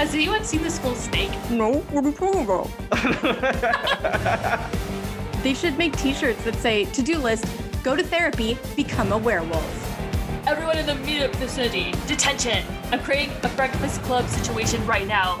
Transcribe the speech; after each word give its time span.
Has 0.00 0.14
anyone 0.14 0.42
seen 0.44 0.62
the 0.62 0.70
school 0.70 0.94
snake? 0.94 1.30
No, 1.50 1.80
what 1.90 2.06
are 2.06 2.08
you 2.08 2.14
talking 2.14 2.44
about? 2.44 2.70
they 5.42 5.52
should 5.52 5.76
make 5.76 5.94
t-shirts 5.94 6.42
that 6.44 6.54
say, 6.54 6.86
to-do 6.86 7.18
list, 7.18 7.44
go 7.82 7.94
to 7.94 8.02
therapy, 8.02 8.56
become 8.76 9.12
a 9.12 9.18
werewolf. 9.18 9.62
Everyone 10.46 10.78
in 10.78 10.86
the 10.86 10.92
immediate 10.92 11.36
vicinity, 11.36 11.92
detention! 12.06 12.64
I'm 12.90 13.00
creating 13.00 13.36
a 13.42 13.48
breakfast 13.48 14.00
club 14.04 14.26
situation 14.26 14.86
right 14.86 15.06
now. 15.06 15.34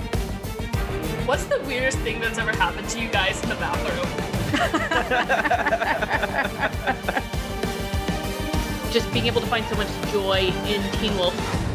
What's 1.24 1.44
the 1.44 1.60
weirdest 1.60 1.96
thing 2.00 2.20
that's 2.20 2.36
ever 2.36 2.52
happened 2.52 2.86
to 2.90 3.00
you 3.00 3.08
guys 3.08 3.42
in 3.42 3.48
the 3.48 3.54
bathroom? 3.54 4.06
Just 8.92 9.10
being 9.14 9.24
able 9.24 9.40
to 9.40 9.46
find 9.46 9.64
so 9.68 9.76
much 9.76 9.88
joy 10.12 10.52
in 10.66 10.82
Teen 10.98 11.16
Wolf. 11.16 11.69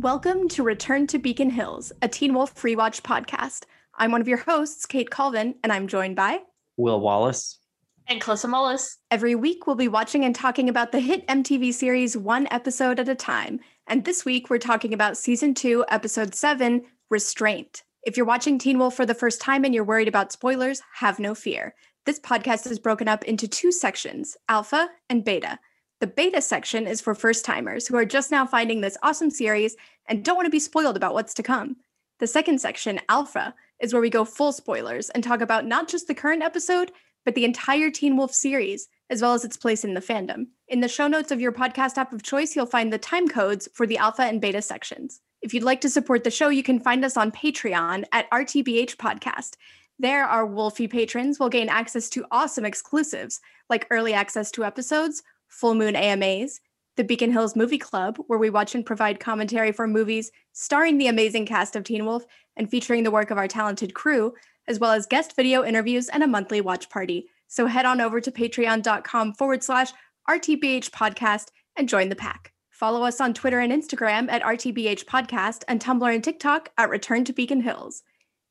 Welcome 0.00 0.48
to 0.50 0.62
Return 0.62 1.06
to 1.08 1.18
Beacon 1.18 1.50
Hills, 1.50 1.92
a 2.00 2.08
Teen 2.08 2.32
Wolf 2.32 2.52
Free 2.52 2.74
Watch 2.74 3.02
podcast. 3.02 3.64
I'm 3.96 4.10
one 4.10 4.22
of 4.22 4.28
your 4.28 4.38
hosts, 4.38 4.86
Kate 4.86 5.10
Colvin, 5.10 5.56
and 5.62 5.70
I'm 5.70 5.88
joined 5.88 6.16
by 6.16 6.40
Will 6.78 6.98
Wallace. 6.98 7.58
And 8.06 8.18
Calissa 8.18 8.48
Mullis. 8.48 8.96
Every 9.10 9.34
week, 9.34 9.66
we'll 9.66 9.76
be 9.76 9.88
watching 9.88 10.24
and 10.24 10.34
talking 10.34 10.70
about 10.70 10.92
the 10.92 11.00
hit 11.00 11.26
MTV 11.26 11.74
series 11.74 12.16
one 12.16 12.48
episode 12.50 12.98
at 12.98 13.10
a 13.10 13.14
time. 13.14 13.60
And 13.88 14.06
this 14.06 14.24
week, 14.24 14.48
we're 14.48 14.56
talking 14.56 14.94
about 14.94 15.18
season 15.18 15.52
two, 15.52 15.84
episode 15.88 16.34
seven, 16.34 16.80
Restraint. 17.10 17.82
If 18.02 18.16
you're 18.16 18.24
watching 18.24 18.58
Teen 18.58 18.78
Wolf 18.78 18.94
for 18.94 19.04
the 19.04 19.12
first 19.12 19.38
time 19.42 19.66
and 19.66 19.74
you're 19.74 19.84
worried 19.84 20.08
about 20.08 20.32
spoilers, 20.32 20.80
have 20.94 21.18
no 21.18 21.34
fear. 21.34 21.74
This 22.06 22.18
podcast 22.18 22.70
is 22.70 22.78
broken 22.78 23.06
up 23.06 23.22
into 23.24 23.46
two 23.46 23.70
sections 23.70 24.34
alpha 24.48 24.88
and 25.10 25.26
beta. 25.26 25.58
The 26.00 26.06
beta 26.06 26.40
section 26.40 26.86
is 26.86 27.02
for 27.02 27.14
first 27.14 27.44
timers 27.44 27.86
who 27.86 27.94
are 27.94 28.06
just 28.06 28.30
now 28.30 28.46
finding 28.46 28.80
this 28.80 28.96
awesome 29.02 29.30
series 29.30 29.76
and 30.06 30.24
don't 30.24 30.34
want 30.34 30.46
to 30.46 30.50
be 30.50 30.58
spoiled 30.58 30.96
about 30.96 31.12
what's 31.12 31.34
to 31.34 31.42
come. 31.42 31.76
The 32.20 32.26
second 32.26 32.58
section, 32.58 33.00
alpha, 33.10 33.54
is 33.80 33.92
where 33.92 34.00
we 34.00 34.08
go 34.08 34.24
full 34.24 34.52
spoilers 34.52 35.10
and 35.10 35.22
talk 35.22 35.42
about 35.42 35.66
not 35.66 35.88
just 35.88 36.06
the 36.06 36.14
current 36.14 36.42
episode, 36.42 36.90
but 37.26 37.34
the 37.34 37.44
entire 37.44 37.90
Teen 37.90 38.16
Wolf 38.16 38.32
series, 38.32 38.88
as 39.10 39.20
well 39.20 39.34
as 39.34 39.44
its 39.44 39.58
place 39.58 39.84
in 39.84 39.92
the 39.92 40.00
fandom. 40.00 40.46
In 40.68 40.80
the 40.80 40.88
show 40.88 41.06
notes 41.06 41.30
of 41.30 41.40
your 41.40 41.52
podcast 41.52 41.98
app 41.98 42.14
of 42.14 42.22
choice, 42.22 42.56
you'll 42.56 42.64
find 42.64 42.90
the 42.90 42.96
time 42.96 43.28
codes 43.28 43.68
for 43.74 43.86
the 43.86 43.98
alpha 43.98 44.22
and 44.22 44.40
beta 44.40 44.62
sections. 44.62 45.20
If 45.42 45.52
you'd 45.52 45.62
like 45.62 45.82
to 45.82 45.90
support 45.90 46.24
the 46.24 46.30
show, 46.30 46.48
you 46.48 46.62
can 46.62 46.80
find 46.80 47.04
us 47.04 47.18
on 47.18 47.30
Patreon 47.30 48.04
at 48.12 48.30
RTBH 48.30 48.96
Podcast. 48.96 49.56
There, 49.98 50.24
our 50.24 50.46
Wolfie 50.46 50.88
patrons 50.88 51.38
will 51.38 51.50
gain 51.50 51.68
access 51.68 52.08
to 52.10 52.24
awesome 52.30 52.64
exclusives 52.64 53.42
like 53.68 53.86
early 53.90 54.14
access 54.14 54.50
to 54.52 54.64
episodes, 54.64 55.22
full 55.50 55.74
moon 55.74 55.94
AMAs, 55.94 56.60
the 56.96 57.04
Beacon 57.04 57.32
Hills 57.32 57.54
Movie 57.56 57.78
Club, 57.78 58.18
where 58.26 58.38
we 58.38 58.50
watch 58.50 58.74
and 58.74 58.84
provide 58.84 59.20
commentary 59.20 59.72
for 59.72 59.86
movies 59.86 60.30
starring 60.52 60.98
the 60.98 61.06
amazing 61.06 61.46
cast 61.46 61.76
of 61.76 61.84
Teen 61.84 62.06
Wolf 62.06 62.24
and 62.56 62.70
featuring 62.70 63.02
the 63.02 63.10
work 63.10 63.30
of 63.30 63.38
our 63.38 63.48
talented 63.48 63.94
crew, 63.94 64.34
as 64.68 64.78
well 64.78 64.92
as 64.92 65.06
guest 65.06 65.36
video 65.36 65.64
interviews 65.64 66.08
and 66.08 66.22
a 66.22 66.26
monthly 66.26 66.60
watch 66.60 66.88
party. 66.90 67.28
So 67.48 67.66
head 67.66 67.84
on 67.84 68.00
over 68.00 68.20
to 68.20 68.30
patreon.com 68.30 69.34
forward 69.34 69.62
slash 69.62 69.92
RTBH 70.28 70.90
podcast 70.90 71.48
and 71.76 71.88
join 71.88 72.08
the 72.08 72.16
pack. 72.16 72.52
Follow 72.70 73.02
us 73.02 73.20
on 73.20 73.34
Twitter 73.34 73.60
and 73.60 73.72
Instagram 73.72 74.30
at 74.30 74.42
RTBH 74.42 75.04
podcast 75.04 75.64
and 75.68 75.80
Tumblr 75.80 76.14
and 76.14 76.24
TikTok 76.24 76.70
at 76.78 76.90
Return 76.90 77.24
to 77.24 77.32
Beacon 77.32 77.60
Hills. 77.60 78.02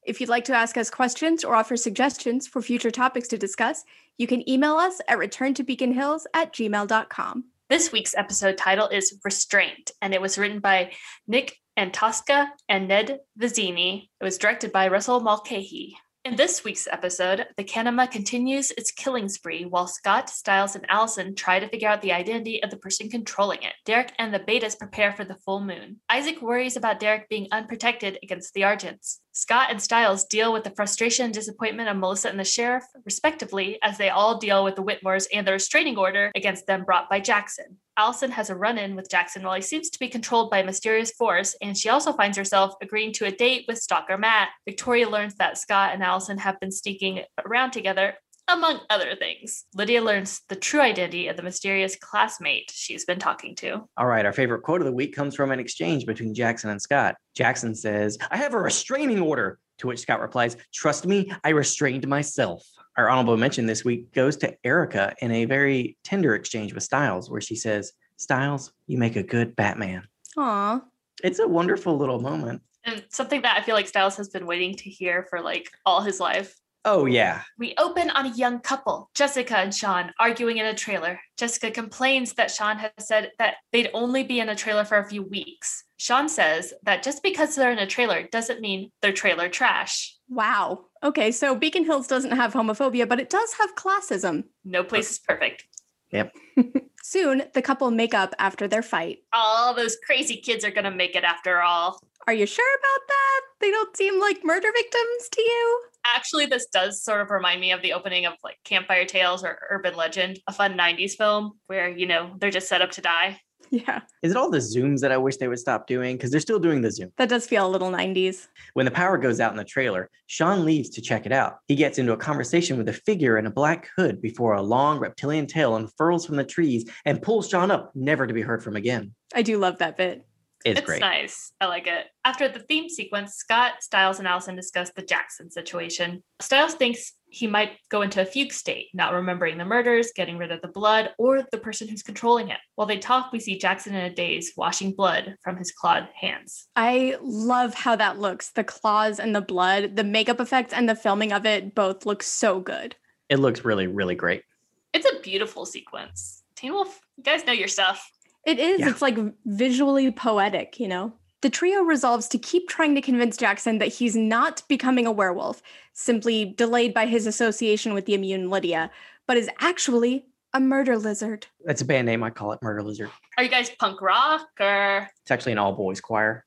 If 0.09 0.19
you'd 0.19 0.27
like 0.27 0.45
to 0.45 0.55
ask 0.55 0.75
us 0.75 0.89
questions 0.89 1.43
or 1.43 1.55
offer 1.55 1.77
suggestions 1.77 2.47
for 2.47 2.63
future 2.63 2.89
topics 2.89 3.27
to 3.27 3.37
discuss, 3.37 3.83
you 4.17 4.25
can 4.25 4.49
email 4.49 4.77
us 4.77 4.99
at 5.07 5.19
returntobeaconhills 5.19 6.23
at 6.33 6.51
gmail.com. 6.51 7.43
This 7.69 7.91
week's 7.91 8.15
episode 8.15 8.57
title 8.57 8.87
is 8.87 9.19
Restraint, 9.23 9.91
and 10.01 10.15
it 10.15 10.19
was 10.19 10.39
written 10.39 10.61
by 10.61 10.93
Nick 11.27 11.57
Antosca 11.77 12.47
and 12.67 12.87
Ned 12.87 13.19
Vizzini. 13.39 14.09
It 14.19 14.23
was 14.23 14.39
directed 14.39 14.71
by 14.71 14.87
Russell 14.87 15.19
Mulcahy. 15.19 15.95
In 16.25 16.35
this 16.35 16.65
week's 16.65 16.85
episode, 16.85 17.47
the 17.55 17.63
Kanima 17.63 18.11
continues 18.11 18.71
its 18.71 18.91
killing 18.91 19.29
spree 19.29 19.63
while 19.63 19.87
Scott, 19.87 20.29
Stiles, 20.29 20.75
and 20.75 20.85
Allison 20.89 21.33
try 21.33 21.59
to 21.59 21.69
figure 21.69 21.87
out 21.87 22.01
the 22.01 22.11
identity 22.11 22.61
of 22.61 22.71
the 22.71 22.77
person 22.77 23.09
controlling 23.09 23.63
it. 23.63 23.73
Derek 23.85 24.11
and 24.19 24.33
the 24.33 24.39
Betas 24.39 24.77
prepare 24.77 25.13
for 25.13 25.23
the 25.23 25.37
full 25.45 25.61
moon. 25.61 26.01
Isaac 26.09 26.41
worries 26.41 26.75
about 26.75 26.99
Derek 26.99 27.29
being 27.29 27.47
unprotected 27.51 28.19
against 28.21 28.53
the 28.53 28.61
Argents. 28.61 29.19
Scott 29.39 29.71
and 29.71 29.81
Stiles 29.81 30.25
deal 30.25 30.51
with 30.51 30.65
the 30.65 30.71
frustration 30.71 31.23
and 31.23 31.33
disappointment 31.33 31.87
of 31.87 31.95
Melissa 31.95 32.27
and 32.27 32.37
the 32.37 32.43
sheriff, 32.43 32.83
respectively, 33.05 33.79
as 33.81 33.97
they 33.97 34.09
all 34.09 34.37
deal 34.37 34.65
with 34.65 34.75
the 34.75 34.83
Whittemores 34.83 35.27
and 35.33 35.47
the 35.47 35.53
restraining 35.53 35.97
order 35.97 36.29
against 36.35 36.67
them 36.67 36.83
brought 36.83 37.09
by 37.09 37.21
Jackson. 37.21 37.77
Allison 37.95 38.31
has 38.31 38.49
a 38.49 38.55
run 38.55 38.77
in 38.77 38.97
with 38.97 39.09
Jackson 39.09 39.43
while 39.43 39.55
he 39.55 39.61
seems 39.61 39.89
to 39.91 39.99
be 39.99 40.09
controlled 40.09 40.51
by 40.51 40.59
a 40.59 40.65
mysterious 40.65 41.11
force, 41.11 41.55
and 41.61 41.77
she 41.77 41.87
also 41.87 42.11
finds 42.11 42.37
herself 42.37 42.73
agreeing 42.81 43.13
to 43.13 43.27
a 43.27 43.31
date 43.31 43.63
with 43.65 43.77
Stalker 43.77 44.17
Matt. 44.17 44.49
Victoria 44.65 45.07
learns 45.07 45.35
that 45.35 45.57
Scott 45.57 45.93
and 45.93 46.03
Allison 46.03 46.37
have 46.37 46.59
been 46.59 46.71
sneaking 46.71 47.21
around 47.45 47.71
together, 47.71 48.15
among 48.51 48.79
other 48.89 49.15
things. 49.15 49.65
Lydia 49.75 50.01
learns 50.01 50.41
the 50.49 50.55
true 50.55 50.81
identity 50.81 51.27
of 51.27 51.37
the 51.37 51.43
mysterious 51.43 51.95
classmate 51.95 52.71
she's 52.73 53.05
been 53.05 53.19
talking 53.19 53.55
to. 53.55 53.87
All 53.97 54.07
right, 54.07 54.25
our 54.25 54.33
favorite 54.33 54.63
quote 54.63 54.81
of 54.81 54.85
the 54.85 54.93
week 54.93 55.15
comes 55.15 55.35
from 55.35 55.51
an 55.51 55.59
exchange 55.59 56.05
between 56.05 56.33
Jackson 56.33 56.69
and 56.69 56.81
Scott. 56.81 57.15
Jackson 57.35 57.75
says, 57.75 58.17
I 58.31 58.37
have 58.37 58.53
a 58.53 58.59
restraining 58.59 59.19
order. 59.19 59.59
To 59.79 59.87
which 59.87 59.99
Scott 59.99 60.19
replies, 60.19 60.57
Trust 60.73 61.05
me, 61.05 61.31
I 61.45 61.49
restrained 61.49 62.05
myself. 62.05 62.67
Our 62.97 63.09
honorable 63.09 63.37
mention 63.37 63.65
this 63.65 63.85
week 63.85 64.11
goes 64.11 64.35
to 64.37 64.53
Erica 64.65 65.15
in 65.21 65.31
a 65.31 65.45
very 65.45 65.97
tender 66.03 66.35
exchange 66.35 66.73
with 66.73 66.83
Stiles, 66.83 67.31
where 67.31 67.39
she 67.39 67.55
says, 67.55 67.93
Stiles, 68.17 68.73
you 68.87 68.97
make 68.97 69.15
a 69.15 69.23
good 69.23 69.55
Batman. 69.55 70.05
Aw. 70.35 70.81
It's 71.23 71.39
a 71.39 71.47
wonderful 71.47 71.97
little 71.97 72.19
moment. 72.19 72.61
And 72.83 73.05
something 73.09 73.41
that 73.43 73.57
I 73.57 73.61
feel 73.61 73.75
like 73.75 73.87
Stiles 73.87 74.17
has 74.17 74.27
been 74.27 74.45
waiting 74.45 74.75
to 74.75 74.89
hear 74.89 75.25
for 75.29 75.39
like 75.39 75.69
all 75.85 76.01
his 76.01 76.19
life. 76.19 76.53
Oh, 76.85 77.05
yeah. 77.05 77.41
We 77.57 77.75
open 77.77 78.09
on 78.09 78.25
a 78.25 78.35
young 78.35 78.59
couple, 78.59 79.09
Jessica 79.13 79.57
and 79.57 79.73
Sean, 79.73 80.11
arguing 80.19 80.57
in 80.57 80.65
a 80.65 80.73
trailer. 80.73 81.19
Jessica 81.37 81.71
complains 81.71 82.33
that 82.33 82.51
Sean 82.51 82.77
has 82.77 82.91
said 82.99 83.31
that 83.37 83.55
they'd 83.71 83.89
only 83.93 84.23
be 84.23 84.39
in 84.39 84.49
a 84.49 84.55
trailer 84.55 84.85
for 84.85 84.97
a 84.97 85.07
few 85.07 85.23
weeks. 85.23 85.83
Sean 85.97 86.29
says 86.29 86.73
that 86.83 87.03
just 87.03 87.21
because 87.21 87.55
they're 87.55 87.71
in 87.71 87.79
a 87.79 87.87
trailer 87.87 88.23
doesn't 88.31 88.61
mean 88.61 88.91
they're 89.01 89.11
trailer 89.11 89.49
trash. 89.49 90.15
Wow. 90.29 90.85
Okay, 91.03 91.31
so 91.31 91.55
Beacon 91.55 91.83
Hills 91.83 92.07
doesn't 92.07 92.31
have 92.31 92.53
homophobia, 92.53 93.07
but 93.07 93.19
it 93.19 93.29
does 93.29 93.53
have 93.53 93.75
classism. 93.75 94.45
No 94.63 94.83
place 94.83 95.11
is 95.11 95.19
perfect. 95.19 95.65
Yep. 96.11 96.33
Soon, 97.03 97.43
the 97.53 97.61
couple 97.61 97.91
make 97.91 98.13
up 98.13 98.33
after 98.39 98.67
their 98.67 98.81
fight. 98.81 99.19
All 99.33 99.73
those 99.73 99.97
crazy 100.05 100.37
kids 100.37 100.63
are 100.63 100.71
going 100.71 100.85
to 100.85 100.91
make 100.91 101.15
it 101.15 101.23
after 101.23 101.61
all. 101.61 101.99
Are 102.27 102.33
you 102.33 102.45
sure 102.45 102.77
about 102.79 103.07
that? 103.07 103.41
They 103.59 103.71
don't 103.71 103.97
seem 103.97 104.19
like 104.19 104.43
murder 104.43 104.69
victims 104.73 105.29
to 105.31 105.41
you? 105.41 105.81
Actually, 106.15 106.45
this 106.45 106.67
does 106.67 107.03
sort 107.03 107.21
of 107.21 107.29
remind 107.29 107.61
me 107.61 107.71
of 107.71 107.81
the 107.81 107.93
opening 107.93 108.25
of 108.25 108.33
like 108.43 108.57
Campfire 108.63 109.05
Tales 109.05 109.43
or 109.43 109.59
Urban 109.69 109.95
Legend, 109.95 110.39
a 110.47 110.53
fun 110.53 110.77
90s 110.77 111.13
film 111.13 111.53
where, 111.67 111.89
you 111.89 112.05
know, 112.05 112.31
they're 112.39 112.49
just 112.51 112.67
set 112.67 112.81
up 112.81 112.91
to 112.91 113.01
die. 113.01 113.39
Yeah, 113.71 114.01
Is 114.23 114.31
it 114.31 114.37
all 114.37 114.49
the 114.49 114.57
zooms 114.57 115.01
that 115.01 115.11
I 115.11 115.17
wish 115.17 115.37
they 115.37 115.47
would 115.47 115.59
stop 115.59 115.85
doing? 115.85 116.17
Because 116.17 116.31
they're 116.31 116.39
still 116.39 116.57
doing 116.57 116.81
the 116.81 116.89
zoom. 116.91 117.11
that 117.17 117.29
does 117.29 117.45
feel 117.45 117.67
a 117.67 117.69
little 117.69 117.91
90s. 117.91 118.47
When 118.73 118.85
the 118.85 118.91
power 118.91 119.15
goes 119.15 119.39
out 119.39 119.51
in 119.51 119.57
the 119.57 119.63
trailer, 119.63 120.09
Sean 120.25 120.65
leaves 120.65 120.89
to 120.91 121.01
check 121.01 121.27
it 121.27 121.31
out. 121.31 121.57
He 121.67 121.75
gets 121.75 121.99
into 121.99 122.13
a 122.13 122.17
conversation 122.17 122.77
with 122.79 122.89
a 122.89 122.93
figure 122.93 123.37
in 123.37 123.45
a 123.45 123.51
black 123.51 123.89
hood 123.95 124.23
before 124.23 124.53
a 124.55 124.61
long 124.63 124.97
reptilian 124.97 125.45
tail 125.45 125.75
unfurls 125.75 126.25
from 126.25 126.37
the 126.37 126.43
trees 126.43 126.89
and 127.05 127.21
pulls 127.21 127.47
Sean 127.47 127.69
up, 127.69 127.91
never 127.93 128.25
to 128.25 128.33
be 128.33 128.41
heard 128.41 128.63
from 128.63 128.75
again. 128.75 129.13
I 129.35 129.43
do 129.43 129.59
love 129.59 129.77
that 129.77 129.97
bit. 129.97 130.25
It's, 130.65 130.79
It's 130.79 130.85
great. 130.85 130.99
nice. 130.99 131.53
I 131.61 131.67
like 131.67 131.87
it. 131.87 132.07
After 132.25 132.49
the 132.49 132.59
theme 132.59 132.89
sequence, 132.89 133.35
Scott, 133.35 133.81
Stiles, 133.81 134.19
and 134.19 134.27
Allison 134.27 134.55
discuss 134.55 134.91
the 134.91 135.01
Jackson 135.01 135.49
situation. 135.49 136.21
Stiles 136.41 136.73
thinks 136.73 137.13
he 137.29 137.47
might 137.47 137.77
go 137.89 138.01
into 138.01 138.21
a 138.21 138.25
fugue 138.25 138.51
state, 138.51 138.87
not 138.93 139.13
remembering 139.13 139.57
the 139.57 139.63
murders, 139.63 140.11
getting 140.13 140.37
rid 140.37 140.51
of 140.51 140.61
the 140.61 140.67
blood, 140.67 141.11
or 141.17 141.45
the 141.51 141.57
person 141.57 141.87
who's 141.87 142.03
controlling 142.03 142.49
it. 142.49 142.57
While 142.75 142.87
they 142.87 142.97
talk, 142.97 143.31
we 143.31 143.39
see 143.39 143.57
Jackson 143.57 143.95
in 143.95 144.03
a 144.03 144.13
daze, 144.13 144.51
washing 144.57 144.91
blood 144.93 145.35
from 145.43 145.55
his 145.55 145.71
clawed 145.71 146.09
hands. 146.13 146.67
I 146.75 147.17
love 147.21 147.73
how 147.73 147.95
that 147.95 148.19
looks. 148.19 148.51
The 148.51 148.63
claws 148.65 149.19
and 149.19 149.33
the 149.33 149.41
blood, 149.41 149.95
the 149.95 150.03
makeup 150.03 150.41
effects 150.41 150.73
and 150.73 150.89
the 150.89 150.95
filming 150.95 151.31
of 151.31 151.45
it 151.45 151.73
both 151.73 152.05
look 152.05 152.21
so 152.21 152.59
good. 152.59 152.95
It 153.29 153.37
looks 153.39 153.63
really, 153.63 153.87
really 153.87 154.15
great. 154.15 154.43
It's 154.91 155.09
a 155.09 155.21
beautiful 155.21 155.65
sequence. 155.65 156.43
Teen 156.55 156.73
Wolf, 156.73 156.99
you 157.15 157.23
guys 157.23 157.45
know 157.45 157.53
your 157.53 157.67
stuff. 157.67 158.11
It 158.45 158.59
is. 158.59 158.79
Yeah. 158.79 158.89
It's 158.89 159.01
like 159.01 159.17
visually 159.45 160.11
poetic, 160.11 160.79
you 160.79 160.87
know? 160.87 161.13
The 161.41 161.49
trio 161.49 161.81
resolves 161.83 162.27
to 162.29 162.37
keep 162.37 162.67
trying 162.67 162.95
to 162.95 163.01
convince 163.01 163.37
Jackson 163.37 163.77
that 163.77 163.87
he's 163.87 164.15
not 164.15 164.61
becoming 164.67 165.05
a 165.05 165.11
werewolf, 165.11 165.61
simply 165.93 166.53
delayed 166.57 166.93
by 166.93 167.05
his 167.05 167.25
association 167.25 167.93
with 167.93 168.05
the 168.05 168.13
immune 168.13 168.49
Lydia, 168.49 168.91
but 169.25 169.37
is 169.37 169.49
actually 169.59 170.25
a 170.53 170.59
murder 170.59 170.97
lizard. 170.97 171.47
That's 171.63 171.81
a 171.81 171.85
band 171.85 172.07
name. 172.07 172.23
I 172.23 172.29
call 172.29 172.51
it 172.53 172.59
Murder 172.61 172.81
Lizard. 172.83 173.09
Are 173.37 173.43
you 173.43 173.49
guys 173.49 173.69
punk 173.79 174.01
rock 174.01 174.47
or? 174.59 175.07
It's 175.21 175.31
actually 175.31 175.51
an 175.53 175.59
all 175.59 175.73
boys 175.73 176.01
choir 176.01 176.43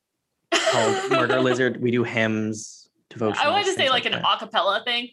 called 0.53 1.11
Murder 1.11 1.41
Lizard. 1.41 1.81
We 1.81 1.91
do 1.91 2.03
hymns, 2.03 2.91
devotions. 3.11 3.39
I 3.43 3.49
wanted 3.49 3.67
to 3.67 3.71
say 3.73 3.77
things 3.77 3.91
like 3.91 4.06
an 4.06 4.12
that. 4.12 4.25
acapella 4.25 4.85
thing. 4.85 5.09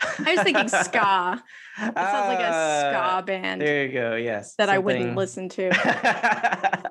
I 0.26 0.34
was 0.34 0.42
thinking 0.42 0.68
ska. 0.68 1.42
It 1.78 1.94
sounds 1.94 2.28
like 2.28 2.40
a 2.40 2.90
ska 2.92 3.22
band 3.26 3.60
There 3.60 3.86
you 3.86 3.92
go. 3.92 4.16
Yes. 4.16 4.54
that 4.56 4.68
I 4.68 4.78
wouldn't 4.78 5.16
listen 5.16 5.48
to. 5.50 5.70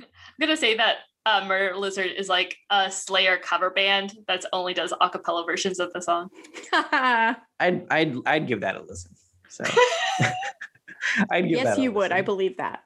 I'm 0.00 0.40
gonna 0.40 0.56
say 0.56 0.76
that 0.76 0.96
uh, 1.26 1.44
Murder 1.46 1.76
Lizard 1.76 2.10
is 2.16 2.28
like 2.28 2.56
a 2.70 2.90
Slayer 2.90 3.38
cover 3.38 3.70
band 3.70 4.14
that's 4.26 4.46
only 4.52 4.74
does 4.74 4.92
a 5.00 5.08
cappella 5.08 5.44
versions 5.46 5.80
of 5.80 5.92
the 5.92 6.00
song. 6.00 6.28
I'd 6.72 7.86
I'd 7.90 8.16
I'd 8.26 8.46
give 8.46 8.60
that 8.60 8.76
a 8.76 8.82
listen. 8.82 9.12
So 9.48 9.64
I'd 11.30 11.42
give 11.42 11.58
yes, 11.58 11.64
that 11.64 11.78
a 11.78 11.82
you 11.82 11.92
would. 11.92 12.12
I 12.12 12.22
believe 12.22 12.56
that. 12.58 12.82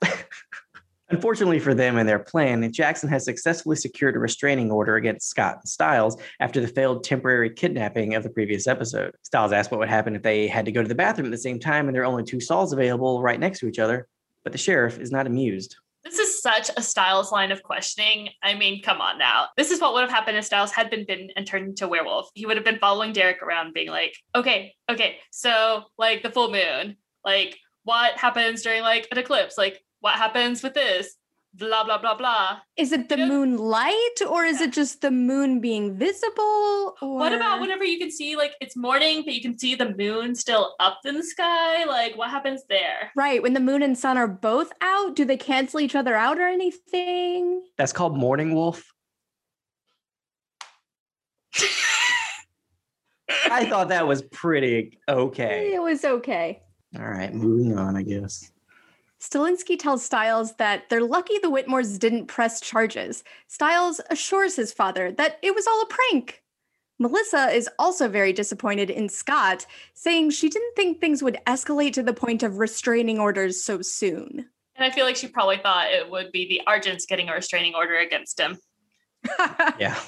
Unfortunately 1.11 1.59
for 1.59 1.73
them 1.73 1.97
and 1.97 2.09
their 2.09 2.19
plan, 2.19 2.71
Jackson 2.71 3.09
has 3.09 3.25
successfully 3.25 3.77
secured 3.77 4.15
a 4.15 4.19
restraining 4.19 4.71
order 4.71 4.97
against 4.97 5.29
Scott 5.29 5.57
and 5.61 5.69
Stiles 5.69 6.21
after 6.39 6.61
the 6.61 6.69
failed 6.69 7.03
temporary 7.03 7.51
kidnapping 7.51 8.15
of 8.15 8.23
the 8.23 8.31
previous 8.31 8.67
episode. 8.67 9.15
Stiles 9.23 9.53
asked 9.53 9.71
what 9.71 9.81
would 9.81 9.89
happen 9.89 10.15
if 10.15 10.23
they 10.23 10.47
had 10.47 10.67
to 10.67 10.73
go 10.73 10.83
to 10.83 10.89
the 10.89 10.95
bathroom 10.95 11.27
at 11.27 11.31
the 11.31 11.39
same 11.39 11.59
time 11.59 11.87
and 11.87 11.95
there 11.95 12.03
are 12.03 12.07
only 12.07 12.25
two 12.25 12.41
stalls 12.41 12.75
available 12.75 13.23
right 13.23 13.41
next 13.41 13.61
to 13.61 13.69
each 13.69 13.79
other, 13.79 14.07
but 14.45 14.53
the 14.53 14.59
sheriff 14.59 14.99
is 14.99 15.11
not 15.11 15.27
amused. 15.27 15.77
This 16.05 16.19
is 16.19 16.41
such 16.43 16.71
a 16.77 16.83
Stiles 16.83 17.33
line 17.33 17.53
of 17.53 17.63
questioning. 17.63 18.29
I 18.43 18.55
mean, 18.55 18.83
come 18.83 19.01
on 19.01 19.19
now. 19.19 19.49
This 19.57 19.71
is 19.71 19.81
what 19.81 19.95
would 19.95 20.03
have 20.03 20.11
happened 20.11 20.37
if 20.37 20.45
Stiles 20.45 20.73
had 20.73 20.91
been 20.91 21.05
bitten 21.07 21.31
and 21.37 21.47
turned 21.47 21.69
into 21.69 21.87
a 21.87 21.89
werewolf. 21.89 22.31
He 22.35 22.47
would 22.47 22.57
have 22.57 22.65
been 22.65 22.79
following 22.79 23.13
Derek 23.13 23.43
around, 23.43 23.75
being 23.75 23.89
like, 23.89 24.15
okay, 24.35 24.75
okay, 24.91 25.19
so 25.31 25.85
like 25.99 26.23
the 26.23 26.31
full 26.31 26.51
moon, 26.51 26.97
like 27.25 27.59
what 27.85 28.15
happens 28.17 28.63
during 28.63 28.83
like 28.83 29.09
an 29.11 29.19
eclipse? 29.19 29.59
Like 29.59 29.83
what 30.01 30.15
happens 30.15 30.63
with 30.63 30.75
this? 30.75 31.17
Blah, 31.55 31.83
blah, 31.83 31.99
blah, 31.99 32.15
blah. 32.17 32.59
Is 32.77 32.93
it 32.93 33.09
the 33.09 33.17
You 33.19 33.27
know- 33.27 33.35
moonlight 33.35 34.23
or 34.29 34.45
is 34.45 34.61
it 34.61 34.71
just 34.73 35.01
the 35.01 35.11
moon 35.11 35.61
being 35.61 35.97
visible? 35.99 36.95
Or 37.01 37.17
What 37.19 37.33
about 37.33 37.61
whenever 37.61 37.85
you 37.85 37.99
can 37.99 38.11
see 38.11 38.37
like 38.37 38.53
it's 38.61 38.77
morning, 38.77 39.23
but 39.25 39.33
you 39.35 39.41
can 39.41 39.59
see 39.59 39.75
the 39.75 39.95
moon 39.97 40.35
still 40.35 40.77
up 40.79 40.99
in 41.07 41.17
the 41.17 41.23
sky? 41.25 41.85
Like 41.85 42.17
what 42.17 42.31
happens 42.31 42.63
there? 42.69 43.11
Right, 43.17 43.43
when 43.43 43.55
the 43.55 43.61
moon 43.61 43.83
and 43.83 43.97
sun 43.99 44.19
are 44.19 44.29
both 44.29 44.71
out, 44.83 45.17
do 45.17 45.25
they 45.25 45.39
cancel 45.39 45.81
each 45.81 45.97
other 45.97 46.15
out 46.15 46.39
or 46.39 46.47
anything? 46.47 47.63
That's 47.79 47.93
called 47.95 48.17
Morning 48.17 48.55
Wolf. 48.55 48.85
I 53.51 53.67
thought 53.69 53.89
that 53.89 54.07
was 54.07 54.23
pretty 54.23 54.99
okay. 55.09 55.73
It 55.75 55.83
was 55.83 56.05
okay. 56.05 56.61
All 56.99 57.09
right, 57.09 57.33
moving 57.33 57.77
on, 57.79 57.97
I 57.97 58.03
guess. 58.03 58.51
Stilinski 59.21 59.79
tells 59.79 60.05
Stiles 60.05 60.55
that 60.57 60.89
they're 60.89 61.03
lucky 61.03 61.39
the 61.39 61.51
Whittemores 61.51 61.99
didn't 61.99 62.27
press 62.27 62.61
charges. 62.61 63.25
Stiles 63.49 64.01
assures 64.11 64.57
his 64.57 64.73
father 64.73 65.11
that 65.13 65.39
it 65.43 65.55
was 65.55 65.67
all 65.67 65.83
a 65.83 65.87
prank. 65.87 66.43
Melissa 67.01 67.51
is 67.51 67.69
also 67.79 68.09
very 68.09 68.33
disappointed 68.33 68.91
in 68.91 69.09
Scott, 69.09 69.67
saying 69.95 70.31
she 70.31 70.49
didn't 70.49 70.75
think 70.75 71.01
things 71.01 71.23
would 71.23 71.39
escalate 71.47 71.93
to 71.93 72.03
the 72.03 72.13
point 72.13 72.43
of 72.43 72.59
restraining 72.59 73.19
orders 73.19 73.63
so 73.63 73.83
soon. 73.83 74.49
And 74.75 74.85
I 74.85 74.91
feel 74.91 75.05
like 75.05 75.17
she 75.17 75.29
probably 75.29 75.59
thought 75.59 75.91
it 75.91 76.09
would 76.09 76.33
be 76.33 76.49
the 76.49 76.61
Argents 76.67 77.07
getting 77.07 77.29
a 77.29 77.35
restraining 77.35 77.75
order 77.75 77.99
against 77.99 78.39
him. 78.39 78.59
Yeah. 79.79 79.99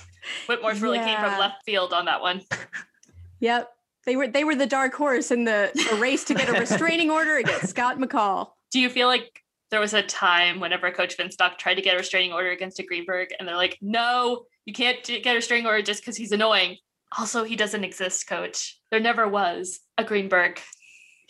Whittemore's 0.46 0.82
really 0.82 0.98
came 0.98 1.18
from 1.18 1.38
left 1.38 1.64
field 1.64 1.92
on 1.92 2.04
that 2.04 2.20
one. 2.20 2.42
yep. 3.40 3.72
They 4.04 4.16
were 4.16 4.28
they 4.28 4.44
were 4.44 4.54
the 4.54 4.66
dark 4.66 4.94
horse 4.94 5.30
in 5.30 5.44
the, 5.44 5.70
the 5.90 5.96
race 5.96 6.24
to 6.24 6.34
get 6.34 6.48
a 6.48 6.52
restraining 6.60 7.10
order 7.10 7.36
against 7.36 7.68
Scott 7.68 7.98
McCall. 7.98 8.50
Do 8.70 8.80
you 8.80 8.88
feel 8.88 9.08
like 9.08 9.42
there 9.70 9.80
was 9.80 9.94
a 9.94 10.02
time 10.02 10.60
whenever 10.60 10.90
Coach 10.90 11.16
Finstock 11.16 11.58
tried 11.58 11.74
to 11.74 11.82
get 11.82 11.94
a 11.94 11.98
restraining 11.98 12.32
order 12.32 12.50
against 12.50 12.78
a 12.78 12.82
Greenberg, 12.82 13.28
and 13.38 13.48
they're 13.48 13.56
like, 13.56 13.78
"No, 13.80 14.46
you 14.64 14.72
can't 14.72 15.02
get 15.04 15.26
a 15.26 15.34
restraining 15.34 15.66
order 15.66 15.82
just 15.82 16.02
because 16.02 16.16
he's 16.16 16.32
annoying." 16.32 16.76
Also, 17.18 17.44
he 17.44 17.56
doesn't 17.56 17.84
exist, 17.84 18.26
Coach. 18.26 18.78
There 18.90 19.00
never 19.00 19.28
was 19.28 19.80
a 19.98 20.04
Greenberg. 20.04 20.60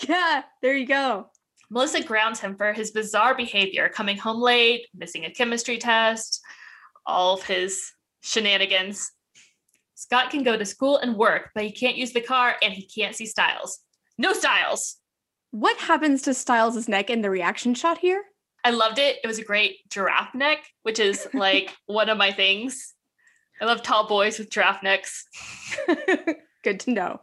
Yeah, 0.09 0.45
there 0.63 0.75
you 0.75 0.87
go. 0.87 1.31
Melissa 1.69 2.03
grounds 2.03 2.41
him 2.41 2.57
for 2.57 2.73
his 2.73 2.91
bizarre 2.91 3.35
behavior, 3.37 3.91
coming 3.91 4.17
home 4.17 4.41
late, 4.41 4.87
missing 4.95 5.27
a 5.27 5.31
chemistry 5.31 5.77
test, 5.77 6.41
all 7.05 7.35
of 7.35 7.43
his 7.45 7.93
shenanigans. 8.23 9.13
Scott 9.95 10.31
can 10.31 10.43
go 10.43 10.57
to 10.57 10.65
school 10.65 10.97
and 10.97 11.17
work, 11.17 11.51
but 11.55 11.65
he 11.65 11.71
can't 11.71 11.99
use 11.99 12.13
the 12.13 12.23
car 12.23 12.57
and 12.63 12.73
he 12.73 12.87
can't 12.89 13.15
see 13.15 13.27
Stiles. 13.27 13.81
No 14.17 14.33
Stiles. 14.33 14.97
What 15.53 15.77
happens 15.79 16.23
to 16.23 16.35
Stiles' 16.35 16.89
neck 16.89 17.11
in 17.11 17.23
the 17.23 17.31
reaction 17.31 17.75
shot 17.75 17.99
here? 17.99 18.23
I 18.65 18.71
loved 18.71 18.99
it. 18.99 19.17
It 19.25 19.27
was 19.27 19.39
a 19.39 19.45
great 19.45 19.89
giraffe 19.89 20.35
neck, 20.35 20.59
which 20.83 21.01
is 21.01 21.27
like 21.35 21.75
one 21.87 22.09
of 22.09 22.19
my 22.19 22.31
things. 22.31 22.95
I 23.61 23.65
love 23.65 23.83
tall 23.83 24.07
boys 24.07 24.39
with 24.39 24.51
giraffe 24.51 24.83
necks. 24.83 25.27
Good 26.63 26.81
to 26.81 26.91
know. 26.93 27.21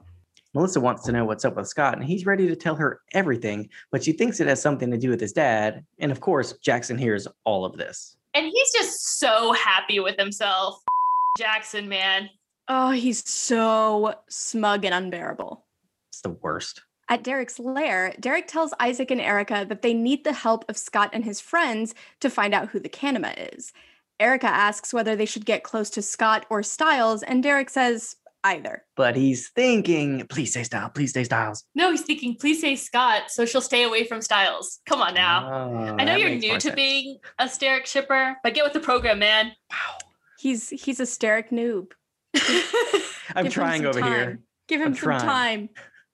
Melissa 0.53 0.79
wants 0.79 1.03
to 1.03 1.12
know 1.12 1.25
what's 1.25 1.45
up 1.45 1.56
with 1.56 1.68
Scott, 1.68 1.95
and 1.95 2.03
he's 2.03 2.25
ready 2.25 2.47
to 2.47 2.56
tell 2.56 2.75
her 2.75 3.01
everything, 3.13 3.69
but 3.91 4.03
she 4.03 4.12
thinks 4.12 4.39
it 4.39 4.47
has 4.47 4.62
something 4.62 4.89
to 4.91 4.97
do 4.97 5.09
with 5.09 5.21
his 5.21 5.33
dad. 5.33 5.85
And 6.00 6.12
of 6.12 6.19
course, 6.19 6.53
Jackson 6.63 6.97
hears 6.97 7.27
all 7.44 7.63
of 7.63 7.77
this. 7.77 8.18
And 8.33 8.45
he's 8.45 8.71
just 8.74 9.19
so 9.19 9.53
happy 9.53 10.00
with 10.00 10.18
himself. 10.18 10.83
Jackson, 11.38 11.88
man. 11.88 12.29
Oh, 12.68 12.91
he's 12.91 13.27
so 13.29 14.15
smug 14.29 14.83
and 14.83 14.94
unbearable. 14.94 15.65
It's 16.09 16.21
the 16.21 16.29
worst. 16.29 16.81
At 17.09 17.24
Derek's 17.24 17.57
lair, 17.57 18.13
Derek 18.19 18.48
tells 18.48 18.74
Isaac 18.80 19.12
and 19.12 19.21
Erica 19.21 19.65
that 19.69 19.81
they 19.81 19.94
need 19.94 20.24
the 20.24 20.33
help 20.33 20.65
of 20.68 20.77
Scott 20.77 21.09
and 21.13 21.24
his 21.24 21.39
friends 21.39 21.95
to 22.19 22.30
find 22.30 22.54
out 22.54 22.69
who 22.69 22.80
the 22.80 22.89
Kanima 22.89 23.54
is. 23.56 23.71
Erica 24.19 24.48
asks 24.48 24.94
whether 24.94 25.15
they 25.15 25.25
should 25.25 25.45
get 25.45 25.63
close 25.63 25.89
to 25.92 26.01
Scott 26.01 26.45
or 26.50 26.63
Stiles, 26.63 27.24
and 27.24 27.42
Derek 27.44 27.69
says 27.69 28.15
either. 28.44 28.83
But 28.95 29.15
he's 29.15 29.50
thinking, 29.50 30.25
please 30.27 30.51
stay 30.51 30.63
Stiles, 30.63 30.92
please 30.95 31.12
stay 31.12 31.24
Stiles. 31.24 31.63
No, 31.75 31.92
he's 31.92 32.01
thinking, 32.01 32.36
please 32.36 32.59
say 32.59 32.75
Scott, 32.75 33.24
so 33.30 33.45
she'll 33.45 33.62
stay 33.62 33.83
away 33.83 34.06
from 34.06 34.21
Stiles. 34.21 34.80
Come 34.86 35.01
on 35.01 35.13
now. 35.13 35.50
Oh, 35.50 35.95
I 36.00 36.03
know 36.03 36.15
you're 36.15 36.31
new 36.36 36.56
to 36.56 36.62
sense. 36.62 36.75
being 36.75 37.19
a 37.39 37.45
Sterek 37.45 37.86
shipper, 37.86 38.36
but 38.44 38.53
get 38.53 38.63
with 38.63 38.74
the 38.74 38.80
program, 38.80 39.19
man. 39.19 39.53
Wow. 39.71 39.98
He's 40.39 40.69
he's 40.69 41.00
a 41.00 41.03
Sterek 41.03 41.51
noob. 41.51 41.92
I'm 43.36 43.45
Give 43.45 43.53
trying 43.53 43.81
some 43.81 43.89
over 43.89 44.03
here. 44.03 44.39
Give 44.68 44.81
him 44.81 44.88
I'm 44.88 44.94
some 44.95 45.03
trying. 45.03 45.21
time. 45.21 45.69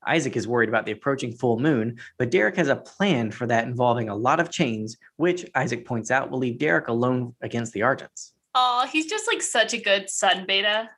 Isaac 0.08 0.36
is 0.36 0.48
worried 0.48 0.70
about 0.70 0.86
the 0.86 0.92
approaching 0.92 1.32
full 1.34 1.60
moon, 1.60 1.98
but 2.18 2.32
Derek 2.32 2.56
has 2.58 2.68
a 2.68 2.76
plan 2.76 3.32
for 3.32 3.46
that 3.48 3.66
involving 3.66 4.10
a 4.10 4.16
lot 4.16 4.40
of 4.40 4.50
chains, 4.52 4.98
which 5.18 5.46
Isaac 5.56 5.86
points 5.86 6.12
out 6.12 6.30
will 6.32 6.40
leave 6.40 6.58
Derek 6.60 6.88
alone 6.88 7.36
against 7.42 7.74
the 7.74 7.82
Argents. 7.82 8.32
Oh, 8.56 8.88
he's 8.92 9.06
just 9.08 9.28
like 9.28 9.42
such 9.42 9.74
a 9.74 9.78
good 9.82 10.10
son 10.10 10.46
beta 10.48 10.90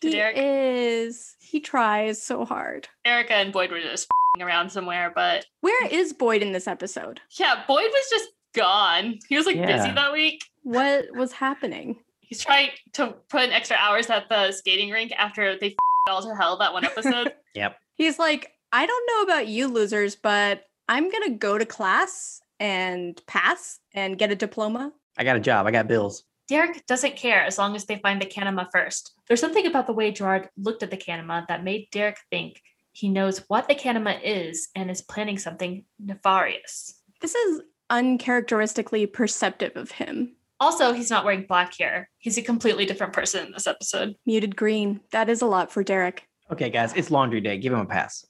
to 0.00 0.08
He 0.08 0.14
Derek. 0.14 0.36
is. 0.36 1.36
He 1.40 1.60
tries 1.60 2.22
so 2.22 2.44
hard. 2.44 2.88
Erica 3.04 3.34
and 3.34 3.52
Boyd 3.52 3.70
were 3.70 3.80
just 3.80 4.08
fing 4.36 4.44
around 4.44 4.70
somewhere, 4.70 5.12
but 5.14 5.46
Where 5.60 5.86
is 5.88 6.12
Boyd 6.12 6.42
in 6.42 6.52
this 6.52 6.66
episode? 6.66 7.20
yeah, 7.38 7.62
Boyd 7.68 7.84
was 7.92 8.06
just 8.10 8.30
gone. 8.54 9.18
He 9.28 9.36
was 9.36 9.46
like 9.46 9.56
busy 9.56 9.90
that 9.92 10.12
week. 10.12 10.44
What 10.62 11.06
was 11.16 11.32
happening? 11.32 12.00
He's 12.20 12.40
trying 12.42 12.70
to 12.94 13.14
put 13.28 13.42
in 13.44 13.52
extra 13.52 13.76
hours 13.76 14.08
at 14.10 14.28
the 14.28 14.50
skating 14.52 14.90
rink 14.90 15.12
after 15.12 15.58
they 15.58 15.76
all 16.08 16.22
to 16.22 16.34
hell 16.34 16.56
that 16.58 16.72
one 16.72 16.84
episode. 16.84 17.32
Yep. 17.54 17.76
He's 17.94 18.18
like, 18.18 18.50
I 18.74 18.86
don't 18.86 19.06
know 19.06 19.32
about 19.32 19.46
you 19.46 19.68
losers, 19.68 20.16
but 20.16 20.64
I'm 20.88 21.08
going 21.08 21.22
to 21.30 21.38
go 21.38 21.58
to 21.58 21.64
class 21.64 22.40
and 22.58 23.20
pass 23.28 23.78
and 23.94 24.18
get 24.18 24.32
a 24.32 24.34
diploma. 24.34 24.92
I 25.16 25.22
got 25.22 25.36
a 25.36 25.40
job. 25.40 25.68
I 25.68 25.70
got 25.70 25.86
bills. 25.86 26.24
Derek 26.48 26.84
doesn't 26.86 27.14
care 27.14 27.44
as 27.44 27.56
long 27.56 27.76
as 27.76 27.84
they 27.84 27.98
find 27.98 28.20
the 28.20 28.26
Kanima 28.26 28.66
first. 28.72 29.12
There's 29.28 29.40
something 29.40 29.68
about 29.68 29.86
the 29.86 29.92
way 29.92 30.10
Gerard 30.10 30.48
looked 30.56 30.82
at 30.82 30.90
the 30.90 30.96
Kanima 30.96 31.46
that 31.46 31.62
made 31.62 31.86
Derek 31.92 32.18
think 32.30 32.60
he 32.90 33.08
knows 33.08 33.44
what 33.46 33.68
the 33.68 33.76
Kanima 33.76 34.18
is 34.24 34.70
and 34.74 34.90
is 34.90 35.02
planning 35.02 35.38
something 35.38 35.84
nefarious. 36.00 37.00
This 37.20 37.36
is 37.36 37.60
uncharacteristically 37.90 39.06
perceptive 39.06 39.76
of 39.76 39.92
him. 39.92 40.34
Also, 40.58 40.92
he's 40.92 41.10
not 41.10 41.24
wearing 41.24 41.46
black 41.46 41.78
hair. 41.78 42.10
He's 42.18 42.38
a 42.38 42.42
completely 42.42 42.86
different 42.86 43.12
person 43.12 43.46
in 43.46 43.52
this 43.52 43.68
episode. 43.68 44.16
Muted 44.26 44.56
green. 44.56 45.00
That 45.12 45.28
is 45.28 45.42
a 45.42 45.46
lot 45.46 45.70
for 45.70 45.84
Derek. 45.84 46.26
Okay, 46.50 46.70
guys, 46.70 46.92
it's 46.94 47.12
laundry 47.12 47.40
day. 47.40 47.56
Give 47.56 47.72
him 47.72 47.78
a 47.78 47.86
pass. 47.86 48.26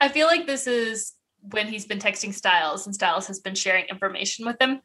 I 0.00 0.08
feel 0.08 0.26
like 0.26 0.46
this 0.46 0.66
is 0.66 1.12
when 1.50 1.68
he's 1.68 1.86
been 1.86 1.98
texting 1.98 2.32
Stiles 2.32 2.86
and 2.86 2.94
Stiles 2.94 3.26
has 3.26 3.40
been 3.40 3.54
sharing 3.54 3.84
information 3.86 4.46
with 4.46 4.60
him. 4.60 4.80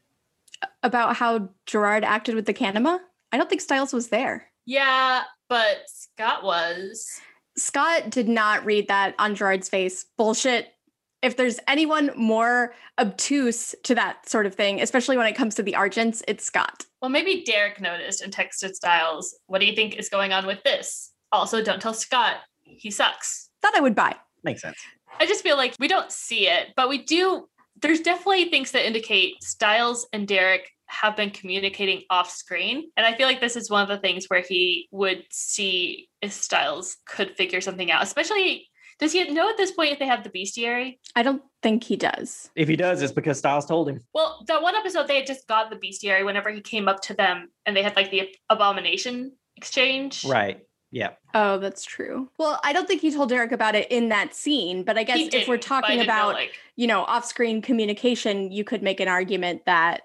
About 0.84 1.16
how 1.16 1.50
Gerard 1.66 2.04
acted 2.04 2.36
with 2.36 2.46
the 2.46 2.54
Kanima? 2.54 3.00
I 3.32 3.38
don't 3.38 3.50
think 3.50 3.62
Stiles 3.62 3.94
was 3.94 4.10
there. 4.10 4.48
Yeah, 4.66 5.24
but 5.48 5.78
Scott 5.88 6.44
was. 6.44 7.10
Scott 7.58 8.10
did 8.10 8.28
not 8.28 8.66
read 8.66 8.88
that 8.88 9.16
on 9.20 9.36
Gerard's 9.36 9.70
face. 9.70 10.06
Bullshit. 10.18 10.68
If 11.22 11.36
there's 11.36 11.60
anyone 11.68 12.12
more 12.16 12.74
obtuse 12.98 13.76
to 13.84 13.96
that 13.96 14.28
sort 14.30 14.46
of 14.46 14.56
thing, 14.56 14.82
especially 14.82 15.18
when 15.18 15.28
it 15.28 15.36
comes 15.36 15.56
to 15.56 15.64
the 15.64 15.74
Argents, 15.74 16.22
it's 16.28 16.46
Scott. 16.46 16.86
Well, 17.02 17.10
maybe 17.10 17.44
Derek 17.44 17.82
noticed 17.82 18.22
and 18.22 18.34
texted 18.34 18.74
Stiles, 18.74 19.36
What 19.48 19.60
do 19.60 19.66
you 19.66 19.76
think 19.76 19.96
is 19.96 20.08
going 20.08 20.32
on 20.32 20.46
with 20.46 20.64
this? 20.64 21.12
Also, 21.32 21.62
don't 21.62 21.82
tell 21.82 21.94
Scott. 21.94 22.38
He 22.64 22.90
sucks. 22.92 23.49
That 23.62 23.74
I 23.76 23.82
would 23.82 23.96
buy. 23.96 24.16
Makes 24.44 24.62
sense. 24.62 24.78
I 25.20 25.26
just 25.26 25.44
feel 25.44 25.58
like 25.58 25.76
we 25.80 25.88
don't 25.88 26.12
see 26.12 26.48
it, 26.48 26.70
but 26.76 26.90
we 26.90 27.04
do. 27.04 27.48
There's 27.82 28.02
definitely 28.02 28.46
things 28.46 28.72
that 28.72 28.86
indicate 28.86 29.44
Stiles 29.44 30.08
and 30.14 30.28
Derek 30.28 30.70
have 30.88 31.16
been 31.16 31.30
communicating 31.30 32.04
off 32.10 32.32
screen. 32.32 32.90
And 32.98 33.06
I 33.06 33.16
feel 33.16 33.28
like 33.28 33.40
this 33.42 33.56
is 33.56 33.70
one 33.70 33.84
of 33.84 33.90
the 33.90 34.00
things 34.00 34.26
where 34.28 34.42
he 34.42 34.88
would 34.92 35.24
see 35.30 36.10
if 36.22 36.32
Stiles 36.34 36.98
could 37.06 37.36
figure 37.38 37.62
something 37.62 37.92
out, 37.92 38.02
especially 38.02 38.68
Does 39.00 39.14
he 39.14 39.24
know 39.32 39.50
at 39.50 39.56
this 39.56 39.72
point 39.72 39.94
if 39.94 40.00
they 40.00 40.08
have 40.08 40.24
the 40.24 40.30
bestiary? 40.30 41.00
I 41.16 41.24
don't 41.24 41.42
think 41.64 41.86
he 41.86 41.96
does. 41.96 42.50
If 42.56 42.68
he 42.68 42.76
does, 42.76 43.02
it's 43.02 43.14
because 43.14 43.40
Stiles 43.40 43.66
told 43.66 43.88
him. 43.88 44.02
Well, 44.14 44.44
that 44.48 44.62
one 44.62 44.76
episode 44.76 45.08
they 45.08 45.16
had 45.16 45.26
just 45.26 45.48
got 45.48 45.70
the 45.70 45.78
bestiary 45.78 46.26
whenever 46.26 46.50
he 46.52 46.60
came 46.62 46.90
up 46.90 47.02
to 47.04 47.14
them 47.14 47.48
and 47.66 47.76
they 47.76 47.82
had 47.82 47.96
like 47.96 48.12
the 48.12 48.36
abomination 48.50 49.34
exchange. 49.56 50.26
Right. 50.26 50.62
Yeah. 50.92 51.12
Oh, 51.34 51.60
that's 51.60 51.86
true. 51.86 52.30
Well, 52.38 52.60
I 52.64 52.74
don't 52.74 52.88
think 52.88 53.02
he 53.02 53.12
told 53.12 53.30
Derek 53.30 53.52
about 53.52 53.76
it 53.76 53.92
in 53.92 54.10
that 54.10 54.34
scene, 54.34 54.84
but 54.84 54.98
I 54.98 55.04
guess 55.04 55.18
He 55.18 55.28
if 55.28 55.48
we're 55.48 55.58
didn't, 55.58 55.70
but 55.70 55.76
I 55.76 55.82
talking 55.82 55.98
didn't 55.98 56.08
know, 56.08 56.14
about, 56.14 56.34
like, 56.34 56.54
you 56.76 56.88
know, 56.88 57.02
off-screen 57.04 57.62
communication, 57.62 58.52
you 58.52 58.64
could 58.64 58.82
make 58.82 59.00
an 59.00 59.08
argument 59.08 59.66
that 59.66 60.02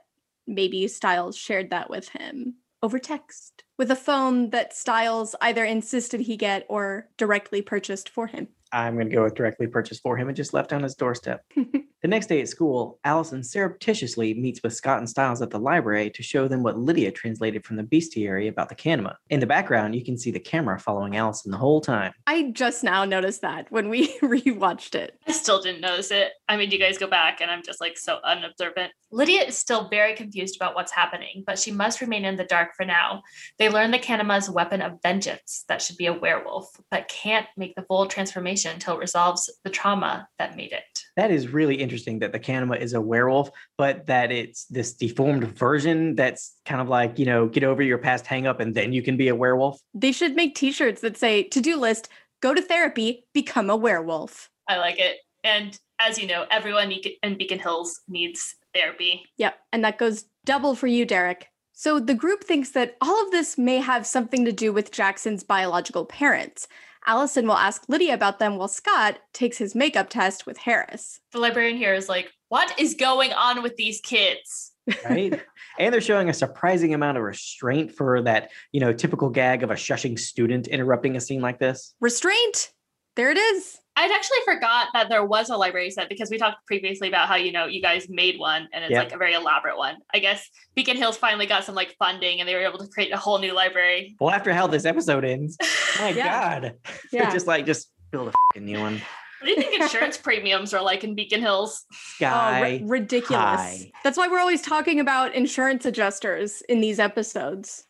maybe 0.46 0.86
Stiles 0.88 1.36
shared 1.36 1.70
that 1.70 1.88
with 1.88 2.08
him 2.10 2.56
over 2.82 2.98
text 2.98 3.64
with 3.78 3.90
a 3.90 3.96
phone 3.96 4.50
that 4.50 4.74
Stiles 4.74 5.34
either 5.40 5.64
insisted 5.64 6.20
he 6.20 6.36
get 6.36 6.66
or 6.68 7.08
directly 7.16 7.62
purchased 7.62 8.10
for 8.10 8.26
him. 8.26 8.48
I'm 8.72 8.94
going 8.94 9.08
to 9.08 9.14
go 9.14 9.22
with 9.22 9.34
directly 9.34 9.66
purchased 9.66 10.02
for 10.02 10.16
him 10.18 10.28
and 10.28 10.36
just 10.36 10.52
left 10.52 10.72
on 10.72 10.82
his 10.82 10.94
doorstep. 10.94 11.44
the 12.04 12.08
next 12.08 12.26
day 12.26 12.42
at 12.42 12.48
school, 12.50 12.98
Allison 13.04 13.42
surreptitiously 13.42 14.34
meets 14.34 14.62
with 14.62 14.74
Scott 14.74 14.98
and 14.98 15.08
Stiles 15.08 15.40
at 15.40 15.48
the 15.48 15.58
library 15.58 16.10
to 16.10 16.22
show 16.22 16.46
them 16.46 16.62
what 16.62 16.78
Lydia 16.78 17.10
translated 17.10 17.64
from 17.64 17.76
the 17.76 17.82
bestiary 17.82 18.46
about 18.46 18.68
the 18.68 18.74
Kanima. 18.74 19.14
In 19.30 19.40
the 19.40 19.46
background, 19.46 19.94
you 19.94 20.04
can 20.04 20.18
see 20.18 20.30
the 20.30 20.38
camera 20.38 20.78
following 20.78 21.16
Allison 21.16 21.50
the 21.50 21.56
whole 21.56 21.80
time. 21.80 22.12
I 22.26 22.50
just 22.50 22.84
now 22.84 23.06
noticed 23.06 23.40
that 23.40 23.72
when 23.72 23.88
we 23.88 24.08
rewatched 24.18 24.94
it. 24.94 25.18
I 25.26 25.32
still 25.32 25.62
didn't 25.62 25.80
notice 25.80 26.10
it. 26.10 26.32
I 26.46 26.58
mean, 26.58 26.70
you 26.70 26.78
guys 26.78 26.98
go 26.98 27.06
back 27.06 27.40
and 27.40 27.50
I'm 27.50 27.62
just 27.62 27.80
like 27.80 27.96
so 27.96 28.18
unobservant. 28.22 28.92
Lydia 29.10 29.42
is 29.42 29.56
still 29.56 29.88
very 29.88 30.14
confused 30.14 30.56
about 30.56 30.74
what's 30.74 30.92
happening, 30.92 31.42
but 31.46 31.58
she 31.58 31.70
must 31.72 32.02
remain 32.02 32.26
in 32.26 32.36
the 32.36 32.44
dark 32.44 32.74
for 32.76 32.84
now. 32.84 33.22
They 33.58 33.70
learn 33.70 33.92
the 33.92 33.98
Kanima 33.98 34.36
is 34.36 34.48
a 34.48 34.52
weapon 34.52 34.82
of 34.82 35.00
vengeance 35.02 35.64
that 35.68 35.80
should 35.80 35.96
be 35.96 36.06
a 36.06 36.12
werewolf, 36.12 36.68
but 36.90 37.08
can't 37.08 37.46
make 37.56 37.74
the 37.76 37.84
full 37.84 38.08
transformation 38.08 38.72
until 38.72 38.96
it 38.96 39.00
resolves 39.00 39.50
the 39.62 39.70
trauma 39.70 40.28
that 40.38 40.54
made 40.54 40.72
it. 40.72 41.04
That 41.16 41.30
is 41.30 41.48
really 41.48 41.76
interesting 41.76 41.93
that 42.20 42.32
the 42.32 42.40
Kanima 42.40 42.80
is 42.80 42.92
a 42.92 43.00
werewolf, 43.00 43.50
but 43.78 44.06
that 44.06 44.32
it's 44.32 44.64
this 44.66 44.94
deformed 44.94 45.44
version 45.56 46.14
that's 46.14 46.54
kind 46.64 46.80
of 46.80 46.88
like, 46.88 47.18
you 47.18 47.26
know, 47.26 47.46
get 47.46 47.64
over 47.64 47.82
your 47.82 47.98
past 47.98 48.26
hang 48.26 48.46
up 48.46 48.60
and 48.60 48.74
then 48.74 48.92
you 48.92 49.02
can 49.02 49.16
be 49.16 49.28
a 49.28 49.34
werewolf. 49.34 49.80
They 49.94 50.12
should 50.12 50.34
make 50.34 50.54
t-shirts 50.54 51.00
that 51.02 51.16
say 51.16 51.44
to-do 51.44 51.76
list, 51.76 52.08
go 52.40 52.54
to 52.54 52.62
therapy, 52.62 53.26
become 53.32 53.70
a 53.70 53.76
werewolf. 53.76 54.50
I 54.68 54.78
like 54.78 54.98
it. 54.98 55.18
And 55.42 55.78
as 56.00 56.18
you 56.18 56.26
know, 56.26 56.46
everyone 56.50 56.92
in 57.22 57.38
Beacon 57.38 57.58
Hills 57.58 58.00
needs 58.08 58.56
therapy. 58.74 59.24
Yep. 59.36 59.58
And 59.72 59.84
that 59.84 59.98
goes 59.98 60.24
double 60.44 60.74
for 60.74 60.86
you, 60.86 61.04
Derek. 61.04 61.48
So 61.72 61.98
the 61.98 62.14
group 62.14 62.44
thinks 62.44 62.70
that 62.70 62.96
all 63.00 63.22
of 63.24 63.30
this 63.30 63.58
may 63.58 63.78
have 63.78 64.06
something 64.06 64.44
to 64.44 64.52
do 64.52 64.72
with 64.72 64.92
Jackson's 64.92 65.42
biological 65.42 66.04
parents. 66.04 66.68
Allison 67.06 67.46
will 67.46 67.56
ask 67.56 67.84
Lydia 67.88 68.14
about 68.14 68.38
them 68.38 68.56
while 68.56 68.68
Scott 68.68 69.18
takes 69.32 69.58
his 69.58 69.74
makeup 69.74 70.08
test 70.08 70.46
with 70.46 70.56
Harris. 70.56 71.20
The 71.32 71.38
librarian 71.38 71.76
here 71.76 71.94
is 71.94 72.08
like, 72.08 72.32
what 72.48 72.78
is 72.78 72.94
going 72.94 73.32
on 73.32 73.62
with 73.62 73.76
these 73.76 74.00
kids? 74.00 74.72
right? 75.04 75.40
and 75.78 75.92
they're 75.92 76.00
showing 76.00 76.28
a 76.28 76.34
surprising 76.34 76.94
amount 76.94 77.18
of 77.18 77.24
restraint 77.24 77.92
for 77.92 78.22
that, 78.22 78.50
you 78.72 78.80
know, 78.80 78.92
typical 78.92 79.28
gag 79.28 79.62
of 79.62 79.70
a 79.70 79.74
shushing 79.74 80.18
student 80.18 80.66
interrupting 80.66 81.16
a 81.16 81.20
scene 81.20 81.40
like 81.40 81.58
this. 81.58 81.94
Restraint. 82.00 82.72
There 83.16 83.30
it 83.30 83.38
is. 83.38 83.78
I'd 83.96 84.10
actually 84.10 84.38
forgot 84.44 84.88
that 84.92 85.08
there 85.08 85.24
was 85.24 85.50
a 85.50 85.56
library 85.56 85.90
set 85.90 86.08
because 86.08 86.28
we 86.30 86.36
talked 86.38 86.66
previously 86.66 87.06
about 87.08 87.28
how, 87.28 87.36
you 87.36 87.52
know, 87.52 87.66
you 87.66 87.80
guys 87.80 88.08
made 88.08 88.38
one 88.38 88.68
and 88.72 88.82
it's 88.84 88.90
Yep. 88.90 89.04
like 89.04 89.12
a 89.14 89.18
very 89.18 89.34
elaborate 89.34 89.76
one. 89.78 89.96
I 90.12 90.18
guess 90.18 90.48
Beacon 90.74 90.96
Hills 90.96 91.16
finally 91.16 91.46
got 91.46 91.64
some 91.64 91.74
like 91.76 91.94
funding 91.98 92.40
and 92.40 92.48
they 92.48 92.54
were 92.54 92.62
able 92.66 92.78
to 92.78 92.88
create 92.88 93.12
a 93.12 93.16
whole 93.16 93.38
new 93.38 93.52
library. 93.52 94.16
Well, 94.20 94.30
after 94.34 94.52
how 94.52 94.66
this 94.66 94.84
episode 94.84 95.24
ends, 95.24 95.56
my 96.00 96.08
Yeah. 96.10 96.60
God, 96.60 96.74
they're 97.12 97.30
just 97.30 97.46
like, 97.46 97.66
just 97.66 97.90
build 98.10 98.28
a 98.28 98.32
fucking 98.50 98.64
new 98.66 98.80
one. 98.80 98.94
What 99.40 99.46
do 99.46 99.50
you 99.50 99.56
think 99.56 99.80
insurance 99.80 100.16
premiums 100.22 100.72
are 100.74 100.82
like 100.82 101.04
in 101.04 101.14
Beacon 101.14 101.40
Hills? 101.40 101.84
Sky. 101.92 102.58
oh, 102.58 102.62
ri- 102.62 102.82
ridiculous. 103.00 103.36
high. 103.60 103.92
That's 104.02 104.16
why 104.18 104.26
we're 104.26 104.40
always 104.40 104.62
talking 104.62 104.98
about 105.00 105.34
insurance 105.34 105.84
adjusters 105.86 106.62
in 106.68 106.80
these 106.80 106.98
episodes. 106.98 107.84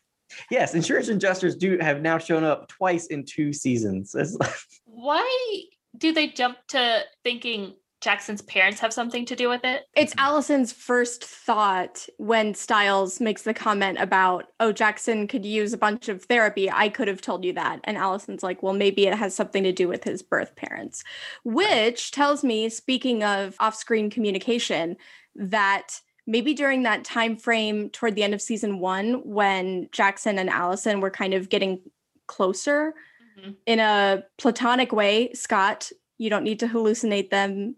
Yes, 0.51 0.75
insurance 0.75 1.07
adjusters 1.07 1.55
do 1.55 1.77
have 1.79 2.01
now 2.01 2.17
shown 2.17 2.43
up 2.43 2.67
twice 2.67 3.07
in 3.07 3.23
two 3.25 3.53
seasons. 3.53 4.13
It's 4.15 4.33
like- 4.35 4.51
Why 4.85 5.61
do 5.97 6.13
they 6.13 6.27
jump 6.27 6.57
to 6.69 7.01
thinking 7.23 7.73
Jackson's 8.01 8.41
parents 8.43 8.79
have 8.81 8.93
something 8.93 9.25
to 9.25 9.35
do 9.35 9.49
with 9.49 9.63
it? 9.63 9.83
It's 9.95 10.13
Allison's 10.17 10.71
first 10.71 11.23
thought 11.23 12.05
when 12.17 12.53
Stiles 12.53 13.19
makes 13.19 13.41
the 13.41 13.53
comment 13.53 13.97
about, 13.99 14.45
oh, 14.59 14.71
Jackson 14.71 15.27
could 15.27 15.45
use 15.45 15.73
a 15.73 15.77
bunch 15.77 16.07
of 16.07 16.23
therapy. 16.25 16.69
I 16.69 16.89
could 16.89 17.07
have 17.07 17.21
told 17.21 17.43
you 17.43 17.53
that. 17.53 17.79
And 17.83 17.97
Allison's 17.97 18.43
like, 18.43 18.61
well, 18.61 18.73
maybe 18.73 19.07
it 19.07 19.15
has 19.15 19.33
something 19.33 19.63
to 19.63 19.71
do 19.71 19.87
with 19.87 20.03
his 20.03 20.21
birth 20.21 20.55
parents, 20.55 21.03
which 21.43 22.11
tells 22.11 22.43
me, 22.43 22.69
speaking 22.69 23.23
of 23.23 23.55
off 23.59 23.75
screen 23.75 24.09
communication, 24.09 24.97
that 25.35 25.99
maybe 26.27 26.53
during 26.53 26.83
that 26.83 27.03
time 27.03 27.37
frame 27.37 27.89
toward 27.89 28.15
the 28.15 28.23
end 28.23 28.33
of 28.33 28.41
season 28.41 28.79
one, 28.79 29.21
when 29.23 29.89
Jackson 29.91 30.37
and 30.37 30.49
Allison 30.49 31.01
were 31.01 31.09
kind 31.09 31.33
of 31.33 31.49
getting 31.49 31.81
closer 32.27 32.93
Mhm. 33.37 33.55
in 33.65 33.79
a 33.79 34.23
platonic 34.37 34.91
way, 34.91 35.33
Scott, 35.33 35.91
you 36.17 36.29
don't 36.29 36.43
need 36.43 36.59
to 36.61 36.67
hallucinate 36.67 37.29
them 37.29 37.75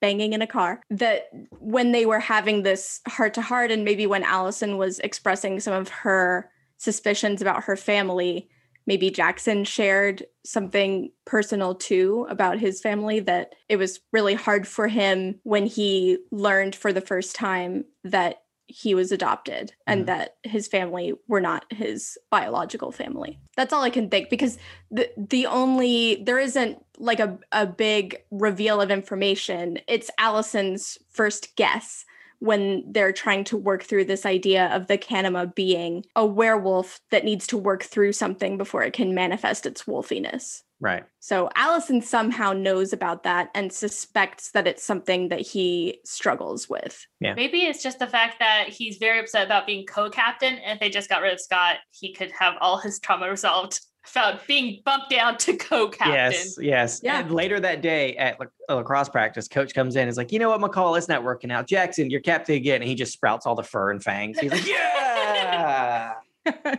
banging 0.00 0.32
in 0.32 0.42
a 0.42 0.46
car 0.46 0.80
that 0.90 1.28
when 1.58 1.92
they 1.92 2.06
were 2.06 2.20
having 2.20 2.62
this 2.62 3.00
heart 3.08 3.34
to 3.34 3.42
heart 3.42 3.70
and 3.70 3.84
maybe 3.84 4.06
when 4.06 4.22
Allison 4.22 4.76
was 4.76 5.00
expressing 5.00 5.58
some 5.58 5.74
of 5.74 5.88
her 5.88 6.50
suspicions 6.76 7.42
about 7.42 7.64
her 7.64 7.76
family 7.76 8.48
maybe 8.88 9.10
Jackson 9.10 9.64
shared 9.64 10.24
something 10.46 11.12
personal 11.26 11.74
too 11.74 12.26
about 12.30 12.58
his 12.58 12.80
family 12.80 13.20
that 13.20 13.54
it 13.68 13.76
was 13.76 14.00
really 14.14 14.32
hard 14.32 14.66
for 14.66 14.88
him 14.88 15.38
when 15.42 15.66
he 15.66 16.16
learned 16.32 16.74
for 16.74 16.90
the 16.90 17.02
first 17.02 17.36
time 17.36 17.84
that 18.02 18.36
he 18.68 18.94
was 18.94 19.10
adopted 19.10 19.72
and 19.86 20.06
that 20.06 20.36
his 20.44 20.68
family 20.68 21.14
were 21.26 21.40
not 21.40 21.64
his 21.72 22.18
biological 22.30 22.92
family. 22.92 23.38
That's 23.56 23.72
all 23.72 23.82
I 23.82 23.90
can 23.90 24.10
think 24.10 24.28
because 24.28 24.58
the 24.90 25.10
the 25.16 25.46
only 25.46 26.22
there 26.22 26.38
isn't 26.38 26.84
like 26.98 27.18
a, 27.18 27.38
a 27.50 27.66
big 27.66 28.18
reveal 28.30 28.80
of 28.80 28.90
information. 28.90 29.78
It's 29.88 30.10
Allison's 30.18 30.98
first 31.10 31.56
guess 31.56 32.04
when 32.40 32.84
they're 32.86 33.12
trying 33.12 33.44
to 33.44 33.56
work 33.56 33.82
through 33.82 34.04
this 34.04 34.24
idea 34.24 34.66
of 34.66 34.86
the 34.86 34.98
Kanima 34.98 35.52
being 35.54 36.04
a 36.14 36.24
werewolf 36.24 37.00
that 37.10 37.24
needs 37.24 37.46
to 37.48 37.56
work 37.56 37.82
through 37.82 38.12
something 38.12 38.56
before 38.56 38.82
it 38.82 38.92
can 38.92 39.14
manifest 39.14 39.66
its 39.66 39.84
wolfiness. 39.84 40.62
Right. 40.80 41.04
So 41.20 41.50
Allison 41.54 42.00
somehow 42.00 42.52
knows 42.52 42.92
about 42.92 43.22
that 43.24 43.50
and 43.54 43.72
suspects 43.72 44.50
that 44.52 44.66
it's 44.66 44.82
something 44.82 45.28
that 45.28 45.40
he 45.40 46.00
struggles 46.04 46.68
with. 46.68 47.06
Yeah. 47.20 47.34
Maybe 47.34 47.62
it's 47.62 47.82
just 47.82 47.98
the 47.98 48.06
fact 48.06 48.38
that 48.38 48.68
he's 48.68 48.98
very 48.98 49.20
upset 49.20 49.46
about 49.46 49.66
being 49.66 49.86
co-captain, 49.86 50.54
and 50.54 50.76
if 50.76 50.80
they 50.80 50.90
just 50.90 51.08
got 51.08 51.22
rid 51.22 51.32
of 51.32 51.40
Scott, 51.40 51.76
he 51.90 52.12
could 52.12 52.32
have 52.32 52.54
all 52.60 52.78
his 52.78 52.98
trauma 52.98 53.28
resolved 53.28 53.80
about 54.10 54.46
being 54.46 54.80
bumped 54.84 55.10
down 55.10 55.36
to 55.38 55.56
co-captain. 55.56 56.14
Yes, 56.14 56.56
yes. 56.60 57.00
Yeah. 57.02 57.20
And 57.20 57.30
later 57.30 57.60
that 57.60 57.82
day 57.82 58.16
at 58.16 58.38
lac- 58.40 58.48
lacrosse 58.68 59.08
practice, 59.08 59.48
coach 59.48 59.74
comes 59.74 59.96
in 59.96 60.02
and 60.02 60.10
is 60.10 60.16
like, 60.16 60.32
you 60.32 60.38
know 60.38 60.50
what, 60.50 60.60
McCall, 60.60 60.96
it's 60.96 61.08
not 61.08 61.22
working 61.22 61.50
out. 61.50 61.66
Jackson, 61.66 62.10
you're 62.10 62.20
captain 62.20 62.56
again. 62.56 62.80
And 62.80 62.88
he 62.88 62.94
just 62.94 63.12
sprouts 63.12 63.46
all 63.46 63.54
the 63.54 63.62
fur 63.62 63.90
and 63.90 64.02
fangs. 64.02 64.38
He's 64.38 64.50
like, 64.50 64.66
yeah. 64.68 66.14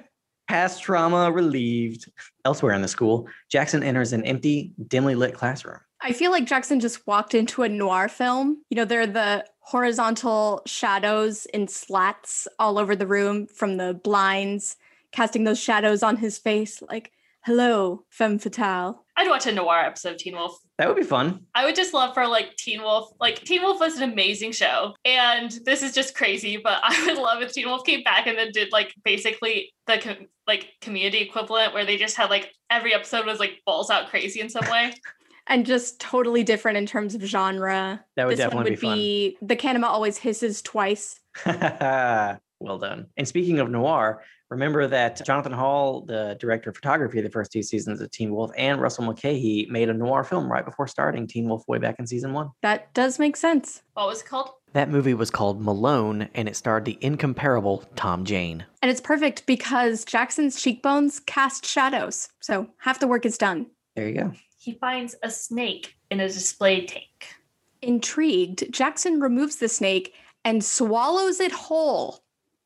Past 0.50 0.82
trauma 0.82 1.32
relieved. 1.32 2.10
Elsewhere 2.44 2.74
in 2.74 2.82
the 2.82 2.88
school, 2.88 3.28
Jackson 3.50 3.84
enters 3.84 4.14
an 4.14 4.26
empty, 4.26 4.74
dimly 4.88 5.14
lit 5.14 5.36
classroom. 5.36 5.78
I 6.02 6.12
feel 6.12 6.32
like 6.32 6.46
Jackson 6.46 6.80
just 6.80 7.06
walked 7.06 7.36
into 7.36 7.62
a 7.62 7.70
noir 7.70 8.10
film. 8.10 8.64
You 8.72 8.78
know, 8.78 8.86
there 8.86 9.02
are 9.02 9.06
the 9.06 9.46
horizontal 9.60 10.64
shadows 10.66 11.46
in 11.54 11.68
slats 11.68 12.48
all 12.58 12.80
over 12.80 12.96
the 12.96 13.06
room 13.06 13.46
from 13.46 13.78
the 13.78 13.94
blinds, 13.94 14.76
casting 15.12 15.44
those 15.44 15.60
shadows 15.60 16.02
on 16.02 16.18
his 16.18 16.40
face 16.40 16.82
like, 16.82 17.12
hello, 17.42 18.06
femme 18.10 18.40
fatale. 18.40 19.06
I'd 19.20 19.28
watch 19.28 19.46
a 19.48 19.52
noir 19.52 19.80
episode 19.80 20.14
of 20.14 20.18
Teen 20.18 20.34
Wolf. 20.34 20.58
That 20.78 20.88
would 20.88 20.96
be 20.96 21.04
fun. 21.04 21.42
I 21.54 21.66
would 21.66 21.76
just 21.76 21.94
love 21.94 22.14
for 22.14 22.26
like 22.26 22.56
Teen 22.56 22.82
Wolf. 22.82 23.12
Like 23.20 23.42
Teen 23.42 23.62
Wolf 23.62 23.82
was 23.82 23.98
an 23.98 24.10
amazing 24.10 24.54
show, 24.54 24.96
and 25.04 25.52
this 25.66 25.84
is 25.84 25.94
just 25.94 26.16
crazy. 26.16 26.56
But 26.56 26.80
I 26.84 27.06
would 27.06 27.18
love 27.18 27.42
if 27.42 27.52
Teen 27.52 27.68
Wolf 27.68 27.86
came 27.86 28.02
back 28.02 28.28
and 28.28 28.38
then 28.38 28.52
did 28.54 28.72
like 28.72 28.94
basically 29.04 29.74
the 29.88 29.98
com- 29.98 30.28
like 30.48 30.70
community 30.80 31.18
equivalent, 31.18 31.74
where 31.74 31.86
they 31.86 31.98
just 31.98 32.16
had 32.16 32.30
like 32.30 32.54
every 32.70 32.94
episode 32.94 33.26
was 33.26 33.40
like 33.40 33.60
balls 33.66 33.90
out 33.90 34.08
crazy 34.10 34.40
in 34.40 34.50
some 34.50 34.70
way. 34.72 34.94
And 35.52 35.66
just 35.66 36.00
totally 36.00 36.44
different 36.44 36.78
in 36.78 36.86
terms 36.86 37.16
of 37.16 37.24
genre. 37.24 38.06
That 38.16 38.28
would 38.28 38.38
this 38.38 38.54
one 38.54 38.66
definitely 38.66 38.72
would 38.72 38.96
be, 38.96 39.38
the 39.42 39.56
Kanima 39.56 39.86
always 39.86 40.16
hisses 40.16 40.62
twice. 40.62 41.20
be 41.44 41.52
fun. 41.52 42.40
Well 42.60 42.78
done. 42.78 43.08
And 43.18 43.28
speaking 43.28 43.60
of 43.60 43.70
noir, 43.70 44.24
remember 44.50 44.88
that 44.88 45.26
Jonathan 45.26 45.52
Hall, 45.52 46.02
the 46.02 46.38
director 46.40 46.70
of 46.70 46.76
photography 46.76 47.20
of 47.20 47.24
the 47.24 47.30
first 47.30 47.52
two 47.52 47.64
seasons 47.64 48.02
of 48.02 48.12
Teen 48.12 48.34
Wolf, 48.34 48.52
and 48.58 48.82
Russell 48.82 49.06
Mulcahy 49.06 49.68
made 49.70 49.90
a 49.90 49.94
noir 49.94 50.24
film 50.24 50.52
right 50.52 50.66
before 50.66 50.88
starting 50.88 51.28
Teen 51.28 51.48
Wolf 51.48 51.64
way 51.68 51.78
back 51.78 51.96
in 52.00 52.08
season 52.08 52.34
one. 52.34 52.50
That 52.62 52.94
does 52.94 53.20
make 53.20 53.36
sense. 53.38 53.82
What 53.94 54.08
was 54.08 54.22
it 54.22 54.28
called? 54.28 54.52
That 54.74 54.90
movie 54.90 55.16
was 55.16 55.32
called 55.32 55.62
Malone, 55.62 56.30
and 56.36 56.48
it 56.48 56.56
starred 56.56 56.86
the 56.86 56.98
incomparable 57.02 57.84
Tom 57.96 58.24
Jane. 58.24 58.66
And 58.84 58.92
it's 58.92 59.02
perfect 59.02 59.46
because 59.48 60.06
Jackson's 60.06 60.62
cheekbones 60.62 61.20
cast 61.22 61.66
shadows. 61.66 62.30
So 62.40 62.68
half 62.78 63.00
the 63.00 63.08
work 63.08 63.26
is 63.26 63.38
done. 63.38 63.68
There 63.96 64.08
you 64.08 64.16
go. 64.16 64.32
he 64.60 64.74
finds 64.74 65.16
a 65.24 65.32
snake 65.32 65.96
in 66.12 66.20
a 66.20 66.28
display 66.28 66.86
tank. 66.86 67.36
Intrigued, 67.82 68.72
Jackson 68.72 69.20
removes 69.20 69.56
the 69.56 69.70
snake 69.70 70.14
and 70.46 70.64
swallows 70.64 71.40
it 71.40 71.52
whole 71.52 72.20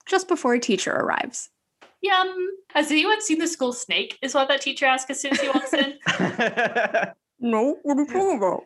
just 0.06 0.28
before 0.28 0.54
a 0.54 0.60
teacher 0.60 0.94
arrives. 0.94 1.50
Yum. 2.02 2.50
Has 2.74 2.92
anyone 2.92 3.22
seen 3.22 3.40
the 3.40 3.48
school 3.48 3.72
snake? 3.74 4.18
Is 4.22 4.34
what 4.34 4.48
that 4.50 4.62
teacher 4.62 4.86
asks 4.86 5.10
as 5.10 5.22
soon 5.22 5.34
as 5.34 5.42
he 5.42 5.48
walks 5.48 5.74
in. 5.74 5.94
No, 7.46 7.78
what 7.84 7.98
are 7.98 8.02
you 8.04 8.08
talking 8.08 8.38
about? 8.38 8.64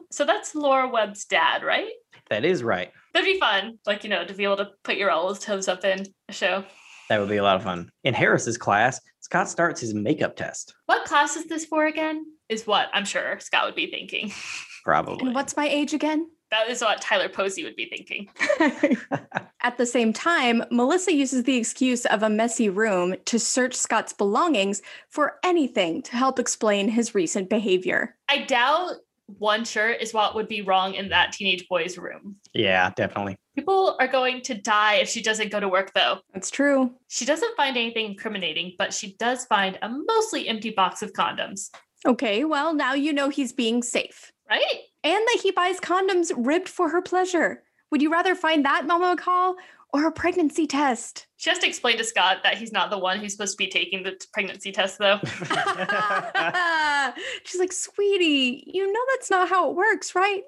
so 0.10 0.24
that's 0.24 0.54
Laura 0.54 0.88
Webb's 0.88 1.26
dad, 1.26 1.62
right? 1.62 1.90
that 2.30 2.44
is 2.44 2.62
right. 2.62 2.90
That'd 3.12 3.26
be 3.26 3.38
fun, 3.38 3.78
like 3.86 4.02
you 4.02 4.10
know, 4.10 4.24
to 4.24 4.34
be 4.34 4.44
able 4.44 4.56
to 4.56 4.70
put 4.82 4.96
your 4.96 5.10
olive 5.10 5.40
toes 5.40 5.68
up 5.68 5.84
in 5.84 6.06
a 6.28 6.32
show. 6.32 6.64
That 7.08 7.20
would 7.20 7.28
be 7.28 7.36
a 7.36 7.42
lot 7.42 7.56
of 7.56 7.62
fun. 7.62 7.90
In 8.02 8.14
Harris's 8.14 8.58
class, 8.58 9.00
Scott 9.20 9.48
starts 9.48 9.80
his 9.80 9.94
makeup 9.94 10.34
test. 10.34 10.74
What 10.86 11.04
class 11.04 11.36
is 11.36 11.46
this 11.46 11.64
for 11.64 11.86
again? 11.86 12.24
Is 12.48 12.66
what 12.66 12.88
I'm 12.92 13.04
sure 13.04 13.38
Scott 13.40 13.66
would 13.66 13.76
be 13.76 13.90
thinking. 13.90 14.32
Probably. 14.86 15.26
and 15.26 15.34
what's 15.34 15.56
my 15.56 15.66
age 15.66 15.94
again? 15.94 16.30
That 16.52 16.68
is 16.68 16.80
what 16.80 17.00
Tyler 17.00 17.28
Posey 17.28 17.64
would 17.64 17.74
be 17.74 17.86
thinking. 17.86 18.28
At 19.62 19.78
the 19.78 19.84
same 19.84 20.12
time, 20.12 20.62
Melissa 20.70 21.12
uses 21.12 21.42
the 21.42 21.56
excuse 21.56 22.06
of 22.06 22.22
a 22.22 22.30
messy 22.30 22.68
room 22.68 23.16
to 23.24 23.40
search 23.40 23.74
Scott's 23.74 24.12
belongings 24.12 24.82
for 25.08 25.40
anything 25.42 26.02
to 26.02 26.14
help 26.14 26.38
explain 26.38 26.88
his 26.88 27.16
recent 27.16 27.50
behavior. 27.50 28.14
I 28.28 28.44
doubt 28.44 28.98
one 29.38 29.64
shirt 29.64 30.00
is 30.00 30.14
what 30.14 30.36
would 30.36 30.46
be 30.46 30.62
wrong 30.62 30.94
in 30.94 31.08
that 31.08 31.32
teenage 31.32 31.66
boy's 31.66 31.98
room. 31.98 32.36
yeah, 32.54 32.92
definitely. 32.94 33.34
People 33.56 33.96
are 33.98 34.06
going 34.06 34.40
to 34.42 34.54
die 34.54 34.96
if 34.96 35.08
she 35.08 35.20
doesn't 35.20 35.50
go 35.50 35.58
to 35.58 35.68
work, 35.68 35.92
though. 35.94 36.20
That's 36.32 36.52
true. 36.52 36.94
She 37.08 37.24
doesn't 37.24 37.56
find 37.56 37.76
anything 37.76 38.06
incriminating, 38.06 38.74
but 38.78 38.94
she 38.94 39.16
does 39.16 39.46
find 39.46 39.80
a 39.82 39.88
mostly 39.88 40.46
empty 40.46 40.70
box 40.70 41.02
of 41.02 41.12
condoms, 41.12 41.70
Okay, 42.06 42.44
well, 42.44 42.72
now 42.72 42.94
you 42.94 43.12
know 43.12 43.30
he's 43.30 43.52
being 43.52 43.82
safe. 43.82 44.32
Right? 44.48 44.80
And 45.04 45.24
that 45.26 45.40
he 45.42 45.50
buys 45.50 45.80
condoms 45.80 46.32
ribbed 46.36 46.68
for 46.68 46.90
her 46.90 47.02
pleasure. 47.02 47.62
Would 47.90 48.02
you 48.02 48.10
rather 48.10 48.34
find 48.34 48.64
that, 48.64 48.86
Mama 48.86 49.16
McCall, 49.16 49.54
or 49.92 50.06
a 50.06 50.12
pregnancy 50.12 50.66
test? 50.66 51.26
She 51.36 51.50
has 51.50 51.58
to 51.60 51.66
explain 51.66 51.98
to 51.98 52.04
Scott 52.04 52.38
that 52.42 52.58
he's 52.58 52.72
not 52.72 52.90
the 52.90 52.98
one 52.98 53.18
who's 53.18 53.32
supposed 53.32 53.52
to 53.52 53.64
be 53.64 53.70
taking 53.70 54.02
the 54.02 54.20
pregnancy 54.32 54.72
test, 54.72 54.98
though. 54.98 55.20
She's 57.44 57.60
like, 57.60 57.72
sweetie, 57.72 58.64
you 58.66 58.92
know 58.92 59.00
that's 59.12 59.30
not 59.30 59.48
how 59.48 59.70
it 59.70 59.76
works, 59.76 60.14
right? 60.14 60.42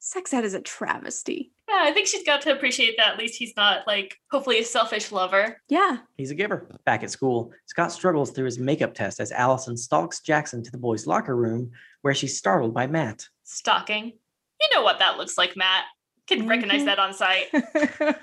Sex 0.00 0.32
ed 0.32 0.44
is 0.44 0.54
a 0.54 0.60
travesty. 0.60 1.52
Yeah, 1.68 1.82
I 1.82 1.92
think 1.92 2.08
she's 2.08 2.24
got 2.24 2.40
to 2.42 2.52
appreciate 2.52 2.96
that 2.96 3.12
at 3.12 3.18
least 3.18 3.36
he's 3.36 3.54
not 3.56 3.86
like 3.86 4.16
hopefully 4.30 4.58
a 4.58 4.64
selfish 4.64 5.12
lover. 5.12 5.60
Yeah. 5.68 5.98
He's 6.16 6.32
a 6.32 6.34
giver. 6.34 6.66
Back 6.84 7.04
at 7.04 7.10
school, 7.10 7.52
Scott 7.66 7.92
struggles 7.92 8.32
through 8.32 8.46
his 8.46 8.58
makeup 8.58 8.94
test 8.94 9.20
as 9.20 9.30
Allison 9.30 9.76
stalks 9.76 10.20
Jackson 10.20 10.64
to 10.64 10.70
the 10.70 10.78
boys' 10.78 11.06
locker 11.06 11.36
room, 11.36 11.70
where 12.00 12.14
she's 12.14 12.36
startled 12.36 12.74
by 12.74 12.86
Matt. 12.86 13.28
Stalking. 13.50 14.12
You 14.60 14.68
know 14.74 14.82
what 14.82 14.98
that 14.98 15.16
looks 15.18 15.36
like, 15.38 15.56
Matt. 15.56 15.84
Can 16.26 16.46
recognize 16.46 16.82
Mhm. 16.82 16.84
that 16.84 16.98
on 17.00 17.12
site. 17.12 17.48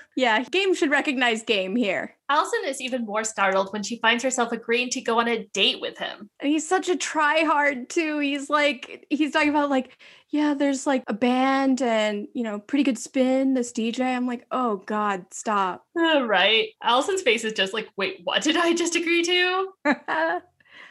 yeah, 0.15 0.41
game 0.43 0.73
should 0.73 0.91
recognize 0.91 1.43
game 1.43 1.75
here. 1.75 2.15
Allison 2.29 2.61
is 2.65 2.79
even 2.79 3.05
more 3.05 3.25
startled 3.25 3.73
when 3.73 3.83
she 3.83 3.99
finds 3.99 4.23
herself 4.23 4.53
agreeing 4.53 4.89
to 4.91 5.01
go 5.01 5.19
on 5.19 5.27
a 5.27 5.45
date 5.53 5.81
with 5.81 5.97
him. 5.97 6.29
And 6.39 6.49
he's 6.49 6.65
such 6.65 6.87
a 6.87 6.95
tryhard 6.95 7.89
too. 7.89 8.19
He's 8.19 8.49
like, 8.49 9.05
he's 9.09 9.31
talking 9.31 9.49
about 9.49 9.69
like, 9.69 9.97
yeah, 10.29 10.53
there's 10.53 10.87
like 10.87 11.03
a 11.07 11.13
band 11.13 11.81
and 11.81 12.29
you 12.33 12.43
know, 12.43 12.59
pretty 12.59 12.83
good 12.83 12.97
spin, 12.97 13.55
this 13.55 13.73
DJ. 13.73 14.15
I'm 14.15 14.27
like, 14.27 14.45
oh 14.51 14.77
God, 14.85 15.25
stop. 15.33 15.85
Uh, 15.99 16.21
right? 16.25 16.69
Allison's 16.81 17.23
face 17.23 17.43
is 17.43 17.51
just 17.53 17.73
like, 17.73 17.89
wait, 17.97 18.21
what 18.23 18.41
did 18.41 18.55
I 18.55 18.73
just 18.73 18.95
agree 18.95 19.23
to? 19.23 19.67
I 19.85 20.39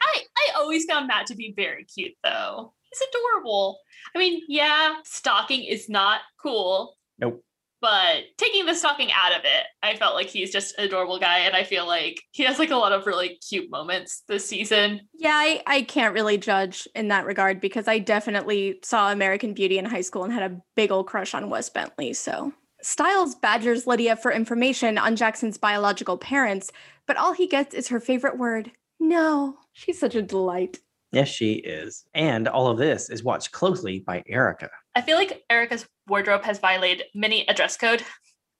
I 0.02 0.50
always 0.56 0.84
found 0.84 1.06
Matt 1.06 1.26
to 1.28 1.34
be 1.34 1.54
very 1.56 1.84
cute 1.84 2.12
though. 2.22 2.74
He's 2.90 3.08
adorable. 3.08 3.78
I 4.14 4.18
mean, 4.18 4.42
yeah, 4.48 4.96
stalking 5.04 5.64
is 5.64 5.88
not 5.88 6.20
cool. 6.40 6.96
Nope. 7.18 7.42
But 7.80 8.24
taking 8.38 8.64
the 8.64 8.74
stalking 8.74 9.10
out 9.12 9.32
of 9.32 9.44
it, 9.44 9.64
I 9.82 9.96
felt 9.96 10.14
like 10.14 10.28
he's 10.28 10.50
just 10.50 10.76
an 10.78 10.86
adorable 10.86 11.18
guy, 11.18 11.40
and 11.40 11.54
I 11.54 11.62
feel 11.62 11.86
like 11.86 12.22
he 12.32 12.42
has 12.44 12.58
like 12.58 12.70
a 12.70 12.76
lot 12.76 12.92
of 12.92 13.06
really 13.06 13.38
cute 13.48 13.70
moments 13.70 14.22
this 14.26 14.48
season. 14.48 15.02
yeah, 15.14 15.34
I, 15.34 15.62
I 15.66 15.82
can't 15.82 16.14
really 16.14 16.38
judge 16.38 16.88
in 16.94 17.08
that 17.08 17.26
regard 17.26 17.60
because 17.60 17.86
I 17.86 17.98
definitely 17.98 18.80
saw 18.82 19.12
American 19.12 19.52
Beauty 19.52 19.78
in 19.78 19.84
high 19.84 20.00
school 20.00 20.24
and 20.24 20.32
had 20.32 20.50
a 20.50 20.58
big 20.74 20.90
old 20.90 21.06
crush 21.06 21.34
on 21.34 21.50
Wes 21.50 21.68
Bentley. 21.68 22.14
So 22.14 22.52
Stiles 22.82 23.34
badgers 23.34 23.86
Lydia 23.86 24.16
for 24.16 24.30
information 24.32 24.96
on 24.96 25.16
Jackson's 25.16 25.58
biological 25.58 26.16
parents, 26.16 26.70
but 27.06 27.16
all 27.16 27.32
he 27.32 27.46
gets 27.46 27.74
is 27.74 27.88
her 27.88 28.00
favorite 28.00 28.38
word, 28.38 28.70
no. 28.98 29.56
She's 29.72 29.98
such 29.98 30.14
a 30.14 30.22
delight. 30.22 30.78
Yes, 31.12 31.28
she 31.28 31.54
is. 31.54 32.04
And 32.14 32.48
all 32.48 32.68
of 32.68 32.78
this 32.78 33.10
is 33.10 33.22
watched 33.22 33.52
closely 33.52 34.00
by 34.00 34.22
Erica. 34.28 34.68
I 34.94 35.02
feel 35.02 35.16
like 35.16 35.44
Erica's 35.50 35.86
wardrobe 36.08 36.44
has 36.44 36.58
violated 36.58 37.06
many 37.14 37.46
a 37.46 37.54
dress 37.54 37.76
code 37.76 38.02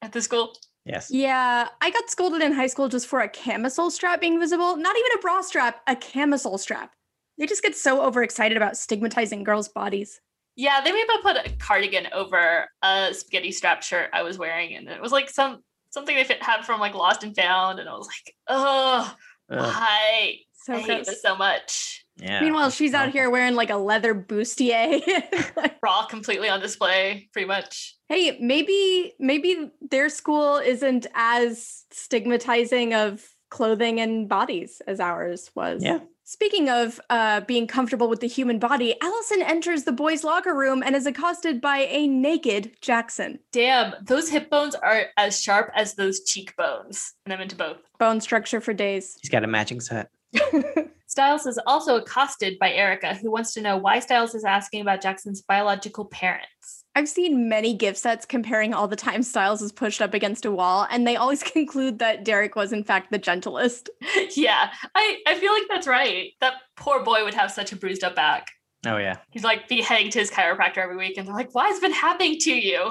at 0.02 0.12
the 0.12 0.22
school. 0.22 0.54
Yes. 0.85 1.11
Yeah, 1.11 1.68
I 1.80 1.90
got 1.90 2.09
scolded 2.09 2.42
in 2.42 2.52
high 2.52 2.68
school 2.68 2.88
just 2.88 3.09
for 3.09 3.20
a 3.20 3.28
camisole 3.28 3.90
strap 3.90 4.20
being 4.20 4.38
visible. 4.38 4.76
Not 4.76 4.96
even 4.96 5.11
a 5.18 5.20
bra 5.20 5.40
strap, 5.42 5.80
a 5.88 5.96
camisole 5.96 6.59
strap. 6.59 6.94
They 7.38 7.46
just 7.46 7.62
get 7.62 7.76
so 7.76 8.02
overexcited 8.02 8.56
about 8.56 8.76
stigmatizing 8.76 9.42
girls' 9.42 9.68
bodies. 9.68 10.20
Yeah, 10.54 10.80
they 10.82 10.92
made 10.92 11.06
me 11.06 11.18
put 11.22 11.37
a 11.37 11.50
cardigan 11.59 12.06
over 12.12 12.66
a 12.82 13.12
spaghetti 13.12 13.52
strap 13.52 13.82
shirt 13.82 14.09
I 14.14 14.22
was 14.22 14.38
wearing, 14.38 14.74
and 14.74 14.88
it 14.88 15.02
was 15.02 15.12
like 15.12 15.28
some 15.28 15.62
something 15.90 16.16
they 16.16 16.24
fit, 16.24 16.42
had 16.42 16.64
from 16.64 16.80
like 16.80 16.94
Lost 16.94 17.24
and 17.24 17.37
Found, 17.37 17.78
and 17.78 17.88
I 17.88 17.92
was 17.92 18.06
like, 18.06 18.35
oh, 18.48 19.14
Ugh, 19.50 19.59
why? 19.59 20.37
So 20.54 20.74
I 20.74 20.78
hate 20.78 21.04
this 21.04 21.20
so 21.20 21.37
much. 21.37 22.06
Yeah. 22.18 22.40
Meanwhile, 22.40 22.70
she's 22.70 22.94
out 22.94 23.11
here 23.11 23.31
wearing 23.31 23.55
like 23.55 23.70
a 23.70 23.76
leather 23.76 24.14
bustier. 24.14 25.00
Like, 25.57 25.81
Bra 25.81 26.07
completely 26.07 26.48
on 26.48 26.61
display, 26.61 27.29
pretty 27.33 27.46
much. 27.48 27.96
hey, 28.09 28.38
maybe 28.40 29.14
maybe 29.18 29.70
their 29.81 30.09
school 30.09 30.57
isn't 30.57 31.07
as 31.14 31.85
stigmatizing 31.90 32.92
of 32.94 33.24
clothing 33.50 34.00
and 34.00 34.29
bodies 34.29 34.83
as 34.87 35.00
ours 35.00 35.50
was. 35.55 35.83
Yeah. 35.83 36.00
Speaking 36.24 36.68
of 36.68 37.00
uh, 37.09 37.42
being 37.42 37.68
comfortable 37.68 38.09
with 38.09 38.18
the 38.18 38.26
human 38.26 38.59
body, 38.59 38.96
Allison 39.00 39.42
enters 39.42 39.85
the 39.85 39.92
boys' 39.92 40.24
locker 40.24 40.52
room 40.57 40.83
and 40.85 40.96
is 40.96 41.07
accosted 41.07 41.61
by 41.61 41.87
a 41.88 42.09
naked 42.09 42.72
Jackson. 42.81 43.38
Damn, 43.52 43.94
those 44.02 44.29
hip 44.29 44.50
bones 44.50 44.74
are 44.74 45.07
as 45.16 45.40
sharp 45.40 45.70
as 45.76 45.94
those 45.94 46.24
cheekbones. 46.24 47.14
And 47.24 47.33
I'm 47.33 47.40
into 47.40 47.55
both. 47.55 47.76
Bone 48.00 48.20
structure 48.20 48.61
for 48.61 48.74
days. 48.74 49.16
He's 49.22 49.31
got 49.31 49.44
a 49.44 49.46
matching 49.46 49.81
set. 49.81 50.11
Stiles 51.16 51.46
is 51.46 51.59
also 51.66 51.96
accosted 51.96 52.59
by 52.59 52.70
Erica, 52.70 53.14
who 53.14 53.31
wants 53.31 53.55
to 53.55 53.62
know 53.62 53.79
why 53.79 54.00
Stiles 54.00 54.35
is 54.35 54.44
asking 54.44 54.83
about 54.83 55.00
Jackson's 55.00 55.40
biological 55.40 56.05
parents. 56.05 56.85
I've 56.94 57.09
seen 57.09 57.48
many 57.48 57.72
gif 57.72 57.96
sets 57.96 58.26
comparing 58.26 58.74
all 58.74 58.87
the 58.87 58.96
time 58.96 59.22
Stiles 59.22 59.62
is 59.62 59.72
pushed 59.72 60.02
up 60.02 60.12
against 60.12 60.44
a 60.44 60.50
wall, 60.50 60.87
and 60.90 61.07
they 61.07 61.16
always 61.16 61.42
conclude 61.55 62.00
that 62.00 62.22
Derek 62.22 62.55
was 62.55 62.70
in 62.70 62.85
fact 62.85 63.11
the 63.11 63.16
gentlest. 63.16 63.88
yeah, 64.37 64.74
I, 64.94 65.16
I 65.26 65.37
feel 65.37 65.55
like 65.55 65.62
that's 65.70 65.87
right. 65.87 66.33
That 66.42 66.57
poor 66.76 67.02
boy 67.02 67.24
would 67.24 67.33
have 67.33 67.50
such 67.50 67.72
a 67.72 67.76
bruised 67.76 68.05
up 68.05 68.14
back. 68.14 68.50
Oh, 68.87 68.98
yeah. 68.98 69.16
He's 69.31 69.42
like 69.42 69.68
be 69.68 69.81
heading 69.81 70.11
to 70.11 70.18
his 70.18 70.31
chiropractor 70.31 70.76
every 70.83 70.98
week, 70.98 71.16
and 71.16 71.26
they're 71.26 71.35
like, 71.35 71.55
"Why 71.55 71.68
has 71.68 71.79
it 71.79 71.81
been 71.81 71.92
happening 71.92 72.37
to 72.40 72.52
you?" 72.52 72.90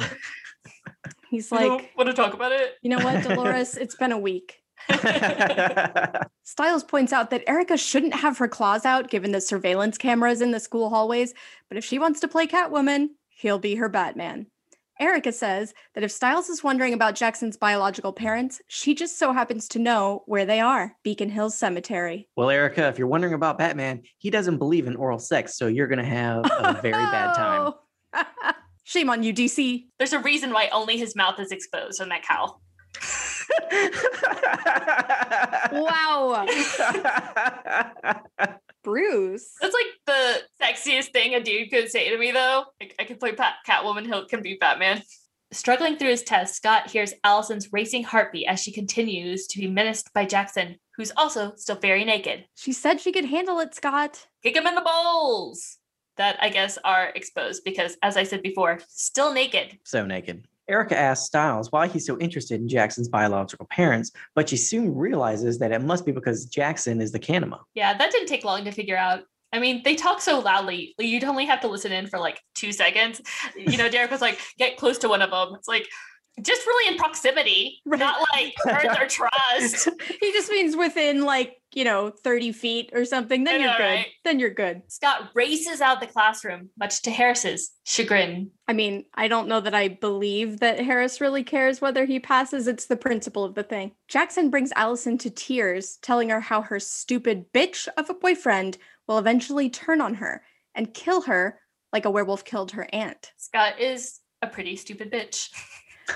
He's 1.29 1.51
You 1.51 1.59
don't 1.59 1.77
like, 1.77 1.91
want 1.95 2.09
to 2.09 2.15
talk 2.15 2.33
about 2.33 2.53
it. 2.53 2.73
you 2.81 2.89
know 2.89 3.05
what, 3.05 3.21
Dolores? 3.21 3.77
it's 3.77 3.95
been 3.95 4.11
a 4.11 4.17
week. 4.17 4.63
Stiles 6.43 6.83
points 6.83 7.11
out 7.11 7.29
that 7.29 7.43
Erica 7.47 7.77
shouldn't 7.77 8.15
have 8.15 8.37
her 8.37 8.47
claws 8.47 8.85
out 8.85 9.09
given 9.09 9.31
the 9.31 9.41
surveillance 9.41 9.97
cameras 9.97 10.41
in 10.41 10.51
the 10.51 10.59
school 10.59 10.89
hallways, 10.89 11.33
but 11.69 11.77
if 11.77 11.85
she 11.85 11.99
wants 11.99 12.19
to 12.19 12.27
play 12.27 12.47
Catwoman, 12.47 13.09
he'll 13.29 13.59
be 13.59 13.75
her 13.75 13.89
Batman. 13.89 14.47
Erica 14.99 15.33
says 15.33 15.73
that 15.93 16.05
if 16.05 16.11
Stiles 16.11 16.47
is 16.47 16.63
wondering 16.63 16.93
about 16.93 17.15
Jackson's 17.15 17.57
biological 17.57 18.13
parents, 18.13 18.61
she 18.67 18.95
just 18.95 19.19
so 19.19 19.33
happens 19.33 19.67
to 19.69 19.79
know 19.79 20.23
where 20.25 20.45
they 20.45 20.61
are 20.61 20.95
Beacon 21.03 21.29
Hills 21.29 21.57
Cemetery. 21.57 22.29
well, 22.37 22.49
Erica, 22.49 22.87
if 22.87 22.97
you're 22.97 23.07
wondering 23.07 23.33
about 23.33 23.57
Batman, 23.57 24.03
he 24.17 24.29
doesn't 24.29 24.57
believe 24.57 24.87
in 24.87 24.95
oral 24.95 25.19
sex, 25.19 25.57
so 25.57 25.67
you're 25.67 25.87
going 25.87 25.99
to 25.99 26.05
have 26.05 26.45
a 26.45 26.79
very 26.81 26.93
bad 26.93 27.35
time. 27.35 27.73
Oh. 28.13 28.53
Shame 28.85 29.09
on 29.09 29.23
you, 29.23 29.33
DC. 29.33 29.87
There's 29.97 30.13
a 30.13 30.19
reason 30.19 30.53
why 30.53 30.69
only 30.71 30.97
his 30.97 31.15
mouth 31.15 31.39
is 31.39 31.51
exposed 31.51 31.99
on 32.01 32.09
that 32.09 32.23
cow. 32.23 32.59
Wow. 35.71 36.45
Bruce. 38.84 39.49
That's 39.60 39.73
like 39.73 39.86
the 40.05 40.41
sexiest 40.63 41.12
thing 41.12 41.34
a 41.34 41.41
dude 41.41 41.71
could 41.71 41.89
say 41.89 42.10
to 42.10 42.17
me, 42.17 42.31
though. 42.31 42.65
Like, 42.79 42.95
I 42.99 43.03
could 43.03 43.19
play 43.19 43.34
Pat- 43.34 43.55
Catwoman, 43.67 44.05
he 44.05 44.27
can 44.27 44.41
be 44.43 44.58
Batman. 44.60 45.01
Struggling 45.51 45.97
through 45.97 46.10
his 46.10 46.23
test, 46.23 46.55
Scott 46.55 46.91
hears 46.91 47.13
Allison's 47.23 47.71
racing 47.71 48.03
heartbeat 48.03 48.47
as 48.47 48.62
she 48.62 48.71
continues 48.71 49.47
to 49.47 49.60
be 49.60 49.67
menaced 49.67 50.13
by 50.13 50.25
Jackson, 50.25 50.75
who's 50.97 51.12
also 51.17 51.53
still 51.55 51.77
very 51.77 52.03
naked. 52.03 52.45
She 52.55 52.73
said 52.73 52.99
she 52.99 53.12
could 53.12 53.25
handle 53.25 53.60
it, 53.60 53.73
Scott. 53.73 54.27
Kick 54.43 54.55
him 54.55 54.67
in 54.67 54.75
the 54.75 54.81
balls! 54.81 55.77
That 56.17 56.38
I 56.41 56.49
guess 56.49 56.77
are 56.84 57.10
exposed 57.15 57.63
because, 57.65 57.97
as 58.01 58.15
I 58.17 58.23
said 58.23 58.41
before, 58.41 58.79
still 58.88 59.34
naked. 59.34 59.79
so 59.84 60.05
naked. 60.05 60.47
Erica 60.67 60.97
asks 60.97 61.28
Stiles 61.28 61.71
why 61.71 61.88
he's 61.88 62.06
so 62.06 62.17
interested 62.19 62.60
in 62.60 62.67
Jackson's 62.67 63.08
biological 63.08 63.67
parents, 63.69 64.12
but 64.34 64.49
she 64.49 64.58
soon 64.58 64.95
realizes 64.95 65.60
that 65.60 65.71
it 65.71 65.82
must 65.82 66.06
be 66.06 66.12
because 66.12 66.45
Jackson 66.45 67.01
is 67.01 67.12
the 67.12 67.19
Kanima. 67.19 67.60
Yeah, 67.73 67.97
that 67.97 68.12
didn't 68.12 68.28
take 68.28 68.43
long 68.43 68.63
to 68.65 68.71
figure 68.71 68.97
out. 68.97 69.23
I 69.54 69.60
mean, 69.60 69.84
they 69.86 69.95
talk 69.95 70.19
so 70.21 70.39
loudly. 70.39 70.95
You'd 70.99 71.23
only 71.23 71.45
have 71.45 71.62
to 71.62 71.67
listen 71.67 71.91
in 71.91 72.08
for 72.08 72.19
like 72.19 72.41
two 72.56 72.71
seconds. 72.71 73.21
You 73.56 73.78
know, 73.78 73.88
Derek 73.88 74.12
was 74.12 74.21
like, 74.21 74.39
get 74.58 74.75
close 74.75 74.97
to 74.99 75.08
one 75.08 75.21
of 75.21 75.32
them. 75.32 75.56
It's 75.56 75.67
like, 75.67 75.88
just 76.41 76.65
really 76.65 76.91
in 76.93 76.97
proximity, 76.97 77.81
Right. 77.85 77.99
not 77.99 78.19
like 78.33 78.53
earn 78.67 78.93
their 78.93 79.07
trust. 79.07 79.89
he 80.19 80.31
just 80.33 80.49
means 80.51 80.75
within 80.75 81.23
like, 81.23 81.55
you 81.73 81.83
know, 81.83 82.09
30 82.09 82.51
feet 82.51 82.89
or 82.93 83.05
something. 83.05 83.43
Then 83.43 83.61
you're 83.61 83.77
good. 83.77 83.83
right? 83.83 84.07
Then 84.23 84.39
you're 84.39 84.49
good. 84.53 84.81
Scott 84.87 85.29
races 85.33 85.81
out 85.81 85.99
the 86.01 86.07
classroom, 86.07 86.69
much 86.77 87.01
to 87.03 87.11
Harris's 87.11 87.71
chagrin. 87.85 88.51
I 88.67 88.73
mean, 88.73 89.05
I 89.13 89.27
don't 89.27 89.47
know 89.47 89.59
that 89.61 89.75
I 89.75 89.87
believe 89.89 90.59
that 90.59 90.79
Harris 90.79 91.19
really 91.21 91.43
cares 91.43 91.81
whether 91.81 92.05
he 92.05 92.19
passes. 92.19 92.67
It's 92.67 92.85
the 92.87 92.97
principle 92.97 93.43
of 93.43 93.55
the 93.55 93.63
thing. 93.63 93.91
Jackson 94.07 94.49
brings 94.49 94.71
Allison 94.75 95.17
to 95.19 95.29
tears, 95.29 95.97
telling 96.01 96.29
her 96.29 96.39
how 96.41 96.61
her 96.61 96.79
stupid 96.79 97.45
bitch 97.53 97.87
of 97.97 98.09
a 98.09 98.13
boyfriend 98.13 98.77
will 99.07 99.17
eventually 99.19 99.69
turn 99.69 100.01
on 100.01 100.15
her 100.15 100.43
and 100.73 100.93
kill 100.93 101.21
her 101.21 101.59
like 101.93 102.05
a 102.05 102.11
werewolf 102.11 102.43
killed 102.43 102.71
her 102.71 102.87
aunt. 102.91 103.31
Scott 103.37 103.79
is 103.79 104.19
a 104.41 104.47
pretty 104.47 104.75
stupid 104.75 105.09
bitch. 105.11 105.49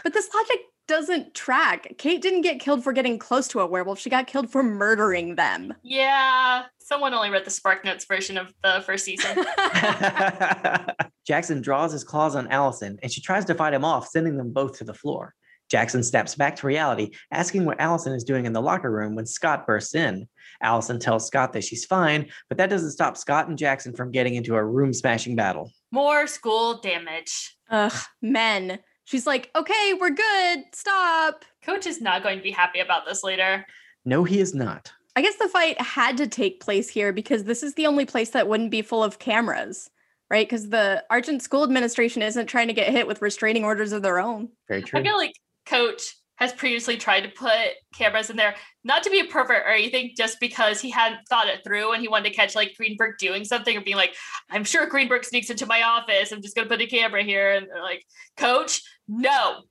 But 0.03 0.13
this 0.13 0.29
logic 0.33 0.59
doesn't 0.87 1.35
track. 1.35 1.93
Kate 1.99 2.21
didn't 2.21 2.41
get 2.41 2.59
killed 2.59 2.83
for 2.83 2.91
getting 2.93 3.19
close 3.19 3.47
to 3.49 3.59
a 3.59 3.67
werewolf. 3.67 3.99
She 3.99 4.09
got 4.09 4.25
killed 4.25 4.51
for 4.51 4.63
murdering 4.63 5.35
them. 5.35 5.73
Yeah, 5.83 6.63
someone 6.79 7.13
only 7.13 7.29
read 7.29 7.45
the 7.45 7.51
Spark 7.51 7.85
Notes 7.85 8.05
version 8.05 8.37
of 8.37 8.51
the 8.63 8.81
first 8.85 9.05
season. 9.05 9.45
Jackson 11.27 11.61
draws 11.61 11.91
his 11.91 12.03
claws 12.03 12.35
on 12.35 12.47
Allison 12.47 12.97
and 13.03 13.11
she 13.11 13.21
tries 13.21 13.45
to 13.45 13.53
fight 13.53 13.75
him 13.75 13.85
off, 13.85 14.07
sending 14.07 14.35
them 14.35 14.51
both 14.51 14.79
to 14.79 14.83
the 14.83 14.93
floor. 14.93 15.35
Jackson 15.69 16.01
steps 16.01 16.33
back 16.33 16.55
to 16.55 16.67
reality, 16.67 17.11
asking 17.31 17.65
what 17.65 17.79
Allison 17.79 18.13
is 18.13 18.23
doing 18.23 18.45
in 18.45 18.53
the 18.53 18.61
locker 18.61 18.89
room 18.89 19.13
when 19.13 19.27
Scott 19.27 19.67
bursts 19.67 19.93
in. 19.93 20.27
Allison 20.63 20.99
tells 20.99 21.27
Scott 21.27 21.53
that 21.53 21.63
she's 21.63 21.85
fine, 21.85 22.29
but 22.47 22.57
that 22.57 22.71
doesn't 22.71 22.91
stop 22.91 23.15
Scott 23.15 23.47
and 23.47 23.57
Jackson 23.57 23.93
from 23.93 24.09
getting 24.09 24.33
into 24.33 24.55
a 24.55 24.65
room 24.65 24.91
smashing 24.91 25.35
battle. 25.35 25.71
More 25.91 26.25
school 26.25 26.79
damage. 26.79 27.55
Ugh, 27.69 27.93
men. 28.21 28.79
She's 29.09 29.25
like, 29.25 29.49
okay, 29.55 29.93
we're 29.99 30.11
good. 30.11 30.65
Stop. 30.71 31.43
Coach 31.63 31.87
is 31.87 31.99
not 31.99 32.21
going 32.21 32.37
to 32.37 32.43
be 32.43 32.51
happy 32.51 32.79
about 32.79 33.07
this 33.07 33.23
later. 33.23 33.65
No, 34.05 34.23
he 34.23 34.39
is 34.39 34.53
not. 34.53 34.91
I 35.15 35.23
guess 35.23 35.35
the 35.37 35.47
fight 35.47 35.81
had 35.81 36.15
to 36.17 36.27
take 36.27 36.59
place 36.59 36.89
here 36.89 37.11
because 37.11 37.45
this 37.45 37.63
is 37.63 37.73
the 37.73 37.87
only 37.87 38.05
place 38.05 38.29
that 38.29 38.47
wouldn't 38.47 38.69
be 38.69 38.83
full 38.83 39.03
of 39.03 39.17
cameras, 39.17 39.89
right? 40.29 40.47
Because 40.47 40.69
the 40.69 41.03
Argent 41.09 41.41
School 41.41 41.63
Administration 41.63 42.21
isn't 42.21 42.45
trying 42.45 42.67
to 42.67 42.73
get 42.75 42.91
hit 42.91 43.07
with 43.07 43.23
restraining 43.23 43.65
orders 43.65 43.93
of 43.93 44.03
their 44.03 44.19
own. 44.19 44.49
Very 44.67 44.83
true. 44.83 44.99
I 44.99 45.03
feel 45.03 45.17
like 45.17 45.33
Coach 45.65 46.15
has 46.35 46.53
previously 46.53 46.95
tried 46.95 47.21
to 47.21 47.29
put 47.29 47.51
cameras 47.93 48.29
in 48.29 48.37
there, 48.37 48.55
not 48.85 49.03
to 49.03 49.09
be 49.09 49.19
a 49.19 49.25
pervert 49.25 49.63
or 49.65 49.71
anything, 49.71 50.11
just 50.15 50.39
because 50.39 50.79
he 50.79 50.89
hadn't 50.89 51.19
thought 51.27 51.49
it 51.49 51.61
through 51.65 51.91
and 51.91 52.01
he 52.01 52.07
wanted 52.07 52.29
to 52.29 52.35
catch 52.35 52.55
like 52.55 52.75
Greenberg 52.77 53.17
doing 53.17 53.43
something 53.43 53.75
or 53.75 53.81
being 53.81 53.97
like, 53.97 54.15
I'm 54.49 54.63
sure 54.63 54.85
Greenberg 54.85 55.25
sneaks 55.25 55.49
into 55.49 55.65
my 55.65 55.81
office. 55.81 56.31
I'm 56.31 56.41
just 56.41 56.55
going 56.55 56.65
to 56.65 56.73
put 56.73 56.81
a 56.81 56.87
camera 56.87 57.23
here. 57.23 57.51
And 57.51 57.67
they're 57.67 57.81
like, 57.81 58.05
Coach, 58.37 58.81
no, 59.09 59.63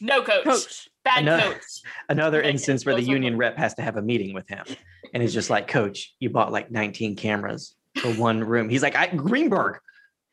no, 0.00 0.22
Coach, 0.22 0.44
Coach. 0.44 0.88
bad 1.04 1.24
No. 1.24 1.38
coach. 1.38 1.62
Another 2.08 2.40
Okay, 2.40 2.50
instance 2.50 2.84
where 2.84 2.94
the 2.94 3.02
union 3.02 3.36
rep 3.38 3.56
has 3.56 3.74
to 3.74 3.82
have 3.82 3.96
a 3.96 4.02
meeting 4.02 4.34
with 4.34 4.48
him. 4.48 4.64
And 5.12 5.22
it's 5.22 5.32
just 5.32 5.50
like, 5.50 5.66
Coach, 5.68 6.14
you 6.20 6.30
bought 6.30 6.52
like 6.52 6.70
19 6.70 7.16
cameras 7.16 7.74
for 7.98 8.08
one 8.14 8.42
room. 8.44 8.68
He's 8.68 8.82
like, 8.82 8.94
I, 8.96 9.06
Greenberg. 9.06 9.78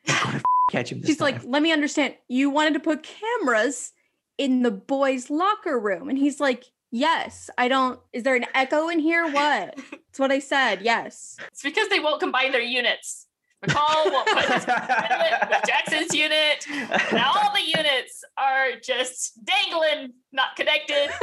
I'm 0.08 0.30
going 0.32 0.38
to 0.40 0.44
catch 0.70 0.92
him. 0.92 1.00
This 1.00 1.08
She's 1.08 1.20
like, 1.20 1.42
let 1.44 1.62
me 1.62 1.72
understand. 1.72 2.14
You 2.28 2.50
wanted 2.50 2.74
to 2.74 2.80
put 2.80 3.02
cameras 3.04 3.92
in 4.36 4.62
the 4.62 4.70
boys' 4.72 5.30
locker 5.30 5.78
room. 5.78 6.08
And 6.08 6.18
he's 6.18 6.40
like, 6.40 6.64
yes. 6.90 7.48
I 7.56 7.68
don't, 7.68 8.00
is 8.12 8.24
there 8.24 8.34
an 8.36 8.46
echo 8.54 8.88
in 8.88 8.98
here? 8.98 9.26
What? 9.30 9.78
It's 10.12 10.18
what 10.18 10.30
I 10.30 10.40
said. 10.40 10.82
Yes. 10.82 11.38
It's 11.52 11.62
because 11.62 11.88
they 11.88 11.98
won't 11.98 12.20
combine 12.20 12.52
their 12.52 12.60
units. 12.60 13.21
McCall 13.64 14.04
unit 14.06 15.50
with 15.50 15.62
Jackson's 15.66 16.14
unit. 16.14 16.66
Now 17.12 17.32
all 17.34 17.52
the 17.54 17.62
units 17.62 18.24
are 18.36 18.72
just 18.82 19.44
dangling, 19.44 20.14
not 20.32 20.56
connected. 20.56 21.10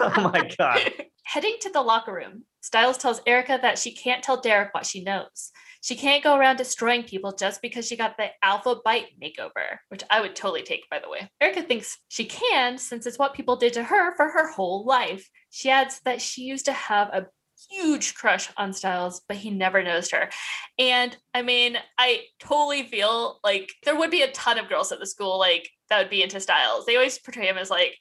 oh 0.00 0.30
my 0.32 0.50
God. 0.58 0.92
Heading 1.24 1.56
to 1.62 1.70
the 1.70 1.80
locker 1.80 2.12
room, 2.12 2.44
Stiles 2.60 2.98
tells 2.98 3.20
Erica 3.26 3.58
that 3.62 3.78
she 3.78 3.94
can't 3.94 4.22
tell 4.22 4.40
Derek 4.40 4.74
what 4.74 4.86
she 4.86 5.02
knows. 5.02 5.50
She 5.84 5.96
can't 5.96 6.24
go 6.24 6.36
around 6.36 6.56
destroying 6.56 7.02
people 7.02 7.32
just 7.32 7.60
because 7.60 7.86
she 7.86 7.94
got 7.94 8.16
the 8.16 8.28
alpha 8.42 8.76
bite 8.84 9.08
makeover, 9.22 9.78
which 9.90 10.02
I 10.08 10.22
would 10.22 10.34
totally 10.34 10.62
take, 10.62 10.88
by 10.90 10.98
the 10.98 11.10
way. 11.10 11.28
Erica 11.42 11.62
thinks 11.62 11.98
she 12.08 12.24
can 12.24 12.78
since 12.78 13.04
it's 13.04 13.18
what 13.18 13.34
people 13.34 13.56
did 13.56 13.74
to 13.74 13.84
her 13.84 14.16
for 14.16 14.30
her 14.30 14.50
whole 14.50 14.86
life. 14.86 15.28
She 15.50 15.68
adds 15.68 16.00
that 16.06 16.22
she 16.22 16.42
used 16.42 16.64
to 16.66 16.72
have 16.72 17.08
a 17.08 17.26
huge 17.70 18.14
crush 18.14 18.50
on 18.56 18.72
Stiles, 18.72 19.22
but 19.28 19.36
he 19.36 19.50
never 19.50 19.82
noticed 19.82 20.12
her. 20.12 20.28
And 20.78 21.16
I 21.32 21.42
mean, 21.42 21.76
I 21.98 22.22
totally 22.38 22.84
feel 22.84 23.40
like 23.44 23.70
there 23.84 23.96
would 23.96 24.10
be 24.10 24.22
a 24.22 24.32
ton 24.32 24.58
of 24.58 24.68
girls 24.68 24.92
at 24.92 24.98
the 24.98 25.06
school 25.06 25.38
like 25.38 25.68
that 25.88 25.98
would 25.98 26.10
be 26.10 26.22
into 26.22 26.40
Stiles. 26.40 26.86
They 26.86 26.96
always 26.96 27.18
portray 27.18 27.46
him 27.46 27.58
as 27.58 27.70
like 27.70 27.96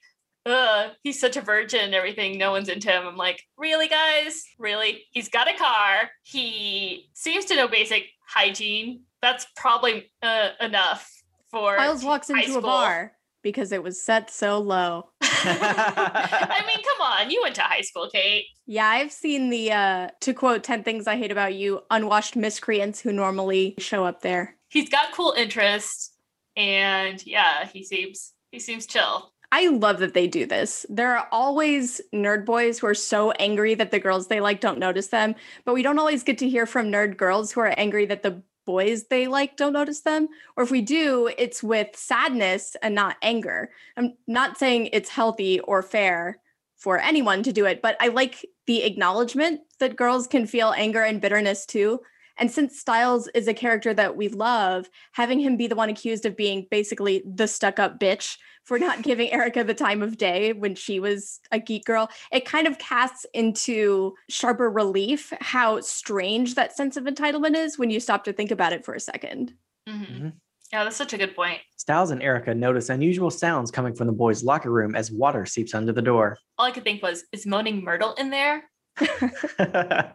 uh, 0.46 0.90
he's 1.04 1.20
such 1.20 1.38
a 1.38 1.42
virgin 1.42 1.80
and 1.80 1.96
everything. 1.96 2.38
No 2.38 2.52
one's 2.52 2.70
into 2.70 2.90
him. 2.90 3.08
I'm 3.08 3.16
like, 3.16 3.42
really, 3.58 3.88
guys? 3.88 4.44
Really? 4.60 5.04
He's 5.12 5.30
got 5.30 5.50
a 5.50 5.58
car. 5.58 6.10
He 6.24 7.10
seems 7.14 7.46
to 7.46 7.56
know 7.56 7.68
basic 7.68 8.08
hygiene. 8.28 9.04
That's 9.22 9.48
probably 9.56 10.12
uh, 10.22 10.50
enough 10.60 11.10
for. 11.50 11.76
Stiles 11.76 12.04
walks 12.04 12.30
into 12.30 12.58
a 12.58 12.62
bar 12.62 13.14
because 13.42 13.72
it 13.72 13.82
was 13.84 14.02
set 14.02 14.30
so 14.30 14.60
low. 14.60 15.10
I 15.22 16.64
mean, 16.68 16.84
come 16.84 17.03
You 17.30 17.42
went 17.42 17.56
to 17.56 17.62
high 17.62 17.82
school, 17.82 18.10
Kate. 18.12 18.46
Yeah, 18.66 18.88
I've 18.88 19.12
seen 19.12 19.50
the, 19.50 19.72
uh, 19.72 20.08
to 20.22 20.34
quote 20.34 20.64
10 20.64 20.84
Things 20.84 21.08
I 21.08 21.18
Hate 21.18 21.32
About 21.32 21.54
You, 21.54 21.82
unwashed 21.90 22.36
miscreants 22.36 23.02
who 23.02 23.12
normally 23.12 23.76
show 23.78 24.06
up 24.06 24.22
there. 24.22 24.56
He's 24.70 24.90
got 24.90 25.14
cool 25.14 25.34
interests, 25.38 26.14
and 26.56 27.24
yeah, 27.26 27.68
he 27.68 27.84
seems 27.84 28.34
he 28.52 28.60
seems 28.60 28.86
chill. 28.86 29.34
I 29.52 29.68
love 29.68 30.00
that 30.00 30.16
they 30.16 30.28
do 30.28 30.48
this. 30.48 30.84
There 30.90 31.16
are 31.16 31.28
always 31.32 32.02
nerd 32.12 32.44
boys 32.44 32.80
who 32.80 32.88
are 32.88 32.96
so 32.96 33.32
angry 33.34 33.76
that 33.76 33.92
the 33.92 34.00
girls 34.00 34.28
they 34.28 34.40
like 34.40 34.60
don't 34.60 34.80
notice 34.80 35.08
them, 35.08 35.36
but 35.64 35.76
we 35.76 35.84
don't 35.84 36.00
always 36.00 36.24
get 36.24 36.40
to 36.40 36.50
hear 36.50 36.66
from 36.66 36.88
nerd 36.88 37.18
girls 37.18 37.52
who 37.52 37.60
are 37.60 37.74
angry 37.78 38.08
that 38.08 38.24
the 38.24 38.42
boys 38.66 39.06
they 39.10 39.28
like 39.28 39.56
don't 39.56 39.74
notice 39.74 40.02
them. 40.02 40.28
Or 40.58 40.64
if 40.64 40.72
we 40.72 40.82
do, 40.82 41.30
it's 41.38 41.62
with 41.62 41.96
sadness 41.96 42.76
and 42.82 42.96
not 42.96 43.18
anger. 43.22 43.70
I'm 43.96 44.14
not 44.26 44.58
saying 44.58 44.90
it's 44.92 45.10
healthy 45.10 45.60
or 45.60 45.84
fair 45.84 46.40
for 46.84 47.00
anyone 47.00 47.42
to 47.44 47.54
do 47.54 47.66
it, 47.66 47.82
but 47.82 47.96
I 48.02 48.10
like 48.10 48.46
the 48.68 48.84
acknowledgement 48.84 49.62
that 49.80 49.96
girls 49.96 50.28
can 50.28 50.46
feel 50.46 50.74
anger 50.76 51.02
and 51.02 51.22
bitterness 51.22 51.66
too. 51.66 52.02
And 52.38 52.52
since 52.52 52.78
Stiles 52.78 53.30
is 53.34 53.48
a 53.48 53.54
character 53.54 53.94
that 53.94 54.18
we 54.18 54.28
love, 54.28 54.90
having 55.14 55.40
him 55.40 55.56
be 55.56 55.68
the 55.68 55.78
one 55.78 55.90
accused 55.90 56.26
of 56.26 56.36
being 56.36 56.68
basically 56.70 57.24
the 57.26 57.48
stuck 57.48 57.80
up 57.80 58.02
bitch 58.02 58.38
for 58.66 58.78
not 58.78 59.02
giving 59.04 59.32
Erica 59.32 59.64
the 59.64 59.74
time 59.74 60.02
of 60.02 60.18
day 60.18 60.52
when 60.52 60.76
she 60.76 61.00
was 61.00 61.40
a 61.54 61.60
geek 61.60 61.86
girl, 61.86 62.10
it 62.34 62.44
kind 62.44 62.68
of 62.68 62.78
casts 62.80 63.26
into 63.34 64.14
sharper 64.30 64.70
relief 64.70 65.32
how 65.40 65.80
strange 65.80 66.56
that 66.56 66.76
sense 66.76 66.98
of 66.98 67.06
entitlement 67.06 67.56
is 67.56 67.80
when 67.80 67.92
you 67.92 68.02
stop 68.02 68.26
to 68.26 68.34
think 68.34 68.52
about 68.52 68.74
it 68.74 68.84
for 68.84 68.94
a 68.94 69.00
second. 69.00 69.54
Mhm. 69.88 70.34
Yeah, 70.74 70.84
that's 70.84 70.96
such 70.96 71.14
a 71.14 71.20
good 71.20 71.36
point. 71.36 71.60
Stiles 71.78 72.10
and 72.10 72.20
Erica 72.24 72.56
notice 72.56 72.90
unusual 72.90 73.30
sounds 73.30 73.70
coming 73.70 73.94
from 73.94 74.08
the 74.08 74.14
boys' 74.14 74.44
locker 74.44 74.72
room 74.72 74.96
as 74.96 75.12
water 75.12 75.46
seeps 75.46 75.76
under 75.76 75.94
the 75.94 76.02
door. 76.02 76.36
All 76.58 76.66
I 76.66 76.72
could 76.72 76.84
think 76.84 77.04
was, 77.04 77.26
is 77.32 77.46
Moaning 77.46 77.84
Myrtle 77.84 78.16
in 78.16 78.32
there? 78.32 78.64
I 79.00 80.14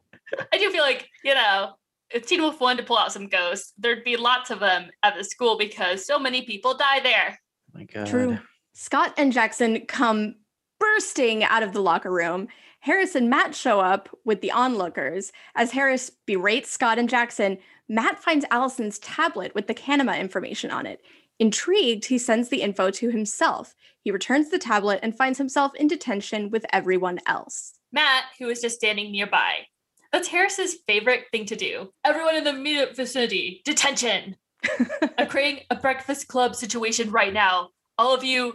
do 0.59 0.69
feel 0.73 0.83
like, 0.83 1.09
you 1.23 1.37
know, 1.37 1.75
if 2.11 2.27
Teen 2.27 2.43
Wolf 2.43 2.61
wanted 2.61 2.79
to 2.79 2.89
pull 2.89 2.99
out 2.99 3.13
some 3.13 3.29
ghosts, 3.29 3.73
there'd 3.79 4.03
be 4.03 4.17
lots 4.17 4.51
of 4.51 4.59
them 4.59 4.91
at 5.05 5.15
the 5.17 5.23
school 5.23 5.57
because 5.57 6.05
so 6.05 6.19
many 6.19 6.43
people 6.43 6.77
die 6.77 6.99
there. 7.05 7.39
Oh 7.73 7.79
my 7.79 7.85
God. 7.85 8.09
True. 8.09 8.39
Scott 8.75 9.15
and 9.17 9.33
Jackson 9.33 9.87
come 9.87 10.35
bursting 10.79 11.45
out 11.45 11.63
of 11.63 11.73
the 11.73 11.83
locker 11.83 12.11
room. 12.11 12.49
Harris 12.81 13.15
and 13.15 13.29
Matt 13.29 13.55
show 13.55 13.81
up 13.81 14.09
with 14.25 14.41
the 14.41 14.53
onlookers. 14.53 15.33
As 15.55 15.73
Harris 15.73 16.11
berates 16.27 16.71
Scott 16.71 16.99
and 16.99 17.09
Jackson, 17.09 17.59
Matt 17.89 18.19
finds 18.19 18.45
Allison's 18.51 18.99
tablet 18.99 19.55
with 19.55 19.67
the 19.67 19.75
Kanima 19.75 20.19
information 20.19 20.71
on 20.71 20.87
it. 20.87 21.01
Intrigued, 21.39 22.07
he 22.07 22.19
sends 22.19 22.49
the 22.49 22.63
info 22.63 22.91
to 22.91 23.11
himself. 23.11 23.75
He 24.03 24.11
returns 24.11 24.51
the 24.51 24.59
tablet 24.59 25.01
and 25.03 25.17
finds 25.17 25.39
himself 25.39 25.75
in 25.75 25.87
detention 25.87 26.51
with 26.51 26.67
everyone 26.73 27.21
else. 27.27 27.75
Matt, 27.93 28.25
who 28.39 28.47
was 28.47 28.61
just 28.61 28.77
standing 28.77 29.13
nearby. 29.13 29.67
That's 30.13 30.29
Harris's 30.29 30.77
favorite 30.87 31.25
thing 31.33 31.47
to 31.47 31.57
do. 31.57 31.93
Everyone 32.05 32.35
in 32.35 32.45
the 32.45 32.51
immediate 32.51 32.97
vicinity, 32.97 33.63
detention. 33.65 34.37
I'm 35.19 35.29
creating 35.29 35.65
a 35.71 35.77
breakfast 35.77 36.29
club 36.29 36.57
situation 36.57 37.11
right 37.11 37.33
now. 37.33 37.71
All 37.99 38.15
of 38.15 38.25
you, 38.25 38.55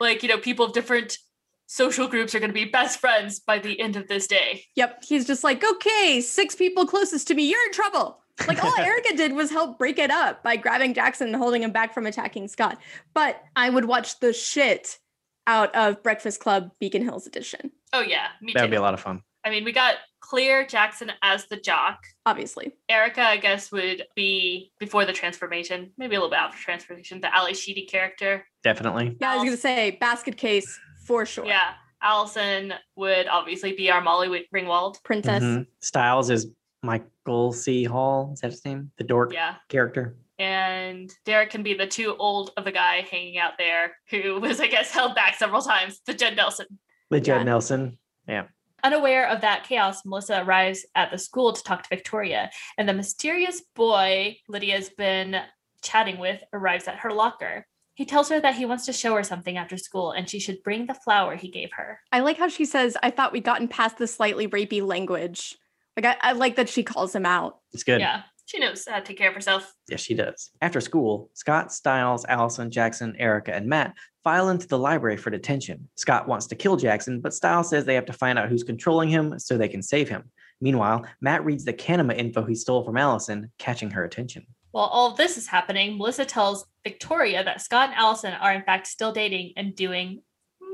like, 0.00 0.22
you 0.22 0.28
know, 0.28 0.38
people 0.38 0.66
of 0.66 0.72
different 0.72 1.18
social 1.66 2.08
groups 2.08 2.34
are 2.34 2.40
going 2.40 2.50
to 2.50 2.54
be 2.54 2.64
best 2.64 2.98
friends 2.98 3.40
by 3.40 3.58
the 3.58 3.78
end 3.80 3.96
of 3.96 4.08
this 4.08 4.26
day. 4.26 4.64
Yep, 4.76 5.04
he's 5.06 5.26
just 5.26 5.44
like, 5.44 5.64
okay, 5.64 6.20
six 6.20 6.54
people 6.54 6.86
closest 6.86 7.28
to 7.28 7.34
me, 7.34 7.48
you're 7.48 7.64
in 7.66 7.72
trouble. 7.72 8.20
Like 8.48 8.62
all 8.62 8.74
Erica 8.78 9.16
did 9.16 9.32
was 9.32 9.50
help 9.50 9.78
break 9.78 9.98
it 9.98 10.10
up 10.10 10.42
by 10.42 10.56
grabbing 10.56 10.94
Jackson 10.94 11.28
and 11.28 11.36
holding 11.36 11.62
him 11.62 11.70
back 11.70 11.94
from 11.94 12.06
attacking 12.06 12.48
Scott. 12.48 12.78
But 13.14 13.40
I 13.54 13.70
would 13.70 13.84
watch 13.84 14.18
the 14.20 14.32
shit 14.32 14.98
out 15.46 15.74
of 15.74 16.02
Breakfast 16.02 16.40
Club 16.40 16.70
Beacon 16.80 17.02
Hills 17.02 17.26
edition, 17.26 17.70
Oh 17.92 18.00
yeah, 18.00 18.28
me 18.42 18.52
that 18.54 18.62
would 18.62 18.70
be 18.70 18.76
a 18.76 18.82
lot 18.82 18.94
of 18.94 19.00
fun. 19.00 19.22
I 19.44 19.50
mean, 19.50 19.64
we 19.64 19.70
got 19.70 19.96
Clear 20.20 20.66
Jackson 20.66 21.12
as 21.22 21.46
the 21.46 21.56
jock. 21.56 22.02
obviously. 22.26 22.72
Erica, 22.88 23.22
I 23.22 23.36
guess, 23.36 23.70
would 23.70 24.04
be 24.16 24.72
before 24.80 25.04
the 25.04 25.12
transformation, 25.12 25.92
maybe 25.98 26.16
a 26.16 26.18
little 26.18 26.30
bit 26.30 26.38
after 26.38 26.58
transformation. 26.58 27.20
The 27.20 27.32
Ally 27.32 27.52
Sheedy 27.52 27.84
character. 27.84 28.46
Definitely. 28.64 29.16
Yeah, 29.20 29.32
I 29.32 29.36
was 29.36 29.44
gonna 29.44 29.56
say 29.56 29.92
basket 30.00 30.36
case 30.36 30.78
for 31.04 31.24
sure. 31.26 31.44
Yeah. 31.46 31.74
Allison 32.02 32.74
would 32.96 33.26
obviously 33.28 33.72
be 33.74 33.90
our 33.90 34.00
Molly 34.00 34.46
Ringwald. 34.54 35.02
Princess. 35.04 35.42
Mhm. 35.42 35.66
Stiles 35.80 36.28
is 36.30 36.48
Michael 36.82 37.52
C. 37.52 37.84
Hall. 37.84 38.30
Is 38.34 38.40
that 38.40 38.50
his 38.50 38.64
name? 38.64 38.90
The 38.98 39.04
dork 39.04 39.32
Yeah. 39.32 39.56
character. 39.68 40.16
And 40.38 41.10
Derek 41.24 41.50
can 41.50 41.62
be 41.62 41.74
the 41.74 41.86
too 41.86 42.14
old 42.18 42.50
of 42.56 42.66
a 42.66 42.72
guy 42.72 43.06
hanging 43.10 43.38
out 43.38 43.52
there 43.56 43.96
who 44.10 44.38
was, 44.40 44.60
I 44.60 44.66
guess, 44.66 44.90
held 44.90 45.14
back 45.14 45.36
several 45.36 45.62
times. 45.62 46.00
The 46.06 46.12
Judd 46.14 46.36
Nelson. 46.36 46.66
The 47.10 47.20
Judd 47.20 47.38
Yeah. 47.38 47.42
Nelson. 47.44 47.98
Yeah. 48.28 48.44
Unaware 48.82 49.28
of 49.28 49.40
that 49.40 49.64
chaos, 49.64 50.04
Melissa 50.04 50.42
arrives 50.42 50.84
at 50.94 51.10
the 51.10 51.16
school 51.16 51.54
to 51.54 51.62
talk 51.62 51.82
to 51.84 51.88
Victoria, 51.88 52.50
and 52.76 52.86
the 52.86 52.92
mysterious 52.92 53.62
boy 53.74 54.36
Lydia's 54.46 54.90
been 54.90 55.40
chatting 55.80 56.18
with 56.18 56.42
arrives 56.52 56.86
at 56.86 56.96
her 56.98 57.10
locker. 57.10 57.66
He 57.94 58.04
tells 58.04 58.28
her 58.28 58.40
that 58.40 58.56
he 58.56 58.66
wants 58.66 58.86
to 58.86 58.92
show 58.92 59.14
her 59.14 59.22
something 59.22 59.56
after 59.56 59.76
school 59.76 60.10
and 60.10 60.28
she 60.28 60.40
should 60.40 60.62
bring 60.64 60.86
the 60.86 60.94
flower 60.94 61.36
he 61.36 61.48
gave 61.48 61.70
her. 61.72 62.00
I 62.10 62.20
like 62.20 62.38
how 62.38 62.48
she 62.48 62.64
says, 62.64 62.96
I 63.02 63.10
thought 63.10 63.32
we'd 63.32 63.44
gotten 63.44 63.68
past 63.68 63.98
the 63.98 64.08
slightly 64.08 64.48
rapey 64.48 64.84
language. 64.84 65.56
Like 65.96 66.06
I, 66.06 66.30
I 66.30 66.32
like 66.32 66.56
that 66.56 66.68
she 66.68 66.82
calls 66.82 67.14
him 67.14 67.24
out. 67.24 67.60
It's 67.72 67.84
good. 67.84 68.00
Yeah, 68.00 68.22
she 68.46 68.58
knows 68.58 68.84
how 68.88 68.98
to 68.98 69.04
take 69.04 69.16
care 69.16 69.28
of 69.28 69.34
herself. 69.34 69.72
Yes, 69.88 70.00
she 70.00 70.14
does. 70.14 70.50
After 70.60 70.80
school, 70.80 71.30
Scott, 71.34 71.72
Stiles, 71.72 72.24
Allison, 72.28 72.70
Jackson, 72.70 73.14
Erica, 73.16 73.54
and 73.54 73.68
Matt 73.68 73.94
file 74.24 74.48
into 74.48 74.66
the 74.66 74.78
library 74.78 75.16
for 75.16 75.30
detention. 75.30 75.88
Scott 75.94 76.26
wants 76.26 76.48
to 76.48 76.56
kill 76.56 76.76
Jackson, 76.76 77.20
but 77.20 77.34
Stiles 77.34 77.70
says 77.70 77.84
they 77.84 77.94
have 77.94 78.06
to 78.06 78.12
find 78.12 78.38
out 78.38 78.48
who's 78.48 78.64
controlling 78.64 79.08
him 79.08 79.38
so 79.38 79.56
they 79.56 79.68
can 79.68 79.82
save 79.82 80.08
him. 80.08 80.30
Meanwhile, 80.60 81.04
Matt 81.20 81.44
reads 81.44 81.64
the 81.64 81.72
Kanima 81.72 82.16
info 82.16 82.44
he 82.44 82.54
stole 82.54 82.84
from 82.84 82.96
Allison, 82.96 83.52
catching 83.58 83.90
her 83.90 84.04
attention. 84.04 84.46
While 84.74 84.86
all 84.86 85.12
of 85.12 85.16
this 85.16 85.38
is 85.38 85.46
happening, 85.46 85.96
Melissa 85.98 86.24
tells 86.24 86.66
Victoria 86.82 87.44
that 87.44 87.60
Scott 87.60 87.90
and 87.90 87.96
Allison 87.96 88.32
are 88.32 88.52
in 88.52 88.64
fact 88.64 88.88
still 88.88 89.12
dating 89.12 89.52
and 89.56 89.76
doing 89.76 90.20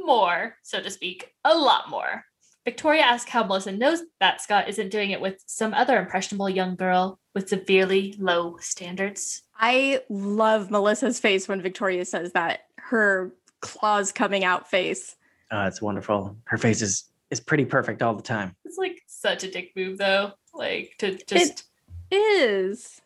more, 0.06 0.56
so 0.62 0.80
to 0.80 0.88
speak, 0.88 1.34
a 1.44 1.54
lot 1.54 1.90
more. 1.90 2.24
Victoria 2.64 3.02
asks 3.02 3.30
how 3.30 3.44
Melissa 3.44 3.72
knows 3.72 4.00
that 4.18 4.40
Scott 4.40 4.70
isn't 4.70 4.88
doing 4.88 5.10
it 5.10 5.20
with 5.20 5.44
some 5.46 5.74
other 5.74 5.98
impressionable 5.98 6.48
young 6.48 6.76
girl 6.76 7.20
with 7.34 7.50
severely 7.50 8.14
low 8.18 8.56
standards. 8.58 9.42
I 9.58 10.00
love 10.08 10.70
Melissa's 10.70 11.20
face 11.20 11.46
when 11.46 11.60
Victoria 11.60 12.06
says 12.06 12.32
that. 12.32 12.60
Her 12.78 13.34
claws 13.60 14.12
coming 14.12 14.44
out 14.44 14.70
face. 14.70 15.14
Uh, 15.50 15.66
it's 15.68 15.82
wonderful. 15.82 16.38
Her 16.44 16.56
face 16.56 16.80
is 16.80 17.04
is 17.30 17.38
pretty 17.38 17.66
perfect 17.66 18.00
all 18.00 18.14
the 18.14 18.22
time. 18.22 18.56
It's 18.64 18.78
like 18.78 19.02
such 19.06 19.44
a 19.44 19.50
dick 19.50 19.72
move, 19.76 19.98
though. 19.98 20.32
Like 20.54 20.94
to 21.00 21.18
just 21.26 21.64
Is. 22.10 22.99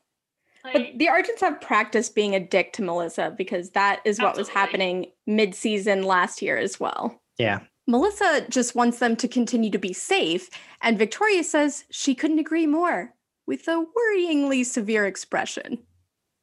But 0.72 0.96
the 0.96 1.07
Argents 1.07 1.40
have 1.40 1.61
practiced 1.61 2.14
being 2.14 2.35
a 2.35 2.40
dick 2.40 2.72
to 2.74 2.83
Melissa 2.83 3.35
because 3.37 3.70
that 3.70 4.00
is 4.05 4.18
what 4.18 4.37
was 4.37 4.48
happening 4.48 5.07
mid 5.27 5.55
season 5.55 6.03
last 6.03 6.40
year 6.40 6.57
as 6.57 6.81
well. 6.81 7.20
Yeah. 7.38 7.61
Melissa 7.87 8.46
just 8.48 8.74
wants 8.74 8.98
them 8.98 9.14
to 9.16 9.29
continue 9.29 9.70
to 9.70 9.79
be 9.79 9.92
safe, 9.92 10.48
and 10.81 10.98
Victoria 10.98 11.44
says 11.44 11.85
she 11.90 12.14
couldn't 12.14 12.38
agree 12.38 12.66
more 12.66 13.12
with 13.46 13.68
a 13.68 13.85
worryingly 13.94 14.64
severe 14.64 15.05
expression. 15.05 15.79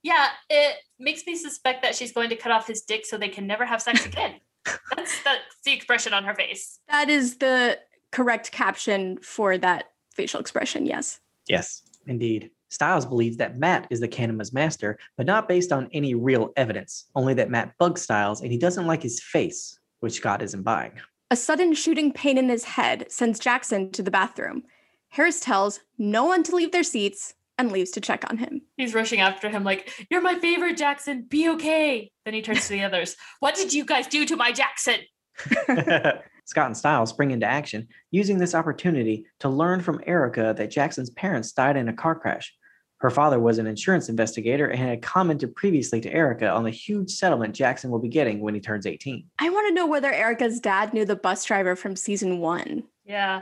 yeah, 0.04 0.28
it 0.52 0.78
makes 1.00 1.26
me 1.26 1.36
suspect 1.36 1.82
that 1.82 1.96
she's 1.96 2.12
going 2.12 2.30
to 2.30 2.36
cut 2.36 2.52
off 2.52 2.68
his 2.68 2.82
dick 2.84 3.06
so 3.08 3.18
they 3.18 3.28
can 3.30 3.48
never 3.48 3.66
have 3.66 3.82
sex 3.82 4.06
again. 4.06 4.36
that's 4.96 5.24
that's 5.24 5.56
the 5.66 5.74
expression 5.74 6.14
on 6.14 6.24
her 6.24 6.36
face. 6.36 6.78
That 6.90 7.10
is 7.10 7.38
the 7.38 7.80
correct 8.12 8.52
caption 8.52 9.18
for 9.18 9.58
that 9.58 9.86
facial 10.14 10.40
expression, 10.40 10.86
yes. 10.86 11.20
Yes, 11.48 11.82
indeed. 12.06 12.52
Stiles 12.72 13.06
believes 13.06 13.38
that 13.38 13.58
Matt 13.58 13.86
is 13.90 14.00
the 14.00 14.08
Kanima's 14.08 14.54
master, 14.54 14.98
but 15.18 15.26
not 15.26 15.48
based 15.48 15.72
on 15.72 15.90
any 15.92 16.16
real 16.16 16.54
evidence, 16.56 17.06
only 17.16 17.34
that 17.34 17.50
Matt 17.50 17.78
bugs 17.78 18.02
Stiles 18.02 18.42
and 18.42 18.52
he 18.52 18.58
doesn't 18.58 18.88
like 18.88 19.04
his 19.04 19.22
face, 19.22 19.78
which 20.00 20.14
Scott 20.14 20.42
isn't 20.42 20.64
buying. 20.64 20.94
A 21.30 21.36
sudden 21.36 21.74
shooting 21.74 22.14
pain 22.14 22.38
in 22.38 22.50
his 22.50 22.64
head 22.64 23.06
sends 23.10 23.40
Jackson 23.40 23.92
to 23.92 24.02
the 24.02 24.10
bathroom. 24.10 24.64
Harris 25.10 25.42
tells 25.42 25.82
no 25.98 26.24
one 26.24 26.44
to 26.44 26.56
leave 26.56 26.72
their 26.72 26.84
seats 26.84 27.34
and 27.58 27.72
leaves 27.72 27.92
to 27.92 28.02
check 28.02 28.24
on 28.30 28.38
him. 28.38 28.62
He's 28.78 28.94
rushing 28.94 29.20
after 29.20 29.50
him 29.50 29.64
like, 29.66 29.92
"You're 30.10 30.22
my 30.22 30.40
favorite, 30.40 30.78
Jackson. 30.78 31.24
Be 31.24 31.50
okay." 31.50 32.12
Then 32.24 32.34
he 32.34 32.42
turns 32.42 32.68
to 32.68 32.74
the 32.74 32.84
others. 32.84 33.18
What 33.42 33.56
did 33.56 33.74
you 33.74 33.84
guys 33.84 34.08
do 34.08 34.26
to 34.26 34.38
my 34.38 34.52
Jackson? 34.52 35.02
Scott 36.46 36.68
and 36.68 36.78
Stiles 36.78 37.12
spring 37.12 37.32
into 37.32 37.46
action, 37.46 37.88
using 38.10 38.38
this 38.38 38.56
opportunity 38.56 39.26
to 39.40 39.50
learn 39.50 39.82
from 39.82 40.02
Erica 40.06 40.54
that 40.58 40.72
Jackson's 40.72 41.10
parents 41.12 41.52
died 41.52 41.78
in 41.78 41.88
a 41.88 41.94
car 41.94 42.16
crash. 42.16 42.54
Her 43.02 43.10
father 43.10 43.40
was 43.40 43.58
an 43.58 43.66
insurance 43.66 44.10
investigator 44.10 44.68
and 44.68 44.80
had 44.80 45.02
commented 45.02 45.56
previously 45.56 46.00
to 46.02 46.14
Erica 46.14 46.48
on 46.48 46.64
the 46.64 46.70
huge 46.70 47.10
settlement 47.10 47.56
Jackson 47.56 47.90
will 47.90 47.98
be 47.98 48.08
getting 48.08 48.42
when 48.42 48.54
he 48.54 48.62
turns 48.62 48.86
18. 48.86 49.26
I 49.40 49.50
want 49.50 49.68
to 49.68 49.74
know 49.74 49.88
whether 49.88 50.14
Erica's 50.14 50.60
dad 50.60 50.94
knew 50.94 51.04
the 51.04 51.16
bus 51.16 51.44
driver 51.44 51.76
from 51.76 51.96
season 51.96 52.38
one. 52.38 52.84
Yeah, 53.04 53.42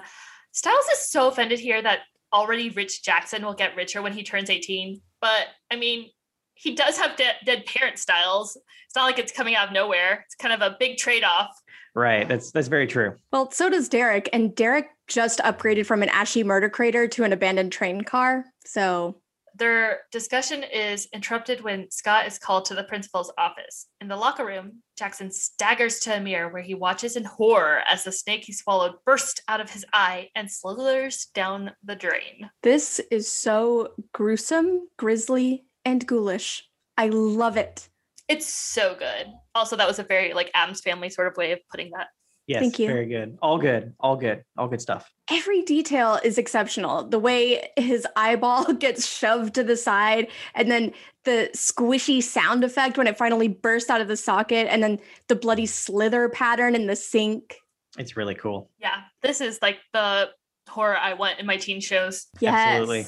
Stiles 0.54 0.86
is 0.94 1.00
so 1.00 1.28
offended 1.28 1.60
here 1.60 1.82
that 1.82 2.00
already 2.32 2.70
rich 2.70 3.04
Jackson 3.04 3.44
will 3.44 3.54
get 3.54 3.76
richer 3.76 4.02
when 4.02 4.14
he 4.14 4.24
turns 4.24 4.50
18. 4.50 5.02
But 5.20 5.48
I 5.70 5.76
mean, 5.76 6.10
he 6.54 6.74
does 6.74 6.98
have 6.98 7.18
de- 7.18 7.44
dead 7.44 7.66
parent 7.66 8.00
Stiles. 8.00 8.56
It's 8.86 8.96
not 8.96 9.04
like 9.04 9.20
it's 9.20 9.34
coming 9.34 9.56
out 9.56 9.68
of 9.68 9.74
nowhere. 9.74 10.24
It's 10.26 10.36
kind 10.36 10.54
of 10.54 10.62
a 10.62 10.78
big 10.80 10.98
trade 10.98 11.26
off. 11.26 11.52
Right, 11.94 12.30
that's 12.30 12.52
that's 12.52 12.70
very 12.70 12.88
true. 12.88 13.16
Well, 13.34 13.52
so 13.52 13.70
does 13.70 13.90
Derek, 13.90 14.30
and 14.32 14.56
Derek 14.56 14.88
just 15.08 15.40
upgraded 15.40 15.86
from 15.86 16.02
an 16.02 16.10
ashy 16.10 16.46
murder 16.46 16.70
crater 16.70 17.10
to 17.10 17.24
an 17.26 17.34
abandoned 17.34 17.74
train 17.74 18.02
car. 18.02 18.46
So 18.66 19.20
Their 19.60 20.02
discussion 20.12 20.64
is 20.64 21.10
interrupted 21.14 21.62
when 21.62 21.92
Scott 21.92 22.26
is 22.26 22.40
called 22.40 22.64
to 22.66 22.76
the 22.76 22.86
principal's 22.86 23.32
office. 23.38 23.88
In 24.00 24.08
the 24.08 24.16
locker 24.16 24.46
room, 24.46 24.82
Jackson 24.98 25.32
staggers 25.32 26.00
to 26.00 26.16
a 26.16 26.20
mirror 26.22 26.52
where 26.52 26.62
he 26.62 26.76
watches 26.76 27.18
in 27.18 27.26
horror 27.26 27.82
as 27.86 28.06
the 28.06 28.12
snake 28.12 28.46
he 28.46 28.54
swallowed 28.54 28.96
bursts 29.06 29.42
out 29.50 29.60
of 29.60 29.70
his 29.70 29.86
eye 29.92 30.30
and 30.34 30.50
slithers 30.50 31.28
down 31.34 31.72
the 31.84 31.96
drain. 31.96 32.50
this 32.64 33.00
is 33.12 33.30
so 33.30 33.90
gruesome, 34.14 34.88
grisly, 34.98 35.66
and 35.84 36.08
ghoulish. 36.08 36.64
I 36.98 37.08
love 37.10 37.58
it. 37.58 37.90
It's 38.30 38.48
so 38.48 38.96
good. 38.98 39.28
Also, 39.56 39.76
that 39.76 39.88
was 39.88 40.00
a 40.00 40.04
very 40.04 40.34
like 40.34 40.52
Addams 40.54 40.82
family 40.82 41.10
sort 41.10 41.28
of 41.28 41.36
way 41.36 41.52
of 41.52 41.60
putting 41.70 41.92
that. 41.92 42.08
Yes, 42.50 42.62
Thank 42.62 42.80
you. 42.80 42.88
very 42.88 43.06
good. 43.06 43.38
All 43.44 43.60
good. 43.60 43.94
All 44.00 44.16
good. 44.16 44.44
All 44.58 44.68
good 44.68 44.82
stuff. 44.82 45.14
Every 45.30 45.62
detail 45.62 46.20
is 46.24 46.40
exceptional. 46.40 47.04
The 47.08 47.20
way 47.20 47.70
his 47.78 48.08
eyeball 48.16 48.74
gets 48.80 49.06
shoved 49.06 49.54
to 49.54 49.64
the 49.64 49.78
side, 49.78 50.30
and 50.56 50.72
then 50.72 50.92
the 51.26 51.52
squishy 51.56 52.24
sound 52.24 52.64
effect 52.64 52.98
when 52.98 53.06
it 53.06 53.20
finally 53.20 53.50
bursts 53.50 53.92
out 53.92 54.02
of 54.02 54.08
the 54.08 54.18
socket, 54.18 54.68
and 54.68 54.82
then 54.82 54.98
the 55.28 55.36
bloody 55.36 55.68
slither 55.68 56.28
pattern 56.28 56.74
in 56.74 56.88
the 56.88 56.96
sink. 56.96 57.58
It's 58.00 58.18
really 58.18 58.34
cool. 58.34 58.72
Yeah, 58.80 59.04
this 59.22 59.42
is 59.42 59.60
like 59.62 59.78
the 59.94 60.32
horror 60.68 60.98
I 60.98 61.14
want 61.14 61.40
in 61.40 61.46
my 61.46 61.58
teen 61.58 61.80
shows. 61.80 62.26
Yes. 62.40 62.56
Absolutely. 62.56 63.06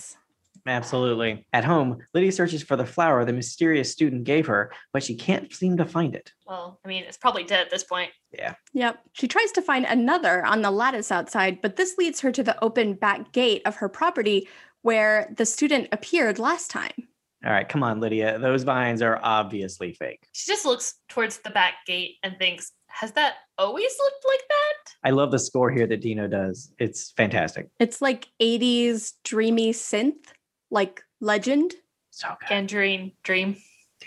Absolutely. 0.67 1.45
At 1.53 1.65
home, 1.65 1.97
Lydia 2.13 2.31
searches 2.31 2.63
for 2.63 2.75
the 2.75 2.85
flower 2.85 3.25
the 3.25 3.33
mysterious 3.33 3.91
student 3.91 4.23
gave 4.23 4.47
her, 4.47 4.71
but 4.93 5.03
she 5.03 5.15
can't 5.15 5.51
seem 5.53 5.77
to 5.77 5.85
find 5.85 6.15
it. 6.15 6.31
Well, 6.45 6.79
I 6.85 6.87
mean, 6.87 7.03
it's 7.03 7.17
probably 7.17 7.43
dead 7.43 7.61
at 7.61 7.69
this 7.69 7.83
point. 7.83 8.11
Yeah. 8.31 8.55
Yep. 8.73 8.99
She 9.13 9.27
tries 9.27 9.51
to 9.53 9.61
find 9.61 9.85
another 9.85 10.45
on 10.45 10.61
the 10.61 10.71
lattice 10.71 11.11
outside, 11.11 11.61
but 11.61 11.75
this 11.75 11.97
leads 11.97 12.19
her 12.21 12.31
to 12.31 12.43
the 12.43 12.61
open 12.63 12.93
back 12.93 13.31
gate 13.31 13.61
of 13.65 13.77
her 13.77 13.89
property 13.89 14.47
where 14.81 15.33
the 15.37 15.45
student 15.45 15.87
appeared 15.91 16.39
last 16.39 16.71
time. 16.71 17.07
All 17.43 17.51
right, 17.51 17.67
come 17.67 17.81
on, 17.81 17.99
Lydia. 17.99 18.37
Those 18.37 18.61
vines 18.61 19.01
are 19.01 19.19
obviously 19.23 19.93
fake. 19.93 20.27
She 20.31 20.51
just 20.51 20.63
looks 20.63 20.95
towards 21.09 21.39
the 21.39 21.49
back 21.49 21.73
gate 21.87 22.17
and 22.21 22.37
thinks, 22.37 22.71
"Has 22.85 23.13
that 23.13 23.37
always 23.57 23.91
looked 23.99 24.25
like 24.27 24.47
that?" 24.47 24.93
I 25.03 25.09
love 25.09 25.31
the 25.31 25.39
score 25.39 25.71
here 25.71 25.87
that 25.87 26.01
Dino 26.01 26.27
does. 26.27 26.71
It's 26.77 27.11
fantastic. 27.13 27.69
It's 27.79 27.99
like 27.99 28.27
80s 28.39 29.13
dreamy 29.23 29.73
synth, 29.73 30.27
like 30.71 31.03
legend. 31.19 31.73
So 32.09 32.29
good. 32.39 32.47
Tangerine 32.47 33.11
dream. 33.23 33.57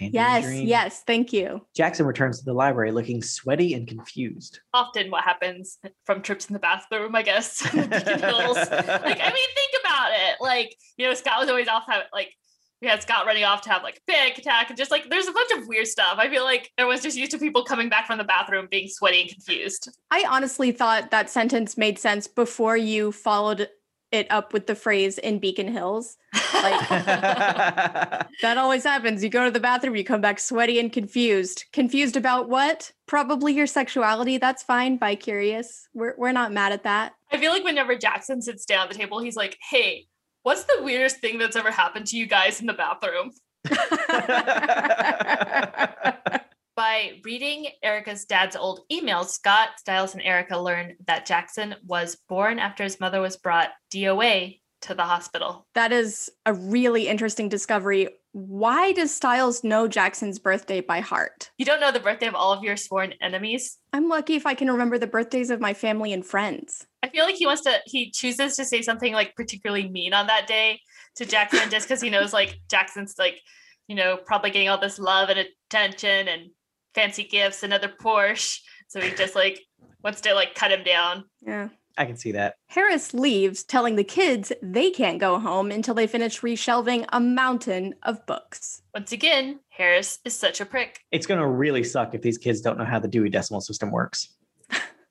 Yes, 0.01 0.43
Tangerine. 0.43 0.67
yes, 0.67 1.03
thank 1.07 1.33
you. 1.33 1.65
Jackson 1.77 2.05
returns 2.07 2.41
to 2.41 2.45
the 2.45 2.53
library 2.53 2.91
looking 2.91 3.23
sweaty 3.23 3.75
and 3.75 3.87
confused. 3.87 4.59
Often, 4.73 5.11
what 5.11 5.23
happens 5.23 5.79
from 6.05 6.21
trips 6.21 6.47
in 6.47 6.53
the 6.53 6.59
bathroom, 6.59 7.15
I 7.15 7.23
guess. 7.23 7.63
Beacon 7.73 7.91
Hills. 7.91 8.57
like, 8.57 8.73
I 8.73 9.33
mean, 9.33 9.51
think 9.55 9.73
about 9.81 10.11
it. 10.11 10.37
Like, 10.41 10.77
you 10.97 11.07
know, 11.07 11.15
Scott 11.15 11.39
was 11.39 11.49
always 11.49 11.69
off 11.69 11.85
have 11.89 12.03
like 12.13 12.33
we 12.85 12.89
had 12.89 13.03
Scott 13.03 13.25
running 13.25 13.45
off 13.45 13.63
to 13.63 13.71
have 13.71 13.83
like 13.83 13.97
a 14.07 14.13
panic 14.13 14.37
attack 14.37 14.69
and 14.69 14.77
just 14.77 14.91
like 14.91 15.09
there's 15.09 15.27
a 15.27 15.33
bunch 15.33 15.51
of 15.53 15.67
weird 15.67 15.87
stuff. 15.87 16.17
I 16.19 16.29
feel 16.29 16.45
like 16.45 16.71
everyone's 16.77 17.03
just 17.03 17.17
used 17.17 17.31
to 17.31 17.39
people 17.39 17.65
coming 17.65 17.89
back 17.89 18.07
from 18.07 18.19
the 18.19 18.25
bathroom 18.25 18.69
being 18.71 18.89
sweaty 18.89 19.23
and 19.23 19.31
confused. 19.31 19.91
I 20.11 20.27
honestly 20.29 20.71
thought 20.71 21.11
that 21.11 21.31
sentence 21.31 21.79
made 21.79 21.99
sense 21.99 22.27
before 22.27 22.77
you 22.77 23.11
followed 23.11 23.69
it 24.15 24.27
up 24.31 24.53
with 24.53 24.67
the 24.67 24.75
phrase 24.75 25.19
in 25.19 25.39
Beacon 25.39 25.69
Hills. 25.69 26.17
Like 26.55 26.89
that 26.89 28.55
always 28.57 28.85
happens. 28.85 29.23
You 29.23 29.29
go 29.29 29.45
to 29.45 29.51
the 29.51 29.61
bathroom, 29.61 29.97
you 29.97 30.05
come 30.05 30.21
back 30.21 30.39
sweaty 30.39 30.79
and 30.79 30.93
confused. 30.93 31.65
Confused 31.73 32.17
about 32.17 32.49
what? 32.49 32.93
Probably 33.07 33.53
your 33.53 33.67
sexuality. 33.67 34.39
That's 34.39 34.63
fine. 34.63 34.97
Bi 34.97 35.17
curious. 35.17 35.89
We're 35.93 36.15
we're 36.17 36.33
not 36.33 36.53
mad 36.53 36.73
at 36.73 36.85
that. 36.85 37.15
I 37.33 37.39
feel 37.39 37.51
like 37.51 37.65
whenever 37.65 37.97
Jackson 37.97 38.41
sits 38.41 38.65
down 38.65 38.85
at 38.85 38.93
the 38.93 38.99
table, 38.99 39.19
he's 39.19 39.37
like, 39.37 39.59
"Hey, 39.69 40.07
what's 40.45 40.65
the 40.65 40.81
weirdest 40.83 41.19
thing 41.19 41.39
that's 41.39 41.57
ever 41.57 41.71
happened 41.71 42.07
to 42.09 42.17
you 42.17 42.27
guys 42.27 42.61
in 42.61 42.67
the 42.67 42.73
bathroom?" 42.73 43.33
By 46.77 47.21
reading 47.25 47.69
Erica's 47.85 48.25
dad's 48.25 48.57
old 48.57 48.81
emails, 48.91 49.29
Scott, 49.29 49.79
Stiles, 49.79 50.15
and 50.15 50.23
Erica 50.23 50.59
learn 50.59 50.97
that 51.07 51.25
Jackson 51.25 51.77
was 51.87 52.17
born 52.29 52.59
after 52.59 52.83
his 52.83 52.99
mother 52.99 53.21
was 53.21 53.37
brought 53.37 53.71
DOA 53.93 54.59
to 54.83 54.95
the 54.95 55.05
hospital. 55.05 55.67
that 55.75 55.93
is 55.93 56.31
a 56.45 56.53
really 56.53 57.09
interesting 57.09 57.49
discovery. 57.49 58.09
Why 58.33 58.93
does 58.93 59.15
Stiles 59.15 59.65
know 59.65 59.89
Jackson's 59.89 60.39
birthday 60.39 60.81
by 60.83 61.01
heart? 61.01 61.51
You 61.57 61.65
don't 61.65 61.81
know 61.81 61.93
the 61.93 62.01
birthday 62.01 62.27
of 62.27 62.35
all 62.35 62.53
of 62.53 62.63
your 62.63 62.77
sworn 62.77 63.15
enemies. 63.23 63.79
I'm 63.95 64.09
lucky 64.09 64.35
if 64.35 64.45
I 64.45 64.55
can 64.55 64.71
remember 64.71 64.99
the 64.99 65.07
birthdays 65.07 65.49
of 65.51 65.61
my 65.61 65.73
family 65.73 66.13
and 66.13 66.27
friends. 66.27 66.87
I 67.03 67.09
feel 67.09 67.25
like 67.25 67.37
he 67.37 67.47
wants 67.47 67.63
to, 67.63 67.79
he 67.87 68.11
chooses 68.11 68.57
to 68.57 68.65
say 68.65 68.83
something 68.83 69.15
like 69.15 69.35
particularly 69.37 69.89
mean 69.89 70.13
on 70.13 70.27
that 70.27 70.47
day 70.47 70.81
to 71.17 71.25
Jackson 71.25 71.71
just 71.71 71.89
because 71.89 72.03
he 72.03 72.11
knows 72.11 72.33
like 72.33 72.59
Jackson's 72.69 73.15
like, 73.19 73.41
you 73.89 73.95
know, 73.95 74.19
probably 74.19 74.51
getting 74.51 74.69
all 74.69 74.81
this 74.81 74.99
love 74.99 75.31
and 75.31 75.47
attention 75.71 76.29
and 76.29 76.51
fancy 76.95 77.25
gifts, 77.25 77.63
another 77.63 77.89
Porsche. 77.89 78.61
So 78.89 79.01
he 79.01 79.11
just 79.11 79.35
like 79.35 79.61
wants 80.03 80.21
to 80.23 80.35
like 80.35 80.55
cut 80.55 80.73
him 80.73 80.85
down. 80.85 81.25
Yeah. 81.41 81.69
I 81.97 82.07
can 82.07 82.17
see 82.17 82.33
that. 82.33 82.57
Harris 82.67 83.15
leaves, 83.15 83.63
telling 83.63 83.95
the 83.95 84.05
kids 84.05 84.53
they 84.63 84.91
can't 84.91 85.21
go 85.21 85.39
home 85.39 85.71
until 85.71 85.95
they 85.95 86.09
finish 86.09 86.41
reshelving 86.41 87.07
a 87.13 87.21
mountain 87.21 87.95
of 88.03 88.27
books. 88.27 88.83
Once 88.95 89.13
again, 89.13 89.61
Harris 89.69 90.19
is 90.25 90.37
such 90.37 90.61
a 90.61 90.67
prick. 90.67 91.01
It's 91.13 91.27
going 91.27 91.41
to 91.41 91.47
really 91.47 91.85
suck 91.85 92.15
if 92.15 92.23
these 92.23 92.39
kids 92.39 92.61
don't 92.61 92.79
know 92.79 92.85
how 92.85 92.99
the 92.99 93.07
Dewey 93.07 93.31
Decimal 93.31 93.61
System 93.61 93.93
works. 93.93 94.35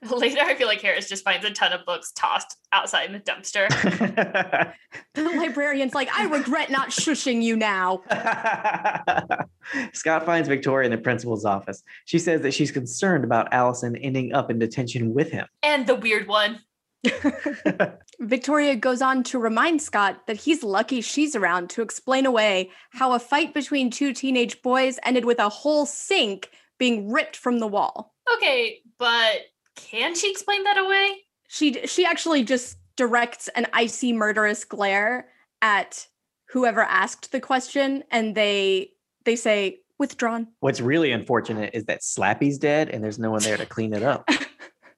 Later, 0.12 0.42
I 0.42 0.56
feel 0.56 0.68
like 0.68 0.82
Harris 0.82 1.08
just 1.10 1.24
finds 1.24 1.46
a 1.46 1.52
ton 1.52 1.72
of 1.74 1.86
books 1.86 2.12
tossed 2.16 2.58
outside 2.72 3.06
in 3.06 3.14
the 3.14 3.20
dumpster. 3.20 3.68
The 5.16 5.24
librarian's 5.24 5.94
like, 5.94 6.10
I 6.18 6.26
regret 6.26 6.70
not 6.72 6.90
shushing 6.90 7.42
you 7.42 7.56
now. 7.56 8.02
Scott 9.94 10.26
finds 10.26 10.48
Victoria 10.48 10.86
in 10.86 10.92
the 10.92 10.98
principal's 10.98 11.46
office. 11.46 11.84
She 12.06 12.20
says 12.20 12.42
that 12.42 12.54
she's 12.54 12.72
concerned 12.72 13.24
about 13.24 13.52
Allison 13.54 13.96
ending 13.96 14.34
up 14.34 14.50
in 14.52 14.60
detention 14.60 15.14
with 15.14 15.32
him. 15.32 15.48
and 15.62 15.86
the 15.88 15.96
weird 15.96 16.28
one. 16.28 16.60
Victoria 18.20 18.76
goes 18.76 19.02
on 19.02 19.24
to 19.24 19.38
remind 19.40 19.82
Scott 19.82 20.26
that 20.28 20.38
he's 20.38 20.64
lucky 20.64 21.02
she's 21.02 21.36
around 21.36 21.70
to 21.72 21.82
explain 21.82 22.26
away 22.26 22.72
how 22.92 23.14
a 23.14 23.20
fight 23.20 23.54
between 23.54 23.90
two 23.90 24.14
teenage 24.14 24.62
boys 24.62 25.00
ended 25.04 25.26
with 25.26 25.40
a 25.40 25.50
whole 25.50 25.86
sink 25.86 26.50
being 26.80 27.12
ripped 27.12 27.36
from 27.36 27.60
the 27.60 27.68
wall. 27.68 28.14
Okay, 28.36 28.80
but 28.98 29.42
can 29.76 30.16
she 30.16 30.30
explain 30.32 30.64
that 30.64 30.78
away? 30.78 31.22
She 31.48 31.86
she 31.88 32.06
actually 32.06 32.44
just 32.44 32.78
directs 32.96 33.48
an 33.50 33.68
icy 33.74 34.14
murderous 34.14 34.66
glare 34.66 35.28
at 35.62 36.08
whoever 36.50 36.82
asked 36.82 37.32
the 37.32 37.40
question 37.40 38.04
and 38.12 38.36
they 38.36 38.92
they 39.26 39.36
say 39.36 39.80
withdrawn. 40.00 40.48
What's 40.60 40.82
really 40.82 41.12
unfortunate 41.12 41.72
is 41.74 41.86
that 41.86 42.04
Slappy's 42.04 42.58
dead 42.58 42.90
and 42.90 43.04
there's 43.04 43.20
no 43.20 43.32
one 43.32 43.42
there 43.42 43.58
to 43.58 43.66
clean 43.66 43.94
it 43.94 44.04
up. 44.04 44.28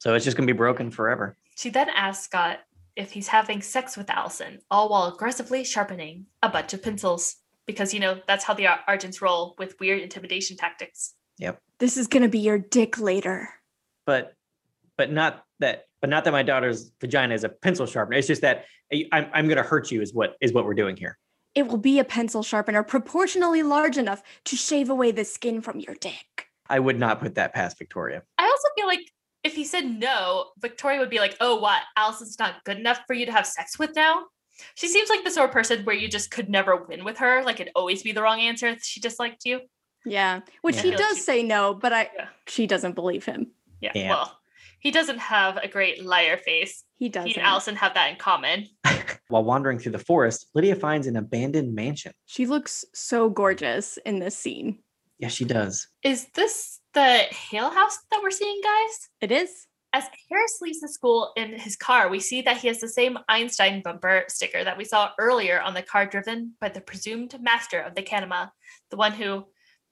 So 0.06 0.14
it's 0.14 0.24
just 0.24 0.38
going 0.38 0.46
to 0.48 0.54
be 0.54 0.56
broken 0.56 0.92
forever. 0.92 1.36
She 1.56 1.72
then 1.72 1.90
asks 1.90 2.26
Scott 2.26 2.60
if 2.96 3.12
he's 3.12 3.28
having 3.28 3.60
sex 3.64 3.98
with 3.98 4.08
Allison, 4.12 4.60
all 4.70 4.88
while 4.88 5.06
aggressively 5.06 5.64
sharpening 5.64 6.28
a 6.44 6.50
bunch 6.50 6.76
of 6.76 6.84
pencils. 6.84 7.38
Because, 7.66 7.92
you 7.92 8.00
know, 8.00 8.22
that's 8.28 8.44
how 8.44 8.54
the 8.54 8.68
Ar- 8.68 8.82
Argents 8.88 9.20
roll 9.20 9.56
with 9.58 9.80
weird 9.80 10.00
intimidation 10.02 10.58
tactics. 10.58 11.16
Yep. 11.40 11.60
This 11.80 11.98
is 11.98 12.06
gonna 12.06 12.30
be 12.30 12.38
your 12.38 12.60
dick 12.60 13.00
later. 13.00 13.50
But 14.06 14.36
but 14.98 15.12
not 15.12 15.44
that 15.60 15.84
but 16.02 16.10
not 16.10 16.24
that 16.26 16.32
my 16.32 16.44
daughter's 16.44 16.92
vagina 17.02 17.34
is 17.34 17.44
a 17.44 17.50
pencil 17.50 17.86
sharpener. 17.86 18.18
It's 18.18 18.28
just 18.28 18.42
that 18.42 18.66
I- 18.94 19.08
I'm, 19.12 19.28
I'm 19.34 19.48
going 19.48 19.58
to 19.58 19.64
hurt 19.64 19.92
you 19.92 20.02
is 20.02 20.14
what 20.14 20.36
is 20.42 20.54
what 20.54 20.66
we're 20.66 20.76
doing 20.76 20.96
here. 20.98 21.18
It 21.56 21.68
will 21.68 21.78
be 21.78 22.00
a 22.00 22.04
pencil 22.04 22.44
sharpener 22.44 22.84
proportionally 22.84 23.64
large 23.64 23.98
enough 23.98 24.22
to 24.46 24.56
shave 24.56 24.90
away 24.90 25.12
the 25.12 25.24
skin 25.26 25.62
from 25.62 25.80
your 25.80 25.96
dick. 25.96 26.48
I 26.70 26.80
would 26.80 27.00
not 27.00 27.20
put 27.22 27.36
that 27.36 27.54
past 27.54 27.78
Victoria. 27.80 28.22
I 28.38 28.44
also 28.46 28.68
feel 28.78 28.86
like 28.88 29.00
if 29.44 29.56
he 29.56 29.64
said 29.64 29.86
no, 29.86 30.48
Victoria 30.60 31.00
would 31.00 31.10
be 31.10 31.20
like, 31.20 31.38
oh, 31.40 31.56
what? 31.60 31.82
Allison's 31.98 32.38
not 32.40 32.64
good 32.66 32.78
enough 32.78 33.00
for 33.08 33.14
you 33.14 33.26
to 33.26 33.32
have 33.32 33.48
sex 33.48 33.80
with 33.80 33.96
now? 33.96 34.26
She 34.76 34.88
seems 34.88 35.10
like 35.10 35.24
the 35.24 35.32
sort 35.32 35.50
of 35.50 35.54
person 35.54 35.84
where 35.86 35.96
you 35.96 36.08
just 36.08 36.30
could 36.32 36.50
never 36.50 36.76
win 36.76 37.04
with 37.04 37.18
her. 37.18 37.44
Like 37.44 37.60
it'd 37.60 37.72
always 37.76 38.04
be 38.04 38.12
the 38.12 38.22
wrong 38.22 38.40
answer 38.42 38.68
if 38.68 38.84
she 38.84 39.00
disliked 39.00 39.46
you. 39.46 39.62
Yeah, 40.06 40.42
which 40.62 40.76
Yeah. 40.78 40.82
he 40.84 40.92
does 40.92 41.24
say 41.24 41.42
no, 41.42 41.74
but 41.74 41.94
I 41.94 42.10
Yeah. 42.16 42.28
she 42.48 42.68
doesn't 42.68 42.94
believe 42.94 43.26
him. 43.26 43.52
Yeah. 43.82 43.92
Yeah. 43.96 44.10
Well, 44.10 44.38
he 44.86 44.92
doesn't 44.92 45.18
have 45.18 45.58
a 45.58 45.68
great 45.68 46.06
liar 46.06 46.38
face. 46.38 46.84
He 47.00 47.06
He 47.06 47.10
doesn't. 47.10 47.38
and 47.38 47.42
Allison 47.42 47.76
have 47.76 47.96
that 47.96 48.12
in 48.12 48.18
common. 48.18 48.68
While 49.30 49.44
wandering 49.44 49.80
through 49.80 49.94
the 49.94 49.98
forest, 49.98 50.46
Lydia 50.54 50.76
finds 50.76 51.08
an 51.08 51.16
abandoned 51.16 51.74
mansion. 51.74 52.12
She 52.28 52.46
looks 52.46 52.86
so 52.94 53.28
gorgeous 53.28 53.98
in 54.06 54.20
this 54.20 54.38
scene. 54.38 54.84
Yes, 55.18 55.34
she 55.34 55.44
does. 55.44 55.88
Is 56.04 56.28
this 56.36 56.82
the 56.94 57.24
Hale 57.50 57.72
house 57.72 57.98
that 58.12 58.20
we're 58.22 58.30
seeing, 58.30 58.62
guys? 58.64 59.10
It 59.22 59.32
is. 59.32 59.66
As 59.92 60.04
Harris 60.30 60.60
leaves 60.62 60.82
the 60.82 60.88
school 60.88 61.32
in 61.36 61.58
his 61.58 61.76
car, 61.76 62.08
we 62.08 62.20
see 62.20 62.44
that 62.44 62.58
he 62.58 62.68
has 62.68 62.80
the 62.80 62.88
same 62.88 63.18
Einstein 63.28 63.82
bumper 63.82 64.26
sticker 64.28 64.64
that 64.64 64.78
we 64.78 64.86
saw 64.86 65.14
earlier 65.18 65.60
on 65.62 65.74
the 65.74 65.82
car 65.82 66.06
driven 66.06 66.54
by 66.62 66.70
the 66.70 66.82
presumed 66.82 67.42
master 67.42 67.80
of 67.80 67.96
the 67.96 68.04
Kanima, 68.04 68.52
the 68.92 68.98
one 68.98 69.14
who 69.14 69.46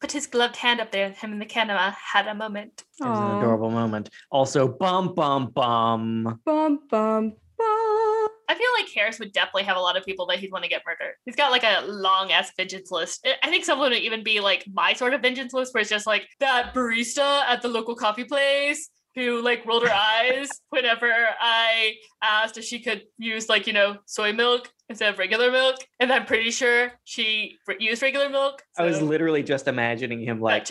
put 0.03 0.11
his 0.11 0.27
gloved 0.27 0.57
hand 0.57 0.81
up 0.81 0.91
there. 0.91 1.11
Him 1.11 1.31
and 1.31 1.41
the 1.41 1.45
Kanima 1.45 1.87
uh, 1.87 1.91
had 2.13 2.27
a 2.27 2.35
moment. 2.35 2.83
It 2.99 3.05
was 3.07 3.17
an 3.19 3.23
Aw. 3.23 3.39
adorable 3.39 3.71
moment. 3.71 4.09
Also, 4.29 4.67
bum 4.67 5.15
bum 5.15 5.49
bum. 5.55 6.41
Bum 6.45 6.79
bum 6.89 7.29
bum. 7.57 8.27
I 8.49 8.55
feel 8.55 8.67
like 8.77 8.89
Harris 8.93 9.17
would 9.19 9.31
definitely 9.31 9.63
have 9.63 9.77
a 9.77 9.79
lot 9.79 9.95
of 9.95 10.03
people 10.03 10.25
that 10.25 10.39
he'd 10.39 10.51
want 10.51 10.65
to 10.65 10.69
get 10.69 10.81
murdered. 10.85 11.13
He's 11.25 11.37
got 11.37 11.51
like 11.51 11.63
a 11.63 11.85
long 11.87 12.33
ass 12.33 12.51
vengeance 12.57 12.91
list. 12.91 13.25
I- 13.25 13.47
I 13.47 13.49
think 13.49 13.63
someone 13.63 13.91
would 13.91 14.01
even 14.01 14.23
be 14.25 14.41
like 14.41 14.65
my 14.73 14.91
sort 14.91 15.13
of 15.13 15.21
vengeance 15.21 15.53
list, 15.53 15.73
where 15.73 15.79
it's 15.79 15.89
just 15.89 16.05
like 16.05 16.27
that 16.41 16.73
barista 16.73 17.43
at 17.47 17.61
the 17.61 17.69
local 17.69 17.95
coffee 17.95 18.25
place 18.25 18.89
who 19.15 19.41
like 19.41 19.65
rolled 19.65 19.83
her 19.83 19.93
eyes 19.93 20.49
whenever 20.69 21.11
I 21.39 21.95
asked 22.21 22.57
if 22.57 22.63
she 22.63 22.79
could 22.79 23.03
use 23.17 23.49
like 23.49 23.67
you 23.67 23.73
know 23.73 23.97
soy 24.05 24.33
milk 24.33 24.71
instead 24.89 25.13
of 25.13 25.19
regular 25.19 25.51
milk, 25.51 25.77
and 25.99 26.11
I'm 26.11 26.25
pretty 26.25 26.51
sure 26.51 26.91
she 27.03 27.57
used 27.79 28.01
regular 28.01 28.29
milk. 28.29 28.63
I 28.77 28.83
was 28.83 29.01
literally 29.01 29.43
just 29.43 29.67
imagining 29.67 30.21
him 30.21 30.39
like 30.39 30.69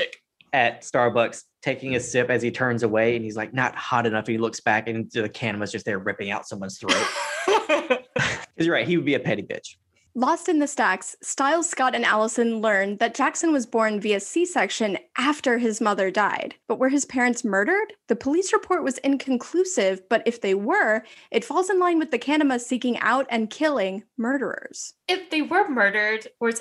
at 0.52 0.82
Starbucks 0.82 1.44
taking 1.62 1.94
a 1.96 2.00
sip 2.00 2.28
as 2.28 2.42
he 2.42 2.50
turns 2.50 2.82
away 2.82 3.16
and 3.16 3.24
he's 3.24 3.36
like 3.36 3.54
not 3.54 3.74
hot 3.74 4.06
enough. 4.06 4.26
He 4.26 4.36
looks 4.36 4.60
back 4.60 4.88
and 4.88 5.10
the 5.12 5.28
can 5.28 5.58
was 5.58 5.72
just 5.72 5.86
there 5.86 5.98
ripping 5.98 6.30
out 6.30 6.46
someone's 6.46 6.78
throat. 6.78 7.06
Because 8.54 8.66
you're 8.66 8.74
right, 8.74 8.86
he 8.86 8.98
would 8.98 9.06
be 9.06 9.14
a 9.14 9.20
petty 9.20 9.42
bitch. 9.42 9.76
Lost 10.14 10.50
in 10.50 10.58
the 10.58 10.66
stacks, 10.66 11.16
Stiles, 11.22 11.70
Scott, 11.70 11.94
and 11.94 12.04
Allison 12.04 12.60
learn 12.60 12.98
that 12.98 13.14
Jackson 13.14 13.50
was 13.50 13.64
born 13.64 13.98
via 13.98 14.20
C 14.20 14.44
section 14.44 14.98
after 15.16 15.56
his 15.56 15.80
mother 15.80 16.10
died. 16.10 16.54
But 16.68 16.78
were 16.78 16.90
his 16.90 17.06
parents 17.06 17.44
murdered? 17.44 17.94
The 18.08 18.16
police 18.16 18.52
report 18.52 18.84
was 18.84 18.98
inconclusive, 18.98 20.06
but 20.10 20.22
if 20.26 20.42
they 20.42 20.54
were, 20.54 21.02
it 21.30 21.46
falls 21.46 21.70
in 21.70 21.78
line 21.78 21.98
with 21.98 22.10
the 22.10 22.18
Kanima 22.18 22.60
seeking 22.60 22.98
out 22.98 23.26
and 23.30 23.48
killing 23.48 24.02
murderers. 24.18 24.92
if 25.08 25.30
they 25.30 25.40
were 25.40 25.68
murdered 25.68 26.26
or 26.40 26.50
it's 26.50 26.60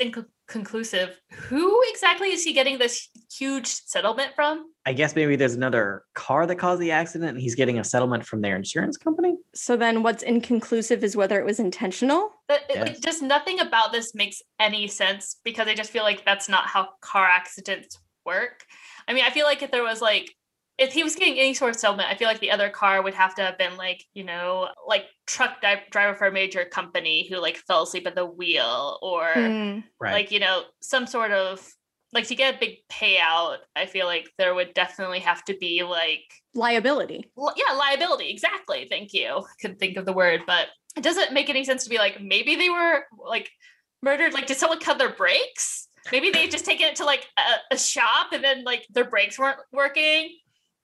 inconclusive, 0.52 1.20
who 1.32 1.82
exactly 1.90 2.32
is 2.32 2.44
he 2.44 2.54
getting 2.54 2.78
this 2.78 3.10
huge 3.32 3.68
settlement 3.68 4.34
from? 4.36 4.66
I 4.86 4.94
guess 4.94 5.16
maybe 5.16 5.36
there's 5.36 5.54
another 5.56 6.04
car 6.16 6.46
that 6.46 6.56
caused 6.56 6.82
the 6.82 6.92
accident 6.92 7.32
and 7.32 7.40
he's 7.42 7.56
getting 7.56 7.80
a 7.80 7.84
settlement 7.84 8.26
from 8.26 8.42
their 8.42 8.56
insurance 8.56 8.98
company. 8.98 9.38
So 9.56 9.78
then 9.78 10.04
what's 10.04 10.24
inconclusive 10.24 11.04
is 11.04 11.16
whether 11.16 11.40
it 11.40 11.46
was 11.46 11.60
intentional? 11.60 12.32
That 12.50 12.62
it, 12.70 12.80
like 12.80 12.92
Yes. 12.94 13.00
just 13.00 13.22
nothing 13.22 13.60
about 13.60 13.92
this 13.92 14.14
makes 14.14 14.42
any 14.60 14.88
sense 14.88 15.40
because 15.44 15.68
I 15.68 15.76
just 15.76 15.92
feel 15.92 16.04
like 16.04 16.26
that's 16.26 16.50
not 16.50 16.66
how 16.68 16.90
car 17.02 17.26
accidents 17.26 17.98
work. 18.26 18.66
I 19.08 19.14
mean, 19.14 19.24
I 19.24 19.30
feel 19.30 19.46
like 19.46 19.62
if 19.62 19.72
there 19.72 19.84
was 19.84 20.02
like 20.02 20.36
if 20.82 20.91
he 20.91 21.04
was 21.04 21.15
getting 21.15 21.38
any 21.38 21.54
sort 21.54 21.70
of 21.76 21.80
settlement, 21.80 22.10
I 22.10 22.15
feel 22.15 22.28
like 22.28 22.39
the 22.39 22.50
other 22.52 22.70
car 22.70 23.02
would 23.04 23.13
have 23.13 23.36
to 23.36 23.44
have 23.44 23.58
been 23.58 23.78
like, 23.78 24.04
you 24.13 24.24
know, 24.24 24.67
like 24.88 25.06
truck 25.28 25.62
di- 25.62 25.84
driver 25.91 26.15
for 26.17 26.26
a 26.28 26.32
major 26.32 26.65
company 26.65 27.28
who 27.30 27.38
like 27.38 27.58
fell 27.67 27.84
asleep 27.84 28.08
at 28.08 28.15
the 28.15 28.26
wheel 28.26 28.98
or 29.02 29.32
Hmm. 29.34 29.79
Right. 30.00 30.12
like, 30.13 30.32
you 30.32 30.40
know, 30.40 30.63
some 30.82 31.06
sort 31.06 31.32
of 31.32 31.65
like 32.13 32.27
to 32.27 32.36
get 32.36 32.56
a 32.56 32.60
big 32.60 32.77
payout, 32.92 33.58
I 33.75 33.86
feel 33.86 34.06
like 34.08 34.27
there 34.40 34.56
would 34.56 34.73
definitely 34.73 35.19
have 35.19 35.46
to 35.46 35.56
be 35.58 35.84
like 35.84 36.23
Liability. 36.56 37.32
Li- 37.38 37.54
yeah, 37.56 37.73
liability. 37.75 38.29
Exactly. 38.32 38.88
Thank 38.90 39.13
you. 39.13 39.46
Couldn't 39.62 39.79
think 39.79 39.96
of 39.98 40.06
the 40.06 40.12
word, 40.13 40.42
but 40.48 40.67
it 40.98 41.04
doesn't 41.04 41.32
make 41.32 41.50
any 41.50 41.63
sense 41.63 41.84
to 41.86 41.90
be 41.90 41.98
like 42.00 42.19
maybe 42.21 42.56
they 42.56 42.69
were 42.69 43.06
like 43.17 43.50
murdered. 44.02 44.34
Like, 44.34 44.48
did 44.48 44.58
someone 44.58 44.79
cut 44.79 44.98
their 44.98 45.13
brakes? 45.13 45.88
Maybe 46.12 46.32
they 46.32 46.48
just 46.48 46.65
taken 46.65 46.88
it 46.88 46.96
to 46.98 47.06
like 47.06 47.27
a, 47.38 47.75
a 47.75 47.77
shop 47.77 48.34
and 48.34 48.44
then 48.44 48.63
like 48.63 48.86
their 48.90 49.06
brakes 49.06 49.38
weren't 49.40 49.60
working. 49.71 50.36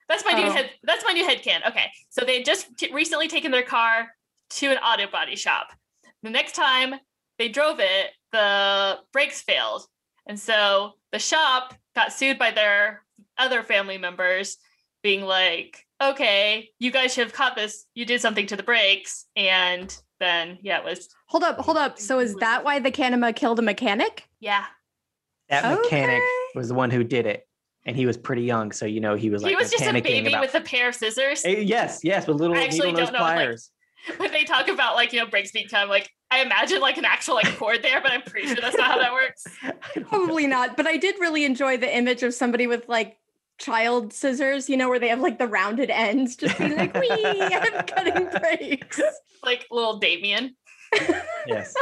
That's 0.08 0.24
my 0.24 0.32
new 0.32 0.46
Oh. 0.46 0.50
head. 0.52 0.70
That's 0.82 1.04
my 1.04 1.12
new 1.12 1.24
head 1.24 1.42
can. 1.42 1.62
Okay, 1.66 1.90
so 2.08 2.24
they 2.24 2.36
had 2.38 2.44
just 2.46 2.76
t- 2.78 2.92
recently 2.92 3.28
taken 3.28 3.50
their 3.50 3.62
car 3.62 4.08
to 4.50 4.66
an 4.70 4.78
auto 4.78 5.06
body 5.06 5.36
shop. 5.36 5.68
The 6.22 6.30
next 6.30 6.52
time 6.54 6.94
they 7.38 7.48
drove 7.48 7.78
it, 7.80 8.10
the 8.32 8.98
brakes 9.12 9.42
failed. 9.42 9.82
And 10.26 10.38
so 10.38 10.94
the 11.12 11.18
shop 11.18 11.74
got 11.94 12.12
sued 12.12 12.38
by 12.38 12.50
their 12.50 13.02
other 13.38 13.62
family 13.62 13.98
members, 13.98 14.56
being 15.02 15.22
like, 15.22 15.86
okay, 16.02 16.70
you 16.78 16.90
guys 16.90 17.14
should 17.14 17.24
have 17.24 17.32
caught 17.32 17.54
this. 17.56 17.86
You 17.94 18.04
did 18.04 18.20
something 18.20 18.46
to 18.48 18.56
the 18.56 18.62
brakes. 18.62 19.26
And 19.36 19.96
then, 20.20 20.58
yeah, 20.62 20.78
it 20.78 20.84
was, 20.84 21.08
Hold 21.28 21.44
up, 21.44 21.58
hold 21.58 21.76
up. 21.76 21.98
So 21.98 22.18
is 22.18 22.34
that 22.36 22.64
why 22.64 22.78
the 22.80 22.90
Kanima 22.90 23.34
killed 23.36 23.58
a 23.58 23.62
mechanic? 23.62 24.24
yeah. 24.40 24.64
That 25.50 25.64
mechanic 25.80 26.16
Okay. 26.22 26.26
was 26.56 26.68
the 26.68 26.74
one 26.74 26.90
who 26.90 27.02
did 27.04 27.24
it, 27.24 27.47
and 27.88 27.96
he 27.96 28.04
was 28.04 28.18
pretty 28.18 28.42
young, 28.42 28.70
so 28.70 28.84
you 28.84 29.00
know 29.00 29.14
he 29.14 29.30
was 29.30 29.42
like 29.42 29.48
he 29.48 29.56
was 29.56 29.70
just 29.70 29.82
a 29.82 29.92
baby 29.94 30.28
about- 30.28 30.42
with 30.42 30.54
a 30.54 30.60
pair 30.60 30.90
of 30.90 30.94
scissors. 30.94 31.42
Eh, 31.44 31.60
yes, 31.60 32.00
yes, 32.04 32.26
with 32.26 32.36
little 32.36 32.54
I 32.54 32.62
actually 32.64 32.92
don't 32.92 32.96
know, 33.12 33.18
like, 33.18 33.34
pliers. 33.36 33.70
when 34.18 34.30
they 34.30 34.44
talk 34.44 34.68
about 34.68 34.94
like, 34.94 35.14
you 35.14 35.20
know, 35.20 35.26
brakes 35.26 35.52
being 35.52 35.68
time, 35.68 35.88
like, 35.88 36.10
I 36.30 36.42
imagine 36.42 36.80
like 36.82 36.98
an 36.98 37.06
actual 37.06 37.36
like 37.36 37.56
cord 37.56 37.82
there, 37.82 38.02
but 38.02 38.12
I'm 38.12 38.20
pretty 38.20 38.48
sure 38.48 38.58
that's 38.60 38.76
not 38.76 38.90
how 38.90 38.98
that 38.98 39.12
works. 39.14 39.42
I 39.62 39.72
don't 39.94 40.02
know. 40.02 40.08
Probably 40.18 40.46
not. 40.46 40.76
But 40.76 40.86
I 40.86 40.98
did 40.98 41.14
really 41.18 41.46
enjoy 41.46 41.78
the 41.78 41.92
image 41.96 42.22
of 42.22 42.34
somebody 42.34 42.66
with 42.66 42.86
like 42.90 43.16
child 43.56 44.12
scissors, 44.12 44.68
you 44.68 44.76
know, 44.76 44.90
where 44.90 44.98
they 44.98 45.08
have 45.08 45.20
like 45.20 45.38
the 45.38 45.48
rounded 45.48 45.88
ends, 45.88 46.36
just 46.36 46.58
being 46.58 46.76
like, 46.76 46.92
wee, 46.94 47.08
I'm 47.10 47.84
cutting 47.86 48.28
brakes," 48.38 49.00
Like 49.42 49.66
little 49.70 49.96
Damien. 49.98 50.54
yes. 51.46 51.72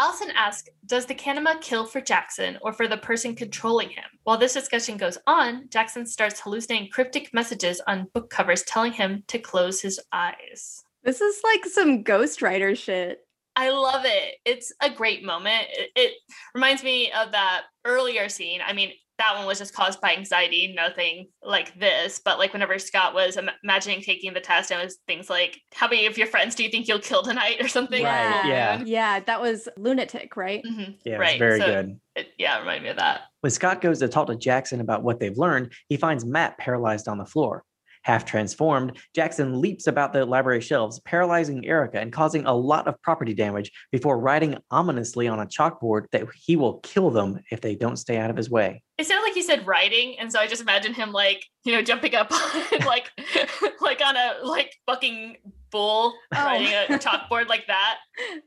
Allison 0.00 0.30
asks, 0.34 0.70
does 0.86 1.04
the 1.04 1.14
Kanima 1.14 1.60
kill 1.60 1.84
for 1.84 2.00
Jackson 2.00 2.56
or 2.62 2.72
for 2.72 2.88
the 2.88 2.96
person 2.96 3.36
controlling 3.36 3.90
him? 3.90 4.06
While 4.24 4.38
this 4.38 4.54
discussion 4.54 4.96
goes 4.96 5.18
on, 5.26 5.68
Jackson 5.68 6.06
starts 6.06 6.40
hallucinating 6.40 6.88
cryptic 6.90 7.34
messages 7.34 7.82
on 7.86 8.08
book 8.14 8.30
covers 8.30 8.62
telling 8.62 8.92
him 8.92 9.24
to 9.26 9.38
close 9.38 9.82
his 9.82 10.00
eyes. 10.10 10.82
This 11.04 11.20
is 11.20 11.42
like 11.44 11.66
some 11.66 12.02
ghostwriter 12.02 12.74
shit. 12.74 13.18
I 13.56 13.68
love 13.68 14.06
it. 14.06 14.36
It's 14.46 14.72
a 14.80 14.88
great 14.88 15.22
moment. 15.22 15.66
It, 15.68 15.90
it 15.94 16.12
reminds 16.54 16.82
me 16.82 17.12
of 17.12 17.32
that 17.32 17.64
earlier 17.84 18.30
scene. 18.30 18.62
I 18.66 18.72
mean, 18.72 18.92
that 19.20 19.36
one 19.36 19.46
was 19.46 19.58
just 19.58 19.74
caused 19.74 20.00
by 20.00 20.14
anxiety, 20.16 20.72
nothing 20.76 21.28
like 21.42 21.78
this. 21.78 22.20
But 22.24 22.38
like 22.38 22.52
whenever 22.52 22.78
Scott 22.78 23.14
was 23.14 23.36
im- 23.36 23.50
imagining 23.62 24.00
taking 24.00 24.32
the 24.34 24.40
test, 24.40 24.70
and 24.72 24.80
it 24.80 24.84
was 24.84 24.98
things 25.06 25.30
like, 25.30 25.60
"How 25.74 25.86
many 25.88 26.06
of 26.06 26.18
your 26.18 26.26
friends 26.26 26.54
do 26.54 26.64
you 26.64 26.70
think 26.70 26.88
you'll 26.88 26.98
kill 26.98 27.22
tonight?" 27.22 27.58
or 27.60 27.68
something. 27.68 28.02
Right, 28.02 28.46
yeah. 28.46 28.82
Yeah, 28.84 29.20
that 29.20 29.40
was 29.40 29.68
lunatic, 29.76 30.36
right? 30.36 30.62
Mhm. 30.64 30.96
Yeah, 31.04 31.16
Right, 31.16 31.38
very 31.38 31.60
so- 31.60 31.66
good. 31.66 32.00
It, 32.16 32.28
yeah, 32.38 32.56
it 32.56 32.60
reminded 32.60 32.82
me 32.82 32.88
of 32.88 32.96
that. 32.96 33.22
When 33.42 33.50
Scott 33.50 33.80
goes 33.80 34.00
to 34.00 34.08
talk 34.08 34.26
to 34.26 34.36
Jackson 34.36 34.80
about 34.80 35.02
what 35.02 35.20
they've 35.20 35.38
learned, 35.38 35.72
he 35.88 35.96
finds 35.96 36.24
Matt 36.24 36.58
paralyzed 36.58 37.06
on 37.06 37.18
the 37.18 37.24
floor. 37.26 37.62
Half 38.02 38.24
transformed, 38.24 38.98
Jackson 39.14 39.60
leaps 39.60 39.86
about 39.86 40.14
the 40.14 40.24
library 40.24 40.62
shelves, 40.62 40.98
paralyzing 41.00 41.66
Erica 41.66 42.00
and 42.00 42.10
causing 42.10 42.46
a 42.46 42.54
lot 42.54 42.88
of 42.88 43.00
property 43.02 43.34
damage 43.34 43.70
before 43.92 44.18
writing 44.18 44.56
ominously 44.70 45.28
on 45.28 45.38
a 45.38 45.44
chalkboard 45.46 46.06
that 46.12 46.26
he 46.34 46.56
will 46.56 46.78
kill 46.78 47.10
them 47.10 47.40
if 47.50 47.60
they 47.60 47.74
don't 47.74 47.98
stay 47.98 48.16
out 48.16 48.30
of 48.30 48.38
his 48.38 48.48
way. 48.50 48.82
It 49.00 49.06
sounded 49.06 49.22
like 49.24 49.34
he 49.34 49.42
said 49.42 49.66
riding, 49.66 50.18
and 50.18 50.30
so 50.30 50.38
I 50.38 50.46
just 50.46 50.60
imagine 50.60 50.92
him 50.92 51.10
like 51.12 51.44
you 51.64 51.72
know 51.72 51.80
jumping 51.82 52.14
up 52.14 52.30
on 52.72 52.80
like 52.86 53.10
like 53.80 54.00
on 54.04 54.16
a 54.16 54.34
like 54.44 54.74
bucking 54.86 55.36
bull 55.70 56.12
Oh. 56.34 56.44
riding 56.44 56.66
a 56.68 56.98
chalkboard 56.98 57.48
like 57.48 57.66
that. 57.68 57.98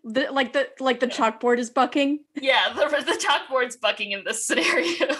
The, 0.03 0.31
like 0.31 0.53
the 0.53 0.69
like 0.79 0.99
the 0.99 1.07
chalkboard 1.07 1.57
is 1.57 1.69
bucking. 1.69 2.19
Yeah, 2.35 2.71
the 2.75 2.85
the 3.03 3.17
chalkboard's 3.25 3.77
bucking 3.77 4.11
in 4.11 4.23
this 4.25 4.45
scenario. 4.45 5.15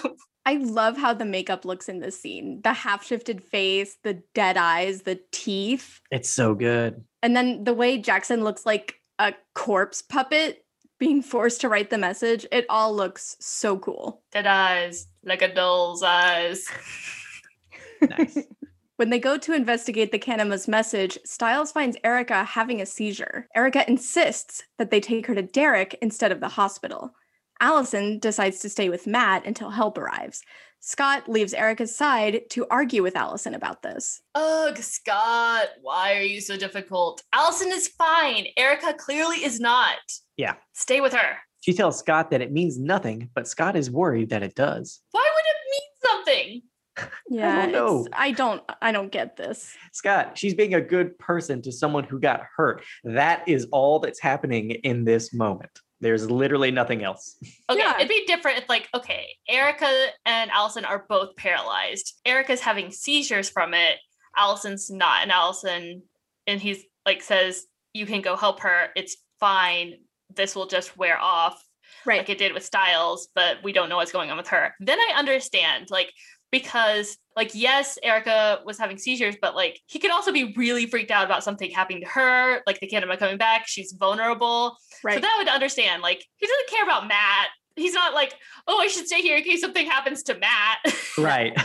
I 0.46 0.56
love 0.56 0.98
how 0.98 1.14
the 1.14 1.24
makeup 1.24 1.64
looks 1.64 1.88
in 1.88 2.00
this 2.00 2.20
scene. 2.20 2.60
The 2.62 2.74
half 2.74 3.04
shifted 3.04 3.42
face, 3.42 3.96
the 4.04 4.22
dead 4.34 4.56
eyes, 4.58 5.02
the 5.02 5.18
teeth. 5.32 6.00
It's 6.10 6.30
so 6.30 6.54
good. 6.54 7.02
And 7.22 7.34
then 7.34 7.64
the 7.64 7.72
way 7.74 7.96
Jackson 7.98 8.44
looks 8.44 8.66
like 8.66 8.96
a 9.18 9.32
corpse 9.54 10.02
puppet 10.02 10.64
being 11.00 11.22
forced 11.22 11.62
to 11.62 11.68
write 11.70 11.88
the 11.90 11.96
message, 11.98 12.46
it 12.52 12.66
all 12.68 12.94
looks 12.94 13.36
so 13.40 13.78
cool. 13.78 14.22
Dead 14.32 14.46
eyes, 14.46 15.06
like 15.26 15.42
a 15.42 15.52
doll's 15.52 16.02
eyes. 16.02 16.66
Nice. 18.08 18.38
When 18.96 19.10
they 19.10 19.18
go 19.18 19.36
to 19.36 19.54
investigate 19.54 20.12
the 20.12 20.20
Kanima's 20.20 20.68
message, 20.68 21.18
Stiles 21.24 21.72
finds 21.72 21.96
Erica 22.04 22.44
having 22.44 22.80
a 22.80 22.86
seizure. 22.86 23.48
Erica 23.56 23.88
insists 23.90 24.62
that 24.78 24.92
they 24.92 25.00
take 25.00 25.26
her 25.26 25.34
to 25.34 25.42
Derek 25.42 25.98
instead 26.00 26.30
of 26.30 26.38
the 26.38 26.48
hospital. 26.48 27.12
Allison 27.60 28.20
decides 28.20 28.60
to 28.60 28.68
stay 28.68 28.88
with 28.88 29.08
Matt 29.08 29.46
until 29.46 29.70
help 29.70 29.98
arrives. 29.98 30.42
Scott 30.78 31.28
leaves 31.28 31.54
Erica's 31.54 31.96
side 31.96 32.42
to 32.50 32.66
argue 32.70 33.02
with 33.02 33.16
Allison 33.16 33.54
about 33.54 33.82
this. 33.82 34.20
Ugh, 34.36 34.78
Scott, 34.78 35.68
why 35.82 36.14
are 36.14 36.22
you 36.22 36.40
so 36.40 36.56
difficult? 36.56 37.22
Allison 37.32 37.72
is 37.72 37.88
fine. 37.88 38.46
Erica 38.56 38.94
clearly 38.94 39.44
is 39.44 39.58
not. 39.58 39.98
Yeah. 40.36 40.54
Stay 40.72 41.00
with 41.00 41.14
her. 41.14 41.38
She 41.64 41.72
tells 41.72 41.98
Scott 41.98 42.30
that 42.30 42.42
it 42.42 42.52
means 42.52 42.78
nothing, 42.78 43.30
but 43.34 43.48
Scott 43.48 43.74
is 43.74 43.90
worried 43.90 44.28
that 44.28 44.42
it 44.42 44.54
does. 44.54 45.00
Why 45.12 45.26
would 45.34 45.44
it 45.46 45.70
mean 45.70 46.50
something? 46.52 46.62
Yeah, 47.30 47.62
don't 47.62 47.72
know. 47.72 48.00
it's- 48.02 48.08
I 48.12 48.32
don't 48.32 48.62
I 48.82 48.92
don't 48.92 49.10
get 49.10 49.38
this. 49.38 49.74
Scott, 49.94 50.36
she's 50.36 50.52
being 50.52 50.74
a 50.74 50.80
good 50.82 51.18
person 51.18 51.62
to 51.62 51.72
someone 51.72 52.04
who 52.04 52.20
got 52.20 52.42
hurt. 52.54 52.84
That 53.02 53.48
is 53.48 53.66
all 53.72 53.98
that's 53.98 54.20
happening 54.20 54.72
in 54.72 55.04
this 55.06 55.32
moment. 55.32 55.70
There's 56.02 56.30
literally 56.30 56.70
nothing 56.70 57.02
else. 57.02 57.36
Okay, 57.70 57.80
Yeah. 57.80 57.96
it'd 57.96 58.08
be 58.10 58.26
different 58.26 58.58
if 58.58 58.68
like, 58.68 58.90
okay, 58.94 59.26
Erica 59.48 60.08
and 60.26 60.50
Allison 60.50 60.84
are 60.84 61.06
both 61.08 61.34
paralyzed. 61.36 62.12
Erica's 62.26 62.60
having 62.60 62.90
seizures 62.90 63.48
from 63.48 63.72
it. 63.72 63.96
Allison's 64.36 64.90
not. 64.90 65.22
And 65.22 65.32
Allison 65.32 66.02
and 66.46 66.60
he's 66.60 66.84
like 67.06 67.22
says, 67.22 67.64
you 67.94 68.04
can 68.04 68.20
go 68.20 68.36
help 68.36 68.60
her. 68.60 68.88
It's 68.94 69.16
fine. 69.40 69.94
This 70.34 70.54
will 70.54 70.66
just 70.66 70.96
wear 70.96 71.18
off 71.20 71.62
Right. 72.06 72.18
like 72.18 72.28
it 72.30 72.38
did 72.38 72.52
with 72.52 72.64
Stiles, 72.64 73.28
but 73.34 73.58
we 73.62 73.72
don't 73.72 73.88
know 73.88 73.96
what's 73.96 74.12
going 74.12 74.30
on 74.30 74.36
with 74.36 74.48
her. 74.48 74.74
Then 74.80 74.98
I 74.98 75.14
understand, 75.16 75.90
like, 75.90 76.12
because 76.50 77.16
like 77.36 77.50
yes, 77.54 77.98
Erica 78.02 78.60
was 78.64 78.78
having 78.78 78.96
seizures, 78.98 79.34
but 79.40 79.54
like 79.56 79.80
he 79.86 79.98
could 79.98 80.10
also 80.12 80.30
be 80.32 80.54
really 80.56 80.86
freaked 80.86 81.10
out 81.10 81.24
about 81.24 81.42
something 81.42 81.70
happening 81.70 82.02
to 82.02 82.08
her, 82.08 82.60
like 82.66 82.78
the 82.80 82.88
Kanima 82.88 83.18
coming 83.18 83.38
back. 83.38 83.66
She's 83.66 83.92
vulnerable. 83.98 84.76
right. 85.02 85.14
So 85.14 85.20
that 85.20 85.34
would 85.38 85.48
understand. 85.48 86.02
Like 86.02 86.24
he 86.36 86.46
doesn't 86.46 86.68
care 86.68 86.84
about 86.84 87.08
Matt. 87.08 87.48
He's 87.76 87.92
not 87.94 88.14
like, 88.14 88.34
oh, 88.68 88.78
I 88.78 88.86
should 88.86 89.06
stay 89.08 89.20
here 89.20 89.36
in 89.36 89.42
case 89.42 89.60
something 89.60 89.84
happens 89.84 90.22
to 90.24 90.38
Matt. 90.38 90.78
Right. 91.18 91.56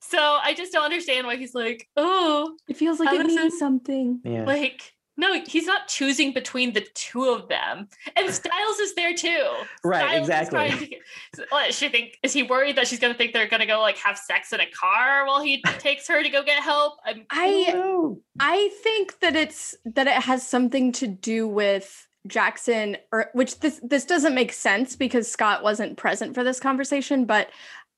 so 0.00 0.18
I 0.18 0.54
just 0.54 0.72
don't 0.72 0.84
understand 0.84 1.26
why 1.26 1.36
he's 1.36 1.54
like, 1.54 1.86
oh, 1.96 2.56
it 2.68 2.76
feels 2.76 2.98
like 3.00 3.12
it 3.18 3.26
means 3.26 3.58
something. 3.58 4.20
Yeah. 4.24 4.44
like 4.44 4.92
no, 5.18 5.42
he's 5.44 5.66
not 5.66 5.88
choosing 5.88 6.32
between 6.32 6.72
the 6.72 6.86
two 6.94 7.24
of 7.24 7.48
them. 7.48 7.88
And 8.16 8.30
Stiles 8.32 8.78
is 8.78 8.94
there 8.94 9.12
too. 9.12 9.48
Right, 9.82 10.24
Stiles 10.24 10.28
exactly. 10.28 11.00
to 11.34 11.72
she 11.72 11.88
think 11.88 12.18
is 12.22 12.32
he 12.32 12.44
worried 12.44 12.76
that 12.76 12.86
she's 12.86 13.00
gonna 13.00 13.14
think 13.14 13.32
they're 13.32 13.48
gonna 13.48 13.66
go 13.66 13.80
like 13.80 13.98
have 13.98 14.16
sex 14.16 14.52
in 14.52 14.60
a 14.60 14.70
car 14.70 15.26
while 15.26 15.42
he 15.42 15.60
takes 15.78 16.06
her 16.06 16.22
to 16.22 16.28
go 16.28 16.44
get 16.44 16.62
help? 16.62 16.94
I'm, 17.04 17.26
I. 17.30 18.14
I 18.38 18.70
think 18.82 19.18
that 19.18 19.34
it's 19.34 19.74
that 19.84 20.06
it 20.06 20.22
has 20.22 20.46
something 20.46 20.92
to 20.92 21.08
do 21.08 21.48
with 21.48 22.06
Jackson 22.28 22.96
or 23.10 23.30
which 23.32 23.58
this 23.58 23.80
this 23.82 24.04
doesn't 24.04 24.36
make 24.36 24.52
sense 24.52 24.94
because 24.94 25.28
Scott 25.28 25.64
wasn't 25.64 25.96
present 25.96 26.34
for 26.36 26.44
this 26.44 26.60
conversation, 26.60 27.24
but 27.24 27.48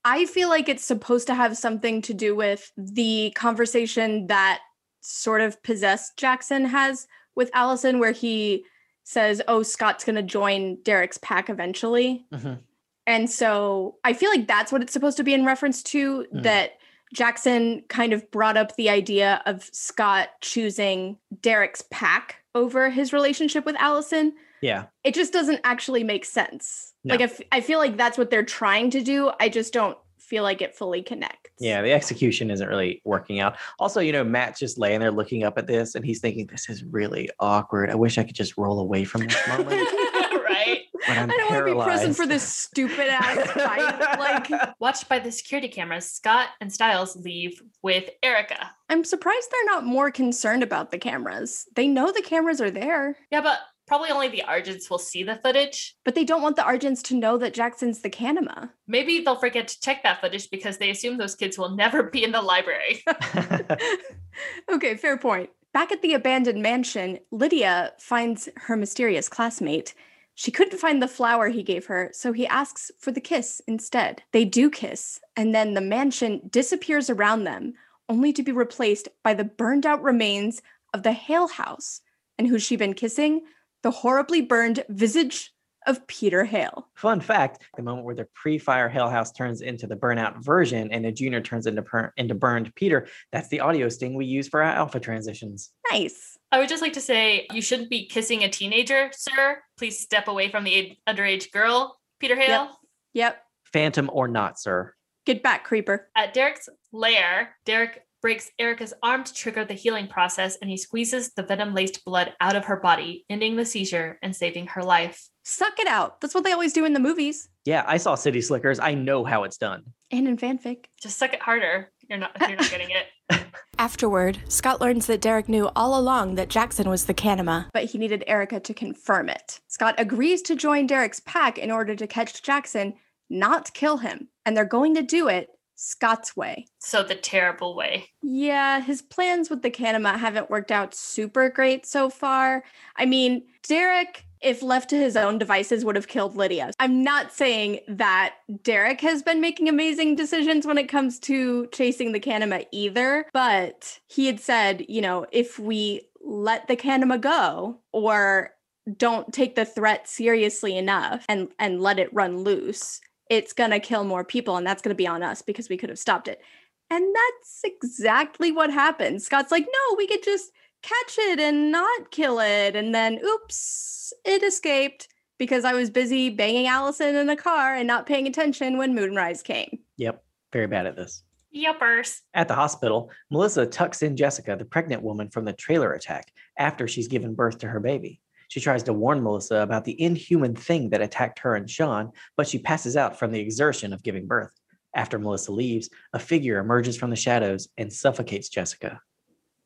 I 0.03 0.25
feel 0.25 0.49
like 0.49 0.67
it's 0.67 0.83
supposed 0.83 1.27
to 1.27 1.35
have 1.35 1.55
something 1.55 2.01
to 2.01 2.15
do 2.15 2.35
with 2.35 2.71
the 2.75 3.31
conversation 3.35 4.25
that 4.27 4.61
sort 5.01 5.41
of 5.41 5.61
possessed 5.63 6.17
Jackson 6.17 6.65
has 6.65 7.07
with 7.35 7.49
Allison 7.53 7.99
where 7.99 8.11
he 8.13 8.63
says, 9.03 9.41
"Oh, 9.47 9.63
Scott's 9.63 10.03
going 10.05 10.15
to 10.15 10.21
join 10.21 10.77
Derek's 10.83 11.17
pack 11.17 11.49
eventually." 11.49 12.25
Mhm. 12.31 12.59
And 13.07 13.29
so 13.29 13.97
I 14.03 14.13
feel 14.13 14.29
like 14.29 14.47
that's 14.47 14.71
what 14.71 14.81
it's 14.81 14.93
supposed 14.93 15.17
to 15.17 15.23
be 15.23 15.33
in 15.33 15.45
reference 15.45 15.81
to 15.83 16.25
Mm. 16.33 16.43
that 16.43 16.77
Jackson 17.13 17.83
kind 17.89 18.13
of 18.13 18.29
brought 18.31 18.55
up 18.57 18.75
the 18.75 18.89
idea 18.89 19.41
of 19.45 19.69
Scott 19.73 20.29
choosing 20.41 21.17
Derek's 21.41 21.83
pack 21.91 22.37
over 22.55 22.89
his 22.89 23.11
relationship 23.11 23.65
with 23.65 23.75
Allison. 23.79 24.33
Yeah. 24.61 24.85
It 25.03 25.13
just 25.15 25.33
doesn't 25.33 25.59
actually 25.63 26.03
make 26.03 26.23
sense. 26.23 26.93
No. 27.03 27.15
Like, 27.15 27.21
I, 27.21 27.23
f- 27.25 27.41
I 27.51 27.61
feel 27.61 27.79
like 27.79 27.97
that's 27.97 28.17
what 28.17 28.29
they're 28.29 28.43
trying 28.43 28.91
to 28.91 29.01
do. 29.01 29.31
I 29.39 29.49
just 29.49 29.73
don't 29.73 29.97
feel 30.31 30.43
like 30.43 30.61
it 30.61 30.73
fully 30.73 31.03
connects. 31.03 31.49
Yeah. 31.59 31.81
The 31.81 31.91
execution 31.91 32.49
isn't 32.51 32.65
really 32.67 33.01
working 33.03 33.41
out. 33.41 33.57
Also, 33.79 33.99
you 33.99 34.13
know, 34.13 34.23
Matt's 34.23 34.59
just 34.61 34.77
laying 34.77 35.01
there 35.01 35.11
looking 35.11 35.43
up 35.43 35.57
at 35.57 35.67
this 35.67 35.93
and 35.93 36.05
he's 36.05 36.21
thinking, 36.21 36.47
this 36.47 36.69
is 36.69 36.85
really 36.85 37.29
awkward. 37.41 37.89
I 37.89 37.95
wish 37.95 38.17
I 38.17 38.23
could 38.23 38.33
just 38.33 38.57
roll 38.57 38.79
away 38.79 39.03
from 39.03 39.27
this 39.27 39.47
moment. 39.49 39.71
right? 39.73 40.83
But 41.05 41.17
I'm 41.17 41.29
I 41.31 41.35
don't 41.35 41.51
want 41.51 41.67
to 41.67 41.73
be 41.75 41.83
present 41.83 42.15
for 42.15 42.25
this 42.25 42.43
stupid 42.43 43.07
ass 43.09 43.51
fight. 43.51 44.19
Like, 44.19 44.75
Watched 44.79 45.09
by 45.09 45.19
the 45.19 45.31
security 45.33 45.67
cameras, 45.67 46.09
Scott 46.09 46.47
and 46.61 46.71
Stiles 46.71 47.17
leave 47.17 47.61
with 47.81 48.09
Erica. 48.23 48.71
I'm 48.89 49.03
surprised 49.03 49.49
they're 49.51 49.73
not 49.75 49.83
more 49.83 50.11
concerned 50.11 50.63
about 50.63 50.91
the 50.91 50.97
cameras. 50.97 51.65
They 51.75 51.87
know 51.87 52.11
the 52.11 52.21
cameras 52.21 52.61
are 52.61 52.71
there, 52.71 53.17
Yeah, 53.31 53.41
but 53.41 53.59
probably 53.91 54.09
only 54.09 54.29
the 54.29 54.43
Argents 54.47 54.89
will 54.89 54.97
see 54.97 55.21
the 55.21 55.35
footage. 55.35 55.97
but 56.05 56.15
they 56.15 56.23
don't 56.23 56.41
want 56.41 56.55
the 56.55 56.61
Argents 56.61 57.03
to 57.03 57.13
know 57.13 57.37
that 57.37 57.53
Jackson's 57.53 57.99
the 57.99 58.09
Kanima. 58.09 58.69
Maybe 58.87 59.19
they'll 59.19 59.35
forget 59.35 59.67
to 59.67 59.81
check 59.81 60.01
that 60.03 60.21
footage 60.21 60.49
because 60.49 60.77
they 60.77 60.89
assume 60.89 61.17
those 61.17 61.35
kids 61.35 61.57
will 61.57 61.75
never 61.75 62.03
be 62.03 62.23
in 62.23 62.31
the 62.31 62.41
library. 62.41 63.03
okay, 64.71 64.95
fair 64.95 65.17
point. 65.17 65.49
Back 65.73 65.91
at 65.91 66.01
the 66.01 66.13
abandoned 66.13 66.61
mansion, 66.61 67.19
Lydia 67.31 67.91
finds 67.99 68.47
her 68.55 68.77
mysterious 68.77 69.27
classmate. 69.27 69.93
She 70.35 70.51
couldn't 70.51 70.79
find 70.79 71.01
the 71.01 71.07
flower 71.09 71.49
he 71.49 71.61
gave 71.61 71.87
her, 71.87 72.11
so 72.13 72.31
he 72.31 72.47
asks 72.47 72.91
for 72.97 73.11
the 73.11 73.19
kiss 73.19 73.61
instead. 73.67 74.23
They 74.31 74.45
do 74.45 74.69
kiss, 74.69 75.19
and 75.35 75.53
then 75.53 75.73
the 75.73 75.81
mansion 75.81 76.43
disappears 76.49 77.09
around 77.09 77.43
them, 77.43 77.73
only 78.07 78.31
to 78.31 78.41
be 78.41 78.53
replaced 78.53 79.09
by 79.21 79.33
the 79.33 79.43
burned 79.43 79.85
out 79.85 80.01
remains 80.01 80.61
of 80.93 81.03
the 81.03 81.11
Hale 81.11 81.49
house. 81.49 81.99
And 82.37 82.47
who's 82.47 82.63
she 82.63 82.77
been 82.77 82.93
kissing? 82.93 83.41
The 83.83 83.91
horribly 83.91 84.41
burned 84.41 84.83
visage 84.89 85.51
of 85.87 86.05
Peter 86.07 86.43
Hale. 86.45 86.87
Fun 86.95 87.19
fact 87.19 87.63
the 87.75 87.81
moment 87.83 88.05
where 88.05 88.15
the 88.15 88.27
pre 88.35 88.57
fire 88.57 88.87
Hale 88.87 89.09
House 89.09 89.31
turns 89.31 89.61
into 89.61 89.87
the 89.87 89.95
burnout 89.95 90.43
version 90.43 90.91
and 90.91 91.03
the 91.03 91.11
junior 91.11 91.41
turns 91.41 91.65
into, 91.65 91.81
per- 91.81 92.13
into 92.17 92.35
burned 92.35 92.73
Peter, 92.75 93.07
that's 93.31 93.47
the 93.47 93.61
audio 93.61 93.89
sting 93.89 94.13
we 94.13 94.25
use 94.25 94.47
for 94.47 94.61
our 94.61 94.71
alpha 94.71 94.99
transitions. 94.99 95.71
Nice. 95.91 96.37
I 96.51 96.59
would 96.59 96.69
just 96.69 96.81
like 96.81 96.93
to 96.93 97.01
say 97.01 97.47
you 97.51 97.61
shouldn't 97.61 97.89
be 97.89 98.07
kissing 98.07 98.43
a 98.43 98.49
teenager, 98.49 99.09
sir. 99.15 99.59
Please 99.77 99.99
step 99.99 100.27
away 100.27 100.49
from 100.49 100.63
the 100.63 100.75
a- 100.75 101.11
underage 101.11 101.51
girl, 101.51 101.97
Peter 102.19 102.35
Hale. 102.35 102.47
Yep. 102.65 102.69
Yep. 103.13 103.43
Phantom 103.73 104.09
or 104.13 104.27
not, 104.27 104.59
sir. 104.59 104.93
Get 105.25 105.41
back, 105.43 105.63
creeper. 105.63 106.09
At 106.15 106.33
Derek's 106.33 106.69
lair, 106.91 107.55
Derek 107.65 108.03
breaks 108.21 108.49
Erica's 108.59 108.93
arm 109.01 109.23
to 109.23 109.33
trigger 109.33 109.65
the 109.65 109.73
healing 109.73 110.07
process 110.07 110.57
and 110.61 110.69
he 110.69 110.77
squeezes 110.77 111.33
the 111.33 111.43
venom 111.43 111.73
laced 111.73 112.05
blood 112.05 112.33
out 112.39 112.55
of 112.55 112.65
her 112.65 112.77
body, 112.77 113.25
ending 113.29 113.55
the 113.55 113.65
seizure 113.65 114.19
and 114.21 114.35
saving 114.35 114.67
her 114.67 114.83
life. 114.83 115.27
Suck 115.43 115.79
it 115.79 115.87
out. 115.87 116.21
That's 116.21 116.35
what 116.35 116.43
they 116.43 116.51
always 116.51 116.73
do 116.73 116.85
in 116.85 116.93
the 116.93 116.99
movies 116.99 117.49
Yeah, 117.65 117.83
I 117.87 117.97
saw 117.97 118.13
City 118.15 118.41
Slickers. 118.41 118.79
I 118.79 118.93
know 118.93 119.23
how 119.25 119.43
it's 119.43 119.57
done. 119.57 119.83
and 120.11 120.27
in 120.27 120.37
fanfic. 120.37 120.85
Just 121.01 121.17
suck 121.17 121.33
it 121.33 121.41
harder. 121.41 121.91
You're 122.07 122.19
not 122.19 122.31
you're 122.41 122.57
not 122.57 122.69
getting 122.69 122.89
it. 122.91 123.43
Afterward, 123.79 124.37
Scott 124.47 124.79
learns 124.81 125.07
that 125.07 125.21
Derek 125.21 125.49
knew 125.49 125.69
all 125.75 125.97
along 125.99 126.35
that 126.35 126.49
Jackson 126.49 126.89
was 126.89 127.05
the 127.05 127.13
Kanima. 127.13 127.67
But 127.73 127.85
he 127.85 127.97
needed 127.97 128.23
Erica 128.27 128.59
to 128.59 128.73
confirm 128.73 129.29
it. 129.29 129.59
Scott 129.67 129.95
agrees 129.97 130.41
to 130.43 130.55
join 130.55 130.85
Derek's 130.85 131.21
pack 131.21 131.57
in 131.57 131.71
order 131.71 131.95
to 131.95 132.05
catch 132.05 132.43
Jackson, 132.43 132.93
not 133.29 133.73
kill 133.73 133.97
him. 133.97 134.27
And 134.45 134.55
they're 134.55 134.65
going 134.65 134.93
to 134.95 135.01
do 135.01 135.27
it 135.27 135.49
Scott's 135.83 136.37
way. 136.37 136.67
So 136.77 137.01
the 137.01 137.15
terrible 137.15 137.75
way. 137.75 138.09
Yeah, 138.21 138.81
his 138.81 139.01
plans 139.01 139.49
with 139.49 139.63
the 139.63 139.71
Kanima 139.71 140.15
haven't 140.19 140.51
worked 140.51 140.71
out 140.71 140.93
super 140.93 141.49
great 141.49 141.87
so 141.87 142.07
far. 142.07 142.63
I 142.95 143.07
mean, 143.07 143.43
Derek, 143.67 144.25
if 144.41 144.61
left 144.61 144.91
to 144.91 144.95
his 144.95 145.17
own 145.17 145.39
devices, 145.39 145.83
would 145.83 145.95
have 145.95 146.07
killed 146.07 146.35
Lydia. 146.35 146.71
I'm 146.79 147.03
not 147.03 147.31
saying 147.31 147.79
that 147.87 148.35
Derek 148.61 149.01
has 149.01 149.23
been 149.23 149.41
making 149.41 149.69
amazing 149.69 150.15
decisions 150.15 150.67
when 150.67 150.77
it 150.77 150.87
comes 150.87 151.17
to 151.21 151.65
chasing 151.73 152.11
the 152.11 152.19
Kanima 152.19 152.67
either, 152.71 153.25
but 153.33 153.99
he 154.07 154.27
had 154.27 154.39
said, 154.39 154.85
you 154.87 155.01
know, 155.01 155.25
if 155.31 155.57
we 155.57 156.01
let 156.23 156.67
the 156.67 156.77
Kanima 156.77 157.19
go 157.19 157.79
or 157.91 158.51
don't 158.97 159.33
take 159.33 159.55
the 159.55 159.65
threat 159.65 160.07
seriously 160.07 160.77
enough 160.77 161.25
and 161.27 161.49
and 161.57 161.81
let 161.81 161.97
it 161.97 162.13
run 162.13 162.39
loose, 162.39 163.01
it's 163.31 163.53
going 163.53 163.71
to 163.71 163.79
kill 163.79 164.03
more 164.03 164.25
people 164.25 164.57
and 164.57 164.67
that's 164.67 164.81
going 164.81 164.93
to 164.93 164.95
be 164.95 165.07
on 165.07 165.23
us 165.23 165.41
because 165.41 165.69
we 165.69 165.77
could 165.77 165.87
have 165.87 165.97
stopped 165.97 166.27
it. 166.27 166.41
And 166.89 167.15
that's 167.15 167.61
exactly 167.63 168.51
what 168.51 168.69
happened. 168.69 169.21
Scott's 169.21 169.53
like, 169.53 169.65
no, 169.65 169.95
we 169.95 170.05
could 170.05 170.21
just 170.21 170.51
catch 170.81 171.17
it 171.17 171.39
and 171.39 171.71
not 171.71 172.11
kill 172.11 172.41
it. 172.41 172.75
And 172.75 172.93
then, 172.93 173.21
oops, 173.23 174.11
it 174.25 174.43
escaped 174.43 175.07
because 175.37 175.63
I 175.63 175.73
was 175.73 175.89
busy 175.89 176.29
banging 176.29 176.67
Allison 176.67 177.15
in 177.15 177.27
the 177.27 177.37
car 177.37 177.73
and 177.73 177.87
not 177.87 178.05
paying 178.05 178.27
attention 178.27 178.77
when 178.77 178.93
Moonrise 178.93 179.41
came. 179.41 179.79
Yep, 179.95 180.21
very 180.51 180.67
bad 180.67 180.85
at 180.85 180.97
this. 180.97 181.23
Yuppers. 181.55 182.19
At 182.33 182.49
the 182.49 182.55
hospital, 182.55 183.11
Melissa 183.29 183.65
tucks 183.65 184.01
in 184.01 184.17
Jessica, 184.17 184.57
the 184.57 184.65
pregnant 184.65 185.03
woman 185.03 185.29
from 185.29 185.45
the 185.45 185.53
trailer 185.53 185.93
attack, 185.93 186.33
after 186.57 186.87
she's 186.87 187.07
given 187.07 187.33
birth 187.33 187.59
to 187.59 187.67
her 187.67 187.79
baby. 187.79 188.20
She 188.51 188.59
tries 188.59 188.83
to 188.83 188.91
warn 188.91 189.23
Melissa 189.23 189.61
about 189.61 189.85
the 189.85 189.99
inhuman 190.01 190.55
thing 190.55 190.89
that 190.89 191.01
attacked 191.01 191.39
her 191.39 191.55
and 191.55 191.69
Sean, 191.69 192.11
but 192.35 192.49
she 192.49 192.59
passes 192.59 192.97
out 192.97 193.17
from 193.17 193.31
the 193.31 193.39
exertion 193.39 193.93
of 193.93 194.03
giving 194.03 194.27
birth. 194.27 194.51
After 194.93 195.17
Melissa 195.17 195.53
leaves, 195.53 195.89
a 196.11 196.19
figure 196.19 196.59
emerges 196.59 196.97
from 196.97 197.11
the 197.11 197.15
shadows 197.15 197.69
and 197.77 197.93
suffocates 197.93 198.49
Jessica 198.49 198.99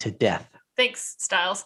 to 0.02 0.12
death. 0.12 0.48
Thanks, 0.78 1.16
Stiles. 1.18 1.66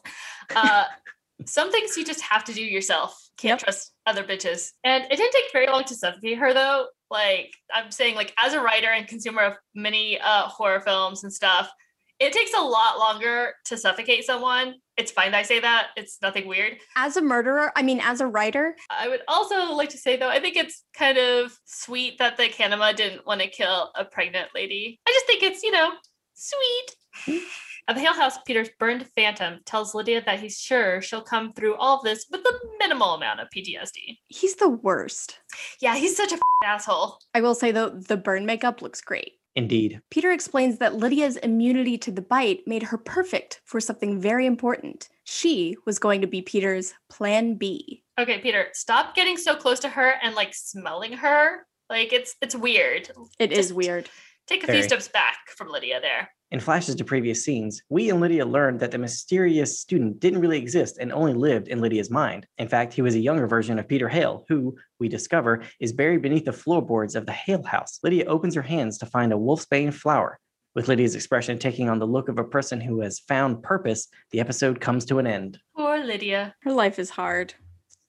Uh, 0.55 0.85
some 1.45 1.73
things 1.73 1.97
you 1.97 2.05
just 2.05 2.21
have 2.21 2.45
to 2.45 2.53
do 2.53 2.63
yourself. 2.63 3.21
Can't 3.35 3.59
Yep. 3.59 3.65
trust 3.65 3.91
other 4.05 4.23
bitches. 4.23 4.71
And 4.85 5.03
it 5.03 5.17
didn't 5.17 5.33
take 5.33 5.51
very 5.51 5.67
long 5.67 5.83
to 5.83 5.95
suffocate 5.95 6.37
her, 6.37 6.53
though. 6.53 6.87
Like 7.11 7.51
I'm 7.73 7.91
saying, 7.91 8.15
like 8.15 8.33
as 8.41 8.53
a 8.53 8.61
writer 8.61 8.87
and 8.87 9.05
consumer 9.09 9.41
of 9.41 9.57
many 9.75 10.21
uh, 10.21 10.43
horror 10.43 10.79
films 10.79 11.25
and 11.25 11.33
stuff, 11.33 11.69
it 12.17 12.31
takes 12.31 12.53
a 12.53 12.61
lot 12.61 12.97
longer 12.97 13.55
to 13.65 13.75
suffocate 13.77 14.23
someone. 14.23 14.75
It's 14.99 15.11
fine 15.11 15.31
that 15.31 15.37
I 15.37 15.43
say 15.43 15.61
that. 15.61 15.87
It's 15.95 16.17
nothing 16.21 16.45
weird. 16.45 16.73
As 16.97 17.15
a 17.15 17.21
murderer, 17.21 17.71
I 17.73 17.83
mean, 17.83 18.01
as 18.03 18.19
a 18.19 18.27
writer, 18.27 18.75
I 18.89 19.07
would 19.07 19.21
also 19.29 19.71
like 19.73 19.87
to 19.91 19.97
say, 19.97 20.17
though, 20.17 20.27
I 20.27 20.41
think 20.41 20.57
it's 20.57 20.83
kind 20.93 21.17
of 21.17 21.57
sweet 21.63 22.17
that 22.19 22.35
the 22.35 22.49
Kanima 22.49 22.93
didn't 22.93 23.25
want 23.25 23.39
to 23.39 23.47
kill 23.47 23.91
a 23.95 24.03
pregnant 24.03 24.49
lady. 24.53 24.99
I 25.07 25.11
just 25.11 25.25
think 25.25 25.41
it's, 25.41 25.63
you 25.63 25.71
know, 25.71 25.91
sweet. 26.33 27.41
At 27.87 27.95
the 27.95 28.01
Hale 28.01 28.13
House, 28.13 28.37
Peter's 28.45 28.69
burned 28.77 29.07
phantom 29.15 29.59
tells 29.65 29.95
Lydia 29.95 30.21
that 30.25 30.41
he's 30.41 30.59
sure 30.59 31.01
she'll 31.01 31.21
come 31.23 31.53
through 31.53 31.75
all 31.75 31.97
of 31.99 32.03
this 32.03 32.25
with 32.29 32.41
a 32.41 32.59
minimal 32.77 33.15
amount 33.15 33.39
of 33.39 33.47
PTSD. 33.55 34.17
he's 34.27 34.55
the 34.55 34.69
worst. 34.69 35.39
Yeah, 35.81 35.95
he's 35.95 36.15
such 36.15 36.31
a 36.31 36.35
f- 36.35 36.41
asshole. 36.65 37.17
I 37.33 37.39
will 37.41 37.55
say, 37.55 37.71
though, 37.71 37.89
the 37.89 38.17
burn 38.17 38.45
makeup 38.45 38.81
looks 38.81 39.01
great. 39.01 39.31
Indeed. 39.59 40.01
Peter 40.09 40.31
explains 40.31 40.77
that 40.77 40.95
Lydia's 40.95 41.35
immunity 41.37 41.97
to 41.99 42.11
the 42.11 42.21
bite 42.21 42.61
made 42.65 42.83
her 42.83 42.97
perfect 42.97 43.59
for 43.65 43.79
something 43.81 44.19
very 44.19 44.45
important. 44.45 45.09
She 45.25 45.75
was 45.85 45.99
going 45.99 46.21
to 46.21 46.27
be 46.27 46.41
Peter's 46.41 46.93
plan 47.09 47.55
B. 47.55 48.01
Okay, 48.17 48.39
Peter, 48.39 48.67
stop 48.73 49.15
getting 49.15 49.35
so 49.37 49.55
close 49.55 49.79
to 49.81 49.89
her 49.89 50.13
and 50.23 50.33
like 50.33 50.53
smelling 50.53 51.13
her. 51.13 51.65
Like 51.89 52.13
it's 52.13 52.35
it's 52.41 52.55
weird. 52.55 53.09
It 53.37 53.51
is 53.51 53.67
Just- 53.67 53.73
weird. 53.75 54.09
Take 54.47 54.63
a 54.63 54.67
Very. 54.67 54.79
few 54.79 54.87
steps 54.89 55.07
back 55.09 55.37
from 55.55 55.69
Lydia 55.69 55.99
there. 56.01 56.29
In 56.51 56.59
flashes 56.59 56.95
to 56.95 57.03
previous 57.03 57.45
scenes, 57.45 57.83
we 57.89 58.09
and 58.09 58.19
Lydia 58.19 58.43
learned 58.43 58.79
that 58.79 58.89
the 58.89 58.97
mysterious 58.97 59.79
student 59.79 60.19
didn't 60.19 60.41
really 60.41 60.57
exist 60.57 60.97
and 60.99 61.13
only 61.13 61.35
lived 61.35 61.67
in 61.67 61.79
Lydia's 61.79 62.09
mind. 62.09 62.47
In 62.57 62.67
fact, 62.67 62.91
he 62.91 63.03
was 63.03 63.13
a 63.13 63.19
younger 63.19 63.45
version 63.45 63.77
of 63.77 63.87
Peter 63.87 64.09
Hale, 64.09 64.45
who, 64.49 64.75
we 64.99 65.07
discover, 65.07 65.61
is 65.79 65.93
buried 65.93 66.23
beneath 66.23 66.45
the 66.45 66.51
floorboards 66.51 67.15
of 67.15 67.27
the 67.27 67.31
Hale 67.31 67.61
house. 67.61 67.99
Lydia 68.01 68.25
opens 68.25 68.55
her 68.55 68.63
hands 68.63 68.97
to 68.97 69.05
find 69.05 69.31
a 69.31 69.37
wolfsbane 69.37 69.93
flower. 69.93 70.39
With 70.73 70.87
Lydia's 70.87 71.13
expression 71.13 71.59
taking 71.59 71.87
on 71.87 71.99
the 71.99 72.07
look 72.07 72.29
of 72.29 72.39
a 72.39 72.43
person 72.43 72.81
who 72.81 73.01
has 73.01 73.19
found 73.19 73.61
purpose, 73.61 74.07
the 74.31 74.39
episode 74.39 74.81
comes 74.81 75.05
to 75.05 75.19
an 75.19 75.27
end. 75.27 75.59
Poor 75.75 76.03
Lydia. 76.03 76.55
Her 76.63 76.71
life 76.71 76.97
is 76.97 77.11
hard. 77.11 77.53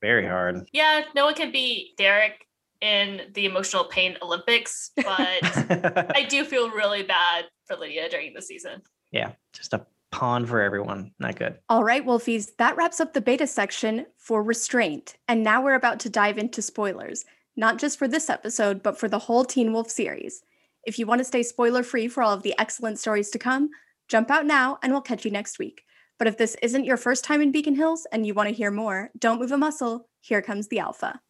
Very 0.01 0.27
hard. 0.27 0.67
Yeah, 0.73 1.03
no 1.15 1.27
one 1.27 1.35
can 1.35 1.53
beat 1.53 1.95
Derek 1.99 2.47
in 2.81 3.23
the 3.35 3.47
emotional 3.47 3.85
pain 3.85 4.17
Olympics, 4.23 4.91
but 4.97 5.07
I 6.17 6.27
do 6.29 6.45
feel 6.45 6.71
really 6.71 7.03
bad 7.03 7.47
for 7.67 7.77
Lydia 7.77 8.09
during 8.09 8.33
the 8.33 8.43
season. 8.43 8.83
yeah, 9.13 9.33
just 9.53 9.75
a 9.75 9.87
pawn 10.11 10.45
for 10.47 10.61
everyone. 10.61 11.13
Not 11.19 11.37
good. 11.37 11.59
All 11.69 11.85
right, 11.85 12.05
Wolfies, 12.05 12.57
that 12.59 12.77
wraps 12.77 13.01
up 13.01 13.13
the 13.13 13.21
beta 13.21 13.47
section 13.47 14.07
for 14.17 14.43
Restraint. 14.43 15.15
And 15.29 15.43
now 15.43 15.63
we're 15.63 15.75
about 15.75 16.01
to 16.01 16.11
dive 16.11 16.37
into 16.39 16.63
spoilers, 16.63 17.25
not 17.57 17.79
just 17.79 17.99
for 17.99 18.09
this 18.09 18.29
episode, 18.29 18.83
but 18.83 18.99
for 18.99 19.09
the 19.09 19.19
whole 19.19 19.45
Teen 19.45 19.73
Wolf 19.73 19.91
series. 19.91 20.43
If 20.85 20.99
you 20.99 21.07
want 21.07 21.21
to 21.21 21.25
stay 21.25 21.43
spoiler 21.43 21.83
free 21.83 22.09
for 22.09 22.23
all 22.23 22.33
of 22.33 22.43
the 22.43 22.55
excellent 22.59 22.99
stories 22.99 23.31
to 23.31 23.39
come, 23.39 23.71
jump 24.09 24.31
out 24.31 24.47
now 24.47 24.79
and 24.83 24.93
we'll 24.93 25.03
catch 25.03 25.25
you 25.25 25.31
next 25.31 25.59
week. 25.59 25.83
But 26.19 26.27
if 26.27 26.37
this 26.39 26.57
isn't 26.61 26.85
your 26.85 26.97
first 26.97 27.25
time 27.25 27.41
in 27.41 27.53
Beacon 27.53 27.77
Hills 27.77 28.07
and 28.11 28.27
you 28.27 28.35
want 28.35 28.49
to 28.49 28.55
hear 28.55 28.71
more, 28.71 29.11
don't 29.19 29.41
move 29.41 29.53
a 29.53 29.59
muscle. 29.59 30.09
Here 30.21 30.43
comes 30.43 30.69
the 30.69 30.81
Alpha. 30.81 31.21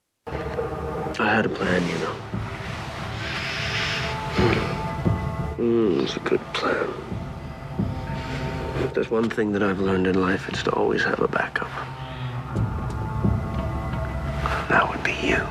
I 1.21 1.35
had 1.35 1.45
a 1.45 1.51
plan, 1.51 1.87
you 1.87 1.99
know. 1.99 2.15
Mm, 5.59 6.03
it's 6.03 6.17
a 6.17 6.21
good 6.21 6.41
plan. 6.55 6.89
If 8.85 8.95
there's 8.95 9.11
one 9.11 9.29
thing 9.29 9.53
that 9.53 9.63
I've 9.63 9.81
learned 9.81 10.07
in 10.07 10.19
life, 10.19 10.49
it's 10.49 10.63
to 10.63 10.73
always 10.73 11.05
have 11.05 11.21
a 11.21 11.29
backup. 11.29 11.69
That 14.71 14.89
would 14.89 15.03
be 15.03 15.13
you. 15.13 15.47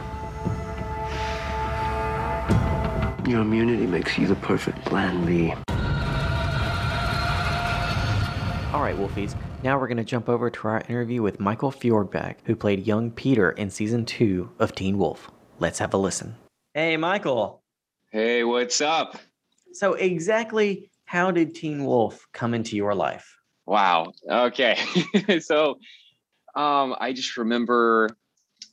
Your 3.31 3.41
immunity 3.41 3.85
makes 3.85 4.17
you 4.17 4.25
the 4.25 4.37
perfect 4.37 4.83
plan 4.85 5.23
B. 5.23 5.53
All 8.73 8.81
right, 8.81 8.95
Wolfies. 8.97 9.35
Now 9.61 9.79
we're 9.79 9.87
going 9.87 9.97
to 9.97 10.03
jump 10.03 10.29
over 10.29 10.49
to 10.49 10.67
our 10.67 10.81
interview 10.89 11.21
with 11.21 11.39
Michael 11.39 11.71
Fjordbak, 11.71 12.37
who 12.45 12.55
played 12.55 12.87
young 12.87 13.11
Peter 13.11 13.51
in 13.51 13.69
season 13.69 14.03
two 14.03 14.49
of 14.57 14.73
Teen 14.73 14.97
Wolf. 14.97 15.29
Let's 15.59 15.79
have 15.79 15.93
a 15.93 15.97
listen. 15.97 16.35
Hey, 16.73 16.95
Michael. 16.95 17.61
Hey, 18.11 18.45
what's 18.45 18.79
up? 18.79 19.17
So, 19.73 19.93
exactly 19.93 20.89
how 21.03 21.31
did 21.31 21.53
Teen 21.53 21.83
Wolf 21.83 22.25
come 22.31 22.53
into 22.53 22.77
your 22.77 22.95
life? 22.95 23.35
Wow. 23.65 24.13
Okay. 24.29 24.77
so, 25.41 25.79
um, 26.55 26.95
I 26.99 27.11
just 27.11 27.35
remember, 27.35 28.09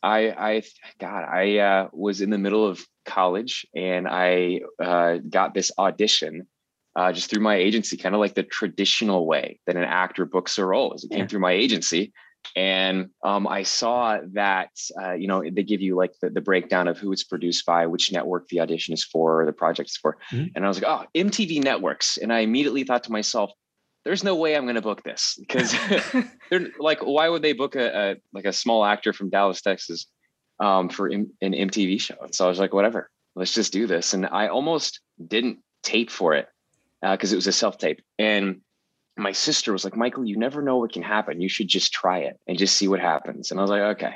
I, 0.03 0.29
I, 0.31 0.63
God, 1.01 1.25
I 1.25 1.59
uh, 1.59 1.89
was 1.93 2.21
in 2.21 2.31
the 2.31 2.39
middle 2.39 2.65
of 2.65 2.87
college 3.05 3.67
and 3.75 4.07
I 4.07 4.61
uh, 4.83 5.19
got 5.29 5.55
this 5.55 5.73
audition 5.79 6.47
uh, 6.95 7.13
just 7.13 7.29
through 7.29 7.43
my 7.43 7.57
agency, 7.57 7.97
kind 7.97 8.15
of 8.15 8.21
like 8.21 8.35
the 8.35 8.45
traditional 8.45 9.27
way 9.27 9.59
that 9.67 9.77
an 9.77 9.85
actor 9.85 10.25
books 10.25 10.57
a 10.57 10.65
role. 10.65 10.95
As 10.95 11.03
it 11.03 11.11
came 11.11 11.27
through 11.27 11.41
my 11.41 11.53
agency, 11.53 12.13
and 12.55 13.11
um, 13.25 13.47
I 13.47 13.63
saw 13.65 14.19
that 14.35 14.71
uh, 15.03 15.13
you 15.15 15.27
know 15.27 15.43
they 15.43 15.63
give 15.63 15.81
you 15.81 15.97
like 15.97 16.13
the, 16.21 16.31
the 16.31 16.41
breakdown 16.41 16.89
of 16.89 16.99
who 16.99 17.13
it's 17.13 17.25
produced 17.25 17.67
by, 17.67 17.87
which 17.87 18.13
network 18.13 18.49
the 18.49 18.61
audition 18.61 18.95
is 18.95 19.05
for, 19.05 19.41
or 19.43 19.47
the 19.47 19.53
project 19.53 19.91
is 19.91 19.97
for, 19.97 20.19
Mhm. 20.33 20.53
and 20.55 20.65
I 20.65 20.69
was 20.69 20.81
like, 20.81 20.89
oh, 20.91 21.07
MTV 21.15 21.63
Networks, 21.63 22.17
and 22.19 22.33
I 22.33 22.41
immediately 22.41 22.85
thought 22.85 23.05
to 23.05 23.13
myself, 23.13 23.51
there's 24.05 24.23
no 24.23 24.37
way 24.37 24.55
I'm 24.57 24.65
going 24.65 24.77
to 24.77 24.83
book 24.83 25.03
this 25.03 25.37
because 25.41 25.75
they're 26.51 26.69
like, 26.79 27.01
why 27.01 27.29
would 27.29 27.43
they 27.43 27.53
book 27.55 27.75
a, 27.77 28.11
a 28.13 28.17
like 28.33 28.45
a 28.45 28.53
small 28.53 28.85
actor 28.85 29.13
from 29.13 29.31
Dallas, 29.31 29.61
Texas, 29.63 30.07
um, 30.61 30.89
for 30.89 31.11
M- 31.11 31.33
an 31.41 31.53
MTV 31.53 32.01
show? 32.01 32.17
And 32.23 32.35
so 32.35 32.45
I 32.45 32.49
was 32.49 32.59
like, 32.61 32.73
whatever, 32.73 33.11
let's 33.35 33.53
just 33.55 33.73
do 33.73 33.87
this. 33.87 34.15
And 34.15 34.27
I 34.27 34.49
almost 34.49 35.01
didn't 35.27 35.59
tape 35.83 36.11
for 36.11 36.35
it 36.35 36.49
because 37.03 37.33
it 37.33 37.37
was 37.37 37.47
a 37.47 37.53
self 37.53 37.79
tape. 37.79 38.01
And 38.19 38.61
my 39.17 39.33
sister 39.33 39.73
was 39.73 39.85
like, 39.85 39.97
Michael, 39.97 40.25
you 40.27 40.37
never 40.37 40.63
know 40.63 40.77
what 40.79 40.93
can 40.93 41.03
happen. 41.03 41.41
You 41.41 41.49
should 41.49 41.69
just 41.69 41.93
try 41.93 42.19
it 42.19 42.39
and 42.47 42.59
just 42.59 42.77
see 42.77 42.89
what 42.89 43.01
happens. 43.01 43.51
And 43.51 43.59
I 43.59 43.63
was 43.63 43.71
like, 43.71 43.83
okay. 43.97 44.15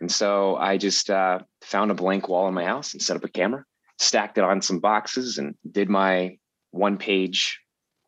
And 0.00 0.10
so 0.12 0.56
I 0.56 0.76
just 0.76 1.10
uh, 1.10 1.40
found 1.62 1.90
a 1.90 1.94
blank 1.94 2.28
wall 2.28 2.46
in 2.48 2.54
my 2.54 2.64
house 2.64 2.92
and 2.92 3.02
set 3.02 3.16
up 3.16 3.24
a 3.24 3.28
camera, 3.28 3.64
stacked 3.98 4.38
it 4.38 4.44
on 4.44 4.60
some 4.62 4.78
boxes, 4.78 5.38
and 5.38 5.54
did 5.70 5.88
my 5.88 6.38
one 6.70 6.98
page 6.98 7.58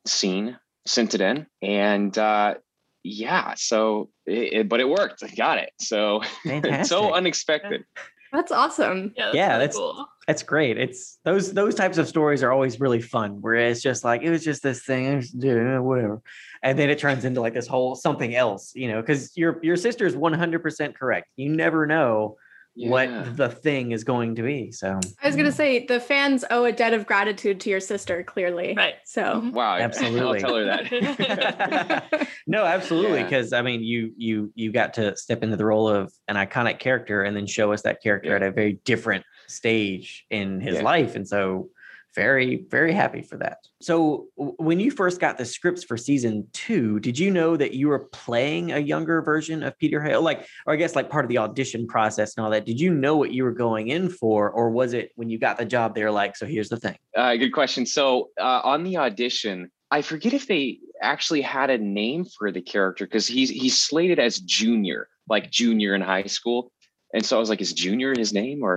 scene, 0.06 0.58
sent 0.86 1.14
it 1.14 1.20
in, 1.20 1.46
and 1.62 2.16
uh, 2.18 2.54
yeah. 3.02 3.54
So, 3.56 4.10
it, 4.26 4.52
it- 4.52 4.68
but 4.68 4.80
it 4.80 4.88
worked. 4.88 5.22
I 5.22 5.28
got 5.34 5.58
it. 5.58 5.70
So 5.80 6.20
so 6.84 7.12
unexpected. 7.14 7.84
That's 8.32 8.52
awesome. 8.52 9.12
Yeah, 9.16 9.24
that's 9.26 9.36
Yeah, 9.36 9.46
really 9.48 9.58
that's- 9.60 9.76
cool. 9.76 10.06
That's 10.26 10.42
great. 10.42 10.76
It's 10.76 11.18
those 11.24 11.54
those 11.54 11.74
types 11.74 11.96
of 11.96 12.06
stories 12.06 12.42
are 12.42 12.52
always 12.52 12.78
really 12.80 13.00
fun. 13.00 13.40
Where 13.40 13.54
it's 13.54 13.80
just 13.80 14.04
like 14.04 14.20
it 14.20 14.28
was 14.28 14.44
just 14.44 14.62
this 14.62 14.84
thing, 14.84 15.06
I 15.08 15.20
just 15.20 15.38
did 15.38 15.56
it, 15.56 15.80
whatever, 15.80 16.20
and 16.62 16.78
then 16.78 16.90
it 16.90 16.98
turns 16.98 17.24
into 17.24 17.40
like 17.40 17.54
this 17.54 17.66
whole 17.66 17.94
something 17.94 18.34
else, 18.36 18.72
you 18.74 18.88
know. 18.88 19.00
Because 19.00 19.34
your 19.38 19.58
your 19.62 19.76
sister 19.76 20.04
is 20.04 20.14
one 20.14 20.34
hundred 20.34 20.62
percent 20.62 20.94
correct. 20.98 21.28
You 21.36 21.48
never 21.48 21.86
know 21.86 22.36
Yeah. 22.78 22.90
what 22.90 23.36
the 23.36 23.48
thing 23.48 23.90
is 23.90 24.04
going 24.04 24.36
to 24.36 24.42
be. 24.42 24.70
So 24.70 25.00
I 25.20 25.26
was 25.26 25.34
gonna 25.34 25.50
say 25.50 25.84
the 25.84 25.98
fans 25.98 26.44
owe 26.50 26.64
a 26.64 26.70
debt 26.70 26.94
of 26.94 27.06
gratitude 27.06 27.58
to 27.60 27.70
your 27.70 27.80
sister, 27.80 28.22
clearly. 28.22 28.74
Right. 28.76 28.94
So 29.04 29.50
Wow. 29.52 29.76
Absolutely. 29.80 30.20
I'll 30.20 30.34
tell 30.40 30.54
her 30.54 30.64
that. 30.64 32.28
no, 32.46 32.64
absolutely, 32.64 33.18
Yeah. 33.18 33.24
because 33.24 33.52
I 33.52 33.62
mean, 33.62 33.82
you 33.82 34.12
you 34.16 34.52
you 34.54 34.70
got 34.70 34.94
to 34.94 35.16
step 35.16 35.42
into 35.42 35.56
the 35.56 35.64
role 35.64 35.88
of 35.88 36.12
an 36.28 36.36
iconic 36.36 36.78
character 36.78 37.22
and 37.24 37.36
then 37.36 37.46
show 37.46 37.72
us 37.72 37.82
that 37.82 38.00
character 38.00 38.30
Yeah. 38.30 38.36
at 38.36 38.42
a 38.44 38.52
very 38.52 38.74
different 38.84 39.24
stage 39.48 40.24
in 40.30 40.60
his 40.60 40.76
Yeah. 40.76 40.82
life, 40.82 41.16
and 41.16 41.26
so 41.26 41.68
very 42.14 42.64
very 42.70 42.92
happy 42.92 43.22
for 43.22 43.36
that. 43.36 43.58
So 43.80 44.26
when 44.36 44.80
you 44.80 44.90
first 44.90 45.20
got 45.20 45.38
the 45.38 45.44
scripts 45.44 45.84
for 45.84 45.96
season 45.96 46.46
two, 46.52 46.98
did 47.00 47.18
you 47.18 47.30
know 47.30 47.56
that 47.56 47.74
you 47.74 47.88
were 47.88 48.00
playing 48.12 48.72
a 48.72 48.78
younger 48.78 49.22
version 49.22 49.62
of 49.62 49.78
Peter 49.78 50.02
Hale, 50.02 50.22
like, 50.22 50.46
or 50.66 50.74
I 50.74 50.76
guess 50.76 50.96
like 50.96 51.10
part 51.10 51.24
of 51.24 51.28
the 51.28 51.38
audition 51.38 51.86
process 51.86 52.36
and 52.36 52.44
all 52.44 52.50
that? 52.50 52.66
Did 52.66 52.80
you 52.80 52.92
know 52.92 53.16
what 53.16 53.32
you 53.32 53.44
were 53.44 53.52
going 53.52 53.88
in 53.88 54.08
for, 54.08 54.50
or 54.50 54.70
was 54.70 54.94
it 54.94 55.12
when 55.14 55.28
you 55.28 55.38
got 55.38 55.58
the 55.58 55.64
job, 55.64 55.94
they 55.94 56.04
like, 56.08 56.36
so 56.36 56.46
here's 56.46 56.68
the 56.68 56.76
thing? 56.76 56.96
Uh, 57.16 57.36
good 57.36 57.52
question. 57.52 57.86
So 57.86 58.30
uh, 58.40 58.60
on 58.64 58.84
the 58.84 58.96
audition, 58.96 59.70
I 59.90 60.02
forget 60.02 60.32
if 60.32 60.46
they 60.46 60.80
actually 61.00 61.42
had 61.42 61.70
a 61.70 61.78
name 61.78 62.24
for 62.24 62.52
the 62.52 62.60
character 62.60 63.06
because 63.06 63.26
he's 63.26 63.48
he's 63.50 63.80
slated 63.80 64.18
as 64.18 64.38
junior, 64.40 65.08
like 65.28 65.50
junior 65.50 65.94
in 65.94 66.00
high 66.00 66.24
school. 66.24 66.72
And 67.14 67.24
so 67.24 67.36
I 67.36 67.40
was 67.40 67.48
like, 67.48 67.60
is 67.60 67.72
junior 67.72 68.12
his 68.16 68.34
name 68.34 68.62
or 68.62 68.76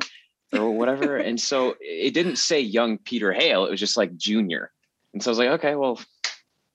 or 0.54 0.72
whatever? 0.78 1.18
and 1.18 1.40
so 1.40 1.76
it 1.80 2.14
didn't 2.14 2.38
say 2.38 2.60
young 2.60 2.98
Peter 2.98 3.32
Hale. 3.32 3.66
It 3.66 3.72
was 3.72 3.80
just 3.80 3.98
like 3.98 4.16
junior. 4.18 4.72
And 5.14 5.22
so 5.22 5.30
I 5.30 5.32
was 5.32 5.40
like, 5.40 5.50
okay, 5.50 5.76
well, 5.76 6.00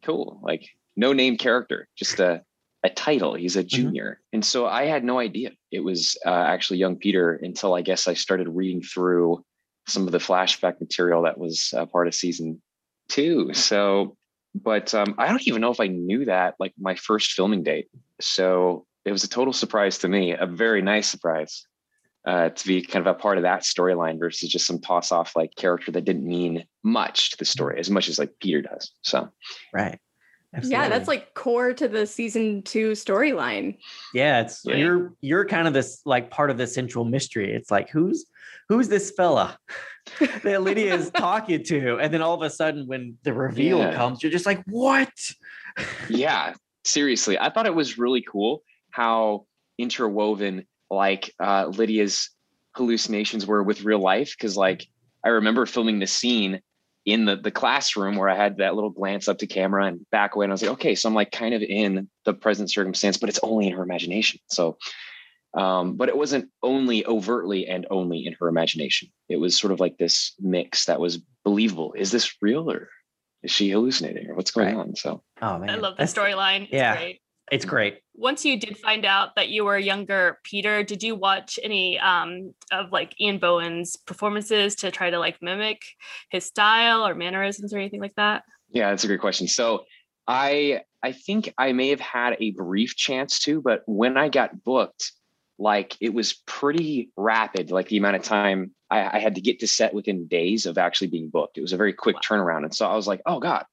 cool. 0.05 0.41
Like 0.43 0.69
no 0.97 1.13
name 1.13 1.37
character, 1.37 1.89
just 1.97 2.21
a 2.21 2.43
a 2.83 2.91
title. 2.91 3.35
He's 3.35 3.57
a 3.57 3.65
junior. 3.65 4.21
And 4.33 4.45
so 4.45 4.67
I 4.67 4.85
had 4.85 5.03
no 5.03 5.19
idea 5.19 5.51
it 5.73 5.81
was 5.81 6.17
uh, 6.25 6.31
actually 6.31 6.79
young 6.79 6.97
Peter 6.97 7.33
until 7.43 7.75
I 7.75 7.83
guess 7.83 8.07
I 8.07 8.15
started 8.15 8.49
reading 8.49 8.81
through 8.81 9.45
some 9.89 10.07
of 10.07 10.13
the 10.13 10.19
flashback 10.19 10.81
material 10.81 11.23
that 11.23 11.39
was 11.39 11.75
uh, 11.77 11.87
part 11.87 12.07
of 12.07 12.15
season 12.15 12.63
two. 13.09 13.53
So, 13.55 14.17
but 14.55 14.95
um, 14.95 15.17
I 15.19 15.27
don't 15.29 15.47
even 15.49 15.61
know 15.61 15.71
if 15.71 15.81
I 15.81 15.89
knew 15.89 16.27
that 16.27 16.55
like 16.61 16.75
my 16.79 16.95
first 16.95 17.33
filming 17.33 17.63
date. 17.63 17.89
So 18.21 18.87
it 19.05 19.13
was 19.13 19.25
a 19.25 19.29
total 19.29 19.53
surprise 19.53 19.99
to 19.99 20.09
me, 20.09 20.33
a 20.33 20.47
very 20.47 20.83
nice 20.83 21.09
surprise 21.09 21.67
uh, 22.27 22.49
to 22.51 22.67
be 22.67 22.83
kind 22.83 23.07
of 23.07 23.15
a 23.15 23.19
part 23.19 23.39
of 23.39 23.43
that 23.43 23.63
storyline 23.63 24.19
versus 24.19 24.49
just 24.51 24.67
some 24.67 24.81
toss 24.81 25.13
off 25.13 25.37
like 25.37 25.55
character 25.55 25.93
that 25.93 26.05
didn't 26.05 26.27
mean 26.27 26.65
much 26.83 27.31
to 27.31 27.37
the 27.39 27.45
story 27.45 27.79
as 27.79 27.89
much 27.89 28.09
as 28.09 28.19
like 28.19 28.31
Peter 28.41 28.63
does. 28.63 28.91
So 29.03 29.29
Right. 29.73 29.99
yeah, 30.63 30.89
that's 30.89 31.07
like 31.09 31.35
core 31.35 31.73
to 31.75 31.87
the 31.87 32.07
season 32.07 32.63
two 32.63 32.93
storyline. 32.93 33.79
Yeah, 34.15 34.41
it's 34.41 34.63
Yeah. 34.65 34.77
you're 34.77 35.13
you're 35.21 35.45
kind 35.45 35.69
of 35.69 35.75
this 35.75 36.01
like 36.05 36.31
part 36.31 36.51
of 36.51 36.57
the 36.59 36.67
central 36.67 37.05
mystery. 37.05 37.53
It's 37.55 37.71
like 37.71 37.91
who's 37.91 38.27
who's 38.69 38.89
this 38.89 39.13
fella 39.17 39.59
that 40.43 40.63
Lydia 40.63 40.95
is 40.95 41.11
talking 41.15 41.63
to, 41.65 41.99
and 42.01 42.13
then 42.13 42.23
all 42.23 42.35
of 42.35 42.43
a 42.43 42.51
sudden, 42.51 42.87
when 42.89 43.19
the 43.23 43.33
reveal 43.33 43.79
Yeah. 43.79 43.95
comes, 43.95 44.23
you're 44.23 44.33
just 44.33 44.47
like, 44.47 44.63
what? 44.67 45.13
yeah, 46.09 46.55
seriously, 46.85 47.39
I 47.39 47.51
thought 47.51 47.67
it 47.67 47.75
was 47.75 47.99
really 47.99 48.23
cool 48.23 48.63
how 48.91 49.47
interwoven 49.79 50.67
like 50.91 51.35
uh, 51.41 51.67
Lydia's 51.67 52.31
hallucinations 52.75 53.47
were 53.47 53.63
with 53.63 53.85
real 53.85 53.99
life. 54.01 54.35
Because 54.37 54.57
like 54.57 54.87
I 55.25 55.29
remember 55.31 55.67
filming 55.67 55.99
the 55.99 56.07
scene 56.07 56.61
in 57.05 57.25
the 57.25 57.37
the 57.37 57.51
classroom 57.51 58.17
where 58.17 58.29
I 58.29 58.37
had 58.37 58.59
that 58.59 58.75
little 58.75 58.91
glance 58.91 59.29
up 59.29 59.39
to 59.39 59.47
camera 59.47 59.87
and 59.87 60.05
back 60.11 60.35
away, 60.35 60.45
and 60.45 60.53
I 60.53 60.55
was 60.55 60.63
like, 60.63 60.73
okay, 60.73 60.95
so 60.95 61.09
I'm 61.09 61.15
like 61.15 61.31
kind 61.31 61.55
of 61.55 61.63
in 61.63 62.09
the 62.25 62.35
present 62.35 62.71
circumstance, 62.71 63.17
but 63.17 63.29
it's 63.29 63.41
only 63.43 63.69
in 63.69 63.73
her 63.77 63.83
imagination. 63.83 64.41
So. 64.49 64.79
Um, 65.55 65.97
but 65.97 66.11
it 66.11 66.17
wasn't 66.19 66.51
only 66.63 67.07
overtly 67.07 67.67
and 67.67 67.87
only 67.89 68.27
in 68.27 68.35
her 68.41 68.49
imagination. 68.49 69.09
It 69.31 69.37
was 69.37 69.57
sort 69.57 69.73
of 69.73 69.81
like 69.81 69.97
this 69.97 70.35
mix 70.39 70.85
that 70.85 71.01
was 71.01 71.19
believable. 71.47 71.95
Is 71.97 72.11
this 72.11 72.35
real 72.43 72.71
or 72.71 72.91
is 73.43 73.53
she 73.53 73.71
hallucinating 73.71 74.29
or 74.29 74.35
what's 74.35 74.51
going 74.51 74.67
Right. 74.67 74.77
on? 74.77 74.97
So 74.97 75.23
Oh 75.41 75.59
man, 75.59 75.71
I 75.71 75.77
love 75.77 75.97
the 75.97 76.03
storyline. 76.03 76.65
It's 76.65 76.73
yeah. 76.73 76.97
great. 76.97 77.21
It's 77.53 77.65
great. 77.65 78.01
Once 78.15 78.45
you 78.45 78.59
did 78.59 78.77
find 78.77 79.05
out 79.05 79.37
that 79.37 79.51
you 79.51 79.65
were 79.65 79.79
younger 79.79 80.39
Peter, 80.43 80.83
did 80.83 81.03
you 81.03 81.15
watch 81.15 81.59
any 81.63 81.99
um 82.01 82.53
of 82.73 82.91
like 82.91 83.19
Ian 83.21 83.39
Bohen's 83.39 83.97
performances 83.97 84.75
to 84.77 84.91
try 84.91 85.11
to 85.11 85.19
like 85.19 85.41
mimic 85.41 85.83
his 86.31 86.45
style 86.45 87.07
or 87.07 87.15
mannerisms 87.15 87.73
or 87.73 87.79
anything 87.79 88.01
like 88.01 88.15
that? 88.17 88.43
Yeah, 88.71 88.91
that's 88.91 89.05
a 89.05 89.07
great 89.07 89.21
question. 89.21 89.47
So 89.47 89.85
I 90.27 90.81
I 91.03 91.13
think 91.13 91.55
I 91.57 91.73
may 91.73 91.91
have 91.91 92.01
had 92.01 92.37
a 92.41 92.51
brief 92.53 92.97
chance 92.97 93.39
to, 93.41 93.61
but 93.63 93.83
when 93.87 94.17
I 94.17 94.29
got 94.29 94.65
booked, 94.65 95.13
like 95.59 95.97
it 96.01 96.13
was 96.13 96.43
pretty 96.47 97.11
rapid, 97.17 97.71
like 97.71 97.89
the 97.89 97.99
amount 97.99 98.17
of 98.17 98.23
time 98.23 98.75
I, 98.91 99.17
I 99.17 99.19
had 99.21 99.37
to 99.37 99.41
get 99.41 99.61
to 99.61 99.69
set 99.69 99.95
within 99.95 100.27
days 100.27 100.67
of 100.67 100.79
actually 100.79 101.09
being 101.09 101.31
booked. 101.31 101.59
It 101.59 101.63
was 101.63 101.73
a 101.73 101.77
very 101.77 101.93
quick 101.93 102.17
Wow. 102.17 102.23
turnaround. 102.23 102.65
And 102.65 102.75
so 102.75 102.87
I 102.89 102.97
was 102.97 103.07
like, 103.07 103.21
oh 103.27 103.39
God. 103.39 103.65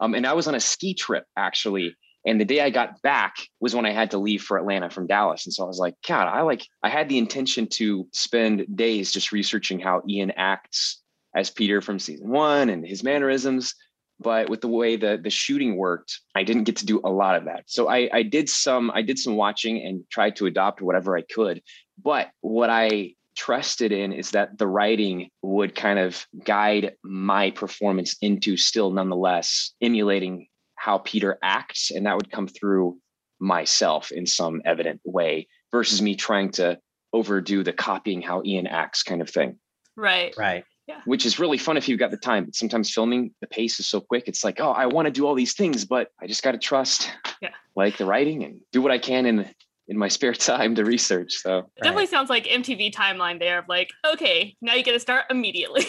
Um, 0.00 0.14
and 0.14 0.26
I 0.26 0.32
was 0.32 0.48
on 0.48 0.54
a 0.54 0.60
ski 0.60 0.94
trip 0.94 1.24
actually. 1.36 1.94
And 2.26 2.40
the 2.40 2.44
day 2.44 2.60
I 2.60 2.70
got 2.70 3.00
back 3.02 3.36
was 3.60 3.74
when 3.74 3.86
I 3.86 3.92
had 3.92 4.10
to 4.10 4.18
leave 4.18 4.42
for 4.42 4.58
Atlanta 4.58 4.90
from 4.90 5.06
Dallas. 5.06 5.46
And 5.46 5.52
so 5.52 5.64
I 5.64 5.66
was 5.66 5.78
like, 5.78 5.94
God, 6.06 6.28
I 6.28 6.42
like 6.42 6.66
I 6.82 6.88
had 6.88 7.08
the 7.08 7.18
intention 7.18 7.66
to 7.68 8.06
spend 8.12 8.66
days 8.74 9.12
just 9.12 9.32
researching 9.32 9.80
how 9.80 10.02
Ian 10.08 10.32
acts 10.36 11.00
as 11.34 11.50
Peter 11.50 11.80
from 11.80 11.98
season 11.98 12.28
one 12.28 12.68
and 12.68 12.86
his 12.86 13.02
mannerisms. 13.02 13.74
But 14.18 14.50
with 14.50 14.60
the 14.60 14.68
way 14.68 14.96
the 14.96 15.18
the 15.22 15.30
shooting 15.30 15.76
worked 15.76 16.20
i 16.34 16.42
didn't 16.42 16.64
get 16.64 16.76
to 16.76 16.86
do 16.86 17.00
a 17.04 17.10
lot 17.10 17.36
of 17.36 17.46
that. 17.46 17.64
So 17.66 17.88
i 17.88 18.10
i 18.12 18.22
did 18.22 18.50
some 18.50 18.90
i 18.94 19.00
did 19.00 19.18
some 19.18 19.36
watching 19.36 19.82
and 19.82 20.04
tried 20.10 20.36
to 20.36 20.46
adopt 20.46 20.82
whatever 20.82 21.16
i 21.16 21.22
could. 21.22 21.62
But 22.02 22.28
what 22.42 22.68
i 22.68 23.14
trusted 23.36 23.92
in 23.92 24.12
is 24.12 24.32
that 24.32 24.58
the 24.58 24.66
writing 24.66 25.30
would 25.40 25.74
kind 25.74 25.98
of 25.98 26.26
guide 26.44 26.92
my 27.02 27.50
performance 27.50 28.16
into 28.20 28.58
still 28.58 28.90
nonetheless 28.90 29.72
emulating 29.80 30.48
how 30.80 30.96
peter 30.98 31.38
acts 31.42 31.90
and 31.90 32.06
that 32.06 32.16
would 32.16 32.30
come 32.30 32.48
through 32.48 32.96
myself 33.38 34.10
in 34.12 34.26
some 34.26 34.60
evident 34.64 35.00
way 35.04 35.46
versus 35.72 36.00
me 36.02 36.14
trying 36.14 36.50
to 36.50 36.78
overdo 37.12 37.62
the 37.64 37.72
copying 37.72 38.20
how 38.22 38.42
ian 38.44 38.66
acts 38.66 39.02
kind 39.02 39.20
of 39.20 39.28
thing 39.30 39.58
Right. 39.96 40.34
Right. 40.38 40.64
Yeah. 40.86 41.00
which 41.04 41.26
is 41.26 41.38
really 41.38 41.58
fun 41.58 41.76
if 41.76 41.86
you've 41.88 41.98
got 41.98 42.10
the 42.10 42.16
time. 42.16 42.46
But 42.46 42.54
sometimes 42.54 42.90
filming, 42.90 43.32
the 43.42 43.46
pace 43.46 43.78
is 43.80 43.86
so 43.86 44.00
quick. 44.00 44.24
It's 44.28 44.42
like, 44.42 44.60
oh, 44.60 44.70
I 44.70 44.86
want 44.86 45.06
to 45.06 45.12
do 45.12 45.26
all 45.26 45.34
these 45.34 45.52
things, 45.52 45.84
but 45.84 46.08
I 46.22 46.26
just 46.26 46.42
got 46.42 46.52
to 46.52 46.58
trust 46.58 47.10
Yeah. 47.42 47.50
like 47.76 47.98
the 47.98 48.06
writing 48.06 48.42
and 48.44 48.60
do 48.72 48.80
what 48.80 48.90
I 48.92 48.98
can 48.98 49.26
in 49.26 49.46
in 49.88 49.98
my 49.98 50.08
spare 50.08 50.32
time 50.50 50.74
to 50.76 50.84
research. 50.84 51.34
So 51.34 51.58
It 51.76 51.82
definitely 51.82 52.06
sounds 52.06 52.30
like 52.30 52.44
MTV 52.46 52.94
timeline 52.94 53.38
there 53.40 53.58
of 53.58 53.66
like, 53.68 53.90
okay, 54.12 54.56
now 54.62 54.74
you 54.74 54.82
get 54.82 54.92
to 54.92 55.00
start 55.00 55.24
immediately. 55.28 55.84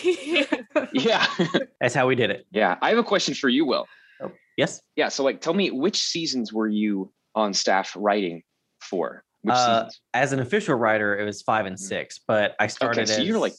yeah. 0.94 1.26
That's 1.80 1.96
how 1.96 2.08
we 2.08 2.16
did 2.16 2.30
it. 2.32 2.46
yeah. 2.52 2.78
I 2.82 2.90
have 2.90 2.98
a 2.98 3.04
question 3.04 3.34
for 3.34 3.48
you, 3.50 3.66
Will. 3.66 3.88
Yes. 4.62 4.80
Yeah. 4.96 5.10
So 5.10 5.24
like 5.24 5.42
tell 5.42 5.54
me 5.56 5.72
which 5.72 5.98
seasons 5.98 6.54
were 6.54 6.68
you 6.68 7.12
on 7.36 7.54
staff 7.54 7.94
writing 7.98 8.44
for? 8.80 9.24
Which 9.42 9.56
Uh. 9.56 9.90
As 10.14 10.34
an 10.34 10.40
official 10.40 10.76
writer, 10.76 11.18
it 11.18 11.26
was 11.26 11.42
five 11.42 11.66
and 11.66 11.76
Mhm. 11.76 11.80
six, 11.80 12.20
but 12.28 12.56
I 12.60 12.68
started 12.68 13.02
Okay, 13.02 13.12
so 13.14 13.22
as 13.22 13.28
you're 13.28 13.40
like- 13.40 13.54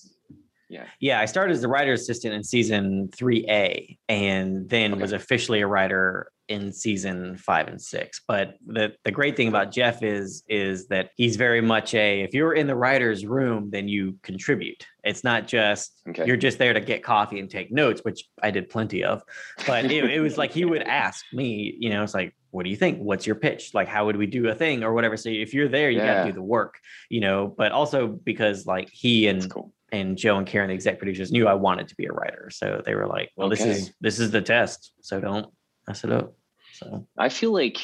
Yeah. 0.69 0.87
Yeah, 1.01 1.21
I 1.21 1.27
started 1.27 1.53
as 1.53 1.61
the 1.61 1.69
writer 1.69 1.93
assistant 1.93 2.33
in 2.35 2.43
season 2.45 3.09
3A 3.09 3.99
and 4.09 4.69
then 4.71 4.93
Okay. 4.93 5.03
was 5.03 5.13
officially 5.13 5.61
a 5.61 5.67
writer 5.67 6.31
in 6.49 6.73
season 6.73 7.37
5 7.37 7.69
and 7.69 7.81
6. 7.81 8.21
But 8.27 8.55
the 8.67 8.93
the 9.05 9.11
great 9.11 9.37
thing 9.37 9.49
about 9.49 9.69
mm-hmm. 9.69 9.81
Jeff 9.81 10.03
is 10.03 10.43
is 10.49 10.89
that 10.89 11.11
he's 11.17 11.37
very 11.37 11.61
much 11.61 11.95
a 11.95 12.23
if 12.23 12.35
you're 12.35 12.55
in 12.55 12.67
the 12.67 12.77
writer's 12.77 13.25
room 13.27 13.71
then 13.71 13.89
you 13.89 14.19
contribute. 14.23 14.87
It's 15.05 15.25
not 15.25 15.47
just 15.47 15.93
Okay. 16.09 16.27
you're 16.27 16.37
just 16.37 16.59
there 16.59 16.73
to 16.73 16.81
get 16.81 17.05
coffee 17.05 17.39
and 17.39 17.49
take 17.49 17.71
notes, 17.71 18.01
which 18.05 18.25
I 18.43 18.51
did 18.51 18.69
plenty 18.69 19.05
of. 19.05 19.23
But 19.67 19.85
it, 19.85 20.05
it 20.11 20.21
was 20.21 20.37
like 20.43 20.53
he 20.53 20.65
would 20.65 20.83
ask 20.83 21.25
me, 21.33 21.77
you 21.79 21.91
know, 21.91 22.03
it's 22.03 22.15
like, 22.15 22.35
what 22.51 22.65
do 22.65 22.71
you 22.71 22.77
think? 22.77 22.99
What's 22.99 23.27
your 23.27 23.37
pitch? 23.37 23.73
Like, 23.73 23.89
how 23.89 24.07
would 24.07 24.17
we 24.17 24.27
do 24.27 24.49
a 24.49 24.55
thing 24.55 24.83
or 24.83 24.93
whatever? 24.93 25.17
So 25.17 25.31
if 25.31 25.55
you're 25.55 25.69
there, 25.69 25.91
you 25.91 26.01
got 26.01 26.25
to 26.25 26.31
do 26.31 26.33
the 26.33 26.43
work, 26.43 26.79
you 27.09 27.21
know. 27.21 27.55
But 27.57 27.73
also 27.73 28.09
because 28.09 28.67
like 28.67 28.91
he 28.93 29.29
and 29.29 29.51
and 29.91 30.17
Joe 30.17 30.39
and 30.39 30.47
Karen, 30.47 30.69
the 30.69 30.75
exec 30.75 30.99
producers, 30.99 31.33
knew 31.33 31.47
I 31.47 31.55
wanted 31.55 31.89
to 31.89 31.97
be 31.97 32.07
a 32.07 32.13
writer, 32.13 32.51
so 32.51 32.83
they 32.85 32.95
were 32.95 33.07
like, 33.07 33.31
"Well, 33.37 33.49
this 33.49 33.63
is 33.63 33.93
this 34.01 34.19
is 34.19 34.31
the 34.33 34.43
test, 34.43 34.93
so 35.01 35.21
don't 35.21 35.53
mess 35.87 36.05
it 36.05 36.13
up." 36.13 36.35
So 36.75 37.07
I 37.19 37.29
feel 37.29 37.53
like 37.53 37.79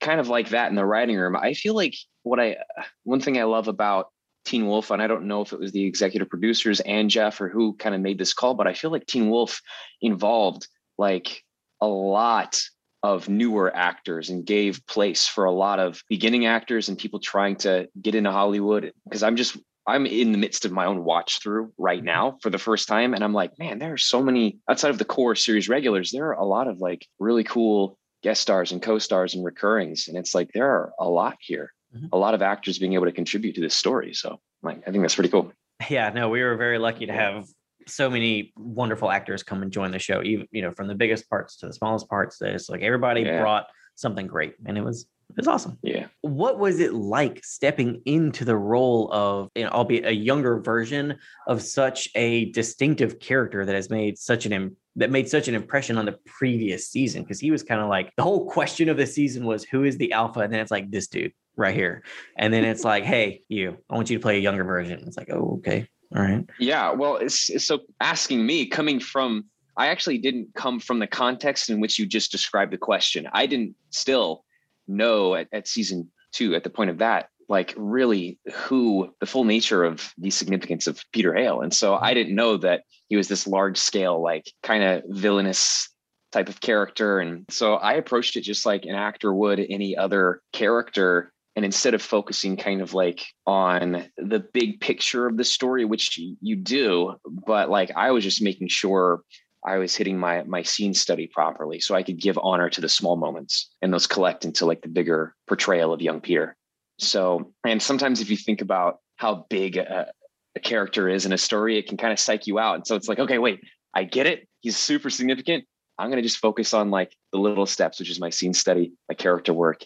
kind 0.00 0.20
of 0.20 0.28
like 0.28 0.50
that 0.50 0.68
in 0.70 0.76
the 0.76 0.84
writing 0.84 1.16
room. 1.16 1.36
I 1.36 1.54
feel 1.54 1.74
like 1.74 1.94
what 2.22 2.40
I 2.40 2.56
one 3.04 3.20
thing 3.20 3.38
I 3.38 3.44
love 3.44 3.68
about 3.68 4.08
Teen 4.44 4.66
Wolf, 4.66 4.90
and 4.90 5.00
I 5.00 5.06
don't 5.06 5.26
know 5.26 5.40
if 5.40 5.52
it 5.52 5.58
was 5.58 5.72
the 5.72 5.84
executive 5.84 6.28
producers 6.28 6.80
and 6.80 7.08
Jeff 7.08 7.40
or 7.40 7.48
who 7.48 7.74
kind 7.74 7.94
of 7.94 8.00
made 8.00 8.18
this 8.18 8.34
call, 8.34 8.54
but 8.54 8.66
I 8.66 8.74
feel 8.74 8.90
like 8.90 9.06
Teen 9.06 9.30
Wolf 9.30 9.60
involved 10.00 10.68
like 10.98 11.42
a 11.80 11.86
lot 11.86 12.60
of 13.02 13.28
newer 13.28 13.74
actors 13.74 14.30
and 14.30 14.46
gave 14.46 14.86
place 14.86 15.26
for 15.26 15.44
a 15.44 15.52
lot 15.52 15.78
of 15.78 16.02
beginning 16.08 16.46
actors 16.46 16.88
and 16.88 16.98
people 16.98 17.20
trying 17.20 17.56
to 17.56 17.88
get 18.00 18.14
into 18.14 18.30
Hollywood. 18.30 18.92
Because 19.04 19.22
I'm 19.22 19.36
just 19.36 19.56
I'm 19.86 20.06
in 20.06 20.32
the 20.32 20.38
midst 20.38 20.64
of 20.64 20.72
my 20.72 20.86
own 20.86 21.04
watch 21.04 21.40
through 21.42 21.72
right 21.78 22.02
now 22.02 22.38
for 22.42 22.50
the 22.50 22.58
first 22.58 22.88
time. 22.88 23.12
And 23.14 23.22
I'm 23.22 23.34
like, 23.34 23.58
man, 23.58 23.78
there 23.78 23.92
are 23.92 23.98
so 23.98 24.22
many 24.22 24.58
outside 24.68 24.90
of 24.90 24.98
the 24.98 25.04
core 25.04 25.34
series 25.34 25.68
regulars, 25.68 26.10
there 26.10 26.26
are 26.28 26.32
a 26.32 26.44
lot 26.44 26.68
of 26.68 26.78
like 26.78 27.06
really 27.18 27.44
cool 27.44 27.98
guest 28.22 28.40
stars 28.40 28.72
and 28.72 28.80
co-stars 28.80 29.34
and 29.34 29.44
recurrings. 29.44 30.08
And 30.08 30.16
it's 30.16 30.34
like 30.34 30.50
there 30.54 30.68
are 30.70 30.92
a 30.98 31.08
lot 31.08 31.36
here, 31.40 31.72
Mhm. 31.94 32.08
a 32.12 32.16
lot 32.16 32.32
of 32.34 32.40
actors 32.40 32.78
being 32.78 32.94
able 32.94 33.04
to 33.04 33.12
contribute 33.12 33.54
to 33.56 33.60
this 33.60 33.74
story. 33.74 34.14
So 34.14 34.40
like 34.62 34.78
I 34.86 34.90
think 34.90 35.02
that's 35.02 35.14
pretty 35.14 35.28
cool. 35.30 35.52
yeah, 35.90 36.08
no, 36.10 36.28
we 36.30 36.42
were 36.42 36.56
very 36.56 36.78
lucky 36.78 37.04
to 37.06 37.12
have 37.12 37.46
so 37.86 38.08
many 38.08 38.52
wonderful 38.56 39.10
actors 39.10 39.42
come 39.42 39.60
and 39.62 39.70
join 39.70 39.90
the 39.90 39.98
show, 39.98 40.22
even 40.22 40.46
you 40.50 40.62
know 40.62 40.72
from 40.72 40.88
the 40.88 40.94
biggest 40.94 41.28
parts 41.28 41.58
to 41.58 41.66
the 41.66 41.72
smallest 41.74 42.08
parts. 42.08 42.40
It's 42.40 42.70
like 42.70 42.80
everybody 42.80 43.20
Yeah. 43.20 43.40
brought 43.42 43.66
something 43.96 44.26
great, 44.26 44.54
and 44.64 44.78
it 44.78 44.82
was 44.82 45.06
it 45.30 45.36
was 45.36 45.48
awesome. 45.48 45.78
Yeah. 45.82 46.06
What 46.20 46.58
was 46.58 46.80
it 46.80 46.94
like 46.94 47.44
stepping 47.44 48.02
into 48.04 48.44
the 48.44 48.56
role 48.56 49.10
of, 49.12 49.50
you 49.54 49.64
know, 49.64 49.70
albeit 49.70 50.06
a 50.06 50.14
younger 50.14 50.60
version 50.60 51.18
of 51.48 51.60
such 51.62 52.08
a 52.14 52.50
distinctive 52.52 53.18
character 53.18 53.64
that 53.64 53.74
has 53.74 53.90
made 53.90 54.18
such 54.18 54.46
an 54.46 54.52
im- 54.52 54.76
that 54.96 55.10
made 55.10 55.28
such 55.28 55.48
an 55.48 55.56
impression 55.56 55.98
on 55.98 56.06
the 56.06 56.16
previous 56.24 56.88
season? 56.88 57.22
Because 57.22 57.40
he 57.40 57.50
was 57.50 57.62
kind 57.62 57.80
of 57.80 57.88
like 57.88 58.12
the 58.16 58.22
whole 58.22 58.48
question 58.48 58.88
of 58.88 58.96
the 58.96 59.06
season 59.06 59.44
was 59.44 59.64
who 59.64 59.82
is 59.82 59.98
the 59.98 60.12
alpha, 60.12 60.40
and 60.40 60.52
then 60.52 60.60
it's 60.60 60.70
like 60.70 60.90
this 60.90 61.08
dude 61.08 61.32
right 61.56 61.74
here, 61.74 62.04
and 62.38 62.52
then 62.52 62.64
it's 62.64 62.84
like, 62.84 63.04
hey, 63.04 63.42
you, 63.48 63.76
I 63.90 63.94
want 63.94 64.10
you 64.10 64.18
to 64.18 64.22
play 64.22 64.36
a 64.36 64.40
younger 64.40 64.64
version. 64.64 65.02
It's 65.06 65.16
like, 65.16 65.30
oh, 65.32 65.56
okay, 65.58 65.88
all 66.14 66.22
right, 66.22 66.44
Yeah. 66.60 66.92
Well, 66.92 67.16
it's, 67.16 67.50
it's 67.50 67.64
so 67.64 67.80
asking 68.00 68.46
me 68.46 68.66
coming 68.66 69.00
from, 69.00 69.46
I 69.76 69.88
actually 69.88 70.18
didn't 70.18 70.54
come 70.54 70.78
from 70.78 71.00
the 71.00 71.08
context 71.08 71.70
in 71.70 71.80
which 71.80 71.98
you 71.98 72.06
just 72.06 72.30
described 72.30 72.72
the 72.72 72.78
question. 72.78 73.26
I 73.32 73.46
didn't 73.46 73.74
still 73.90 74.44
know 74.86 75.34
at, 75.34 75.48
at 75.52 75.68
season 75.68 76.10
two, 76.32 76.54
at 76.54 76.64
the 76.64 76.70
point 76.70 76.90
of 76.90 76.98
that, 76.98 77.28
like 77.48 77.74
really 77.76 78.38
who 78.54 79.10
the 79.20 79.26
full 79.26 79.44
nature 79.44 79.84
of 79.84 80.12
the 80.18 80.30
significance 80.30 80.86
of 80.86 81.02
Peter 81.12 81.34
Hale. 81.34 81.60
And 81.60 81.72
so 81.72 81.96
I 81.96 82.14
didn't 82.14 82.34
know 82.34 82.56
that 82.58 82.82
he 83.08 83.16
was 83.16 83.28
this 83.28 83.46
large 83.46 83.78
scale, 83.78 84.22
like 84.22 84.50
kind 84.62 84.82
of 84.82 85.02
villainous 85.08 85.88
type 86.32 86.48
of 86.48 86.60
character. 86.60 87.20
And 87.20 87.44
so 87.50 87.74
I 87.74 87.94
approached 87.94 88.36
it 88.36 88.40
just 88.40 88.66
like 88.66 88.84
an 88.84 88.94
actor 88.94 89.32
would 89.32 89.60
any 89.60 89.96
other 89.96 90.40
character. 90.52 91.32
And 91.54 91.64
instead 91.64 91.94
of 91.94 92.02
focusing 92.02 92.56
kind 92.56 92.80
of 92.80 92.94
like 92.94 93.24
on 93.46 94.06
the 94.16 94.40
big 94.40 94.80
picture 94.80 95.26
of 95.26 95.36
the 95.36 95.44
story, 95.44 95.84
which 95.84 96.18
you- 96.18 96.36
you 96.40 96.56
do, 96.56 97.14
but 97.24 97.70
like 97.70 97.92
I 97.94 98.10
was 98.10 98.24
just 98.24 98.42
making 98.42 98.68
sure 98.68 99.22
I 99.64 99.78
was 99.78 99.96
hitting 99.96 100.18
my 100.18 100.42
my 100.44 100.62
scene 100.62 100.94
study 100.94 101.26
properly 101.26 101.80
so 101.80 101.94
I 101.94 102.02
could 102.02 102.20
give 102.20 102.38
honor 102.42 102.68
to 102.70 102.80
the 102.80 102.88
small 102.88 103.16
moments 103.16 103.70
and 103.80 103.92
those 103.92 104.06
collect 104.06 104.44
into 104.44 104.66
like 104.66 104.82
the 104.82 104.88
bigger 104.88 105.34
portrayal 105.48 105.92
of 105.92 106.02
young 106.02 106.20
Peter. 106.20 106.56
So, 106.98 107.52
and 107.64 107.82
sometimes 107.82 108.20
if 108.20 108.30
you 108.30 108.36
think 108.36 108.60
about 108.60 108.98
how 109.16 109.46
big 109.48 109.76
a, 109.76 110.12
a 110.54 110.60
character 110.60 111.08
is 111.08 111.26
in 111.26 111.32
a 111.32 111.38
story, 111.38 111.78
it 111.78 111.88
can 111.88 111.96
kind 111.96 112.12
of 112.12 112.20
psych 112.20 112.46
you 112.46 112.58
out. 112.58 112.76
And 112.76 112.86
so 112.86 112.94
it's 112.94 113.08
like, 113.08 113.18
okay, 113.18 113.38
wait, 113.38 113.60
I 113.94 114.04
get 114.04 114.26
it. 114.26 114.48
He's 114.60 114.76
super 114.76 115.10
significant. 115.10 115.64
I'm 115.98 116.08
going 116.08 116.22
to 116.22 116.28
just 116.28 116.38
focus 116.38 116.74
on 116.74 116.90
like 116.90 117.16
the 117.32 117.38
little 117.38 117.66
steps, 117.66 117.98
which 117.98 118.10
is 118.10 118.20
my 118.20 118.30
scene 118.30 118.54
study, 118.54 118.92
my 119.08 119.14
character 119.14 119.52
work, 119.52 119.84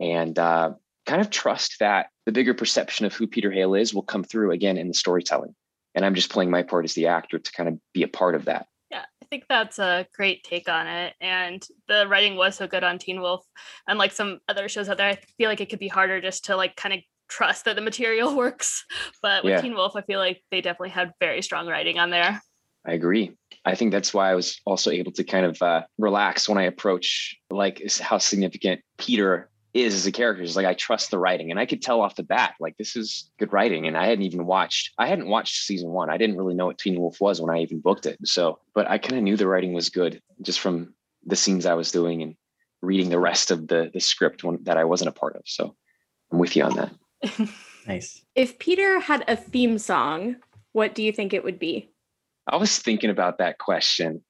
and 0.00 0.38
uh, 0.38 0.72
kind 1.06 1.20
of 1.20 1.30
trust 1.30 1.76
that 1.80 2.06
the 2.26 2.32
bigger 2.32 2.54
perception 2.54 3.06
of 3.06 3.14
who 3.14 3.26
Peter 3.26 3.50
Hale 3.50 3.74
is 3.74 3.92
will 3.92 4.02
come 4.02 4.24
through 4.24 4.52
again 4.52 4.78
in 4.78 4.88
the 4.88 4.94
storytelling. 4.94 5.54
And 5.94 6.04
I'm 6.04 6.14
just 6.14 6.30
playing 6.30 6.50
my 6.50 6.62
part 6.62 6.84
as 6.84 6.94
the 6.94 7.06
actor 7.06 7.38
to 7.38 7.52
kind 7.52 7.68
of 7.68 7.78
be 7.92 8.02
a 8.02 8.08
part 8.08 8.34
of 8.34 8.46
that. 8.46 8.66
Think 9.32 9.46
that's 9.48 9.78
a 9.78 10.06
great 10.14 10.44
take 10.44 10.68
on 10.68 10.86
it. 10.86 11.14
And 11.18 11.66
the 11.88 12.06
writing 12.06 12.36
was 12.36 12.54
so 12.54 12.66
good 12.66 12.84
on 12.84 12.98
Teen 12.98 13.22
Wolf. 13.22 13.42
Unlike 13.86 14.12
some 14.12 14.40
other 14.46 14.68
shows 14.68 14.90
out 14.90 14.98
there, 14.98 15.08
I 15.08 15.14
feel 15.38 15.48
like 15.48 15.62
it 15.62 15.70
could 15.70 15.78
be 15.78 15.88
harder 15.88 16.20
just 16.20 16.44
to 16.44 16.56
like 16.56 16.76
kind 16.76 16.92
of 16.92 17.00
trust 17.30 17.64
that 17.64 17.74
the 17.74 17.80
material 17.80 18.36
works. 18.36 18.84
But 19.22 19.42
with 19.42 19.52
Yeah. 19.52 19.62
Teen 19.62 19.72
Wolf, 19.72 19.96
I 19.96 20.02
feel 20.02 20.18
like 20.18 20.42
they 20.50 20.60
definitely 20.60 20.90
had 20.90 21.14
very 21.18 21.40
strong 21.40 21.66
writing 21.66 21.98
on 21.98 22.10
there. 22.10 22.42
I 22.86 22.92
agree. 22.92 23.32
I 23.64 23.74
think 23.74 23.90
that's 23.90 24.12
why 24.12 24.30
I 24.30 24.34
was 24.34 24.60
also 24.66 24.90
able 24.90 25.12
to 25.12 25.24
kind 25.24 25.46
of 25.46 25.62
uh, 25.62 25.84
relax 25.96 26.46
when 26.46 26.58
I 26.58 26.64
approach 26.64 27.34
like 27.48 27.82
how 28.02 28.18
significant 28.18 28.82
Peter 28.98 29.48
is 29.74 29.94
as 29.94 30.06
a 30.06 30.12
character. 30.12 30.42
is 30.42 30.56
like 30.56 30.66
I 30.66 30.74
trust 30.74 31.10
the 31.10 31.18
writing, 31.18 31.50
and 31.50 31.58
I 31.58 31.66
could 31.66 31.82
tell 31.82 32.00
off 32.00 32.16
the 32.16 32.22
bat 32.22 32.54
like 32.60 32.76
this 32.76 32.94
is 32.96 33.30
good 33.38 33.52
writing. 33.52 33.86
And 33.86 33.96
I 33.96 34.06
hadn't 34.06 34.24
even 34.24 34.46
watched. 34.46 34.92
I 34.98 35.06
hadn't 35.06 35.28
watched 35.28 35.64
season 35.64 35.90
one. 35.90 36.10
I 36.10 36.18
didn't 36.18 36.36
really 36.36 36.54
know 36.54 36.66
what 36.66 36.78
Teen 36.78 37.00
Wolf 37.00 37.20
was 37.20 37.40
when 37.40 37.54
I 37.54 37.60
even 37.60 37.80
booked 37.80 38.06
it. 38.06 38.18
So, 38.24 38.58
but 38.74 38.90
I 38.90 38.98
kind 38.98 39.16
of 39.16 39.22
knew 39.22 39.36
the 39.36 39.46
writing 39.46 39.72
was 39.72 39.88
good 39.88 40.20
just 40.42 40.60
from 40.60 40.94
the 41.24 41.36
scenes 41.36 41.66
I 41.66 41.74
was 41.74 41.90
doing 41.90 42.22
and 42.22 42.36
reading 42.82 43.10
the 43.10 43.18
rest 43.18 43.50
of 43.50 43.68
the 43.68 43.90
the 43.92 44.00
script 44.00 44.44
one, 44.44 44.58
that 44.62 44.76
I 44.76 44.84
wasn't 44.84 45.08
a 45.08 45.12
part 45.12 45.36
of. 45.36 45.42
So, 45.46 45.74
I'm 46.30 46.38
with 46.38 46.56
you 46.56 46.64
on 46.64 46.76
that. 46.76 47.48
nice. 47.86 48.22
If 48.34 48.58
Peter 48.58 49.00
had 49.00 49.24
a 49.28 49.36
theme 49.36 49.78
song, 49.78 50.36
what 50.72 50.94
do 50.94 51.02
you 51.02 51.12
think 51.12 51.32
it 51.32 51.44
would 51.44 51.58
be? 51.58 51.90
I 52.46 52.56
was 52.56 52.78
thinking 52.78 53.10
about 53.10 53.38
that 53.38 53.58
question. 53.58 54.22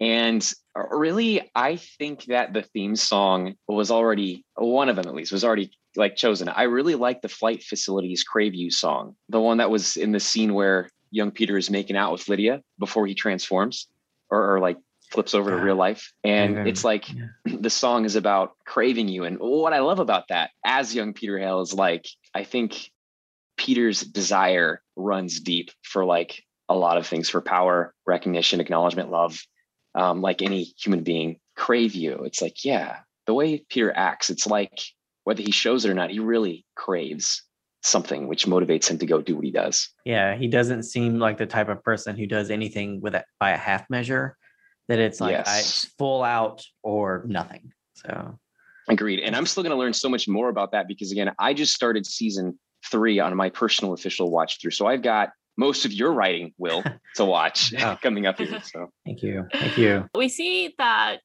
And 0.00 0.50
uh, 0.76 0.88
really, 0.88 1.50
I 1.54 1.76
think 1.76 2.24
that 2.24 2.52
the 2.54 2.62
theme 2.62 2.96
song 2.96 3.54
was 3.68 3.90
already, 3.90 4.44
one 4.56 4.88
of 4.88 4.96
them 4.96 5.06
at 5.06 5.14
least, 5.14 5.32
was 5.32 5.44
already 5.44 5.72
like 5.96 6.16
chosen. 6.16 6.48
I 6.48 6.62
really 6.64 6.94
like 6.94 7.20
the 7.20 7.28
Flight 7.28 7.62
Facilities 7.62 8.22
Crave 8.24 8.54
You 8.54 8.70
song, 8.70 9.16
the 9.28 9.40
one 9.40 9.58
that 9.58 9.70
was 9.70 9.96
in 9.96 10.12
the 10.12 10.20
scene 10.20 10.54
where 10.54 10.88
young 11.10 11.30
Peter 11.30 11.58
is 11.58 11.70
making 11.70 11.96
out 11.96 12.12
with 12.12 12.28
Lydia 12.28 12.62
before 12.78 13.06
he 13.06 13.14
transforms 13.14 13.88
or, 14.30 14.54
or 14.54 14.60
like 14.60 14.78
flips 15.10 15.34
over 15.34 15.50
to 15.50 15.56
Ah, 15.56 15.62
real 15.62 15.76
life. 15.76 16.12
And 16.24 16.52
even- 16.52 16.66
it's 16.68 16.84
like 16.84 17.12
yeah. 17.12 17.26
the 17.44 17.70
song 17.70 18.04
is 18.04 18.16
about 18.16 18.52
craving 18.64 19.08
you. 19.08 19.24
And 19.24 19.38
what 19.38 19.72
I 19.72 19.80
love 19.80 19.98
about 19.98 20.28
that 20.28 20.50
as 20.64 20.94
young 20.94 21.12
Peter 21.12 21.38
Hale 21.38 21.60
is 21.60 21.74
like, 21.74 22.06
I 22.34 22.44
think 22.44 22.90
Peter's 23.56 24.00
desire 24.00 24.80
runs 24.96 25.40
deep 25.40 25.70
for 25.82 26.04
like 26.04 26.42
a 26.68 26.74
lot 26.74 26.96
of 26.96 27.06
things 27.06 27.28
for 27.28 27.40
power, 27.40 27.92
recognition, 28.06 28.60
acknowledgement, 28.60 29.10
love. 29.10 29.42
Um, 29.94 30.20
like 30.20 30.40
any 30.40 30.62
human 30.78 31.02
being 31.02 31.38
crave 31.56 31.94
you. 31.94 32.22
It's 32.24 32.40
like, 32.40 32.64
yeah, 32.64 33.00
the 33.26 33.34
way 33.34 33.64
Peter 33.68 33.92
acts, 33.94 34.30
it's 34.30 34.46
like 34.46 34.80
whether 35.24 35.42
he 35.42 35.50
shows 35.50 35.84
it 35.84 35.90
or 35.90 35.94
not, 35.94 36.10
he 36.10 36.20
really 36.20 36.64
craves 36.76 37.42
something 37.82 38.28
which 38.28 38.46
motivates 38.46 38.88
him 38.88 38.98
to 38.98 39.06
go 39.06 39.20
do 39.20 39.34
what 39.34 39.44
he 39.44 39.50
does. 39.50 39.88
Yeah, 40.04 40.36
he 40.36 40.48
doesn't 40.48 40.84
seem 40.84 41.18
like 41.18 41.38
the 41.38 41.46
type 41.46 41.68
of 41.68 41.82
person 41.82 42.16
who 42.16 42.26
does 42.26 42.50
anything 42.50 43.00
with 43.00 43.14
it 43.14 43.24
by 43.38 43.50
a 43.50 43.56
half 43.56 43.88
measure. 43.90 44.36
That 44.88 44.98
it's 44.98 45.20
like 45.20 45.36
I, 45.36 45.38
Yes. 45.38 45.86
full 45.98 46.22
out 46.22 46.64
or 46.82 47.24
nothing. 47.26 47.72
So 47.94 48.38
Agreed. 48.88 49.20
And 49.20 49.36
I'm 49.36 49.46
still 49.46 49.62
going 49.62 49.70
to 49.70 49.78
learn 49.78 49.92
so 49.92 50.08
much 50.08 50.26
more 50.26 50.48
about 50.48 50.72
that 50.72 50.88
because, 50.88 51.12
again, 51.12 51.32
I 51.38 51.54
just 51.54 51.74
started 51.74 52.04
season 52.06 52.58
three 52.90 53.20
on 53.20 53.36
my 53.36 53.50
personal 53.50 53.92
official 53.92 54.30
watch 54.30 54.60
through. 54.60 54.72
So 54.72 54.86
I've 54.86 55.02
got 55.02 55.30
most 55.56 55.84
of 55.84 55.92
your 55.92 56.12
writing, 56.12 56.52
Will, 56.58 56.82
to 57.16 57.24
watch 57.24 57.72
Oh. 57.78 57.96
coming 58.02 58.26
up 58.26 58.38
here. 58.38 58.60
So 58.62 58.90
thank 59.04 59.22
you, 59.22 59.46
thank 59.52 59.78
you. 59.78 60.08
We 60.14 60.28
see 60.28 60.74
that 60.78 61.20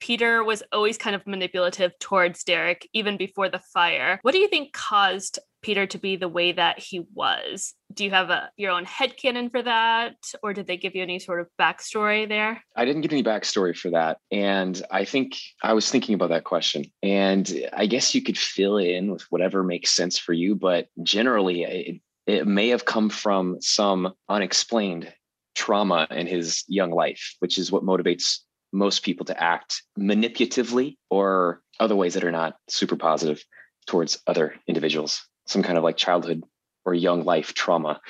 Peter 0.00 0.42
was 0.42 0.62
always 0.72 0.96
kind 0.98 1.14
of 1.14 1.26
manipulative 1.26 1.98
towards 1.98 2.42
Derek 2.42 2.88
even 2.92 3.16
before 3.16 3.48
the 3.48 3.60
fire. 3.72 4.18
What 4.22 4.32
do 4.32 4.38
you 4.38 4.48
think 4.48 4.72
caused 4.72 5.38
Peter 5.62 5.86
to 5.86 5.98
be 5.98 6.16
the 6.16 6.28
way 6.28 6.52
that 6.52 6.78
he 6.78 7.06
was? 7.14 7.74
Do 7.92 8.04
you 8.04 8.10
have 8.10 8.30
a 8.30 8.50
your 8.56 8.70
own 8.70 8.86
head 8.86 9.12
headcanon 9.12 9.50
for 9.50 9.62
that? 9.62 10.16
Or 10.42 10.54
did 10.54 10.66
they 10.66 10.78
give 10.78 10.94
you 10.94 11.02
any 11.02 11.18
sort 11.18 11.40
of 11.40 11.48
backstory 11.60 12.26
there? 12.26 12.62
I 12.76 12.84
didn't 12.86 13.02
get 13.02 13.12
any 13.12 13.22
backstory 13.22 13.76
for 13.76 13.90
that. 13.90 14.18
And 14.30 14.80
I 14.90 15.04
think 15.04 15.36
I 15.62 15.74
was 15.74 15.90
thinking 15.90 16.14
about 16.14 16.30
that 16.30 16.44
question. 16.44 16.84
And 17.02 17.68
I 17.72 17.86
guess 17.86 18.14
you 18.14 18.22
could 18.22 18.38
fill 18.38 18.78
in 18.78 19.10
with 19.10 19.22
whatever 19.30 19.62
makes 19.62 19.90
sense 19.90 20.18
for 20.18 20.32
you. 20.32 20.54
But 20.54 20.88
generally, 21.02 21.64
it, 21.64 22.00
it 22.30 22.46
may 22.46 22.68
have 22.68 22.84
come 22.84 23.10
from 23.10 23.56
some 23.60 24.14
unexplained 24.28 25.12
trauma 25.56 26.06
in 26.10 26.26
his 26.28 26.64
young 26.68 26.92
life, 26.92 27.34
which 27.40 27.58
is 27.58 27.72
what 27.72 27.82
motivates 27.82 28.38
most 28.72 29.02
people 29.02 29.26
to 29.26 29.42
act 29.42 29.82
manipulatively 29.98 30.96
or 31.10 31.60
other 31.80 31.96
ways 31.96 32.14
that 32.14 32.22
are 32.22 32.30
not 32.30 32.54
super 32.68 32.94
positive 32.94 33.44
towards 33.86 34.22
other 34.28 34.54
individuals, 34.68 35.26
some 35.46 35.62
kind 35.62 35.76
of 35.76 35.82
like 35.82 35.96
childhood 35.96 36.44
or 36.84 36.94
young 36.94 37.24
life 37.24 37.52
trauma. 37.54 38.00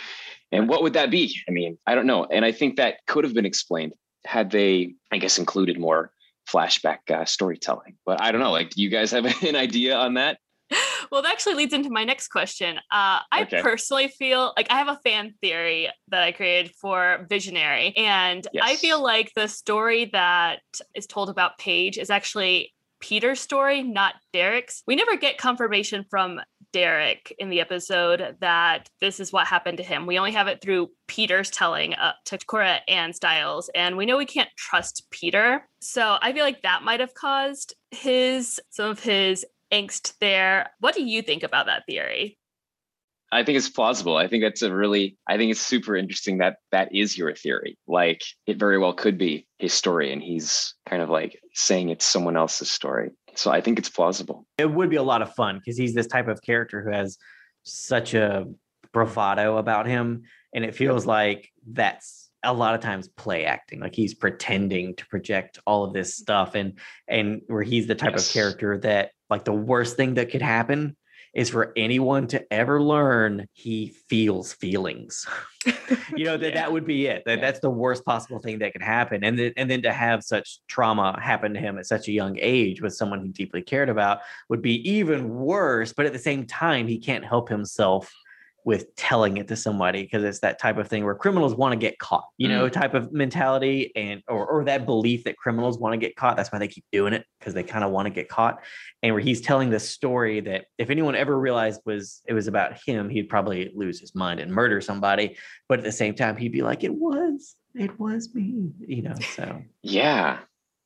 And 0.53 0.69
what 0.69 0.83
would 0.83 0.93
that 0.93 1.11
be? 1.11 1.35
I 1.49 1.53
mean, 1.53 1.79
I 1.87 1.95
don't 1.95 2.07
know. 2.07 2.27
And 2.27 2.45
I 2.45 2.53
think 2.53 2.77
that 2.77 2.99
could 3.07 3.25
have 3.25 3.33
been 3.33 3.47
explained 3.47 3.95
had 4.27 4.51
they, 4.51 4.97
I 5.11 5.17
guess, 5.17 5.39
included 5.39 5.81
more 5.81 6.13
flashback 6.47 7.11
uh, 7.11 7.25
storytelling. 7.25 7.97
But 8.05 8.21
I 8.21 8.33
don't 8.33 8.43
know. 8.43 8.53
Like, 8.53 8.71
do 8.71 8.83
you 8.83 8.91
guys 8.91 9.13
have 9.13 9.25
an 9.43 9.57
idea 9.57 9.97
on 9.97 10.15
that? 10.15 10.39
Well, 11.11 11.23
that 11.23 11.33
actually 11.33 11.55
leads 11.55 11.73
into 11.73 11.91
my 11.91 12.05
next 12.05 12.29
question. 12.29 12.79
Uh, 12.91 13.21
I 13.31 13.43
okay. 13.43 13.63
personally 13.63 14.09
feel 14.09 14.53
like 14.57 14.69
I 14.71 14.79
have 14.79 14.89
a 14.89 15.01
fan 15.05 15.35
theory 15.41 15.91
that 16.09 16.23
I 16.23 16.33
created 16.33 16.73
for 16.81 17.27
Visionary, 17.29 17.95
and 17.97 18.47
yes. 18.53 18.65
I 18.65 18.77
feel 18.77 19.03
like 19.03 19.33
the 19.35 19.49
story 19.49 20.11
that 20.13 20.61
is 20.95 21.07
told 21.07 21.29
about 21.29 21.59
Paige 21.59 21.99
is 21.99 22.11
actually 22.11 22.73
Peter's 23.01 23.41
story, 23.41 23.83
not 23.83 24.15
Derek's. 24.33 24.83
We 24.87 24.95
never 24.95 25.17
get 25.17 25.39
confirmation 25.39 26.05
from 26.09 26.41
Derek 26.73 27.35
in 27.39 27.51
the 27.51 27.61
episode 27.61 28.37
that 28.41 28.89
this 29.01 29.19
is 29.19 29.33
what 29.33 29.47
happened 29.47 29.79
to 29.79 29.83
him. 29.83 30.07
We 30.07 30.19
only 30.19 30.33
have 30.33 30.47
it 30.47 30.61
through 30.63 30.91
Peter's 31.09 31.51
telling 31.51 31.95
uh, 31.95 32.13
to 32.27 32.39
Cora 32.39 32.81
and 32.87 33.15
Stiles, 33.15 33.71
and 33.75 33.97
we 33.97 34.07
know 34.07 34.17
we 34.17 34.27
can't 34.27 34.51
trust 34.57 35.07
Peter. 35.11 35.67
So 35.81 36.19
I 36.21 36.33
feel 36.33 36.45
like 36.45 36.63
that 36.63 36.83
might 36.85 37.01
have 37.01 37.15
caused 37.15 37.75
his 37.91 38.61
some 38.71 38.91
of 38.91 39.01
his 39.01 39.45
angst 39.73 40.15
there. 40.21 40.71
What 40.81 40.95
do 40.95 41.03
you 41.03 41.23
think 41.23 41.43
about 41.43 41.67
that 41.67 41.87
theory? 41.87 42.39
I 43.33 43.45
think 43.45 43.57
it's 43.57 43.69
plausible. 43.69 44.17
I 44.17 44.27
think 44.27 44.43
that's 44.43 44.63
a 44.63 44.75
really, 44.75 45.17
I 45.29 45.37
think 45.37 45.53
it's 45.53 45.61
super 45.61 45.95
interesting 45.95 46.39
that 46.39 46.57
that 46.73 46.95
is 46.95 47.17
your 47.17 47.33
theory. 47.35 47.79
Like 47.87 48.23
it 48.47 48.59
very 48.59 48.77
well 48.77 48.93
could 48.93 49.19
be 49.19 49.47
his 49.59 49.73
story 49.73 50.13
and 50.13 50.21
he's 50.21 50.75
kind 50.89 51.01
of 51.01 51.11
like 51.11 51.39
saying 51.55 51.91
it's 51.91 52.05
someone 52.05 52.37
else's 52.37 52.71
story. 52.71 53.11
So 53.37 53.53
I 53.53 53.61
think 53.61 53.79
it's 53.79 53.89
plausible. 53.89 54.47
It 54.59 54.71
would 54.71 54.91
be 54.91 54.97
a 54.97 55.03
lot 55.03 55.23
of 55.23 55.33
fun 55.35 55.59
because 55.59 55.79
he's 55.79 55.95
this 55.95 56.09
type 56.09 56.27
of 56.27 56.43
character 56.43 56.83
who 56.83 56.91
has 56.91 57.19
such 57.63 58.15
a 58.15 58.47
bravado 58.93 59.59
about 59.59 59.87
him. 59.87 60.25
And 60.53 60.65
it 60.65 60.75
feels 60.75 61.07
like 61.07 61.51
that's 61.71 62.31
a 62.43 62.53
lot 62.53 62.75
of 62.75 62.81
times 62.81 63.07
play 63.07 63.45
acting 63.45 63.81
like 63.81 63.95
he's 63.95 64.15
pretending 64.15 64.97
to 64.97 65.07
project 65.09 65.59
all 65.67 65.85
of 65.85 65.93
this 65.93 66.17
stuff 66.17 66.55
and 66.55 66.79
and 67.07 67.43
where 67.49 67.63
he's 67.63 67.87
the 67.87 67.95
type 67.95 68.13
yes. 68.13 68.27
of 68.27 68.33
character 68.33 68.79
that 68.79 69.11
like 69.31 69.45
the 69.45 69.53
worst 69.53 69.97
thing 69.97 70.15
that 70.15 70.31
could 70.31 70.43
happen 70.43 70.97
is 71.33 71.49
for 71.49 71.73
anyone 71.77 72.27
to 72.27 72.45
ever 72.53 72.83
learn 72.83 73.47
he 73.53 73.95
feels 74.09 74.53
feelings. 74.53 75.27
you 76.17 76.25
know 76.25 76.37
that 76.37 76.55
yeah. 76.55 76.55
that 76.55 76.73
would 76.73 76.85
be 76.85 77.07
it. 77.07 77.23
That 77.25 77.39
yeah. 77.39 77.45
that's 77.45 77.61
the 77.61 77.71
worst 77.71 78.05
possible 78.05 78.41
thing 78.41 78.59
that 78.59 78.73
could 78.73 78.83
happen. 78.83 79.23
And 79.23 79.39
then 79.39 79.53
and 79.57 79.71
then 79.71 79.83
to 79.83 79.93
have 79.93 80.25
such 80.25 80.59
trauma 80.67 81.19
happen 81.21 81.55
to 81.55 81.61
him 81.61 81.79
at 81.79 81.87
such 81.87 82.09
a 82.09 82.13
young 82.13 82.37
age 82.41 82.83
with 82.83 82.95
someone 82.95 83.23
he 83.23 83.29
deeply 83.29 83.63
cared 83.63 83.89
about 83.89 84.21
would 84.49 84.63
be 84.63 84.91
even 84.91 85.29
worse. 85.29 85.93
But 85.93 86.07
at 86.07 86.13
the 86.13 86.19
same 86.19 86.47
time, 86.47 86.89
he 86.89 86.99
can't 86.99 87.25
help 87.25 87.49
himself 87.49 88.13
with 88.65 88.95
telling 88.97 89.37
it 89.39 89.49
to 89.49 89.57
somebody 89.57 90.03
because 90.03 90.23
it's 90.23 90.41
that 90.41 90.59
type 90.59 90.77
of 90.77 90.89
thing 90.89 91.05
where 91.05 91.15
criminals 91.15 91.55
want 91.55 91.73
to 91.73 91.77
get 91.77 91.99
caught, 91.99 92.25
you 92.37 92.49
know, 92.49 92.69
mm. 92.69 92.73
type 92.73 92.95
of 92.95 93.13
mentality 93.13 93.93
and 93.97 94.23
or 94.29 94.47
or 94.47 94.65
that 94.65 94.87
belief 94.87 95.25
that 95.25 95.37
criminals 95.37 95.79
want 95.79 95.93
to 95.93 95.97
get 95.97 96.17
caught. 96.17 96.37
That's 96.37 96.53
why 96.53 96.59
they 96.59 96.69
keep 96.69 96.85
doing 96.93 97.13
it 97.13 97.25
because 97.39 97.55
they 97.55 97.63
kind 97.63 97.85
of 97.85 97.91
want 97.91 98.07
to 98.07 98.11
get 98.11 98.29
caught. 98.29 98.63
And 99.03 99.15
where 99.15 99.23
he's 99.23 99.41
telling 99.41 99.71
this 99.71 99.89
story 99.89 100.41
that 100.41 100.67
if 100.79 100.91
anyone 100.91 101.15
ever 101.15 101.39
realized 101.39 101.81
was 101.85 102.21
it 102.27 102.35
was 102.35 102.49
about 102.49 102.79
him, 102.87 103.09
he'd 103.09 103.29
probably 103.29 103.71
lose 103.75 104.01
his 104.01 104.15
mind 104.15 104.41
and 104.41 104.53
murder 104.53 104.81
somebody. 104.81 105.37
But 105.69 105.79
at 105.79 105.85
the 105.85 105.93
same 105.93 106.15
time, 106.15 106.37
he'd 106.37 106.53
be 106.53 106.63
like, 106.63 106.85
"It 106.85 106.95
was, 106.95 107.57
it 107.75 107.99
was 107.99 108.35
me," 108.35 108.73
you 108.87 109.03
know. 109.03 109.15
So 109.35 109.63
yeah, 109.83 110.39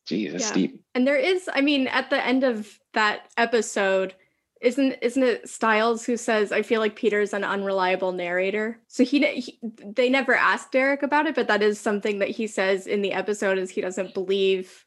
Jesus, 0.06 0.48
yeah. 0.48 0.54
deep. 0.54 0.80
And 0.94 1.06
there 1.06 1.16
is, 1.16 1.48
I 1.52 1.60
mean, 1.60 1.88
at 1.88 2.10
the 2.10 2.24
end 2.24 2.44
of 2.44 2.78
that 2.92 3.28
episode 3.36 4.14
isn't 4.64 4.96
isn't 5.02 5.22
it 5.22 5.48
Stiles 5.48 6.04
who 6.04 6.16
says 6.16 6.50
I 6.50 6.62
feel 6.62 6.80
like 6.80 6.96
Peter's 6.96 7.34
an 7.34 7.44
unreliable 7.44 8.12
narrator? 8.12 8.80
So 8.88 9.04
he, 9.04 9.24
he, 9.40 9.58
they 9.62 10.08
never 10.08 10.34
asked 10.34 10.72
Derek 10.72 11.02
about 11.02 11.26
it, 11.26 11.34
but 11.34 11.48
that 11.48 11.62
is 11.62 11.78
something 11.78 12.18
that 12.20 12.30
he 12.30 12.46
says 12.46 12.86
in 12.86 13.02
the 13.02 13.12
episode 13.12 13.58
is 13.58 13.70
he 13.70 13.82
doesn't 13.82 14.14
believe 14.14 14.86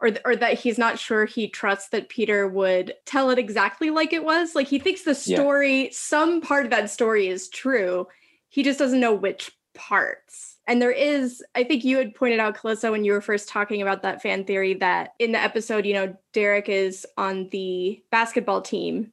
or 0.00 0.10
or 0.26 0.36
that 0.36 0.58
he's 0.58 0.76
not 0.76 0.98
sure 0.98 1.24
he 1.24 1.48
trusts 1.48 1.88
that 1.88 2.10
Peter 2.10 2.46
would 2.46 2.92
tell 3.06 3.30
it 3.30 3.38
exactly 3.38 3.88
like 3.88 4.12
it 4.12 4.24
was. 4.24 4.54
Like 4.54 4.68
he 4.68 4.78
thinks 4.78 5.02
the 5.02 5.14
story, 5.14 5.84
yeah. 5.84 5.90
some 5.92 6.42
part 6.42 6.66
of 6.66 6.70
that 6.70 6.90
story 6.90 7.28
is 7.28 7.48
true. 7.48 8.06
He 8.50 8.62
just 8.62 8.78
doesn't 8.78 9.00
know 9.00 9.14
which 9.14 9.50
parts. 9.74 10.56
And 10.66 10.80
there 10.80 10.90
is, 10.90 11.42
I 11.54 11.64
think 11.64 11.84
you 11.84 11.98
had 11.98 12.14
pointed 12.14 12.40
out, 12.40 12.56
Calissa, 12.56 12.90
when 12.90 13.04
you 13.04 13.12
were 13.12 13.20
first 13.20 13.48
talking 13.48 13.82
about 13.82 14.02
that 14.02 14.22
fan 14.22 14.44
theory, 14.44 14.74
that 14.74 15.14
in 15.18 15.32
the 15.32 15.40
episode, 15.40 15.84
you 15.84 15.92
know, 15.92 16.16
Derek 16.32 16.68
is 16.68 17.06
on 17.18 17.48
the 17.50 18.02
basketball 18.10 18.62
team 18.62 19.12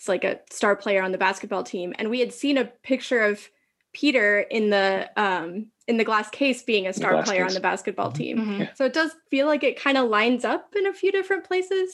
he's 0.00 0.08
like 0.08 0.24
a 0.24 0.40
star 0.50 0.76
player 0.76 1.02
on 1.02 1.12
the 1.12 1.18
basketball 1.18 1.62
team. 1.62 1.94
And 1.98 2.08
we 2.10 2.20
had 2.20 2.32
seen 2.32 2.56
a 2.56 2.64
picture 2.64 3.22
of 3.22 3.48
peter 3.92 4.40
in 4.40 4.70
the 4.70 5.10
um 5.16 5.66
in 5.88 5.96
the 5.96 6.04
glass 6.04 6.30
case 6.30 6.62
being 6.62 6.86
a 6.86 6.92
star 6.92 7.24
player 7.24 7.42
case. 7.42 7.50
on 7.50 7.54
the 7.54 7.60
basketball 7.60 8.08
mm-hmm. 8.08 8.22
team. 8.22 8.38
Mm-hmm. 8.38 8.62
so 8.76 8.84
it 8.84 8.92
does 8.92 9.10
feel 9.30 9.46
like 9.46 9.64
it 9.64 9.80
kind 9.80 9.98
of 9.98 10.08
lines 10.08 10.44
up 10.44 10.72
in 10.76 10.86
a 10.86 10.92
few 10.92 11.12
different 11.12 11.44
places. 11.44 11.92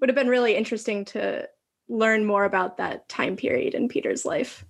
Would 0.00 0.08
have 0.08 0.16
been 0.16 0.28
really 0.28 0.56
interesting 0.56 1.04
to 1.06 1.48
learn 1.88 2.24
more 2.24 2.44
about 2.44 2.78
that 2.78 3.08
time 3.08 3.36
period 3.36 3.74
in 3.74 3.88
peter's 3.88 4.24
life. 4.24 4.64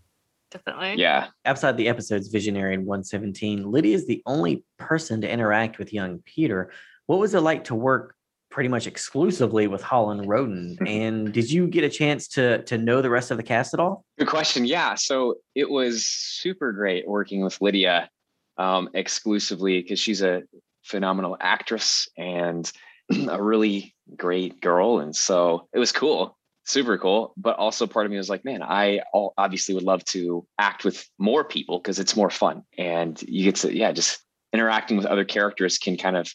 Definitely. 0.50 1.00
Yeah. 1.00 1.28
Outside 1.44 1.76
the 1.76 1.88
episode's 1.88 2.28
visionary 2.28 2.74
in 2.74 2.84
117 2.84 3.70
lydia 3.70 3.94
is 3.94 4.06
the 4.06 4.22
only 4.26 4.64
person 4.78 5.20
to 5.22 5.30
interact 5.30 5.78
with 5.78 5.92
young 5.92 6.18
peter. 6.24 6.70
What 7.06 7.18
was 7.18 7.34
it 7.34 7.40
like 7.40 7.64
to 7.64 7.74
work 7.74 8.16
pretty 8.54 8.68
much 8.68 8.86
exclusively 8.86 9.66
with 9.66 9.82
Holland 9.82 10.28
Roden. 10.28 10.78
and 10.86 11.32
did 11.32 11.50
you 11.50 11.66
get 11.66 11.82
a 11.82 11.90
chance 11.90 12.28
to 12.28 12.62
to 12.62 12.78
know 12.78 13.02
the 13.02 13.10
rest 13.10 13.30
of 13.32 13.36
the 13.36 13.42
cast 13.42 13.74
at 13.74 13.80
all? 13.80 14.04
Good 14.16 14.28
question. 14.28 14.64
Yeah, 14.64 14.94
so 14.94 15.34
it 15.56 15.68
was 15.68 16.06
super 16.06 16.72
great 16.72 17.06
working 17.06 17.42
with 17.42 17.60
Lydia 17.60 18.08
um, 18.56 18.88
exclusively 18.94 19.82
because 19.82 19.98
she's 19.98 20.22
a 20.22 20.44
phenomenal 20.84 21.36
actress 21.40 22.08
and 22.16 22.70
a 23.28 23.42
really 23.42 23.94
great 24.16 24.60
girl, 24.60 25.00
and 25.00 25.14
so 25.14 25.68
it 25.74 25.78
was 25.80 25.90
cool. 25.90 26.38
Super 26.66 26.96
cool, 26.96 27.34
but 27.36 27.58
also 27.58 27.86
part 27.86 28.06
of 28.06 28.12
me 28.12 28.16
was 28.16 28.30
like, 28.30 28.42
man, 28.42 28.62
I 28.62 29.00
obviously 29.36 29.74
would 29.74 29.84
love 29.84 30.02
to 30.06 30.46
act 30.58 30.82
with 30.82 31.06
more 31.18 31.44
people 31.44 31.78
because 31.78 31.98
it's 31.98 32.16
more 32.16 32.30
fun, 32.30 32.62
and 32.78 33.20
you 33.26 33.44
get 33.44 33.56
to, 33.56 33.76
yeah, 33.76 33.92
just 33.92 34.20
interacting 34.52 34.96
with 34.96 35.04
other 35.04 35.24
characters 35.24 35.76
can 35.76 35.98
kind 35.98 36.16
of 36.16 36.32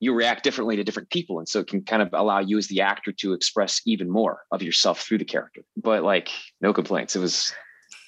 you 0.00 0.12
react 0.12 0.42
differently 0.44 0.76
to 0.76 0.84
different 0.84 1.10
people 1.10 1.38
and 1.38 1.48
so 1.48 1.60
it 1.60 1.66
can 1.66 1.82
kind 1.82 2.02
of 2.02 2.08
allow 2.12 2.38
you 2.38 2.58
as 2.58 2.66
the 2.68 2.80
actor 2.80 3.12
to 3.12 3.32
express 3.32 3.80
even 3.86 4.10
more 4.10 4.42
of 4.50 4.62
yourself 4.62 5.00
through 5.00 5.18
the 5.18 5.24
character 5.24 5.62
but 5.76 6.02
like 6.02 6.30
no 6.60 6.72
complaints 6.72 7.16
it 7.16 7.20
was 7.20 7.52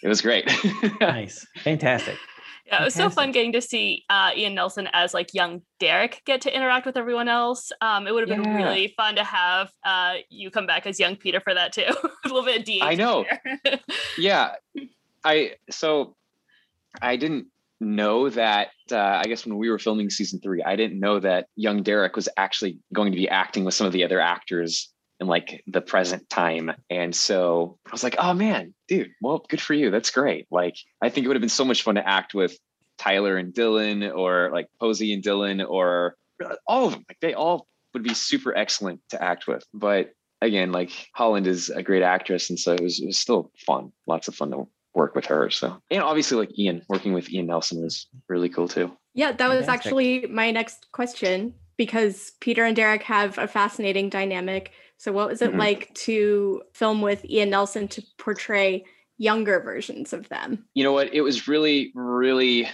it 0.02 0.08
was 0.08 0.20
great 0.20 0.50
nice 1.00 1.46
fantastic 1.58 2.16
yeah, 2.66 2.82
it 2.82 2.84
was 2.84 2.94
so 2.94 3.08
fun 3.08 3.30
getting 3.30 3.52
to 3.52 3.60
see 3.60 4.04
uh, 4.10 4.32
Ian 4.36 4.54
Nelson 4.54 4.88
as 4.92 5.14
like 5.14 5.32
young 5.32 5.62
Derek 5.78 6.22
get 6.24 6.40
to 6.42 6.54
interact 6.54 6.84
with 6.84 6.96
everyone 6.96 7.28
else. 7.28 7.70
Um, 7.80 8.08
it 8.08 8.12
would 8.12 8.28
have 8.28 8.42
been 8.42 8.50
yeah. 8.50 8.56
really 8.56 8.92
fun 8.96 9.14
to 9.16 9.24
have 9.24 9.70
uh, 9.84 10.14
you 10.30 10.50
come 10.50 10.66
back 10.66 10.84
as 10.84 10.98
young 10.98 11.14
Peter 11.14 11.38
for 11.40 11.54
that 11.54 11.72
too. 11.72 11.82
a 11.84 12.28
little 12.28 12.42
bit 12.42 12.58
of 12.58 12.64
DH. 12.64 12.82
I 12.82 12.94
know. 12.94 13.24
yeah, 14.18 14.54
I 15.24 15.54
so 15.70 16.16
I 17.00 17.16
didn't 17.16 17.46
know 17.80 18.28
that 18.30 18.68
uh, 18.90 18.96
I 18.96 19.24
guess 19.24 19.44
when 19.44 19.58
we 19.58 19.70
were 19.70 19.78
filming 19.78 20.10
season 20.10 20.40
three, 20.40 20.62
I 20.62 20.76
didn't 20.76 21.00
know 21.00 21.20
that 21.20 21.46
young 21.56 21.82
Derek 21.82 22.16
was 22.16 22.28
actually 22.36 22.78
going 22.94 23.12
to 23.12 23.18
be 23.18 23.28
acting 23.28 23.64
with 23.64 23.74
some 23.74 23.86
of 23.86 23.92
the 23.92 24.04
other 24.04 24.20
actors 24.20 24.92
in 25.20 25.26
like 25.26 25.62
the 25.66 25.80
present 25.80 26.28
time. 26.28 26.72
And 26.90 27.14
so 27.14 27.78
I 27.86 27.90
was 27.90 28.04
like, 28.04 28.16
oh 28.18 28.34
man, 28.34 28.74
dude, 28.88 29.10
well, 29.22 29.44
good 29.48 29.60
for 29.60 29.74
you. 29.74 29.90
That's 29.90 30.10
great. 30.10 30.46
Like, 30.50 30.76
I 31.02 31.08
think 31.08 31.24
it 31.24 31.28
would 31.28 31.36
have 31.36 31.42
been 31.42 31.48
so 31.48 31.64
much 31.64 31.82
fun 31.82 31.94
to 31.94 32.06
act 32.06 32.34
with 32.34 32.56
Tyler 32.98 33.36
and 33.36 33.52
Dylan 33.52 34.14
or 34.14 34.50
like 34.52 34.68
Posey 34.80 35.12
and 35.12 35.22
Dylan 35.22 35.66
or 35.66 36.16
all 36.66 36.86
of 36.86 36.92
them. 36.92 37.04
Like, 37.08 37.20
they 37.20 37.34
all 37.34 37.66
would 37.94 38.02
be 38.02 38.14
super 38.14 38.54
excellent 38.56 39.00
to 39.10 39.22
act 39.22 39.46
with. 39.46 39.64
But 39.72 40.10
again, 40.42 40.70
like 40.72 40.90
Holland 41.14 41.46
is 41.46 41.70
a 41.70 41.82
great 41.82 42.02
actress. 42.02 42.50
And 42.50 42.58
so 42.58 42.74
it 42.74 42.82
was, 42.82 43.00
it 43.00 43.06
was 43.06 43.18
still 43.18 43.50
fun, 43.64 43.92
lots 44.06 44.28
of 44.28 44.34
fun 44.34 44.50
to 44.50 44.66
work 44.96 45.14
with 45.14 45.26
her. 45.26 45.50
So, 45.50 45.80
and 45.90 46.02
obviously, 46.02 46.38
like 46.38 46.58
Ian, 46.58 46.82
working 46.88 47.12
with 47.12 47.30
Ian 47.30 47.46
Nelson 47.46 47.82
was 47.82 48.08
really 48.28 48.48
cool 48.48 48.66
too. 48.66 48.90
Yeah, 49.14 49.32
that 49.32 49.48
was 49.48 49.66
Fantastic. 49.66 49.86
actually 49.86 50.26
my 50.26 50.50
next 50.50 50.86
question 50.92 51.54
because 51.76 52.32
Peter 52.40 52.64
and 52.64 52.74
Derek 52.74 53.02
have 53.02 53.38
a 53.38 53.46
fascinating 53.46 54.08
dynamic. 54.08 54.72
So, 54.96 55.12
what 55.12 55.28
was 55.28 55.42
it 55.42 55.50
mm-hmm. 55.50 55.60
like 55.60 55.94
to 55.94 56.62
film 56.72 57.02
with 57.02 57.24
Ian 57.26 57.50
Nelson 57.50 57.86
to 57.88 58.02
portray 58.18 58.84
younger 59.18 59.60
versions 59.60 60.12
of 60.12 60.28
them? 60.30 60.64
You 60.74 60.84
know 60.84 60.92
what? 60.92 61.12
It 61.12 61.20
was 61.20 61.46
really, 61.46 61.92
really 61.94 62.68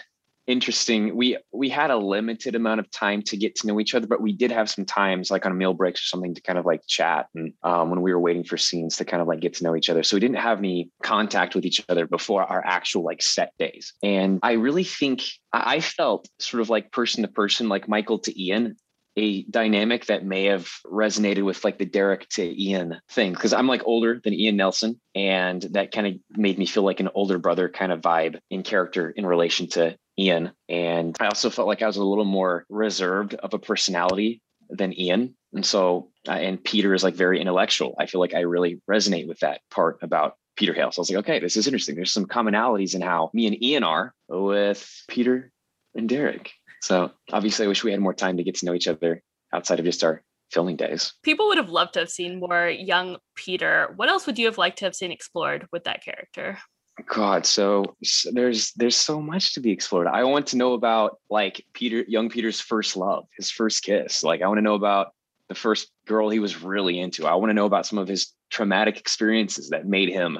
interesting. 0.46 1.16
We 1.16 1.38
we 1.52 1.68
had 1.68 1.90
a 1.90 1.96
limited 1.96 2.54
amount 2.54 2.80
of 2.80 2.90
time 2.90 3.22
to 3.22 3.36
get 3.36 3.56
to 3.56 3.66
know 3.66 3.80
each 3.80 3.94
other, 3.94 4.06
but 4.06 4.20
we 4.20 4.32
did 4.32 4.50
have 4.50 4.70
some 4.70 4.84
times 4.84 5.30
like 5.30 5.46
on 5.46 5.56
meal 5.56 5.74
breaks 5.74 6.02
or 6.02 6.06
something 6.06 6.34
to 6.34 6.40
kind 6.42 6.58
of 6.58 6.66
like 6.66 6.86
chat 6.86 7.28
and 7.34 7.54
um, 7.62 7.90
when 7.90 8.02
we 8.02 8.12
were 8.12 8.20
waiting 8.20 8.44
for 8.44 8.56
scenes 8.56 8.96
to 8.96 9.04
kind 9.04 9.20
of 9.20 9.28
like 9.28 9.40
get 9.40 9.54
to 9.54 9.64
know 9.64 9.76
each 9.76 9.90
other. 9.90 10.02
So 10.02 10.16
we 10.16 10.20
didn't 10.20 10.36
have 10.36 10.58
any 10.58 10.90
contact 11.02 11.54
with 11.54 11.64
each 11.64 11.82
other 11.88 12.06
before 12.06 12.42
our 12.42 12.62
actual 12.64 13.04
like 13.04 13.22
set 13.22 13.52
days. 13.58 13.92
And 14.02 14.40
I 14.42 14.52
really 14.52 14.84
think 14.84 15.22
I 15.52 15.80
felt 15.80 16.28
sort 16.38 16.60
of 16.60 16.70
like 16.70 16.92
person 16.92 17.22
to 17.22 17.28
person, 17.28 17.68
like 17.68 17.88
Michael 17.88 18.18
to 18.20 18.42
Ian, 18.42 18.76
a 19.16 19.42
dynamic 19.44 20.06
that 20.06 20.24
may 20.24 20.44
have 20.44 20.68
resonated 20.86 21.44
with 21.44 21.64
like 21.64 21.78
the 21.78 21.84
Derek 21.84 22.28
to 22.30 22.62
Ian 22.62 23.00
thing 23.10 23.32
because 23.32 23.52
I'm 23.52 23.66
like 23.66 23.82
older 23.84 24.20
than 24.22 24.32
Ian 24.32 24.56
Nelson 24.56 25.00
and 25.14 25.62
that 25.72 25.92
kind 25.92 26.06
of 26.06 26.14
made 26.30 26.58
me 26.58 26.66
feel 26.66 26.82
like 26.82 27.00
an 27.00 27.10
older 27.14 27.38
brother 27.38 27.68
kind 27.68 27.92
of 27.92 28.00
vibe 28.00 28.38
in 28.50 28.62
character 28.62 29.10
in 29.10 29.26
relation 29.26 29.68
to 29.70 29.96
Ian 30.18 30.52
and 30.68 31.16
I 31.20 31.26
also 31.26 31.50
felt 31.50 31.68
like 31.68 31.82
I 31.82 31.86
was 31.86 31.96
a 31.96 32.04
little 32.04 32.24
more 32.24 32.66
reserved 32.68 33.34
of 33.34 33.54
a 33.54 33.58
personality 33.58 34.42
than 34.68 34.98
Ian 34.98 35.34
and 35.52 35.64
so 35.64 36.10
uh, 36.28 36.32
and 36.32 36.62
Peter 36.62 36.94
is 36.94 37.04
like 37.04 37.14
very 37.14 37.40
intellectual 37.40 37.94
I 37.98 38.06
feel 38.06 38.20
like 38.20 38.34
I 38.34 38.40
really 38.40 38.80
resonate 38.90 39.28
with 39.28 39.40
that 39.40 39.60
part 39.70 39.98
about 40.02 40.34
Peter 40.56 40.74
Hale 40.74 40.92
so 40.92 41.00
I 41.00 41.02
was 41.02 41.10
like 41.10 41.18
okay 41.20 41.40
this 41.40 41.56
is 41.56 41.66
interesting 41.66 41.94
there's 41.94 42.12
some 42.12 42.26
commonalities 42.26 42.94
in 42.94 43.00
how 43.00 43.30
me 43.32 43.46
and 43.46 43.62
Ian 43.62 43.84
are 43.84 44.14
with 44.28 44.88
Peter 45.08 45.50
and 45.94 46.08
Derek 46.08 46.52
so 46.82 47.12
obviously, 47.32 47.64
I 47.64 47.68
wish 47.68 47.84
we 47.84 47.92
had 47.92 48.00
more 48.00 48.12
time 48.12 48.36
to 48.36 48.42
get 48.42 48.56
to 48.56 48.66
know 48.66 48.74
each 48.74 48.88
other 48.88 49.22
outside 49.52 49.78
of 49.78 49.84
just 49.84 50.02
our 50.02 50.22
filming 50.50 50.76
days. 50.76 51.12
People 51.22 51.46
would 51.46 51.56
have 51.56 51.70
loved 51.70 51.94
to 51.94 52.00
have 52.00 52.10
seen 52.10 52.40
more 52.40 52.68
young 52.68 53.18
Peter. 53.36 53.92
What 53.96 54.08
else 54.08 54.26
would 54.26 54.38
you 54.38 54.46
have 54.46 54.58
liked 54.58 54.78
to 54.78 54.84
have 54.86 54.96
seen 54.96 55.12
explored 55.12 55.68
with 55.72 55.84
that 55.84 56.04
character? 56.04 56.58
God, 57.06 57.46
so, 57.46 57.96
so 58.04 58.30
there's 58.32 58.72
there's 58.72 58.96
so 58.96 59.20
much 59.20 59.54
to 59.54 59.60
be 59.60 59.70
explored. 59.70 60.06
I 60.06 60.24
want 60.24 60.48
to 60.48 60.58
know 60.58 60.74
about 60.74 61.18
like 61.30 61.64
Peter, 61.72 62.04
young 62.06 62.28
Peter's 62.28 62.60
first 62.60 62.96
love, 62.96 63.24
his 63.36 63.50
first 63.50 63.82
kiss. 63.82 64.22
Like 64.22 64.42
I 64.42 64.46
want 64.46 64.58
to 64.58 64.62
know 64.62 64.74
about 64.74 65.12
the 65.48 65.54
first 65.54 65.90
girl 66.06 66.28
he 66.28 66.38
was 66.38 66.62
really 66.62 66.98
into. 67.00 67.26
I 67.26 67.34
want 67.34 67.50
to 67.50 67.54
know 67.54 67.66
about 67.66 67.86
some 67.86 67.98
of 67.98 68.08
his 68.08 68.32
traumatic 68.50 68.98
experiences 68.98 69.70
that 69.70 69.86
made 69.86 70.10
him 70.10 70.38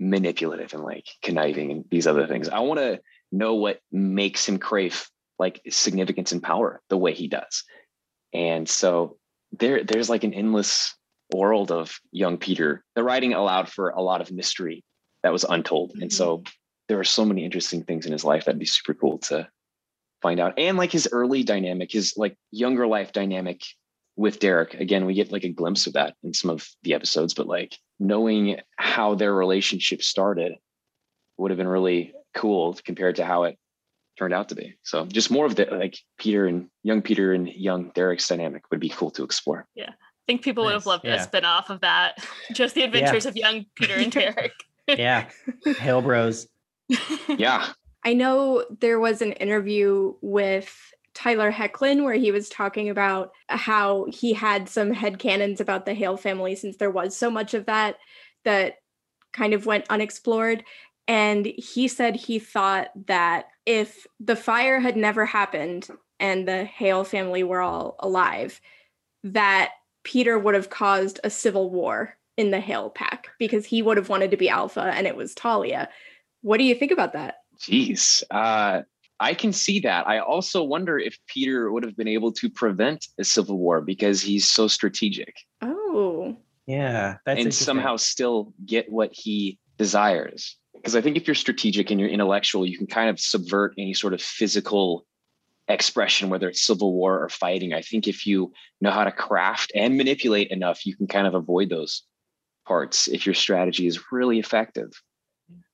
manipulative 0.00 0.74
and 0.74 0.82
like 0.82 1.06
conniving 1.22 1.70
and 1.70 1.84
these 1.90 2.08
other 2.08 2.26
things. 2.26 2.48
I 2.48 2.58
want 2.60 2.80
to 2.80 3.00
know 3.30 3.54
what 3.54 3.80
makes 3.92 4.48
him 4.48 4.58
crave 4.58 5.08
like 5.38 5.60
significance 5.68 6.32
and 6.32 6.42
power 6.42 6.82
the 6.88 6.98
way 6.98 7.14
he 7.14 7.28
does. 7.28 7.64
And 8.32 8.68
so 8.68 9.16
there 9.52 9.84
there's 9.84 10.10
like 10.10 10.24
an 10.24 10.34
endless 10.34 10.94
world 11.32 11.70
of 11.70 11.98
young 12.10 12.36
Peter. 12.36 12.84
The 12.96 13.04
writing 13.04 13.32
allowed 13.32 13.68
for 13.68 13.90
a 13.90 14.02
lot 14.02 14.20
of 14.20 14.32
mystery 14.32 14.84
that 15.24 15.32
was 15.32 15.44
untold. 15.44 15.90
Mm-hmm. 15.90 16.02
And 16.02 16.12
so 16.12 16.44
there 16.86 17.00
are 17.00 17.04
so 17.04 17.24
many 17.24 17.44
interesting 17.44 17.82
things 17.82 18.06
in 18.06 18.12
his 18.12 18.24
life 18.24 18.44
that'd 18.44 18.58
be 18.58 18.66
super 18.66 18.94
cool 18.94 19.18
to 19.18 19.48
find 20.22 20.38
out. 20.38 20.54
And 20.58 20.76
like 20.76 20.92
his 20.92 21.08
early 21.10 21.42
dynamic, 21.42 21.90
his 21.90 22.14
like 22.16 22.36
younger 22.52 22.86
life 22.86 23.12
dynamic 23.12 23.62
with 24.16 24.38
Derek. 24.38 24.74
Again, 24.74 25.06
we 25.06 25.14
get 25.14 25.32
like 25.32 25.44
a 25.44 25.48
glimpse 25.48 25.86
of 25.86 25.94
that 25.94 26.14
in 26.22 26.34
some 26.34 26.50
of 26.50 26.68
the 26.82 26.94
episodes, 26.94 27.34
but 27.34 27.48
like 27.48 27.76
knowing 27.98 28.60
how 28.76 29.14
their 29.14 29.34
relationship 29.34 30.02
started 30.02 30.52
would 31.38 31.50
have 31.50 31.58
been 31.58 31.66
really 31.66 32.12
cool 32.34 32.78
compared 32.84 33.16
to 33.16 33.24
how 33.24 33.44
it 33.44 33.58
turned 34.18 34.34
out 34.34 34.50
to 34.50 34.54
be. 34.54 34.76
So 34.82 35.06
just 35.06 35.30
more 35.30 35.46
of 35.46 35.56
the 35.56 35.66
like 35.70 35.98
Peter 36.18 36.46
and 36.46 36.68
young 36.82 37.00
Peter 37.00 37.32
and 37.32 37.48
young 37.48 37.90
Derek's 37.94 38.28
dynamic 38.28 38.62
would 38.70 38.78
be 38.78 38.90
cool 38.90 39.10
to 39.12 39.24
explore. 39.24 39.66
Yeah. 39.74 39.90
I 39.90 40.26
think 40.26 40.42
people 40.42 40.64
nice. 40.64 40.68
would 40.68 40.74
have 40.74 40.86
loved 40.86 41.04
yeah. 41.04 41.14
a 41.14 41.22
spin 41.22 41.44
off 41.46 41.70
of 41.70 41.80
that. 41.80 42.18
Just 42.52 42.74
the 42.74 42.82
adventures 42.82 43.24
yeah. 43.24 43.30
of 43.30 43.36
young 43.36 43.66
Peter 43.74 43.94
and 43.94 44.12
Derek. 44.12 44.52
Yeah. 44.86 45.28
Hale 45.78 46.02
Bros. 46.02 46.46
yeah. 47.28 47.68
I 48.04 48.12
know 48.12 48.64
there 48.80 49.00
was 49.00 49.22
an 49.22 49.32
interview 49.32 50.14
with 50.20 50.92
Tyler 51.14 51.50
Hoechlin 51.50 52.04
where 52.04 52.14
he 52.14 52.32
was 52.32 52.48
talking 52.48 52.90
about 52.90 53.32
how 53.48 54.06
he 54.10 54.32
had 54.32 54.68
some 54.68 54.92
head 54.92 55.18
headcanons 55.18 55.60
about 55.60 55.86
the 55.86 55.94
Hale 55.94 56.16
family 56.16 56.54
since 56.54 56.76
there 56.76 56.90
was 56.90 57.16
so 57.16 57.30
much 57.30 57.54
of 57.54 57.66
that 57.66 57.96
that 58.44 58.74
kind 59.32 59.54
of 59.54 59.64
went 59.64 59.86
unexplored. 59.88 60.64
And 61.06 61.46
he 61.46 61.88
said 61.88 62.16
he 62.16 62.38
thought 62.38 62.88
that 63.06 63.46
if 63.64 64.06
the 64.20 64.36
fire 64.36 64.80
had 64.80 64.96
never 64.96 65.24
happened 65.24 65.88
and 66.18 66.46
the 66.46 66.64
Hale 66.64 67.04
family 67.04 67.42
were 67.42 67.60
all 67.60 67.96
alive, 68.00 68.60
that 69.22 69.72
Peter 70.02 70.38
would 70.38 70.54
have 70.54 70.70
caused 70.70 71.20
a 71.24 71.30
civil 71.30 71.70
war 71.70 72.16
in 72.36 72.50
the 72.50 72.60
Hale 72.60 72.90
pack 72.90 73.28
because 73.38 73.64
he 73.64 73.82
would 73.82 73.96
have 73.96 74.08
wanted 74.08 74.30
to 74.30 74.36
be 74.36 74.48
alpha 74.48 74.92
and 74.94 75.06
it 75.06 75.16
was 75.16 75.34
Talia. 75.34 75.88
What 76.42 76.58
do 76.58 76.64
you 76.64 76.74
think 76.74 76.90
about 76.90 77.12
that? 77.12 77.36
Jeez. 77.58 78.22
Uh, 78.30 78.82
I 79.20 79.34
can 79.34 79.52
see 79.52 79.80
that. 79.80 80.06
I 80.08 80.18
also 80.18 80.62
wonder 80.62 80.98
if 80.98 81.16
Peter 81.26 81.70
would 81.70 81.84
have 81.84 81.96
been 81.96 82.08
able 82.08 82.32
to 82.32 82.50
prevent 82.50 83.06
a 83.18 83.24
civil 83.24 83.58
war 83.58 83.80
because 83.80 84.20
he's 84.20 84.48
so 84.48 84.66
strategic. 84.66 85.34
Oh. 85.62 86.36
Yeah. 86.66 87.16
and 87.26 87.54
somehow 87.54 87.96
still 87.96 88.52
get 88.66 88.90
what 88.90 89.10
he 89.12 89.58
desires 89.78 90.56
because 90.84 90.96
I 90.96 91.00
think 91.00 91.16
if 91.16 91.26
you're 91.26 91.34
strategic 91.34 91.90
and 91.90 91.98
you're 91.98 92.10
intellectual, 92.10 92.66
you 92.66 92.76
can 92.76 92.86
kind 92.86 93.08
of 93.08 93.18
subvert 93.18 93.72
any 93.78 93.94
sort 93.94 94.12
of 94.12 94.20
physical 94.20 95.06
expression, 95.66 96.28
whether 96.28 96.46
it's 96.48 96.60
civil 96.60 96.92
war 96.92 97.22
or 97.22 97.30
fighting. 97.30 97.72
I 97.72 97.80
think 97.80 98.06
if 98.06 98.26
you 98.26 98.52
know 98.82 98.90
how 98.90 99.04
to 99.04 99.10
craft 99.10 99.72
and 99.74 99.96
manipulate 99.96 100.50
enough, 100.50 100.84
you 100.84 100.94
can 100.94 101.06
kind 101.06 101.26
of 101.26 101.34
avoid 101.34 101.70
those 101.70 102.02
parts 102.64 103.08
if 103.08 103.26
your 103.26 103.34
strategy 103.34 103.86
is 103.86 104.12
really 104.12 104.38
effective 104.38 104.90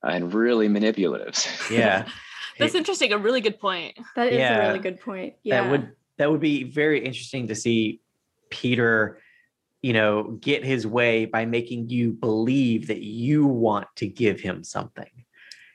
and 0.03 0.33
really 0.33 0.67
manipulative. 0.67 1.37
Yeah. 1.71 2.07
That's 2.59 2.75
interesting. 2.75 3.11
A 3.13 3.17
really 3.17 3.41
good 3.41 3.59
point. 3.59 3.97
That 4.15 4.27
is 4.27 4.37
yeah, 4.37 4.57
a 4.57 4.67
really 4.67 4.79
good 4.79 4.99
point. 4.99 5.35
Yeah. 5.41 5.63
That 5.63 5.71
would 5.71 5.91
that 6.17 6.29
would 6.29 6.41
be 6.41 6.63
very 6.63 7.03
interesting 7.03 7.47
to 7.47 7.55
see 7.55 8.01
Peter 8.51 9.19
you 9.81 9.93
know, 9.93 10.37
get 10.41 10.63
his 10.63 10.85
way 10.85 11.25
by 11.25 11.45
making 11.45 11.89
you 11.89 12.13
believe 12.13 12.87
that 12.87 13.01
you 13.01 13.45
want 13.45 13.87
to 13.95 14.07
give 14.07 14.39
him 14.39 14.63
something. 14.63 15.09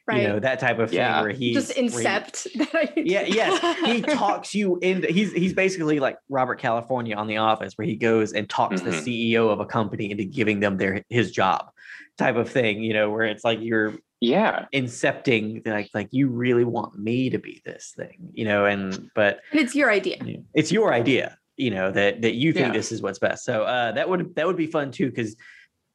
Right. 0.06 0.22
You 0.22 0.28
know, 0.28 0.38
that 0.38 0.60
type 0.60 0.78
of 0.78 0.90
thing 0.90 1.00
yeah. 1.00 1.20
where 1.20 1.32
he 1.32 1.52
just 1.52 1.72
incept. 1.72 2.46
He, 2.94 3.12
yeah, 3.12 3.22
yes. 3.22 3.86
He 3.86 4.02
talks 4.14 4.54
you 4.54 4.78
into 4.80 5.08
he's 5.08 5.32
he's 5.32 5.52
basically 5.52 5.98
like 5.98 6.16
Robert 6.28 6.60
California 6.60 7.16
on 7.16 7.26
the 7.26 7.38
office 7.38 7.72
where 7.76 7.86
he 7.86 7.96
goes 7.96 8.32
and 8.32 8.48
talks 8.48 8.80
mm-hmm. 8.80 8.90
the 8.90 9.32
CEO 9.32 9.50
of 9.50 9.58
a 9.58 9.66
company 9.66 10.10
into 10.12 10.24
giving 10.24 10.60
them 10.60 10.76
their 10.76 11.02
his 11.08 11.32
job 11.32 11.70
type 12.18 12.36
of 12.36 12.48
thing, 12.48 12.82
you 12.82 12.92
know, 12.92 13.10
where 13.10 13.24
it's 13.24 13.44
like 13.44 13.58
you're 13.60 13.94
yeah 14.20 14.64
incepting 14.72 15.66
like 15.66 15.90
like 15.92 16.08
you 16.10 16.28
really 16.28 16.64
want 16.64 16.98
me 16.98 17.28
to 17.28 17.38
be 17.38 17.60
this 17.66 17.92
thing 17.94 18.30
you 18.32 18.46
know 18.46 18.64
and 18.64 19.10
but 19.14 19.40
and 19.50 19.60
it's 19.60 19.74
your 19.74 19.90
idea 19.90 20.16
it's 20.54 20.72
your 20.72 20.90
idea 20.90 21.36
you 21.58 21.70
know 21.70 21.90
that 21.90 22.22
that 22.22 22.34
you 22.34 22.52
think 22.52 22.68
yeah. 22.68 22.72
this 22.72 22.92
is 22.92 23.02
what's 23.02 23.18
best 23.18 23.44
so 23.44 23.64
uh 23.64 23.92
that 23.92 24.08
would 24.08 24.34
that 24.34 24.46
would 24.46 24.56
be 24.56 24.66
fun 24.66 24.90
too 24.90 25.10
because 25.10 25.36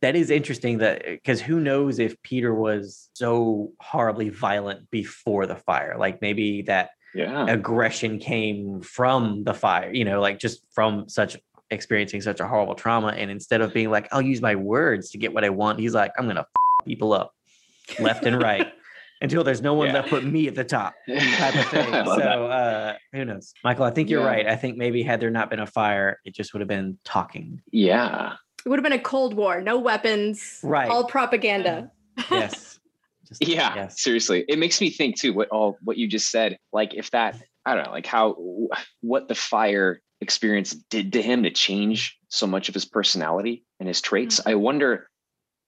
that 0.01 0.15
is 0.15 0.29
interesting 0.29 0.79
that 0.79 1.03
because 1.05 1.41
who 1.41 1.59
knows 1.59 1.99
if 1.99 2.21
peter 2.23 2.53
was 2.53 3.09
so 3.13 3.71
horribly 3.79 4.29
violent 4.29 4.89
before 4.91 5.45
the 5.45 5.55
fire 5.55 5.95
like 5.97 6.21
maybe 6.21 6.61
that 6.63 6.91
yeah. 7.13 7.45
aggression 7.47 8.19
came 8.19 8.81
from 8.81 9.43
the 9.43 9.53
fire 9.53 9.91
you 9.93 10.05
know 10.05 10.21
like 10.21 10.39
just 10.39 10.65
from 10.73 11.07
such 11.09 11.37
experiencing 11.69 12.21
such 12.21 12.39
a 12.39 12.47
horrible 12.47 12.75
trauma 12.75 13.09
and 13.09 13.31
instead 13.31 13.61
of 13.61 13.73
being 13.73 13.89
like 13.89 14.07
i'll 14.11 14.21
use 14.21 14.41
my 14.41 14.55
words 14.55 15.09
to 15.09 15.17
get 15.17 15.33
what 15.33 15.43
i 15.43 15.49
want 15.49 15.79
he's 15.79 15.93
like 15.93 16.11
i'm 16.17 16.27
gonna 16.27 16.45
people 16.85 17.13
up 17.13 17.33
left 17.99 18.25
and 18.25 18.41
right 18.41 18.67
until 19.21 19.43
there's 19.43 19.61
no 19.61 19.73
one 19.73 19.87
yeah. 19.87 19.93
left 19.93 20.09
but 20.09 20.23
me 20.23 20.47
at 20.47 20.55
the 20.55 20.63
top 20.63 20.93
type 21.07 21.55
of 21.55 21.65
thing. 21.67 21.91
so 21.91 22.47
uh, 22.47 22.95
who 23.13 23.23
knows? 23.23 23.53
Michael, 23.63 23.85
I 23.85 23.91
think 23.91 24.09
you're 24.09 24.21
yeah. 24.21 24.27
right. 24.27 24.47
I 24.47 24.55
think 24.55 24.77
maybe 24.77 25.03
had 25.03 25.19
there 25.19 25.29
not 25.29 25.49
been 25.49 25.59
a 25.59 25.67
fire, 25.67 26.19
it 26.25 26.33
just 26.33 26.53
would 26.53 26.61
have 26.61 26.67
been 26.67 26.97
talking. 27.03 27.61
Yeah. 27.71 28.33
It 28.65 28.69
would 28.69 28.79
have 28.79 28.83
been 28.83 28.99
a 28.99 29.01
cold 29.01 29.33
war, 29.33 29.61
no 29.61 29.79
weapons, 29.79 30.59
right? 30.63 30.89
All 30.89 31.05
propaganda. 31.05 31.91
yes. 32.31 32.79
Just, 33.27 33.47
yeah, 33.47 33.75
yes. 33.75 34.01
seriously. 34.01 34.45
It 34.47 34.59
makes 34.59 34.81
me 34.81 34.89
think 34.89 35.19
too 35.19 35.33
what 35.33 35.49
all 35.49 35.77
what 35.81 35.97
you 35.97 36.07
just 36.07 36.29
said. 36.29 36.57
Like 36.73 36.93
if 36.93 37.11
that 37.11 37.41
I 37.65 37.75
don't 37.75 37.85
know, 37.85 37.91
like 37.91 38.05
how 38.05 38.35
what 39.01 39.27
the 39.27 39.35
fire 39.35 40.01
experience 40.19 40.71
did 40.89 41.13
to 41.13 41.21
him 41.21 41.43
to 41.43 41.49
change 41.49 42.17
so 42.29 42.45
much 42.45 42.69
of 42.69 42.75
his 42.75 42.85
personality 42.85 43.65
and 43.79 43.87
his 43.87 44.01
traits. 44.01 44.39
Mm-hmm. 44.39 44.49
I 44.49 44.55
wonder 44.55 45.07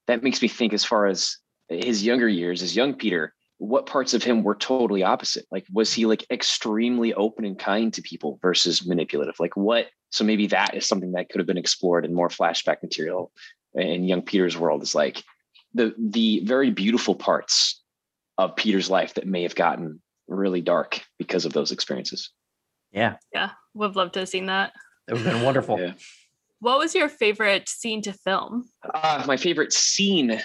that 0.08 0.24
makes 0.24 0.42
me 0.42 0.48
think 0.48 0.74
as 0.74 0.84
far 0.84 1.08
as 1.08 1.38
his 1.70 2.04
younger 2.04 2.28
years 2.28 2.62
as 2.62 2.76
young 2.76 2.94
Peter, 2.94 3.34
what 3.64 3.86
parts 3.86 4.14
of 4.14 4.24
him 4.24 4.44
were 4.44 4.56
totally 4.56 5.04
opposite? 5.04 5.46
Like 5.52 5.66
was 5.72 5.94
he 5.94 6.06
like 6.06 6.26
extremely 6.30 7.14
open 7.14 7.46
and 7.46 7.58
kind 7.58 7.94
to 7.94 8.02
people 8.02 8.38
versus 8.42 8.86
manipulative? 8.86 9.36
Like 9.40 9.56
what 9.56 9.88
so 10.10 10.24
maybe 10.24 10.48
that 10.48 10.76
is 10.76 10.86
something 10.86 11.14
that 11.14 11.30
could 11.30 11.40
have 11.40 11.48
been 11.48 11.58
explored 11.58 12.06
in 12.06 12.14
more 12.14 12.28
flashback 12.28 12.84
material 12.84 13.32
in 13.74 14.04
young 14.04 14.22
peter's 14.22 14.58
world 14.58 14.84
is 14.84 14.94
like 14.94 15.24
the 15.74 15.96
the 15.98 16.42
very 16.44 16.72
beautiful 16.72 17.16
parts 17.16 17.82
of 18.38 18.56
peter's 18.56 18.90
life 18.90 19.14
that 19.14 19.28
may 19.28 19.44
have 19.44 19.56
gotten 19.56 20.02
really 20.28 20.62
dark 20.62 21.02
because 21.18 21.46
of 21.46 21.54
those 21.54 21.72
experiences. 21.72 22.32
Yeah. 22.92 23.16
Yeah 23.34 23.52
would 23.74 23.96
love 23.96 24.12
to 24.12 24.20
have 24.20 24.30
seen 24.30 24.48
that. 24.48 24.74
It 25.08 25.14
would 25.14 25.22
have 25.22 25.34
been 25.34 25.44
wonderful. 25.44 25.80
Yeah. 25.80 25.94
what 26.60 26.80
was 26.80 26.94
your 26.94 27.10
favorite 27.10 27.70
scene 27.70 28.02
to 28.02 28.14
film? 28.14 28.70
Uh, 28.94 29.24
my 29.26 29.38
favorite 29.38 29.72
scene 29.72 30.42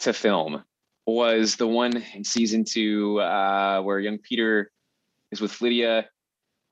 to 0.00 0.12
film 0.12 0.62
was 1.06 1.56
the 1.56 1.66
one 1.66 2.02
in 2.14 2.24
season 2.24 2.64
two 2.64 3.20
uh, 3.20 3.82
where 3.82 3.98
young 3.98 4.18
Peter 4.18 4.70
is 5.30 5.40
with 5.40 5.60
Lydia, 5.60 6.08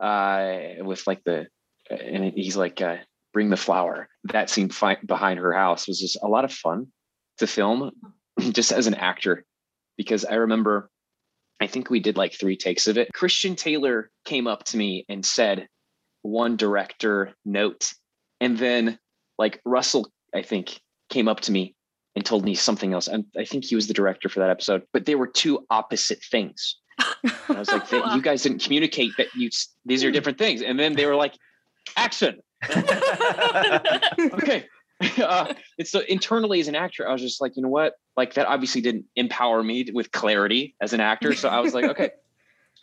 uh, 0.01 0.59
with 0.81 1.07
like 1.07 1.23
the, 1.25 1.47
and 1.91 2.33
he's 2.35 2.57
like, 2.57 2.81
uh, 2.81 2.97
bring 3.33 3.51
the 3.51 3.57
flower. 3.57 4.09
That 4.25 4.51
scene 4.51 4.69
fi- 4.69 4.99
behind 5.05 5.39
her 5.41 5.53
house 5.53 5.89
was 5.89 6.01
just 6.01 6.19
a 6.23 6.29
lot 6.29 6.45
of 6.45 6.53
fun 6.53 6.89
to 7.39 7.47
film, 7.47 7.91
just 8.41 8.73
as 8.73 8.87
an 8.87 8.95
actor, 8.95 9.45
because 9.97 10.25
I 10.25 10.35
remember, 10.35 10.91
I 11.61 11.67
think 11.67 11.91
we 11.91 12.01
did 12.01 12.17
like 12.17 12.35
three 12.35 12.57
takes 12.57 12.87
of 12.87 12.99
it. 12.99 13.13
Christian 13.13 13.57
Taylor 13.57 14.11
came 14.25 14.47
up 14.47 14.65
to 14.65 14.77
me 14.77 15.05
and 15.09 15.25
said, 15.25 15.69
one 16.23 16.57
director 16.57 17.35
note, 17.45 17.93
and 18.41 18.57
then 18.57 18.99
like 19.39 19.61
Russell, 19.65 20.11
I 20.35 20.43
think, 20.43 20.81
came 21.11 21.29
up 21.29 21.41
to 21.41 21.53
me 21.53 21.75
and 22.15 22.25
told 22.25 22.45
me 22.45 22.55
something 22.55 22.93
else. 22.93 23.09
And 23.09 23.25
I 23.37 23.45
think 23.45 23.65
he 23.65 23.75
was 23.75 23.87
the 23.87 23.95
director 23.95 24.29
for 24.29 24.41
that 24.41 24.51
episode, 24.51 24.83
but 24.93 25.07
they 25.07 25.15
were 25.15 25.27
two 25.27 25.67
opposite 25.71 26.23
things. 26.31 26.77
And 27.23 27.33
I 27.49 27.59
was 27.59 27.71
like, 27.71 27.91
Wow. 27.93 28.15
you 28.15 28.23
guys 28.23 28.43
didn't 28.43 28.63
communicate 28.63 29.13
that 29.19 29.35
you 29.35 29.51
these 29.85 30.05
are 30.05 30.11
different 30.11 30.39
things. 30.39 30.63
And 30.63 30.79
then 30.79 30.95
they 30.95 31.07
were 31.07 31.17
like, 31.17 31.35
action. 31.97 32.41
okay. 34.21 34.67
Uh, 35.19 35.53
and 35.81 35.89
so 35.89 35.99
internally 36.09 36.61
as 36.61 36.69
an 36.69 36.77
actor, 36.77 37.09
I 37.09 37.13
was 37.13 37.21
just 37.21 37.41
like, 37.41 37.57
you 37.57 37.63
know 37.65 37.69
what? 37.69 37.95
Like 38.17 38.35
that 38.35 38.47
obviously 38.47 38.81
didn't 38.81 39.05
empower 39.17 39.61
me 39.65 39.85
with 39.93 40.13
clarity 40.13 40.77
as 40.81 40.93
an 40.93 41.01
actor. 41.01 41.35
So 41.35 41.49
I 41.49 41.59
was 41.59 41.75
like, 41.75 41.87
okay. 41.87 42.11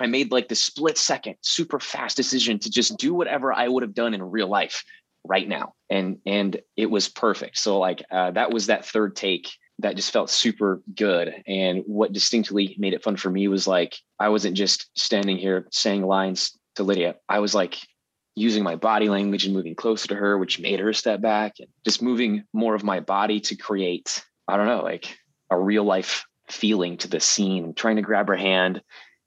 I 0.02 0.08
made 0.08 0.30
like 0.30 0.50
the 0.50 0.56
split 0.56 0.98
second, 0.98 1.36
super 1.42 1.80
fast 1.80 2.18
decision 2.18 2.60
to 2.60 2.70
just 2.70 2.98
do 2.98 3.14
whatever 3.14 3.54
I 3.54 3.70
would 3.70 3.84
have 3.84 3.94
done 3.94 4.14
in 4.14 4.22
real 4.22 4.50
life 4.50 4.84
right 5.24 5.48
now. 5.48 5.74
And 5.90 6.20
and 6.26 6.60
it 6.76 6.90
was 6.90 7.10
perfect. 7.10 7.58
So 7.58 7.80
like 7.80 8.04
uh, 8.12 8.32
that 8.32 8.52
was 8.52 8.68
that 8.68 8.86
third 8.86 9.16
take 9.16 9.50
that 9.80 9.96
just 9.96 10.12
felt 10.12 10.30
super 10.30 10.82
good. 10.96 11.34
And 11.48 11.84
what 11.86 12.14
distinctly 12.14 12.76
made 12.78 12.94
it 12.94 13.04
fun 13.04 13.16
for 13.16 13.30
me 13.30 13.48
was 13.48 13.68
like 13.68 13.96
I 14.20 14.30
wasn't 14.30 14.58
just 14.58 14.90
standing 14.98 15.38
here 15.38 15.68
saying 15.72 16.06
lines 16.06 16.58
to 16.76 16.84
Lydia. 16.84 17.16
I 17.28 17.40
was 17.40 17.56
like 17.56 17.78
using 18.36 18.64
my 18.64 18.76
body 18.76 19.10
language 19.10 19.46
and 19.46 19.54
moving 19.54 19.76
closer 19.76 20.08
to 20.08 20.16
her, 20.16 20.38
which 20.38 20.60
made 20.60 20.80
her 20.80 20.94
step 20.94 21.22
back 21.22 21.56
and 21.60 21.68
just 21.84 22.02
moving 22.02 22.44
more 22.54 22.76
of 22.76 22.84
my 22.84 23.00
body 23.00 23.40
to 23.42 23.56
create, 23.56 24.24
I 24.48 24.58
don't 24.58 24.68
know, 24.68 24.82
like 24.82 25.18
a 25.50 25.60
real 25.60 25.84
life 25.84 26.26
feeling 26.48 26.98
to 26.98 27.08
the 27.08 27.20
scene, 27.20 27.74
trying 27.74 27.98
to 27.98 28.02
grab 28.02 28.28
her 28.28 28.38
hand. 28.38 28.82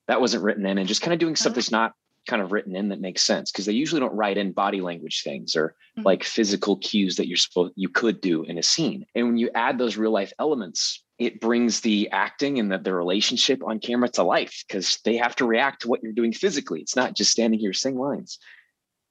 That 0.09 0.20
wasn't 0.20 0.45
written 0.45 0.66
in 0.66 0.78
and 0.78 0.88
just 0.88 1.03
kind 1.03 1.12
of 1.12 1.20
doing 1.20 1.36
stuff 1.36 1.55
that's 1.55 1.70
not 1.70 1.93
kind 2.27 2.41
of 2.43 2.53
written 2.53 2.77
in 2.77 2.89
that 2.89 3.01
makes 3.01 3.23
sense 3.23 3.51
because 3.51 3.66
they 3.66 3.73
usually 3.73 4.01
don't 4.01 4.14
write 4.14 4.39
in 4.39 4.53
body 4.53 4.81
language 4.81 5.23
things 5.25 5.57
or 5.57 5.75
Mhm. 5.99 6.05
like 6.05 6.23
physical 6.25 6.77
cues 6.77 7.16
that 7.16 7.27
you're 7.29 7.37
supposed 7.37 7.73
you 7.77 7.89
could 7.89 8.20
do 8.20 8.45
in 8.45 8.59
a 8.59 8.62
scene. 8.62 9.05
And 9.14 9.27
when 9.27 9.39
you 9.39 9.51
add 9.55 9.77
those 9.79 9.97
real 9.97 10.12
life 10.12 10.33
elements, 10.39 11.03
it 11.18 11.41
brings 11.41 11.81
the 11.81 12.09
acting 12.11 12.59
and 12.59 12.70
the, 12.73 12.79
the 12.79 12.95
relationship 12.95 13.62
on 13.64 13.79
camera 13.81 14.09
to 14.11 14.23
life 14.23 14.64
because 14.66 14.99
they 15.05 15.16
have 15.16 15.37
to 15.37 15.45
react 15.47 15.83
to 15.83 15.89
what 15.89 16.03
you're 16.03 16.12
doing 16.12 16.33
physically. 16.33 16.81
It's 16.81 16.97
not 16.97 17.14
just 17.14 17.31
standing 17.33 17.59
here 17.61 17.73
saying 17.73 17.99
lines. 17.99 18.39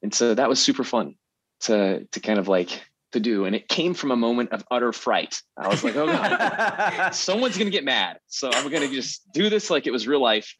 And 0.01 0.13
so 0.13 0.33
that 0.33 0.49
was 0.49 0.59
super 0.59 0.83
fun 0.83 1.15
to 1.61 2.05
to 2.05 2.19
kind 2.19 2.39
of 2.39 2.47
like 2.47 2.81
to 3.11 3.19
do. 3.19 3.45
And 3.45 3.55
it 3.55 3.67
came 3.67 3.93
from 3.93 4.11
a 4.11 4.15
moment 4.15 4.51
of 4.51 4.63
utter 4.71 4.93
fright. 4.93 5.41
I 5.57 5.67
was 5.67 5.83
like, 5.83 5.95
oh 5.95 6.07
god, 6.07 7.11
someone's 7.13 7.57
gonna 7.57 7.69
get 7.69 7.83
mad. 7.83 8.19
So 8.27 8.49
I'm 8.51 8.69
gonna 8.71 8.87
just 8.87 9.31
do 9.33 9.49
this 9.49 9.69
like 9.69 9.85
it 9.85 9.91
was 9.91 10.07
real 10.07 10.21
life. 10.21 10.55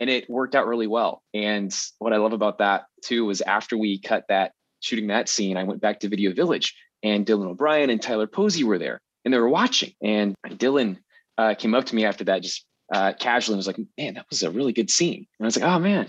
And 0.00 0.08
it 0.08 0.28
worked 0.30 0.54
out 0.54 0.66
really 0.66 0.86
well. 0.86 1.22
And 1.34 1.74
what 1.98 2.12
I 2.12 2.16
love 2.16 2.32
about 2.32 2.58
that 2.58 2.86
too 3.02 3.26
was 3.26 3.42
after 3.42 3.76
we 3.76 3.98
cut 4.00 4.24
that 4.28 4.52
shooting 4.80 5.08
that 5.08 5.28
scene, 5.28 5.56
I 5.56 5.64
went 5.64 5.80
back 5.80 6.00
to 6.00 6.08
Video 6.08 6.32
Village 6.32 6.74
and 7.02 7.26
Dylan 7.26 7.46
O'Brien 7.46 7.90
and 7.90 8.00
Tyler 8.00 8.26
Posey 8.26 8.64
were 8.64 8.78
there 8.78 9.00
and 9.24 9.32
they 9.32 9.38
were 9.38 9.48
watching. 9.48 9.92
And 10.02 10.34
Dylan 10.46 10.98
uh, 11.36 11.54
came 11.54 11.74
up 11.74 11.84
to 11.86 11.94
me 11.94 12.04
after 12.04 12.24
that, 12.24 12.42
just 12.42 12.64
uh, 12.92 13.12
casually 13.18 13.54
and 13.54 13.58
was 13.58 13.66
like, 13.66 13.78
man, 13.98 14.14
that 14.14 14.26
was 14.30 14.42
a 14.42 14.50
really 14.50 14.72
good 14.72 14.90
scene. 14.90 15.26
And 15.38 15.44
I 15.44 15.46
was 15.46 15.56
like, 15.56 15.70
oh 15.70 15.78
man, 15.78 16.08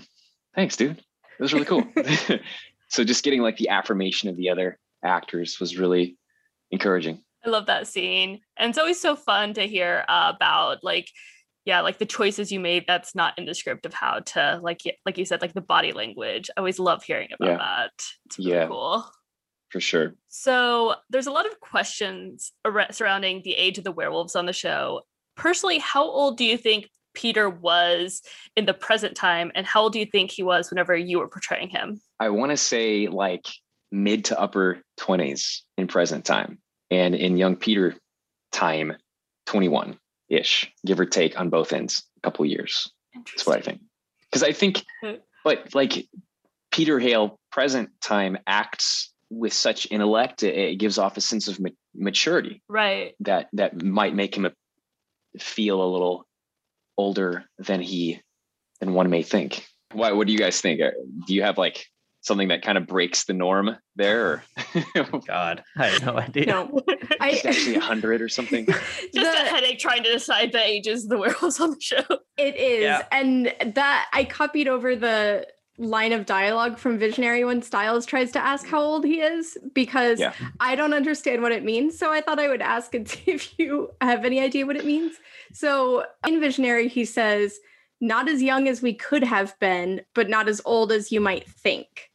thanks, 0.54 0.76
dude. 0.76 0.98
It 0.98 1.42
was 1.42 1.52
really 1.52 1.66
cool. 1.66 1.84
so 2.88 3.04
just 3.04 3.24
getting 3.24 3.42
like 3.42 3.56
the 3.56 3.68
affirmation 3.68 4.28
of 4.28 4.36
the 4.36 4.50
other 4.50 4.78
actors 5.04 5.58
was 5.60 5.78
really 5.78 6.16
encouraging. 6.70 7.22
I 7.44 7.50
love 7.50 7.66
that 7.66 7.86
scene. 7.86 8.40
And 8.56 8.70
it's 8.70 8.78
always 8.78 9.00
so 9.00 9.16
fun 9.16 9.54
to 9.54 9.62
hear 9.62 10.04
uh, 10.08 10.32
about 10.34 10.84
like 10.84 11.08
yeah, 11.64 11.80
like 11.80 11.98
the 11.98 12.06
choices 12.06 12.50
you 12.50 12.60
made 12.60 12.84
that's 12.86 13.14
not 13.14 13.38
in 13.38 13.44
the 13.46 13.54
script 13.54 13.86
of 13.86 13.94
how 13.94 14.20
to 14.20 14.60
like 14.62 14.80
like 15.06 15.18
you 15.18 15.24
said 15.24 15.40
like 15.42 15.54
the 15.54 15.60
body 15.60 15.92
language. 15.92 16.50
I 16.56 16.60
always 16.60 16.78
love 16.78 17.02
hearing 17.04 17.28
about 17.32 17.48
Yeah. 17.48 17.56
that. 17.58 17.92
It's 18.26 18.38
really 18.38 18.50
Yeah. 18.50 18.66
cool. 18.66 19.10
For 19.70 19.80
sure. 19.80 20.14
So 20.28 20.96
there's 21.08 21.26
a 21.26 21.32
lot 21.32 21.46
of 21.46 21.58
questions 21.60 22.52
surrounding 22.90 23.40
the 23.42 23.54
age 23.54 23.78
of 23.78 23.84
the 23.84 23.92
werewolves 23.92 24.36
on 24.36 24.46
the 24.46 24.52
show. 24.52 25.02
Personally, 25.36 25.78
how 25.78 26.04
old 26.04 26.36
do 26.36 26.44
you 26.44 26.58
think 26.58 26.90
Peter 27.14 27.48
was 27.48 28.22
in 28.56 28.66
the 28.66 28.74
present 28.74 29.14
time, 29.16 29.50
and 29.54 29.66
how 29.66 29.82
old 29.82 29.92
do 29.92 29.98
you 29.98 30.06
think 30.06 30.30
he 30.30 30.42
was 30.42 30.70
whenever 30.70 30.94
you 30.96 31.18
were 31.18 31.28
portraying 31.28 31.68
him? 31.68 32.00
I 32.20 32.28
want 32.30 32.50
to 32.50 32.56
say 32.56 33.06
like 33.08 33.46
mid 33.90 34.24
to 34.26 34.38
upper 34.40 34.82
20s 34.98 35.62
in 35.78 35.86
present 35.86 36.24
time. 36.24 36.58
And 36.90 37.14
in 37.14 37.36
young 37.38 37.56
Peter 37.56 37.94
time, 38.50 38.94
21 39.46 39.98
ish, 40.32 40.72
give 40.84 40.98
or 40.98 41.06
take 41.06 41.38
on 41.38 41.50
both 41.50 41.72
ends, 41.72 42.02
a 42.18 42.20
couple 42.20 42.44
years. 42.46 42.90
That's 43.14 43.46
what 43.46 43.58
I 43.58 43.60
think. 43.60 43.80
Because 44.30 44.42
I 44.42 44.52
think, 44.52 44.82
but 45.44 45.74
like 45.74 46.06
Peter 46.70 46.98
Hale, 46.98 47.38
present 47.50 47.90
time 48.00 48.38
acts 48.46 49.12
with 49.30 49.52
such 49.52 49.86
intellect, 49.90 50.42
it, 50.42 50.56
it 50.56 50.76
gives 50.76 50.98
off 50.98 51.16
a 51.16 51.20
sense 51.20 51.48
of 51.48 51.60
ma- 51.60 51.68
maturity 51.94 52.62
Right. 52.68 53.14
that 53.20 53.48
that 53.52 53.82
might 53.82 54.14
make 54.14 54.34
him 54.36 54.46
a, 54.46 54.52
feel 55.38 55.82
a 55.82 55.88
little 55.92 56.26
older 56.96 57.44
than 57.58 57.80
he 57.80 58.20
than 58.80 58.94
one 58.94 59.10
may 59.10 59.22
think. 59.22 59.66
Why? 59.92 60.12
What 60.12 60.26
do 60.26 60.32
you 60.32 60.38
guys 60.38 60.60
think? 60.60 60.80
Uh, 60.80 60.90
Do 61.26 61.34
you 61.34 61.42
have 61.42 61.58
like 61.58 61.86
something 62.22 62.48
that 62.48 62.62
kind 62.62 62.78
of 62.78 62.86
breaks 62.86 63.24
the 63.24 63.34
norm 63.34 63.76
there, 63.96 64.26
or 64.26 64.44
oh 64.96 65.18
God, 65.26 65.62
I 65.76 65.88
have 65.88 66.02
no 66.06 66.16
idea. 66.16 66.46
No, 66.46 66.80
I 67.20 67.30
it's 67.30 67.44
actually 67.44 67.76
a 67.76 67.80
hundred 67.80 68.22
or 68.22 68.28
something? 68.28 68.64
Just 69.14 69.38
a 69.38 69.44
headache 69.44 69.78
trying 69.78 70.02
to 70.04 70.10
decide 70.10 70.52
the 70.52 70.64
ages 70.64 71.04
of 71.04 71.10
the 71.10 71.18
werewolves 71.18 71.60
on 71.60 71.72
the 71.72 71.80
show. 71.80 72.04
It 72.38 72.56
is. 72.56 72.82
Yeah. 72.82 73.02
And 73.12 73.52
that 73.74 74.08
I 74.12 74.24
copied 74.24 74.68
over 74.68 74.96
the 74.96 75.46
line 75.78 76.12
of 76.12 76.26
dialogue 76.26 76.78
from 76.78 76.98
Visionary 76.98 77.44
when 77.44 77.60
Stiles 77.62 78.06
tries 78.06 78.30
to 78.32 78.38
ask 78.38 78.66
how 78.66 78.80
old 78.80 79.04
he 79.04 79.20
is 79.20 79.58
because 79.74 80.20
Yeah. 80.20 80.32
I 80.60 80.76
don't 80.76 80.94
understand 80.94 81.42
what 81.42 81.50
it 81.50 81.64
means. 81.64 81.98
So 81.98 82.12
I 82.12 82.20
thought 82.20 82.38
I 82.38 82.48
would 82.48 82.62
ask 82.62 82.94
and 82.94 83.08
see 83.08 83.22
if 83.26 83.58
you 83.58 83.90
have 84.00 84.24
any 84.24 84.40
idea 84.40 84.66
what 84.66 84.76
it 84.76 84.84
means. 84.84 85.16
So 85.52 86.04
in 86.26 86.40
Visionary, 86.40 86.88
he 86.88 87.04
says, 87.04 87.58
not 88.00 88.28
as 88.28 88.42
young 88.42 88.68
as 88.68 88.82
we 88.82 88.94
could 88.94 89.22
have 89.22 89.58
been, 89.60 90.02
but 90.14 90.28
not 90.28 90.48
as 90.48 90.60
old 90.64 90.92
as 90.92 91.10
you 91.12 91.20
might 91.20 91.48
think. 91.48 92.10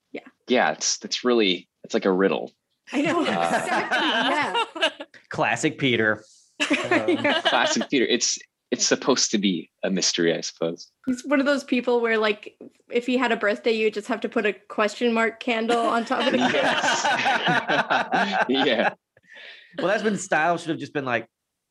Yeah. 0.48 0.70
Yeah, 0.70 0.72
it's 0.72 1.24
really 1.24 1.70
it's 1.84 1.94
like 1.94 2.06
a 2.06 2.12
riddle. 2.12 2.52
I 2.92 3.02
know. 3.02 3.20
Uh, 3.20 3.22
exactly. 3.22 4.82
Yeah. 4.82 4.90
Classic 5.30 5.78
Peter. 5.78 6.24
Um, 6.60 7.18
Classic 7.44 7.88
Peter. 7.88 8.06
It's 8.06 8.40
it's 8.72 8.86
supposed 8.86 9.32
to 9.32 9.38
be 9.38 9.70
a 9.84 9.90
mystery, 9.92 10.36
I 10.36 10.42
suppose. 10.42 10.92
He's 11.06 11.24
one 11.24 11.40
of 11.40 11.46
those 11.46 11.64
people 11.64 12.02
where, 12.02 12.18
like, 12.18 12.58
if 12.92 13.06
he 13.06 13.16
had 13.16 13.32
a 13.32 13.38
birthday, 13.38 13.72
you 13.72 13.92
just 13.92 14.08
have 14.08 14.22
to 14.22 14.30
put 14.30 14.46
a 14.46 14.54
question 14.54 15.14
mark 15.14 15.40
candle 15.40 15.80
on 15.80 16.04
top 16.04 16.26
of 16.26 16.32
the 16.32 16.38
cake. 16.40 16.54
Yes. 16.54 17.06
yeah. 18.50 18.94
Well, 19.78 19.88
that's 19.88 20.04
when 20.04 20.18
Stiles 20.18 20.62
should 20.62 20.72
have 20.72 20.80
just 20.80 20.94
been 20.94 21.06
like, 21.06 21.28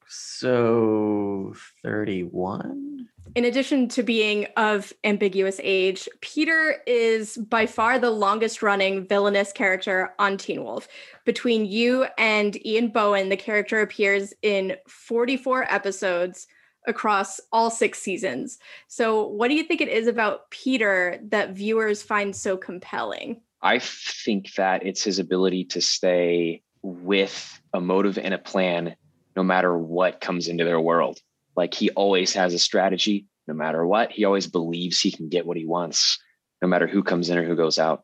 so 0.08 1.52
31? 1.82 2.95
In 3.36 3.44
addition 3.44 3.86
to 3.88 4.02
being 4.02 4.46
of 4.56 4.94
ambiguous 5.04 5.60
age, 5.62 6.08
Peter 6.22 6.76
is 6.86 7.36
by 7.36 7.66
far 7.66 7.98
the 7.98 8.08
longest 8.08 8.62
running 8.62 9.06
villainous 9.06 9.52
character 9.52 10.14
on 10.18 10.38
Teen 10.38 10.64
Wolf. 10.64 10.88
Between 11.26 11.66
you 11.66 12.06
and 12.16 12.56
Ian 12.66 12.88
Bohen, 12.88 13.28
the 13.28 13.36
character 13.36 13.82
appears 13.82 14.32
in 14.40 14.76
44 14.88 15.70
episodes 15.70 16.46
across 16.86 17.38
all 17.52 17.68
six 17.68 17.98
seasons. 17.98 18.58
So, 18.88 19.26
what 19.26 19.48
do 19.48 19.54
you 19.54 19.64
think 19.64 19.82
it 19.82 19.90
is 19.90 20.06
about 20.06 20.50
Peter 20.50 21.18
that 21.28 21.50
viewers 21.50 22.02
find 22.02 22.34
so 22.34 22.56
compelling? 22.56 23.42
I 23.60 23.80
think 23.80 24.54
that 24.54 24.86
it's 24.86 25.04
his 25.04 25.18
ability 25.18 25.66
to 25.66 25.82
stay 25.82 26.62
with 26.80 27.60
a 27.74 27.82
motive 27.82 28.16
and 28.16 28.32
a 28.32 28.38
plan 28.38 28.96
no 29.36 29.42
matter 29.42 29.76
what 29.76 30.22
comes 30.22 30.48
into 30.48 30.64
their 30.64 30.80
world. 30.80 31.20
Like 31.56 31.74
he 31.74 31.90
always 31.90 32.32
has 32.34 32.54
a 32.54 32.58
strategy 32.58 33.26
no 33.46 33.54
matter 33.54 33.86
what. 33.86 34.12
He 34.12 34.24
always 34.24 34.46
believes 34.46 35.00
he 35.00 35.10
can 35.10 35.28
get 35.28 35.46
what 35.46 35.56
he 35.56 35.64
wants 35.66 36.18
no 36.62 36.68
matter 36.68 36.86
who 36.86 37.02
comes 37.02 37.30
in 37.30 37.38
or 37.38 37.44
who 37.44 37.56
goes 37.56 37.78
out. 37.78 38.02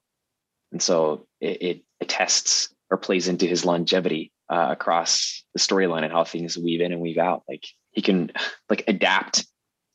And 0.73 0.81
so 0.81 1.27
it, 1.41 1.63
it 1.63 1.83
attests 2.01 2.75
or 2.91 2.97
plays 2.97 3.29
into 3.29 3.47
his 3.47 3.65
longevity 3.65 4.33
uh, 4.51 4.69
across 4.71 5.45
the 5.55 5.61
storyline 5.61 6.05
and 6.05 6.13
how 6.13 6.25
things 6.25 6.59
weave 6.59 6.81
in 6.81 6.93
and 6.93 7.01
weave 7.01 7.19
out. 7.19 7.43
Like 7.49 7.65
he 7.93 8.03
can 8.03 8.31
like 8.71 8.85
adapt 8.89 9.47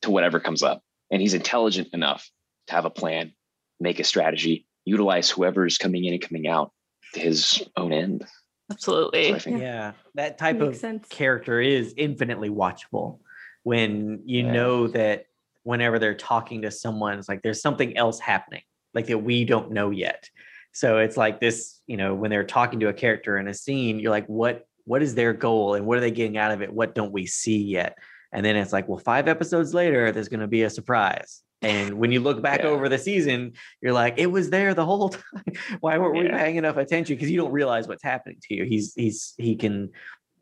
to 0.04 0.12
whatever 0.12 0.40
comes 0.40 0.64
up 0.64 0.82
and 1.12 1.22
he's 1.22 1.34
intelligent 1.34 1.90
enough 1.94 2.30
to 2.68 2.74
have 2.74 2.86
a 2.86 2.90
plan, 2.90 3.34
make 3.80 4.00
a 4.00 4.04
strategy, 4.04 4.68
utilize 4.86 5.30
whoever's 5.30 5.78
coming 5.78 6.06
in 6.06 6.14
and 6.14 6.22
coming 6.22 6.48
out 6.48 6.72
to 7.14 7.20
his 7.20 7.64
own 7.76 7.94
end. 7.94 8.26
Absolutely. 8.72 9.30
So 9.30 9.36
I 9.36 9.40
think 9.40 9.62
Yeah, 9.62 9.94
that 10.16 10.38
type 10.38 10.58
Makes 10.58 10.76
of 10.76 10.82
sense. 10.82 11.08
character 11.10 11.62
is 11.62 11.94
infinitely 11.96 12.50
watchable 12.50 13.20
when 13.68 14.22
you 14.26 14.46
Yeah. 14.46 14.54
know 14.54 14.88
that 14.88 15.26
whenever 15.64 16.00
they're 16.00 16.16
talking 16.16 16.62
to 16.62 16.72
someone, 16.72 17.20
it's 17.20 17.28
like 17.28 17.42
there's 17.42 17.62
something 17.62 17.98
else 17.98 18.18
happening, 18.18 18.62
like 18.94 19.08
that 19.08 19.18
we 19.18 19.44
don't 19.44 19.72
know 19.72 19.90
yet. 19.90 20.30
So 20.72 21.00
it's 21.00 21.18
like 21.18 21.42
this, 21.42 21.82
you 21.86 21.98
know, 21.98 22.16
when 22.16 22.32
they're 22.32 22.46
talking 22.46 22.80
to 22.80 22.88
a 22.88 22.94
character 22.94 23.38
in 23.38 23.50
a 23.50 23.54
scene, 23.54 24.00
you're 24.00 24.12
like, 24.12 24.28
what 24.28 24.64
what 24.86 25.02
is 25.02 25.16
their 25.16 25.34
goal 25.34 25.74
and 25.74 25.86
what 25.86 25.98
are 25.98 26.02
they 26.02 26.12
getting 26.12 26.38
out 26.38 26.52
of 26.52 26.62
it? 26.62 26.72
What 26.72 26.96
don't 26.96 27.12
we 27.12 27.26
see 27.26 27.58
yet? 27.62 27.98
And 28.32 28.46
then 28.46 28.56
it's 28.56 28.72
like, 28.72 28.88
well, 28.88 29.00
five 29.00 29.28
episodes 29.28 29.74
later, 29.74 30.14
there's 30.14 30.30
going 30.30 30.40
to 30.40 30.48
be 30.48 30.64
a 30.64 30.70
surprise. 30.70 31.44
And 31.62 31.96
when 31.96 32.12
you 32.14 32.22
look 32.22 32.42
back 32.42 32.60
Yeah. 32.62 32.68
over 32.70 32.88
the 32.88 32.98
season, 32.98 33.54
you're 33.82 33.92
like, 33.92 34.14
it 34.18 34.28
was 34.28 34.50
there 34.50 34.74
the 34.74 34.86
whole 34.86 35.10
time. 35.18 35.44
Why 35.82 35.98
weren't 35.98 36.16
we 36.18 36.30
paying 36.30 36.56
enough 36.56 36.78
attention? 36.78 37.16
Because 37.18 37.30
you 37.32 37.38
don't 37.38 37.52
realize 37.52 37.86
what's 37.90 38.04
happening 38.04 38.38
to 38.44 38.56
you. 38.56 38.64
He's 38.64 38.94
he's 38.96 39.34
he 39.38 39.58
can 39.58 39.90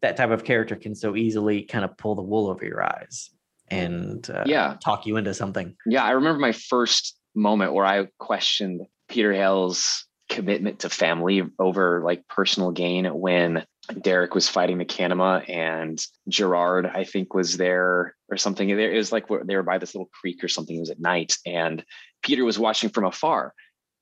that 0.01 0.17
type 0.17 0.29
of 0.31 0.43
character 0.43 0.75
can 0.75 0.95
so 0.95 1.15
easily 1.15 1.63
kind 1.63 1.85
of 1.85 1.97
pull 1.97 2.15
the 2.15 2.21
wool 2.21 2.47
over 2.49 2.65
your 2.65 2.83
eyes 2.83 3.29
and 3.69 4.29
uh, 4.29 4.43
Yeah. 4.45 4.75
talk 4.83 5.05
you 5.05 5.17
into 5.17 5.33
something. 5.33 5.75
Yeah, 5.85 6.03
I 6.03 6.11
remember 6.11 6.39
my 6.39 6.51
first 6.51 7.17
moment 7.33 7.73
where 7.73 7.85
I 7.85 8.07
questioned 8.19 8.81
Peter 9.09 9.33
Hale's 9.33 10.05
commitment 10.29 10.79
to 10.79 10.89
family 10.89 11.43
over 11.59 12.01
like 12.03 12.27
personal 12.27 12.71
gain 12.71 13.05
when 13.05 13.65
Derek 14.01 14.33
was 14.33 14.49
fighting 14.49 14.79
the 14.79 14.85
Kanima 14.85 15.47
and 15.47 16.03
Gerard, 16.27 16.87
I 16.87 17.03
think, 17.03 17.33
was 17.35 17.57
there 17.57 18.15
or 18.29 18.37
something. 18.37 18.67
There 18.67 18.91
it 18.91 18.97
was 18.97 19.11
like 19.11 19.25
they 19.45 19.55
were 19.55 19.61
by 19.63 19.77
this 19.77 19.93
little 19.93 20.09
creek 20.19 20.43
or 20.43 20.47
something. 20.47 20.75
It 20.75 20.79
was 20.79 20.89
at 20.89 20.99
night, 20.99 21.37
and 21.45 21.85
Peter 22.23 22.43
was 22.43 22.57
watching 22.57 22.89
from 22.89 23.05
afar. 23.05 23.53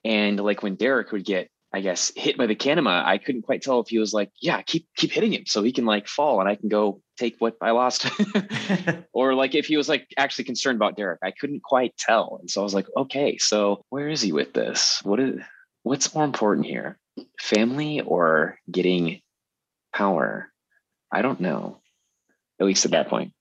And 0.05 0.39
like 0.39 0.63
when 0.63 0.75
Derek 0.75 1.11
would 1.11 1.25
get, 1.25 1.49
I 1.75 1.81
guess, 1.81 2.11
hit 2.15 2.37
by 2.37 2.45
the 2.45 2.55
Kanima, 2.55 3.03
I 3.03 3.17
couldn't 3.17 3.41
quite 3.41 3.63
tell 3.63 3.79
if 3.79 3.87
he 3.87 3.97
was 3.97 4.13
like, 4.13 4.31
"Yeah, 4.39 4.61
keep 4.61 4.87
keep 4.95 5.11
hitting 5.11 5.33
him 5.33 5.45
so 5.47 5.63
he 5.63 5.71
can 5.71 5.85
like 5.85 6.07
fall 6.07 6.39
and 6.39 6.47
I 6.47 6.55
can 6.55 6.69
go 6.69 7.01
take 7.17 7.35
what 7.39 7.55
I 7.61 7.71
lost." 7.71 8.05
or 9.13 9.33
like 9.33 9.55
if 9.55 9.65
he 9.65 9.75
was 9.75 9.89
like 9.89 10.07
actually 10.17 10.45
concerned 10.45 10.75
about 10.75 10.95
Derek. 10.95 11.19
I 11.23 11.31
couldn't 11.31 11.63
quite 11.63 11.97
tell. 11.97 12.37
And 12.39 12.49
so 12.49 12.61
I 12.61 12.63
was 12.63 12.75
like, 12.75 12.87
okay, 12.95 13.37
so 13.39 13.83
where 13.89 14.07
is 14.07 14.21
he 14.21 14.31
with 14.31 14.53
this? 14.53 14.99
What 15.03 15.19
is 15.19 15.39
what's 15.81 16.13
more 16.13 16.25
important 16.25 16.67
here? 16.67 16.99
Family 17.39 18.01
or 18.01 18.59
getting 18.69 19.21
power? 19.93 20.51
I 21.11 21.21
don't 21.21 21.39
know. 21.39 21.81
At 22.59 22.67
least 22.67 22.85
at 22.85 22.91
that 22.91 23.09
point. 23.09 23.33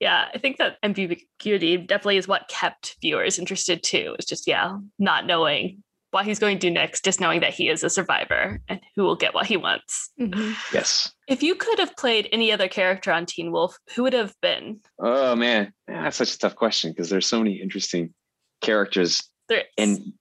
Yeah, 0.00 0.26
I 0.34 0.38
think 0.38 0.56
that 0.56 0.78
ambiguity 0.82 1.76
definitely 1.76 2.16
is 2.16 2.26
what 2.26 2.48
kept 2.48 2.96
viewers 3.00 3.38
interested 3.38 3.84
too. 3.84 4.16
It's 4.18 4.26
just, 4.26 4.48
yeah, 4.48 4.78
not 4.98 5.26
knowing 5.26 5.84
what 6.12 6.24
he's 6.24 6.38
going 6.38 6.58
to 6.58 6.66
do 6.66 6.70
next, 6.70 7.04
just 7.04 7.20
knowing 7.20 7.40
that 7.40 7.52
he 7.52 7.68
is 7.68 7.82
a 7.82 7.90
survivor 7.90 8.60
and 8.68 8.80
who 8.94 9.02
will 9.02 9.16
get 9.16 9.34
what 9.34 9.46
he 9.46 9.56
wants. 9.56 10.10
Mhm. 10.20 10.54
Yes. 10.72 11.12
If 11.26 11.42
you 11.42 11.54
could 11.54 11.78
have 11.78 11.96
played 11.96 12.28
any 12.32 12.52
other 12.52 12.68
character 12.68 13.10
on 13.10 13.26
Teen 13.26 13.50
Wolf, 13.50 13.76
who 13.96 14.04
would 14.04 14.12
have 14.12 14.34
been? 14.40 14.80
Oh 14.98 15.34
man, 15.34 15.72
that's 15.88 16.16
such 16.16 16.34
a 16.34 16.38
tough 16.38 16.54
question 16.54 16.92
because 16.92 17.10
there's 17.10 17.26
so 17.26 17.38
many 17.38 17.60
interesting 17.60 18.12
characters 18.60 19.28
There 19.48 19.64
and 19.76 20.12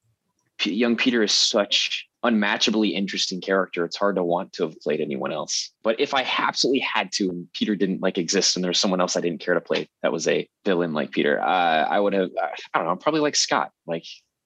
P- 0.57 0.73
young 0.73 0.95
Peter 0.95 1.21
is 1.23 1.31
such 1.31 2.07
unmatchably 2.23 2.93
interesting 2.93 3.41
character. 3.41 3.83
It's 3.83 3.97
hard 3.97 4.15
to 4.15 4.23
want 4.23 4.53
to 4.53 4.63
have 4.63 4.79
played 4.79 5.01
anyone 5.01 5.31
else. 5.33 5.71
But 5.83 5.99
if 5.99 6.13
I 6.13 6.25
absolutely 6.37 6.79
had 6.81 7.11
to, 7.13 7.29
and 7.29 7.47
Peter 7.53 7.75
didn't 7.75 8.01
like 8.01 8.17
exist, 8.19 8.55
and 8.55 8.63
there's 8.63 8.79
someone 8.79 9.01
else 9.01 9.15
I 9.17 9.21
didn't 9.21 9.41
care 9.41 9.55
to 9.55 9.61
play 9.61 9.89
that 10.03 10.11
was 10.13 10.27
a 10.27 10.47
villain 10.63 10.93
like 10.93 11.11
Peter, 11.11 11.41
uh, 11.41 11.45
I 11.89 11.99
would 11.99 12.13
have. 12.13 12.29
uh, 12.41 12.47
I 12.73 12.77
don't 12.77 12.87
know, 12.87 12.95
probably 12.95 13.21
like 13.21 13.35
Scott. 13.35 13.71
Like 13.87 14.05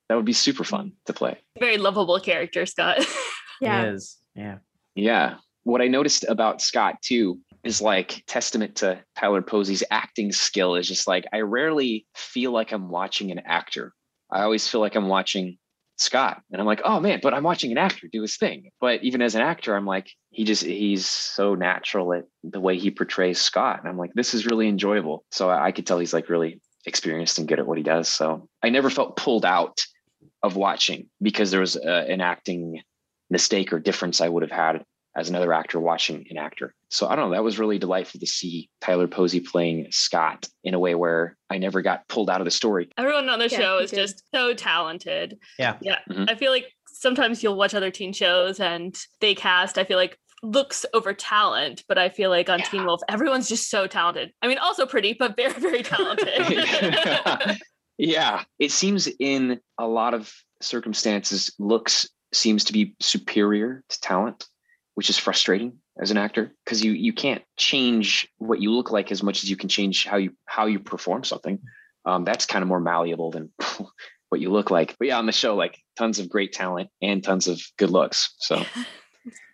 that 0.10 0.16
would 0.16 0.26
be 0.26 0.34
super 0.34 0.64
fun 0.64 0.94
to 1.06 1.14
play. 1.14 1.38
very 1.60 1.78
lovable 1.78 2.20
character, 2.20 2.66
Scott. 2.66 3.06
Yeah. 3.62 3.84
It 3.84 3.94
is. 3.94 4.18
Yeah. 4.36 4.58
Yeah. 4.96 5.36
What 5.64 5.82
I 5.82 5.88
noticed 5.88 6.26
about 6.28 6.62
Scott 6.62 7.02
too 7.02 7.40
is 7.64 7.82
like 7.82 8.22
testament 8.28 8.76
to 8.76 9.02
Tyler 9.18 9.42
Posey's 9.42 9.82
acting 9.92 10.34
skill 10.34 10.76
is 10.76 10.90
just 10.90 11.08
like 11.08 11.26
I 11.32 11.40
rarely 11.40 12.06
feel 12.14 12.52
like 12.52 12.74
I'm 12.74 12.90
watching 12.90 13.32
an 13.32 13.40
actor. 13.46 13.94
I 14.30 14.42
always 14.42 14.68
feel 14.68 14.82
like 14.82 14.96
I'm 14.96 15.08
watching 15.08 15.58
Scott. 15.98 16.42
And 16.52 16.60
I'm 16.60 16.68
like, 16.68 16.82
oh 16.84 17.00
man, 17.00 17.20
but 17.24 17.34
I'm 17.34 17.44
watching 17.44 17.72
an 17.72 17.78
actor 17.78 18.08
do 18.12 18.22
his 18.22 18.38
thing. 18.38 18.70
But 18.82 19.04
even 19.04 19.22
as 19.22 19.36
an 19.36 19.42
actor, 19.42 19.76
I'm 19.76 19.86
like, 19.86 20.12
he 20.32 20.44
just 20.44 20.64
he's 20.64 21.06
so 21.06 21.56
natural 21.56 22.14
at 22.14 22.26
the 22.44 22.60
way 22.60 22.78
he 22.78 22.92
portrays 22.92 23.40
Scott. 23.40 23.80
And 23.80 23.88
I'm 23.88 23.98
like, 23.98 24.14
this 24.14 24.34
is 24.34 24.46
really 24.46 24.68
enjoyable. 24.68 25.24
So 25.32 25.50
I, 25.50 25.68
I 25.68 25.72
could 25.72 25.88
tell 25.88 26.00
he's 26.00 26.14
like 26.14 26.30
really 26.30 26.62
experienced 26.86 27.40
and 27.40 27.48
good 27.48 27.60
at 27.60 27.66
what 27.66 27.78
he 27.78 27.84
does. 27.84 28.10
So 28.10 28.50
I 28.62 28.70
never 28.70 28.90
felt 28.90 29.16
pulled 29.16 29.46
out 29.46 29.80
of 30.46 30.56
watching 30.56 31.10
because 31.22 31.52
there 31.52 31.60
was 31.60 31.76
uh, 31.76 32.06
an 32.08 32.22
acting 32.22 32.82
mistake 33.30 33.74
or 33.74 33.80
difference 33.80 34.22
I 34.22 34.30
would 34.30 34.44
have 34.44 34.52
had 34.52 34.84
as 35.18 35.30
another 35.30 35.54
actor 35.54 35.80
watching 35.80 36.26
an 36.30 36.38
actor. 36.38 36.74
So 36.90 37.08
I 37.08 37.16
don't 37.16 37.30
know. 37.30 37.36
That 37.36 37.44
was 37.44 37.58
really 37.58 37.80
delightful 37.80 38.20
to 38.20 38.28
see 38.28 38.70
Tyler 38.82 39.08
Posey 39.08 39.40
playing 39.40 39.88
Scott 39.92 40.48
in 40.64 40.74
a 40.74 40.80
way 40.80 40.94
where 40.94 41.38
I 41.50 41.58
never 41.58 41.82
got 41.82 42.08
pulled 42.10 42.30
out 42.30 42.42
of 42.42 42.46
the 42.46 42.52
story. 42.52 42.90
Everyone 42.98 43.30
on 43.30 43.40
the 43.40 43.48
Yeah, 43.50 43.58
show 43.60 43.78
is 43.80 43.92
did. 43.92 43.98
just 43.98 44.24
so 44.34 44.54
talented. 44.54 45.38
Yeah. 45.58 45.78
Yeah. 45.82 46.00
Mhm. 46.10 46.30
I 46.30 46.36
feel 46.36 46.52
like 46.52 46.66
sometimes 46.88 47.42
you'll 47.42 47.56
watch 47.56 47.74
other 47.74 47.92
teen 47.92 48.12
shows 48.14 48.60
and 48.60 48.96
they 49.22 49.34
cast, 49.36 49.78
I 49.78 49.86
feel 49.86 49.98
like 49.98 50.18
looks 50.44 50.86
over 50.94 51.14
talent, 51.14 51.84
but 51.88 51.98
I 51.98 52.10
feel 52.10 52.30
like 52.30 52.50
on 52.50 52.60
Teen 52.62 52.86
Wolf, 52.86 53.02
everyone's 53.10 53.48
just 53.50 53.70
so 53.70 53.88
talented. 53.88 54.32
I 54.42 54.48
mean, 54.48 54.58
also 54.60 54.86
pretty, 54.86 55.16
but 55.18 55.36
very, 55.38 55.54
very 55.54 55.82
talented. 55.94 56.28
yeah. 57.98 58.44
It 58.60 58.72
seems 58.72 59.08
in 59.20 59.60
a 59.78 59.88
lot 59.88 60.14
of 60.14 60.34
circumstances, 60.62 61.54
looks 61.60 62.10
seems 62.34 62.66
to 62.66 62.74
be 62.74 62.96
superior 63.02 63.84
to 63.88 64.02
talent, 64.02 64.48
which 64.96 65.10
is 65.10 65.18
frustrating 65.18 65.78
as 66.02 66.12
an 66.12 66.18
actor 66.18 66.52
because 66.66 66.84
you 66.84 66.92
you 66.92 67.14
can't 67.14 67.44
change 67.58 68.28
what 68.38 68.62
you 68.62 68.72
look 68.72 68.92
like 68.92 69.12
as 69.12 69.24
much 69.24 69.44
as 69.44 69.50
you 69.50 69.56
can 69.56 69.70
change 69.70 70.06
how 70.06 70.18
you 70.18 70.32
how 70.46 70.66
you 70.66 70.80
perform 70.80 71.24
something. 71.24 71.60
Um, 72.06 72.24
that's 72.24 72.46
kind 72.46 72.62
of 72.62 72.68
more 72.68 72.80
malleable 72.80 73.32
than 73.32 73.52
what 74.30 74.42
you 74.42 74.52
look 74.52 74.70
like. 74.70 74.96
But 75.00 75.08
yeah, 75.08 75.18
on 75.18 75.26
the 75.26 75.32
show, 75.32 75.56
like 75.56 75.80
tons 75.96 76.20
of 76.20 76.30
great 76.30 76.54
talent 76.54 76.90
and 77.02 77.24
tons 77.24 77.48
of 77.48 77.62
good 77.78 77.90
looks. 77.90 78.34
So 78.38 78.64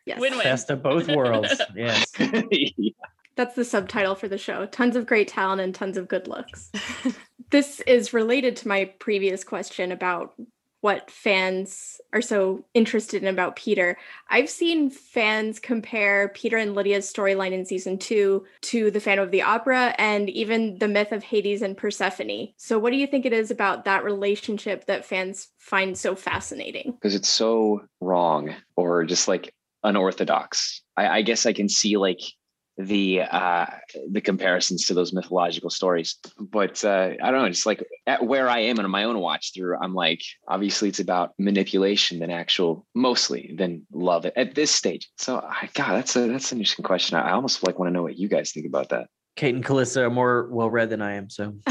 Yes. 0.05 0.19
Win-win. 0.19 0.43
Best 0.43 0.69
of 0.69 0.81
both 0.81 1.07
worlds. 1.07 1.61
Yes. 1.75 2.11
That's 3.35 3.55
the 3.55 3.65
subtitle 3.65 4.15
for 4.15 4.27
the 4.27 4.37
show. 4.37 4.65
Tons 4.67 4.95
of 4.95 5.05
great 5.05 5.27
talent 5.27 5.61
and 5.61 5.73
tons 5.73 5.97
of 5.97 6.07
good 6.07 6.27
looks. 6.27 6.71
this 7.49 7.79
is 7.81 8.13
related 8.13 8.55
to 8.57 8.67
my 8.67 8.85
previous 8.99 9.43
question 9.43 9.91
about 9.91 10.33
what 10.81 11.11
fans 11.11 12.01
are 12.11 12.21
so 12.21 12.65
interested 12.73 13.21
in 13.21 13.27
about 13.27 13.55
Peter. 13.55 13.97
I've 14.29 14.49
seen 14.49 14.89
fans 14.89 15.59
compare 15.59 16.29
Peter 16.29 16.57
and 16.57 16.73
Lydia's 16.73 17.11
storyline 17.11 17.51
in 17.51 17.65
season 17.65 17.99
two 17.99 18.45
to 18.61 18.89
the 18.89 18.99
Phantom 18.99 19.23
of 19.23 19.31
the 19.31 19.43
Opera 19.43 19.93
and 19.99 20.29
even 20.29 20.79
the 20.79 20.87
myth 20.87 21.11
of 21.11 21.23
Hades 21.23 21.61
and 21.61 21.77
Persephone. 21.77 22.49
So, 22.57 22.79
what 22.79 22.91
do 22.91 22.97
you 22.97 23.05
think 23.05 23.25
it 23.25 23.33
is 23.33 23.51
about 23.51 23.85
that 23.85 24.03
relationship 24.03 24.85
that 24.85 25.05
fans 25.05 25.49
find 25.59 25.97
so 25.97 26.15
fascinating? 26.15 26.93
because 26.93 27.15
it's 27.15 27.29
so 27.29 27.83
wrong 28.01 28.53
or 28.75 29.03
just 29.03 29.27
like 29.27 29.53
unorthodox. 29.83 30.81
I, 30.97 31.07
I 31.07 31.21
guess 31.21 31.45
I 31.45 31.53
can 31.53 31.69
see 31.69 31.97
like 31.97 32.21
the 32.77 33.21
uh 33.21 33.65
the 34.09 34.21
comparisons 34.21 34.85
to 34.85 34.93
those 34.93 35.13
mythological 35.13 35.69
stories. 35.69 36.17
But 36.39 36.83
uh 36.83 37.11
i 37.21 37.31
don't 37.31 37.41
know 37.41 37.49
just 37.49 37.65
like 37.65 37.83
at 38.07 38.25
where 38.25 38.49
i 38.49 38.59
am 38.59 38.79
in 38.79 38.89
my 38.89 39.03
own 39.03 39.19
watch 39.19 39.53
through 39.53 39.77
i'm 39.77 39.93
like 39.93 40.21
obviously 40.47 40.89
it's 40.89 40.99
about 40.99 41.33
manipulation 41.37 42.19
than 42.19 42.31
actual 42.31 42.85
mostly 42.95 43.53
than 43.57 43.85
love 43.91 44.25
at 44.25 44.55
this 44.55 44.71
stage. 44.71 45.09
So 45.17 45.39
I, 45.39 45.69
god 45.73 45.93
that's 45.93 46.15
a 46.15 46.27
that's 46.27 46.51
an 46.51 46.59
interesting 46.59 46.85
question. 46.85 47.17
I, 47.17 47.29
I 47.29 47.31
almost 47.31 47.65
like 47.65 47.79
want 47.79 47.89
to 47.89 47.93
know 47.93 48.03
what 48.03 48.17
you 48.17 48.27
guys 48.27 48.51
think 48.51 48.65
about 48.65 48.89
that. 48.89 49.07
Kate 49.35 49.55
and 49.55 49.63
Calissa 49.63 50.01
are 50.01 50.09
more 50.09 50.47
well 50.51 50.69
read 50.69 50.89
than 50.89 51.01
I 51.01 51.13
am. 51.13 51.29
So. 51.29 51.55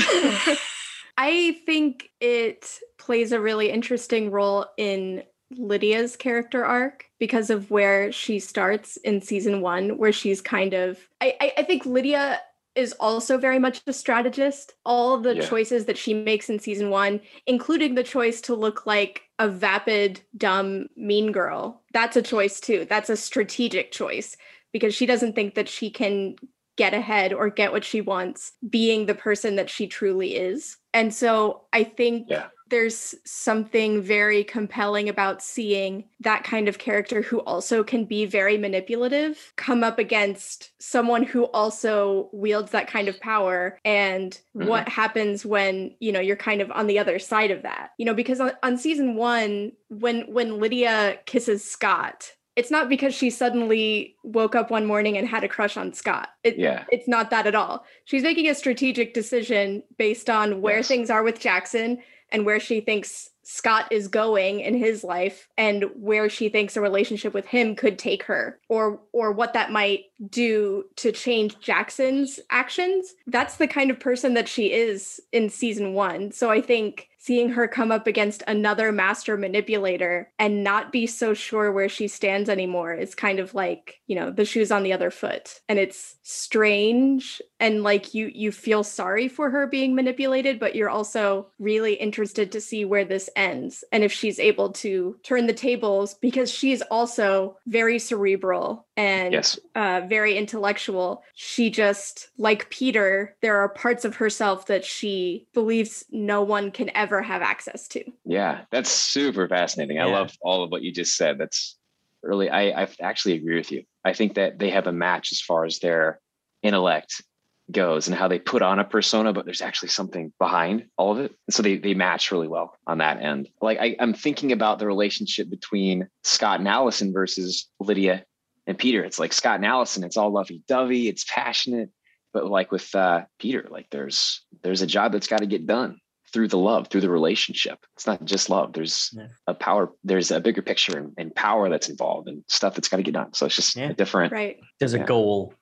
I 1.22 1.60
think 1.66 2.09
it 2.18 2.78
plays 2.98 3.32
a 3.32 3.40
really 3.40 3.70
interesting 3.70 4.31
role 4.31 4.64
in 4.78 5.22
Lydia's 5.56 6.16
character 6.16 6.64
arc 6.64 7.06
because 7.18 7.51
of 7.51 7.70
where 7.70 8.12
she 8.12 8.39
starts 8.39 8.97
in 8.98 9.20
season 9.20 9.60
one, 9.60 9.98
where 9.98 10.12
she's 10.12 10.40
kind 10.40 10.74
of. 10.74 10.98
I, 11.20 11.36
I, 11.40 11.52
I 11.59 11.62
think 11.64 11.86
Lydia 11.86 12.40
is 12.77 12.93
also 13.01 13.36
very 13.36 13.59
much 13.59 13.82
a 13.86 13.93
strategist. 13.93 14.74
All 14.85 15.18
the 15.18 15.35
Yeah. 15.35 15.48
choices 15.48 15.86
that 15.86 15.98
she 15.98 16.14
makes 16.14 16.48
in 16.48 16.60
season 16.60 16.89
one, 16.90 17.20
including 17.47 17.94
the 17.94 18.05
choice 18.05 18.40
to 18.43 18.55
look 18.55 18.86
like 18.86 19.22
a 19.39 19.48
vapid, 19.48 20.20
dumb, 20.36 20.86
mean 20.97 21.32
girl, 21.32 21.82
that's 21.93 22.16
a 22.16 22.22
choice 22.22 22.60
too. 22.60 22.86
That's 22.89 23.10
a 23.10 23.16
strategic 23.16 23.90
choice 23.90 24.36
because 24.72 24.94
she 24.94 25.05
doesn't 25.05 25.35
think 25.35 25.56
that 25.56 25.68
she 25.68 25.90
can 25.90 26.36
get 26.77 26.94
ahead 26.94 27.32
or 27.32 27.51
get 27.51 27.72
what 27.72 27.85
she 27.85 28.01
wants 28.01 28.52
being 28.68 29.05
the 29.06 29.14
person 29.14 29.56
that 29.56 29.68
she 29.68 29.89
truly 29.89 30.36
is. 30.36 30.77
And 30.94 31.12
so 31.12 31.64
I 31.72 31.82
think 31.85 32.28
Yeah. 32.31 32.47
There's 32.71 33.15
something 33.25 34.01
very 34.01 34.43
compelling 34.45 35.09
about 35.09 35.43
seeing 35.43 36.05
that 36.21 36.45
kind 36.45 36.69
of 36.69 36.79
character 36.79 37.21
who 37.23 37.41
also 37.41 37.83
can 37.85 38.05
be 38.05 38.25
very 38.25 38.57
manipulative 38.57 39.53
come 39.57 39.85
up 39.85 39.99
against 39.99 40.71
someone 40.81 41.23
who 41.23 41.45
also 41.47 42.29
wields 42.33 42.71
that 42.71 42.89
kind 42.89 43.09
of 43.09 43.21
power 43.21 43.79
and 43.85 44.41
Mhm. 44.57 44.67
what 44.67 44.89
happens 44.89 45.45
when 45.45 45.95
you 46.01 46.13
know 46.13 46.21
you're 46.21 46.37
kind 46.37 46.61
of 46.61 46.71
on 46.73 46.87
the 46.87 46.99
other 46.99 47.19
side 47.19 47.51
of 47.51 47.63
that 47.63 47.91
you 47.99 48.07
know 48.07 48.15
because 48.15 48.41
on, 48.41 48.53
on 48.63 48.77
season 48.79 49.15
one 49.17 49.73
when 49.89 50.23
when 50.33 50.59
lydia 50.61 51.19
kisses 51.27 51.63
scott 51.69 52.33
it's 52.57 52.71
not 52.71 52.89
because 52.89 53.15
she 53.15 53.31
suddenly 53.31 54.17
woke 54.25 54.55
up 54.55 54.71
one 54.71 54.85
morning 54.85 55.17
and 55.17 55.27
had 55.27 55.45
a 55.45 55.49
crush 55.49 55.77
on 55.79 55.93
Scott. 55.95 56.29
It, 56.43 56.59
Yeah. 56.59 56.85
It's 56.91 57.07
not 57.09 57.31
that 57.31 57.47
at 57.47 57.55
all. 57.55 57.87
She's 58.05 58.25
making 58.25 58.49
a 58.49 58.55
strategic 58.57 59.15
decision 59.15 59.83
based 59.97 60.29
on 60.29 60.61
where 60.61 60.79
Yes. 60.79 60.89
things 60.89 61.11
are 61.11 61.23
with 61.23 61.39
Jackson 61.39 62.03
and 62.32 62.47
where 62.47 62.61
she 62.61 62.81
thinks 62.81 63.31
Scott 63.43 63.90
is 63.90 64.07
going 64.07 64.61
in 64.61 64.74
his 64.74 65.02
life 65.02 65.48
and 65.59 65.85
where 65.94 66.28
she 66.28 66.48
thinks 66.48 66.77
a 66.77 66.81
relationship 66.81 67.35
with 67.35 67.47
him 67.47 67.74
could 67.74 67.98
take 67.98 68.23
her 68.24 68.61
or 68.69 69.01
or 69.12 69.32
what 69.32 69.55
that 69.55 69.73
might 69.73 70.05
do 70.28 70.85
to 70.97 71.11
change 71.11 71.59
Jackson's 71.59 72.39
actions. 72.51 73.15
That's 73.27 73.57
the 73.57 73.66
kind 73.66 73.90
of 73.90 73.98
person 73.98 74.35
that 74.35 74.48
she 74.48 74.73
is 74.73 75.20
in 75.32 75.51
season 75.51 75.94
1. 75.94 76.32
So 76.32 76.48
I 76.51 76.61
think 76.61 77.10
seeing 77.23 77.51
her 77.51 77.69
come 77.69 77.93
up 77.93 78.07
against 78.07 78.43
another 78.47 78.91
master 78.91 79.37
manipulator 79.37 80.33
and 80.39 80.65
not 80.65 80.91
be 80.91 81.07
so 81.07 81.35
sure 81.35 81.71
where 81.71 81.89
she 81.89 82.09
stands 82.09 82.49
anymore 82.49 82.95
is 82.95 83.15
kind 83.15 83.39
of 83.39 83.55
like, 83.55 84.01
you 84.07 84.17
know, 84.17 84.31
the 84.31 84.47
shoes 84.47 84.73
on 84.73 84.83
the 84.83 84.95
other 84.95 85.11
foot. 85.11 85.61
And 85.69 85.79
it's 85.79 86.17
strange 86.23 87.43
and 87.61 87.83
like 87.83 88.15
you 88.15 88.31
you 88.35 88.51
feel 88.51 88.83
sorry 88.83 89.29
for 89.29 89.51
her 89.51 89.67
being 89.67 89.95
manipulated, 89.95 90.59
but 90.59 90.75
you're 90.75 90.89
also 90.89 91.49
really 91.59 91.93
interested 91.93 92.51
to 92.53 92.61
see 92.61 92.87
where 92.87 93.05
this 93.05 93.29
ends 93.37 93.85
and 93.93 94.03
if 94.03 94.13
she's 94.13 94.39
able 94.39 94.73
to 94.73 95.17
turn 95.23 95.47
the 95.47 95.53
tables 95.53 96.15
because 96.15 96.51
she's 96.51 96.81
also 96.91 97.59
very 97.67 97.99
cerebral 97.99 98.87
and 99.01 99.32
Yes. 99.32 99.59
uh, 99.74 100.02
very 100.09 100.36
intellectual. 100.36 101.22
She 101.35 101.70
just, 101.70 102.28
like 102.36 102.68
Peter, 102.70 103.36
there 103.40 103.59
are 103.59 103.68
parts 103.68 104.05
of 104.05 104.16
herself 104.16 104.66
that 104.66 104.85
she 104.85 105.47
believes 105.55 106.05
no 106.10 106.43
one 106.43 106.70
can 106.70 106.90
ever 106.94 107.22
have 107.22 107.40
access 107.43 107.89
to. 107.89 108.05
Yeah, 108.24 108.62
that's 108.70 108.90
super 108.90 109.48
fascinating. 109.48 109.98
I 109.98 110.05
love 110.05 110.36
all 110.43 110.62
of 110.62 110.70
what 110.70 110.82
you 110.82 110.93
just 110.93 111.16
said. 111.16 111.39
That's 111.39 111.78
really, 112.22 112.51
I, 112.51 112.82
I 112.82 112.89
actually 113.01 113.35
agree 113.36 113.56
with 113.56 113.72
you. 113.72 113.85
I 114.05 114.12
think 114.12 114.35
that 114.35 114.59
they 114.59 114.70
have 114.70 114.86
a 114.86 114.93
match 114.93 115.32
as 115.32 115.40
far 115.40 115.64
as 115.64 115.78
their 115.78 116.20
intellect 116.62 117.22
goes 117.70 118.09
and 118.09 118.16
how 118.16 118.28
they 118.28 118.39
put 118.39 118.62
on 118.62 118.81
a 118.81 118.85
persona, 118.85 119.32
but 119.32 119.44
there's 119.44 119.62
actually 119.62 119.89
something 119.90 120.32
behind 120.39 120.86
all 120.98 121.12
of 121.12 121.20
it. 121.20 121.35
So 121.51 121.62
they 121.62 121.78
they 121.78 121.94
match 121.94 122.32
really 122.32 122.48
well 122.48 122.77
on 122.86 122.98
that 122.98 123.22
end. 123.22 123.48
Like 123.62 123.78
I, 123.78 123.97
I'm 124.01 124.12
thinking 124.12 124.51
about 124.52 124.78
the 124.81 124.86
relationship 124.89 125.48
between 125.48 126.09
Scott 126.24 126.59
and 126.59 126.68
Allison 126.68 127.12
versus 127.12 127.68
Lydia 127.78 128.24
and 128.71 128.79
Peter. 128.79 129.05
It's 129.05 129.19
like 129.19 129.33
Scott 129.35 129.57
and 129.57 129.67
Allison, 129.67 130.05
it's 130.05 130.17
all 130.17 130.31
lovey-dovey, 130.31 131.09
it's 131.09 131.25
passionate. 131.29 131.91
But 132.33 132.47
like 132.47 132.71
with 132.73 132.95
uh, 132.95 133.25
Peter, 133.39 133.67
like 133.69 133.89
there's 133.91 134.45
there's 134.63 134.83
a 134.83 134.87
job 134.87 135.13
that's 135.13 135.27
got 135.27 135.41
to 135.41 135.47
get 135.47 135.67
done 135.67 135.99
through 136.33 136.47
the 136.47 136.57
love, 136.59 136.87
through 136.87 137.01
the 137.01 137.11
relationship. 137.11 137.79
It's 137.97 138.07
not 138.07 138.25
just 138.25 138.49
love. 138.49 138.73
There's 138.73 139.11
Yeah. 139.13 139.27
a 139.49 139.55
power, 139.55 139.91
there's 140.05 140.31
a 140.31 140.39
bigger 140.39 140.63
picture 140.63 140.97
and, 140.97 141.13
and 141.19 141.35
power 141.35 141.69
that's 141.69 141.89
involved 141.89 142.29
and 142.29 142.45
stuff 142.47 142.77
that's 142.77 142.87
got 142.89 142.99
to 142.99 143.03
get 143.03 143.15
done. 143.15 143.35
So 143.35 143.47
it's 143.47 143.57
just 143.57 143.75
Yeah. 143.75 143.91
a 143.91 143.95
different. 143.95 144.33
Right. 144.33 144.59
There's 144.79 144.95
a 144.95 145.01
goal. 145.01 145.55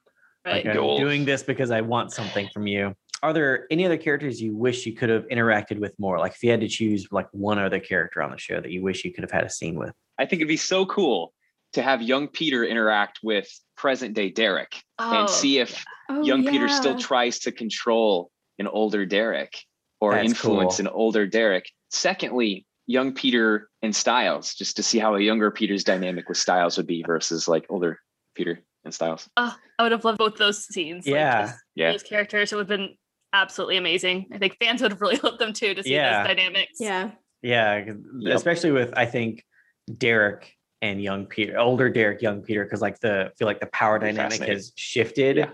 Right. 0.45 0.57
Like 0.57 0.67
I'm 0.67 0.75
Goal. 0.75 0.99
doing 0.99 1.25
this 1.25 1.43
because 1.43 1.71
I 1.71 1.81
want 1.81 2.13
something 2.13 2.49
from 2.53 2.67
you. 2.67 2.95
Are 3.23 3.33
there 3.33 3.67
any 3.71 3.87
other 3.87 3.97
characters 3.97 4.41
you 4.41 4.55
wish 4.55 4.85
you 4.87 4.93
could 4.93 5.09
have 5.09 5.27
interacted 5.29 5.79
with 5.81 5.99
more? 5.99 6.19
Like 6.19 6.33
if 6.33 6.43
you 6.45 6.51
had 6.51 6.61
to 6.61 6.69
choose 6.69 7.09
like 7.11 7.29
one 7.33 7.59
other 7.59 7.81
character 7.81 8.23
on 8.23 8.31
the 8.31 8.39
show 8.39 8.61
that 8.61 8.71
you 8.71 8.83
wish 8.83 9.05
you 9.07 9.13
could 9.13 9.25
have 9.25 9.31
had 9.33 9.45
a 9.45 9.51
scene 9.51 9.79
with. 9.79 9.93
I 10.19 10.27
think 10.27 10.41
it'd 10.41 10.49
be 10.49 10.57
so 10.59 10.85
cool 10.85 11.33
to 11.75 11.83
have 11.83 12.03
young 12.03 12.29
Peter 12.29 12.65
interact 12.65 13.21
with 13.23 13.49
present 13.77 14.15
day 14.15 14.31
Derek 14.31 14.83
Oh, 14.99 15.21
and 15.21 15.31
see 15.31 15.59
if 15.59 15.85
Oh, 16.11 16.25
young 16.25 16.45
Peter 16.47 16.69
still 16.71 16.99
tries 16.99 17.39
to 17.41 17.53
control 17.53 18.31
an 18.59 18.67
older 18.67 19.05
Derek 19.05 19.59
or 20.01 20.15
That's 20.15 20.29
influence 20.31 20.77
cool. 20.79 20.87
an 20.87 20.93
older 20.93 21.27
Derek. 21.27 21.71
Secondly, 21.91 22.65
young 22.87 23.13
Peter 23.13 23.69
and 23.83 23.95
Stiles, 23.95 24.55
just 24.55 24.77
to 24.77 24.83
see 24.83 24.99
how 24.99 25.15
a 25.15 25.21
younger 25.21 25.51
Peter's 25.51 25.85
dynamic 25.85 26.29
with 26.29 26.39
Stiles 26.39 26.79
would 26.79 26.87
be 26.87 27.03
versus 27.07 27.47
like 27.47 27.67
older 27.69 27.99
Peter 28.35 28.61
and 28.85 28.95
Stiles. 28.95 29.29
Oh, 29.37 29.55
I 29.79 29.83
would 29.83 29.93
have 29.93 30.05
loved 30.07 30.17
both 30.19 30.37
those 30.39 30.65
scenes. 30.65 31.07
like, 31.07 31.15
Yeah. 31.15 31.43
just 31.43 31.59
Yeah. 31.75 31.93
Those 31.93 32.03
characters. 32.03 32.53
It 32.53 32.57
would 32.57 32.71
have 32.71 32.79
been 32.79 32.97
absolutely 33.35 33.77
amazing. 33.77 34.27
I 34.33 34.39
think 34.39 34.57
fans 34.59 34.81
would 34.81 34.93
have 34.93 35.03
really 35.03 35.17
loved 35.23 35.39
them 35.39 35.53
too 35.53 35.75
to 35.75 35.83
see 35.83 35.93
Yeah. 35.93 36.23
those 36.23 36.29
dynamics. 36.37 36.79
Yeah. 36.81 37.11
Yeah. 37.43 37.85
Yep. 38.21 38.35
especially 38.37 38.71
with 38.73 38.95
I 38.97 39.05
think 39.05 39.45
Derek 39.99 40.55
and 40.83 41.03
young 41.03 41.27
Peter, 41.27 41.59
older 41.59 41.89
Derek, 41.91 42.23
young 42.23 42.43
Peter, 42.43 42.65
because 42.65 42.81
like 42.81 42.99
the 43.01 43.33
feel 43.39 43.47
like 43.47 43.61
the 43.61 43.67
power 43.67 43.99
dynamic 43.99 44.41
has 44.43 44.73
shifted, 44.77 45.37
Yeah. 45.37 45.51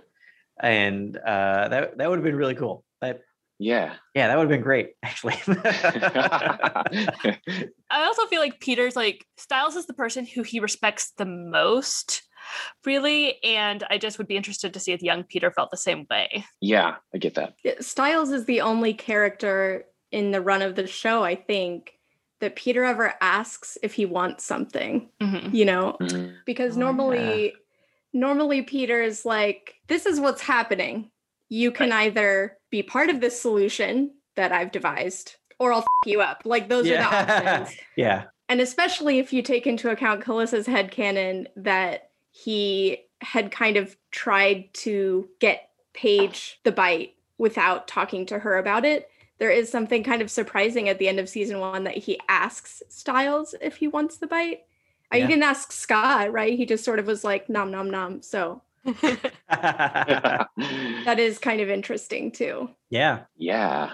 and 0.61 1.17
uh, 1.17 1.69
that 1.69 1.99
that 1.99 2.11
would 2.11 2.19
have 2.19 2.25
been 2.25 2.37
really 2.37 2.55
cool. 2.55 2.85
That 3.01 3.21
Yeah. 3.59 3.95
yeah, 4.15 4.29
that 4.29 4.37
would 4.37 4.43
have 4.45 4.51
been 4.51 4.61
great 4.63 4.93
actually. 5.03 5.35
I 7.91 8.05
also 8.07 8.27
feel 8.27 8.41
like 8.41 8.61
Peter's 8.61 8.97
like 8.97 9.25
Stiles 9.37 9.77
is 9.77 9.87
the 9.87 9.95
person 9.95 10.27
who 10.27 10.43
he 10.43 10.61
respects 10.61 11.13
the 11.17 11.25
most, 11.27 12.23
really. 12.85 13.43
And 13.43 13.85
I 13.91 13.99
just 13.99 14.19
would 14.19 14.29
be 14.29 14.37
interested 14.37 14.75
to 14.75 14.81
see 14.81 14.93
if 14.93 15.03
young 15.03 15.23
Peter 15.25 15.51
felt 15.51 15.71
the 15.71 15.77
same 15.77 16.07
way. 16.11 16.45
yeah, 16.61 16.97
I 17.15 17.19
get 17.19 17.35
that. 17.35 17.55
Stiles 17.81 18.31
is 18.31 18.45
the 18.47 18.61
only 18.61 18.95
character 18.95 19.85
in 20.13 20.31
the 20.31 20.41
run 20.41 20.63
of 20.63 20.75
the 20.77 20.87
show, 20.87 21.25
I 21.25 21.35
think, 21.35 21.93
that 22.45 22.57
Peter 22.57 22.85
ever 22.85 23.15
asks 23.23 23.79
if 23.83 23.95
he 23.95 24.05
wants 24.05 24.45
something, 24.45 25.09
Mhm. 25.21 25.55
you 25.55 25.65
know, 25.65 25.97
Mhm. 26.01 26.37
because 26.45 26.77
Oh, 26.77 26.81
normally 26.81 27.55
normally 28.13 28.63
Peter's 28.63 29.25
like 29.25 29.75
this 29.89 30.05
is 30.07 30.21
what's 30.21 30.43
happening. 30.43 31.11
You 31.49 31.73
can 31.73 31.91
either 31.91 32.59
be 32.71 32.83
part 32.83 33.09
of 33.11 33.21
this 33.21 33.41
solution 33.41 34.13
that 34.37 34.53
I've 34.53 34.71
devised 34.73 35.37
or 35.59 35.73
I'll 35.73 35.81
f- 35.81 35.87
you 36.07 36.21
up. 36.21 36.43
Like 36.45 36.69
those 36.69 36.87
are 36.87 36.97
the 36.97 37.03
options. 37.03 37.77
yeah, 37.97 38.25
And 38.49 38.61
especially 38.61 39.19
if 39.19 39.33
you 39.33 39.41
take 39.43 39.67
into 39.67 39.91
account 39.91 40.23
Callissa's 40.23 40.67
headcanon 40.67 41.47
that 41.57 42.11
he 42.31 42.99
had 43.21 43.51
kind 43.51 43.77
of 43.79 43.97
tried 44.11 44.73
to 44.75 45.29
get 45.41 45.71
Paige 45.95 46.61
the 46.65 46.73
bite 46.73 47.15
without 47.39 47.89
talking 47.89 48.27
to 48.27 48.39
her 48.39 48.59
about 48.59 48.85
it. 48.85 49.09
There 49.39 49.51
is 49.51 49.71
something 49.71 50.05
kind 50.05 50.23
of 50.23 50.31
surprising 50.31 50.89
at 50.89 50.99
the 50.99 51.09
end 51.09 51.19
of 51.19 51.29
season 51.29 51.59
one 51.61 51.85
that 51.85 51.97
he 51.97 52.21
asks 52.29 52.83
Stiles 52.89 53.55
if 53.61 53.77
he 53.77 53.89
wants 53.89 54.17
the 54.19 54.27
bite. 54.27 54.61
Uh, 55.13 55.17
Yeah. 55.17 55.27
He 55.27 55.33
didn't 55.33 55.43
ask 55.45 55.73
Scott, 55.73 56.33
right? 56.33 56.57
He 56.57 56.67
just 56.67 56.85
sort 56.85 56.99
of 56.99 57.07
was 57.07 57.25
like 57.25 57.49
nom 57.49 57.71
nom 57.71 57.91
nom. 57.91 58.23
So 58.23 58.63
that 59.49 60.49
is 61.19 61.39
kind 61.39 61.61
of 61.61 61.69
interesting 61.71 62.31
too. 62.31 62.71
yeah. 62.91 63.21
yeah. 63.37 63.91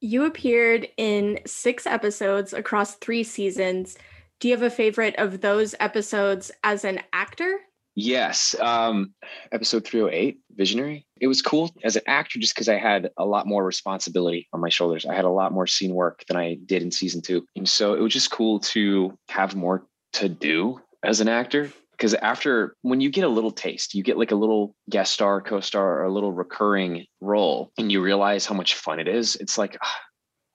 You 0.00 0.26
appeared 0.26 0.88
in 0.96 1.40
six 1.44 1.84
episodes 1.84 2.52
across 2.52 2.94
three 2.94 3.24
seasons. 3.24 3.98
Do 4.38 4.46
you 4.46 4.54
have 4.54 4.62
a 4.62 4.70
favorite 4.70 5.16
of 5.18 5.40
those 5.40 5.74
episodes 5.80 6.52
as 6.62 6.84
an 6.84 7.00
actor? 7.12 7.58
Yes. 8.00 8.54
Um, 8.60 9.12
episode 9.50 9.84
308, 9.84 10.38
Visionary. 10.54 11.04
It 11.20 11.26
was 11.26 11.42
cool 11.42 11.74
as 11.82 11.96
an 11.96 12.02
actor 12.06 12.38
just 12.38 12.54
because 12.54 12.68
I 12.68 12.78
had 12.78 13.10
a 13.16 13.24
lot 13.24 13.48
more 13.48 13.64
responsibility 13.64 14.46
on 14.52 14.60
my 14.60 14.68
shoulders. 14.68 15.04
I 15.04 15.16
had 15.16 15.24
a 15.24 15.30
lot 15.30 15.52
more 15.52 15.66
scene 15.66 15.92
work 15.92 16.22
than 16.28 16.36
I 16.36 16.58
did 16.64 16.82
in 16.82 16.92
season 16.92 17.22
two. 17.22 17.44
And 17.56 17.68
so 17.68 17.94
it 17.94 18.00
was 18.00 18.12
just 18.12 18.30
cool 18.30 18.60
to 18.60 19.18
have 19.30 19.56
more 19.56 19.84
to 20.12 20.28
do 20.28 20.80
as 21.02 21.20
an 21.20 21.26
actor. 21.26 21.72
Because 21.90 22.14
after 22.14 22.76
when 22.82 23.00
you 23.00 23.10
get 23.10 23.24
a 23.24 23.28
little 23.28 23.50
taste, 23.50 23.94
you 23.94 24.04
get 24.04 24.16
like 24.16 24.30
a 24.30 24.36
little 24.36 24.76
guest 24.88 25.12
star, 25.12 25.40
co 25.40 25.58
star, 25.58 25.98
or 25.98 26.04
a 26.04 26.12
little 26.12 26.32
recurring 26.32 27.04
role, 27.20 27.72
and 27.78 27.90
you 27.90 28.00
realize 28.00 28.46
how 28.46 28.54
much 28.54 28.76
fun 28.76 29.00
it 29.00 29.08
is. 29.08 29.34
It's 29.34 29.58
like, 29.58 29.76
ah, 29.82 30.00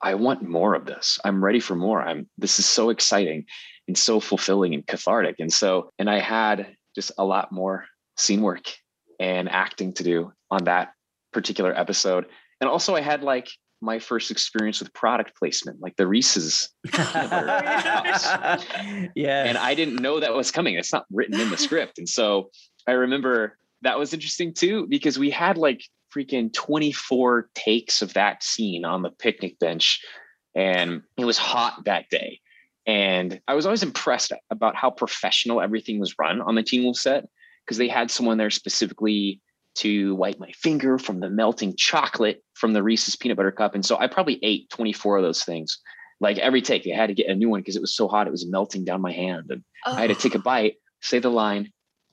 I 0.01 0.15
want 0.15 0.47
more 0.47 0.75
of 0.75 0.85
this. 0.85 1.19
I'm 1.25 1.43
ready 1.43 1.59
for 1.59 1.75
more. 1.75 2.01
I'm 2.01 2.29
this 2.37 2.57
is 2.57 2.65
so 2.65 2.89
exciting 2.89 3.43
and 3.89 3.97
so 3.97 4.21
fulfilling 4.21 4.73
and 4.73 4.87
cathartic. 4.87 5.35
And 5.39 5.51
so, 5.51 5.91
and 5.99 6.09
I 6.09 6.19
had 6.19 6.73
just 6.95 7.11
a 7.17 7.25
lot 7.25 7.51
more 7.51 7.85
scene 8.17 8.41
work 8.41 8.73
and 9.19 9.49
acting 9.49 9.93
to 9.93 10.03
do 10.03 10.31
on 10.51 10.65
that 10.65 10.93
particular 11.31 11.77
episode. 11.77 12.25
And 12.61 12.69
also 12.69 12.95
I 12.95 13.01
had 13.01 13.23
like 13.23 13.49
my 13.81 13.99
first 13.99 14.31
experience 14.31 14.79
with 14.79 14.93
product 14.93 15.37
placement, 15.37 15.81
like 15.81 15.95
the 15.97 16.07
Reese's. 16.07 16.69
yeah. 16.93 18.57
And 19.15 19.57
I 19.57 19.75
didn't 19.75 20.01
know 20.01 20.19
that 20.19 20.33
was 20.33 20.51
coming. 20.51 20.75
It's 20.75 20.93
not 20.93 21.05
written 21.11 21.39
in 21.39 21.49
the 21.49 21.57
script. 21.57 21.97
And 21.97 22.07
so 22.07 22.49
I 22.87 22.93
remember 22.93 23.57
that 23.81 23.99
was 23.99 24.13
interesting 24.13 24.53
too, 24.53 24.87
because 24.89 25.19
we 25.19 25.29
had 25.29 25.57
like 25.57 25.81
freaking 26.15 26.53
24 26.53 27.49
takes 27.55 28.01
of 28.01 28.13
that 28.13 28.43
scene 28.43 28.85
on 28.85 29.01
the 29.01 29.09
picnic 29.09 29.59
bench. 29.59 29.99
And 30.55 31.01
it 31.17 31.25
was 31.25 31.37
hot 31.37 31.83
that 31.85 32.09
day. 32.09 32.39
And 32.85 33.39
I 33.47 33.53
was 33.53 33.65
always 33.65 33.83
impressed 33.83 34.33
about 34.49 34.75
how 34.75 34.89
professional 34.89 35.61
everything 35.61 35.99
was 35.99 36.15
run 36.19 36.41
on 36.41 36.55
the 36.55 36.63
Teen 36.63 36.83
Wolf 36.83 36.97
set 36.97 37.25
because 37.65 37.77
they 37.77 37.87
had 37.87 38.11
someone 38.11 38.37
there 38.37 38.49
specifically 38.49 39.39
to 39.75 40.15
wipe 40.15 40.39
my 40.39 40.51
finger 40.51 40.97
from 40.97 41.19
the 41.19 41.29
melting 41.29 41.75
chocolate 41.77 42.43
from 42.53 42.73
the 42.73 42.83
Reese's 42.83 43.15
peanut 43.15 43.37
butter 43.37 43.51
cup. 43.51 43.73
And 43.73 43.85
so 43.85 43.97
I 43.97 44.07
probably 44.07 44.39
ate 44.43 44.69
24 44.69 45.17
of 45.17 45.23
those 45.23 45.43
things. 45.43 45.79
Like 46.19 46.37
every 46.37 46.61
take, 46.61 46.87
I 46.87 46.95
had 46.95 47.07
to 47.07 47.13
get 47.13 47.27
a 47.27 47.35
new 47.35 47.49
one 47.49 47.61
because 47.61 47.75
it 47.75 47.81
was 47.81 47.95
so 47.95 48.07
hot, 48.07 48.27
it 48.27 48.31
was 48.31 48.47
melting 48.47 48.85
down 48.85 49.01
my 49.01 49.11
hand. 49.11 49.45
And 49.49 49.63
I 49.85 50.01
had 50.01 50.09
to 50.09 50.15
take 50.15 50.35
a 50.35 50.39
bite, 50.39 50.75
say 51.01 51.19
the 51.19 51.29
line, 51.29 51.71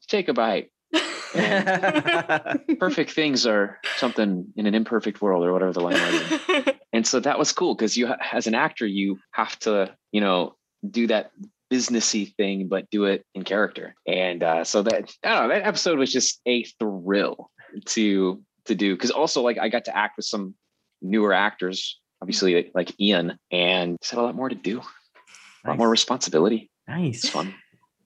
take 0.09 0.29
a 0.29 0.33
bite. 0.33 0.71
Perfect 2.81 3.13
things 3.13 3.47
are 3.47 3.79
something 3.97 4.47
in 4.57 4.67
an 4.67 4.75
imperfect 4.75 5.23
world, 5.23 5.45
or 5.45 5.53
whatever 5.53 5.73
the 5.73 5.81
line 5.81 5.95
was. 5.95 6.75
And 6.93 7.07
so 7.07 7.21
that 7.21 7.39
was 7.39 7.53
cool 7.53 7.77
because 7.77 7.97
you, 7.97 8.13
as 8.33 8.49
an 8.49 8.55
actor, 8.57 8.85
you 8.85 9.21
have 9.31 9.57
to, 9.61 9.95
you 10.11 10.21
know, 10.21 10.57
do 10.89 11.07
that 11.09 11.33
businessy 11.73 12.35
thing, 12.37 12.69
but 12.69 12.91
do 12.91 13.05
it 13.05 13.25
in 13.35 13.45
character. 13.45 13.95
And 14.07 14.43
uh, 14.43 14.65
so 14.65 14.83
that 14.83 15.13
I 15.25 15.29
don't 15.35 15.49
know, 15.49 15.55
that 15.55 15.67
episode 15.67 15.99
was 15.99 16.13
just 16.13 16.41
a 16.47 16.65
thrill 16.79 17.51
to 17.87 18.43
to 18.67 18.75
do 18.75 18.95
because 18.95 19.11
also 19.11 19.43
like 19.43 19.59
I 19.59 19.69
got 19.69 19.85
to 19.87 19.97
act 19.97 20.17
with 20.17 20.27
some 20.27 20.55
newer 21.03 21.33
actors, 21.33 21.99
obviously 22.21 22.71
like 22.75 22.93
Ian, 23.01 23.39
and 23.51 23.97
just 24.01 24.11
had 24.13 24.21
a 24.21 24.23
lot 24.23 24.35
more 24.35 24.49
to 24.49 24.55
do, 24.55 24.81
a 25.65 25.69
lot 25.69 25.79
more 25.79 25.89
responsibility. 25.89 26.71
It's 26.89 27.23
Nice. 27.25 27.29
fun. 27.31 27.55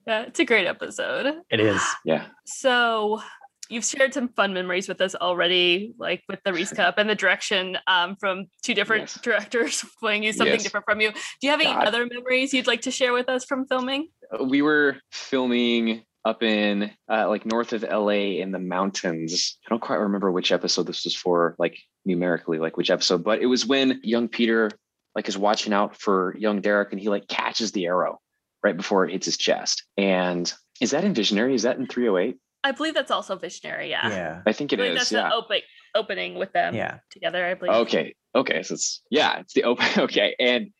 Yeah, 0.07 0.21
it's 0.21 0.39
a 0.39 0.45
great 0.45 0.67
episode. 0.67 1.41
It 1.49 1.59
is. 1.59 1.81
Yeah. 2.05 2.27
So 2.45 3.21
you've 3.69 3.85
shared 3.85 4.13
some 4.13 4.29
fun 4.29 4.53
memories 4.53 4.87
with 4.87 5.01
us 5.01 5.15
already, 5.15 5.93
like 5.97 6.23
with 6.27 6.39
the 6.45 6.53
Reese 6.53 6.71
Cup 6.73 6.97
and 6.97 7.09
the 7.09 7.15
direction 7.15 7.77
um, 7.87 8.15
from 8.19 8.45
two 8.63 8.73
different 8.73 9.03
Yes. 9.03 9.21
directors 9.21 9.85
playing 9.99 10.23
you 10.23 10.33
something 10.33 10.53
Yes. 10.53 10.63
different 10.63 10.85
from 10.85 11.01
you. 11.01 11.11
Do 11.11 11.17
you 11.41 11.49
have 11.51 11.61
any 11.61 11.71
God. 11.73 11.85
other 11.87 12.05
memories 12.05 12.53
you'd 12.53 12.67
like 12.67 12.81
to 12.81 12.91
share 12.91 13.13
with 13.13 13.29
us 13.29 13.45
from 13.45 13.65
filming? 13.67 14.09
we 14.43 14.61
were 14.61 14.97
filming 15.11 16.03
up 16.25 16.41
in 16.41 16.89
uh, 17.11 17.29
like 17.29 17.45
north 17.45 17.71
of 17.73 17.83
LA 17.83 18.39
in 18.41 18.51
the 18.51 18.57
mountains. 18.59 19.57
I 19.65 19.69
don't 19.69 19.81
quite 19.81 19.97
remember 19.99 20.31
which 20.31 20.51
episode 20.51 20.87
this 20.87 21.03
was 21.05 21.15
for, 21.15 21.55
like 21.59 21.77
numerically, 22.05 22.57
like 22.57 22.77
which 22.77 22.89
episode, 22.89 23.23
but 23.23 23.41
it 23.41 23.45
was 23.45 23.65
when 23.65 23.99
young 24.03 24.27
Peter 24.27 24.71
like 25.15 25.27
is 25.29 25.37
watching 25.37 25.71
out 25.73 25.95
for 25.95 26.35
young 26.37 26.61
Derek 26.61 26.91
and 26.91 26.99
he 26.99 27.09
like 27.09 27.27
catches 27.27 27.71
the 27.71 27.85
arrow 27.85 28.19
right 28.63 28.75
before 28.75 29.05
it 29.05 29.11
hits 29.11 29.25
his 29.27 29.37
chest. 29.37 29.83
And 29.97 30.51
is 30.81 30.91
that 30.91 31.03
in 31.03 31.13
Visionary? 31.13 31.53
Is 31.53 31.61
that 31.63 31.77
in 31.77 31.85
308? 31.87 32.37
I 32.65 32.71
believe 32.71 32.95
that's 32.95 33.11
also 33.11 33.35
Visionary. 33.37 33.89
Yeah. 33.91 34.09
Yeah. 34.09 34.41
I 34.47 34.51
think 34.51 34.73
I 34.73 34.75
it 34.75 34.77
believe 34.77 34.93
is. 34.93 34.97
that's 34.97 35.11
Yeah. 35.11 35.29
the 35.29 35.35
open, 35.35 35.59
opening 35.93 36.33
with 36.35 36.51
them 36.51 36.73
Yeah. 36.73 36.97
together, 37.11 37.45
I 37.45 37.53
believe. 37.53 37.75
Okay. 37.75 38.15
Okay. 38.33 38.63
So 38.63 38.73
it's 38.73 39.03
yeah, 39.11 39.39
it's 39.39 39.53
the 39.53 39.63
open. 39.63 39.85
Okay. 40.05 40.35
And 40.39 40.71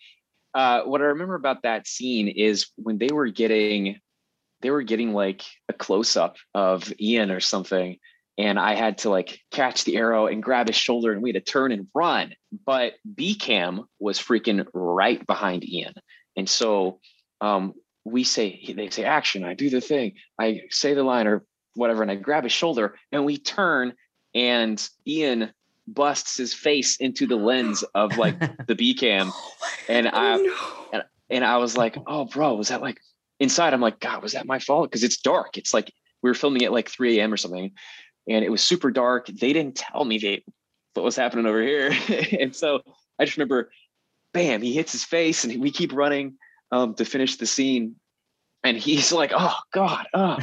uh, 0.55 0.81
what 0.81 1.01
I 1.01 1.05
remember 1.05 1.35
about 1.35 1.61
that 1.61 1.85
scene 1.87 2.27
is 2.27 2.67
when 2.75 2.97
they 2.97 3.09
were 3.13 3.27
getting, 3.27 3.99
they 4.61 4.71
were 4.71 4.81
getting 4.81 5.13
like 5.13 5.43
a 5.69 5.73
close 5.73 6.17
up 6.17 6.37
of 6.55 6.91
Ian 6.99 7.29
or 7.29 7.39
something, 7.39 7.97
and 8.37 8.57
I 8.57 8.73
had 8.73 8.97
to 8.99 9.09
like 9.11 9.37
catch 9.51 9.83
the 9.83 9.97
arrow 9.97 10.25
and 10.27 10.41
grab 10.41 10.67
his 10.67 10.75
shoulder, 10.77 11.11
and 11.11 11.21
we 11.21 11.29
had 11.33 11.45
to 11.45 11.51
turn 11.51 11.71
and 11.71 11.87
run. 11.93 12.33
But 12.65 12.93
B 13.13 13.35
Cam 13.35 13.83
was 13.99 14.17
freaking 14.17 14.65
right 14.73 15.25
behind 15.27 15.67
Ian, 15.69 15.93
and 16.35 16.49
so 16.49 16.99
um, 17.41 17.73
we 18.05 18.23
say 18.23 18.73
they 18.75 18.89
say 18.89 19.03
action. 19.03 19.43
I 19.43 19.53
do 19.53 19.69
the 19.69 19.81
thing. 19.81 20.13
I 20.39 20.61
say 20.71 20.93
the 20.95 21.03
line 21.03 21.27
or 21.27 21.43
whatever, 21.76 22.02
and 22.02 22.11
I 22.11 22.15
grab 22.15 22.43
his 22.43 22.52
shoulder, 22.52 22.95
and 23.11 23.26
we 23.26 23.38
turn, 23.38 23.93
and 24.34 24.88
Ian 25.07 25.52
busts 25.88 26.38
his 26.38 26.53
face 26.53 26.97
into 26.97 27.27
the 27.27 27.35
lens 27.35 27.84
of 27.93 28.18
like 28.18 28.39
the 28.68 28.76
B 28.76 28.95
cam 28.95 29.31
and 29.88 30.10
I 30.11 30.39
and 31.30 31.45
I 31.45 31.57
was 31.57 31.77
like, 31.77 31.97
oh 32.07 32.26
bro, 32.26 32.56
was 32.56 32.69
that 32.69 32.81
like 32.81 32.99
inside? 33.39 33.73
I'm 33.73 33.81
like, 33.81 33.99
God, 33.99 34.22
was 34.22 34.34
that 34.34 34.45
my 34.45 34.60
fault? 34.60 34.89
Because 34.89 35.03
it's 35.03 35.18
dark. 35.18 35.57
It's 35.57 35.73
like 35.73 35.91
we 36.22 36.30
were 36.30 36.35
filming 36.35 36.64
at 36.64 36.72
like 36.72 36.89
3 36.89 37.19
a.m. 37.19 37.34
or 37.34 37.38
something, 37.38 37.72
and 38.27 38.45
it 38.45 38.49
was 38.49 38.61
super 38.61 38.91
dark. 38.91 39.27
They 39.27 39.53
didn't 39.53 39.76
tell 39.76 40.06
me 40.06 40.18
they 40.18 40.43
what 40.93 41.03
was 41.03 41.15
happening 41.15 41.45
over 41.45 41.61
here. 41.61 41.91
and 42.39 42.56
so 42.56 42.81
I 43.19 43.26
just 43.26 43.38
remember, 43.38 43.69
bam, 44.34 44.61
he 44.61 44.73
hits 44.73 44.91
his 44.91 45.03
face 45.03 45.43
and 45.43 45.61
we 45.61 45.72
keep 45.72 45.93
running 45.93 46.35
um, 46.72 46.95
to 46.95 47.06
finish 47.06 47.35
the 47.35 47.45
scene. 47.45 47.95
And 48.65 48.77
he's 48.77 49.11
like, 49.11 49.31
oh 49.33 49.55
God, 49.73 50.07
oh 50.13 50.37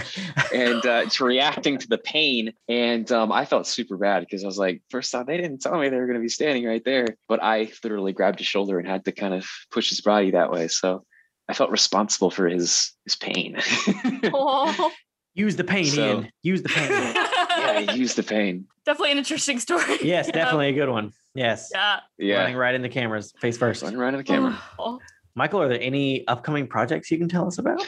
and 0.54 0.84
uh, 0.86 1.02
it's 1.04 1.20
reacting 1.20 1.76
to 1.78 1.88
the 1.88 1.98
pain. 1.98 2.52
And 2.68 3.10
um, 3.12 3.32
I 3.32 3.44
felt 3.44 3.66
super 3.66 3.96
bad 3.96 4.20
because 4.20 4.44
I 4.44 4.46
was 4.46 4.58
like, 4.58 4.80
first 4.90 5.14
off, 5.14 5.26
they 5.26 5.36
didn't 5.36 5.58
tell 5.60 5.76
me 5.78 5.88
they 5.88 5.96
were 5.96 6.06
going 6.06 6.18
to 6.18 6.22
be 6.22 6.28
standing 6.28 6.64
right 6.64 6.84
there, 6.84 7.06
but 7.28 7.42
I 7.42 7.70
literally 7.82 8.12
grabbed 8.12 8.38
his 8.38 8.46
shoulder 8.46 8.78
and 8.78 8.86
had 8.88 9.04
to 9.06 9.12
kind 9.12 9.34
of 9.34 9.46
push 9.70 9.88
his 9.90 10.00
body 10.00 10.30
that 10.30 10.50
way. 10.52 10.68
So 10.68 11.04
I 11.48 11.54
felt 11.54 11.70
responsible 11.70 12.30
for 12.30 12.48
his 12.48 12.92
his 13.04 13.16
pain. 13.16 13.58
Oh. 14.32 14.92
Use 15.34 15.56
the 15.56 15.64
pain, 15.64 15.86
So- 15.86 16.00
Ian. 16.02 16.30
Use 16.42 16.62
the 16.62 16.68
pain. 16.68 16.90
yeah, 16.90 17.84
I 17.88 17.92
used 17.94 18.16
the 18.16 18.22
pain. 18.22 18.66
definitely 18.84 19.12
an 19.12 19.18
interesting 19.18 19.58
story. 19.58 19.82
yes, 20.02 20.26
Yeah. 20.28 20.32
definitely 20.32 20.68
a 20.68 20.72
good 20.72 20.90
one. 20.90 21.12
Yes. 21.34 21.70
Yeah. 21.74 22.00
yeah. 22.18 22.36
Running 22.40 22.56
right 22.56 22.74
in 22.74 22.82
the 22.82 22.88
cameras, 22.90 23.32
face 23.40 23.56
first. 23.56 23.82
running 23.82 23.98
right 23.98 24.12
in 24.12 24.18
the 24.18 24.24
camera. 24.24 24.58
Oh. 24.78 25.00
Michael, 25.34 25.62
are 25.62 25.68
there 25.68 25.80
any 25.80 26.26
upcoming 26.26 26.66
projects 26.66 27.10
you 27.10 27.16
can 27.16 27.28
tell 27.30 27.46
us 27.46 27.56
about? 27.56 27.80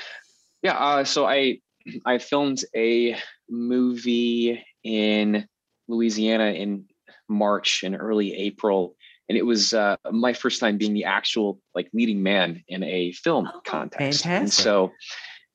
Yeah, 0.64 0.72
uh, 0.72 1.04
so 1.04 1.26
I 1.26 1.60
I 2.06 2.18
filmed 2.18 2.64
a 2.74 3.16
movie 3.48 4.64
in 4.82 5.46
Louisiana 5.86 6.46
in 6.46 6.86
March 7.28 7.84
and 7.84 7.94
early 7.94 8.34
April, 8.34 8.96
and 9.28 9.38
it 9.38 9.46
was 9.46 9.74
uh, 9.74 9.96
my 10.10 10.32
first 10.32 10.58
time 10.58 10.78
being 10.78 10.94
the 10.94 11.04
actual 11.04 11.60
like 11.74 11.88
leading 11.92 12.22
man 12.22 12.64
in 12.66 12.82
a 12.82 13.12
film 13.12 13.48
Oh, 13.52 13.60
context. 13.64 14.26
And 14.26 14.52
so, 14.52 14.92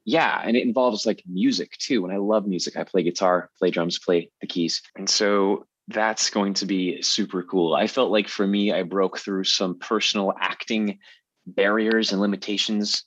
yeah, 0.05 0.41
and 0.43 0.55
it 0.55 0.63
involves 0.63 1.05
like 1.05 1.23
music 1.27 1.71
too, 1.79 2.05
and 2.05 2.13
I 2.13 2.17
love 2.17 2.47
music. 2.47 2.77
I 2.77 2.83
play 2.83 3.03
guitar, 3.03 3.49
play 3.57 3.71
drums, 3.71 3.99
play 3.99 4.29
the 4.41 4.47
keys, 4.47 4.81
and 4.95 5.09
so 5.09 5.65
that's 5.87 6.29
going 6.29 6.53
to 6.53 6.67
be 6.67 7.01
super 7.01 7.41
cool. 7.41 7.73
I 7.73 7.87
felt 7.87 8.11
like 8.11 8.27
for 8.27 8.45
me, 8.45 8.71
I 8.71 8.83
broke 8.83 9.17
through 9.17 9.45
some 9.45 9.79
personal 9.79 10.33
acting 10.39 10.99
barriers 11.47 12.11
and 12.11 12.21
limitations 12.21 13.03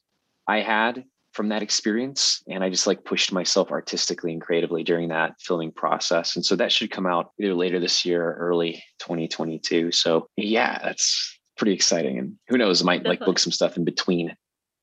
I 0.48 0.62
had 0.62 1.04
from 1.32 1.48
that 1.48 1.62
experience. 1.62 2.42
And 2.48 2.62
I 2.62 2.68
just 2.68 2.86
like 2.86 3.04
pushed 3.04 3.32
myself 3.32 3.70
artistically 3.70 4.32
and 4.32 4.40
creatively 4.40 4.84
during 4.84 5.08
that 5.08 5.34
filming 5.40 5.72
process. 5.72 6.36
And 6.36 6.44
so 6.44 6.56
that 6.56 6.70
should 6.70 6.90
come 6.90 7.06
out 7.06 7.30
either 7.40 7.54
later 7.54 7.80
this 7.80 8.04
year 8.04 8.22
or 8.22 8.34
early 8.34 8.82
2022. 9.00 9.92
So 9.92 10.28
yeah, 10.36 10.78
that's 10.82 11.38
pretty 11.56 11.72
exciting. 11.72 12.18
And 12.18 12.34
who 12.48 12.58
knows, 12.58 12.82
I 12.82 12.84
might 12.84 13.04
like 13.04 13.20
book 13.20 13.38
some 13.38 13.52
stuff 13.52 13.76
in 13.76 13.84
between 13.84 14.30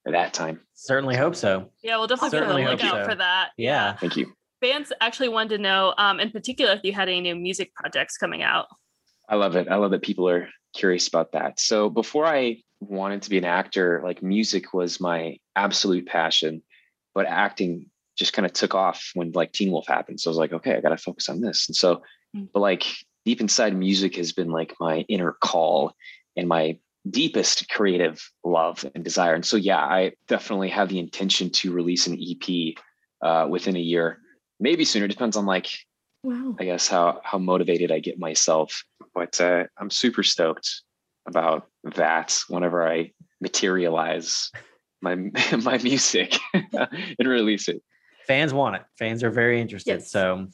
at 0.08 0.14
that 0.14 0.34
time. 0.34 0.60
Certainly 0.74 1.18
hope 1.18 1.36
so. 1.36 1.70
Yeah, 1.84 1.98
we'll 1.98 2.08
definitely 2.08 2.38
Certainly 2.38 2.62
be 2.64 2.68
on 2.68 2.78
the 2.78 2.84
lookout 2.84 3.04
so. 3.06 3.10
for 3.10 3.16
that. 3.16 3.50
Yeah. 3.58 3.96
Thank 3.96 4.18
you. 4.18 4.34
Fans 4.62 4.92
actually 5.02 5.30
wanted 5.30 5.58
to 5.58 5.62
know, 5.62 5.94
um, 5.98 6.20
in 6.20 6.32
particular, 6.32 6.74
if 6.74 6.82
you 6.84 6.94
had 6.94 7.08
any 7.08 7.22
new 7.22 7.36
music 7.36 7.74
projects 7.76 8.18
coming 8.18 8.44
out. 8.44 8.68
I 9.30 9.36
love 9.36 9.56
it. 9.56 9.68
I 9.70 9.76
love 9.76 9.92
that 9.92 10.02
people 10.02 10.28
are 10.28 10.50
curious 10.76 11.08
about 11.08 11.32
that. 11.34 11.60
So 11.60 11.90
before 11.90 12.26
I 12.26 12.58
wanted 12.80 13.22
to 13.24 13.30
be 13.30 13.38
an 13.38 13.46
actor, 13.46 14.02
like 14.04 14.24
music 14.24 14.74
was 14.74 15.00
my 15.00 15.38
absolute 15.56 16.06
passion, 16.08 16.62
but 17.14 17.26
acting 17.26 17.88
just 18.18 18.34
kind 18.34 18.46
of 18.46 18.54
took 18.54 18.76
off 18.76 19.12
when 19.14 19.32
like 19.32 19.52
Teen 19.52 19.72
Wolf 19.72 19.88
happened. 19.88 20.20
So 20.20 20.30
I 20.30 20.32
was 20.32 20.38
like, 20.38 20.54
okay, 20.54 20.76
I 20.76 20.82
got 20.82 20.90
to 20.90 20.98
focus 20.98 21.30
on 21.30 21.42
this. 21.42 21.68
And 21.68 21.76
so, 21.76 22.02
Mm. 22.36 22.48
but 22.54 22.60
like 22.60 22.86
deep 23.26 23.42
inside, 23.42 23.76
music 23.76 24.16
has 24.18 24.34
been 24.34 24.52
like 24.52 24.76
my 24.80 25.00
inner 25.10 25.36
call 25.42 25.96
and 26.38 26.48
my 26.48 26.78
deepest 27.10 27.68
creative 27.70 28.22
love 28.44 28.86
and 28.94 29.04
desire. 29.04 29.34
And 29.34 29.44
so, 29.44 29.58
yeah, 29.58 29.80
I 29.80 30.12
definitely 30.28 30.70
have 30.70 30.90
the 30.90 31.00
intention 31.00 31.50
to 31.50 31.72
release 31.72 32.06
an 32.06 32.20
EP 32.22 32.76
uh, 33.24 33.48
within 33.50 33.76
a 33.76 33.80
year, 33.80 34.20
maybe 34.60 34.86
sooner. 34.86 35.08
Depends 35.08 35.38
on 35.38 35.46
like 35.48 35.70
Wow. 36.24 36.56
I 36.60 36.66
guess 36.66 36.88
how 36.88 37.22
how 37.24 37.38
motivated 37.38 37.92
I 37.92 38.00
get 38.00 38.20
myself. 38.20 38.84
But 39.16 39.40
uh, 39.40 39.64
I'm 39.78 39.90
super 39.90 40.22
stoked 40.22 40.82
about 41.26 41.69
that 41.96 42.38
whenever 42.48 42.88
I 42.88 43.12
materialize 43.42 44.52
my 45.02 45.16
my 45.64 45.78
music 45.80 46.36
and 46.54 47.28
release 47.28 47.68
it. 47.68 47.82
Fans 48.28 48.54
want 48.54 48.76
it. 48.76 48.84
Fans 48.98 49.24
are 49.24 49.32
very 49.32 49.60
interested. 49.60 49.92
Yes. 49.92 50.12
So 50.12 50.48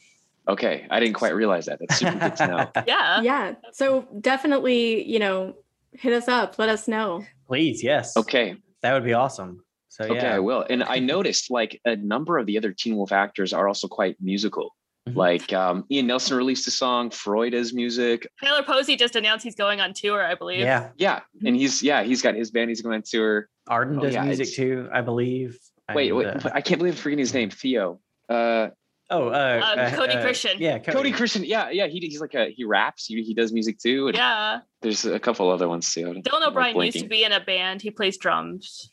Okay, 0.47 0.85
I 0.91 0.99
didn't 0.99 1.15
quite 1.15 1.33
realize 1.33 1.65
that. 1.65 1.79
That's 1.79 1.97
super 1.97 2.19
good 2.19 2.35
to 2.37 2.47
know. 2.47 2.83
Yeah. 2.87 3.21
Yeah. 3.21 3.55
So 3.73 4.07
definitely, 4.21 5.03
you 5.03 5.17
know, 5.19 5.55
hit 5.93 6.13
us 6.13 6.27
up. 6.27 6.59
Let 6.59 6.69
us 6.69 6.87
know. 6.87 7.25
please, 7.47 7.83
yes. 7.83 8.15
Okay, 8.15 8.55
That 8.81 8.93
would 8.93 9.03
be 9.03 9.13
awesome. 9.13 9.63
So 9.89 10.05
okay, 10.05 10.15
yeah. 10.15 10.35
I 10.35 10.39
will. 10.39 10.65
And 10.69 10.83
I 10.83 10.99
noticed 11.15 11.49
like 11.49 11.79
a 11.85 11.95
number 11.95 12.37
of 12.37 12.45
the 12.45 12.57
other 12.57 12.71
Teen 12.73 12.95
Wolf 12.95 13.11
actors 13.11 13.53
are 13.53 13.67
also 13.67 13.87
quite 13.87 14.17
musical. 14.21 14.75
Mhm. 15.07 15.15
Like 15.15 15.53
um, 15.53 15.85
Ian 15.91 16.07
Nelson 16.07 16.35
released 16.35 16.67
a 16.67 16.71
song, 16.71 17.11
Froy 17.11 17.51
has 17.51 17.73
music. 17.73 18.27
Tyler 18.43 18.63
Posey 18.63 18.95
just 18.95 19.15
announced 19.15 19.43
he's 19.43 19.55
going 19.55 19.79
on 19.79 19.93
tour, 19.93 20.25
I 20.25 20.35
believe. 20.35 20.59
Yeah. 20.59 20.89
Yeah, 20.97 21.19
and 21.45 21.55
he's 21.55 21.83
yeah 21.83 22.03
he's 22.03 22.21
got 22.21 22.35
his 22.35 22.49
band. 22.51 22.69
He's 22.69 22.81
going 22.81 22.95
on 22.95 23.03
tour. 23.03 23.47
Arden 23.67 23.99
Oh, 23.99 24.01
does 24.01 24.13
yeah, 24.13 24.23
music 24.23 24.51
too, 24.53 24.89
I 24.91 25.01
believe. 25.01 25.59
Wait, 25.93 26.09
And, 26.09 26.17
wait 26.17 26.27
uh, 26.27 26.49
I 26.53 26.61
can't 26.61 26.79
believe 26.79 26.93
I'm 26.93 26.97
forgetting 26.97 27.19
his 27.19 27.33
name. 27.33 27.51
Theo. 27.51 27.99
Uh, 28.27 28.69
oh, 29.11 29.27
uh, 29.29 29.75
Um, 29.77 29.91
Cody 29.93 30.19
Christian. 30.21 30.57
Yeah, 30.59 30.79
Cody 30.79 31.11
Christian, 31.11 31.43
yeah, 31.43 31.69
yeah, 31.69 31.85
he, 31.85 31.99
he's 31.99 32.21
like 32.21 32.33
a 32.33 32.49
he 32.49 32.63
raps, 32.63 33.05
he, 33.05 33.21
he 33.21 33.35
does 33.35 33.53
music 33.53 33.77
too. 33.77 34.07
And 34.07 34.17
Yeah. 34.17 34.59
there's 34.81 35.05
a 35.05 35.19
couple 35.19 35.51
other 35.51 35.67
ones 35.67 35.91
too. 35.91 36.07
I'm, 36.09 36.23
Dylan 36.23 36.47
O'Brien 36.47 36.75
used 36.79 36.99
to 36.99 37.07
be 37.07 37.23
in 37.23 37.31
a 37.31 37.39
band. 37.39 37.83
He 37.83 37.91
plays 37.91 38.17
drums. 38.17 38.89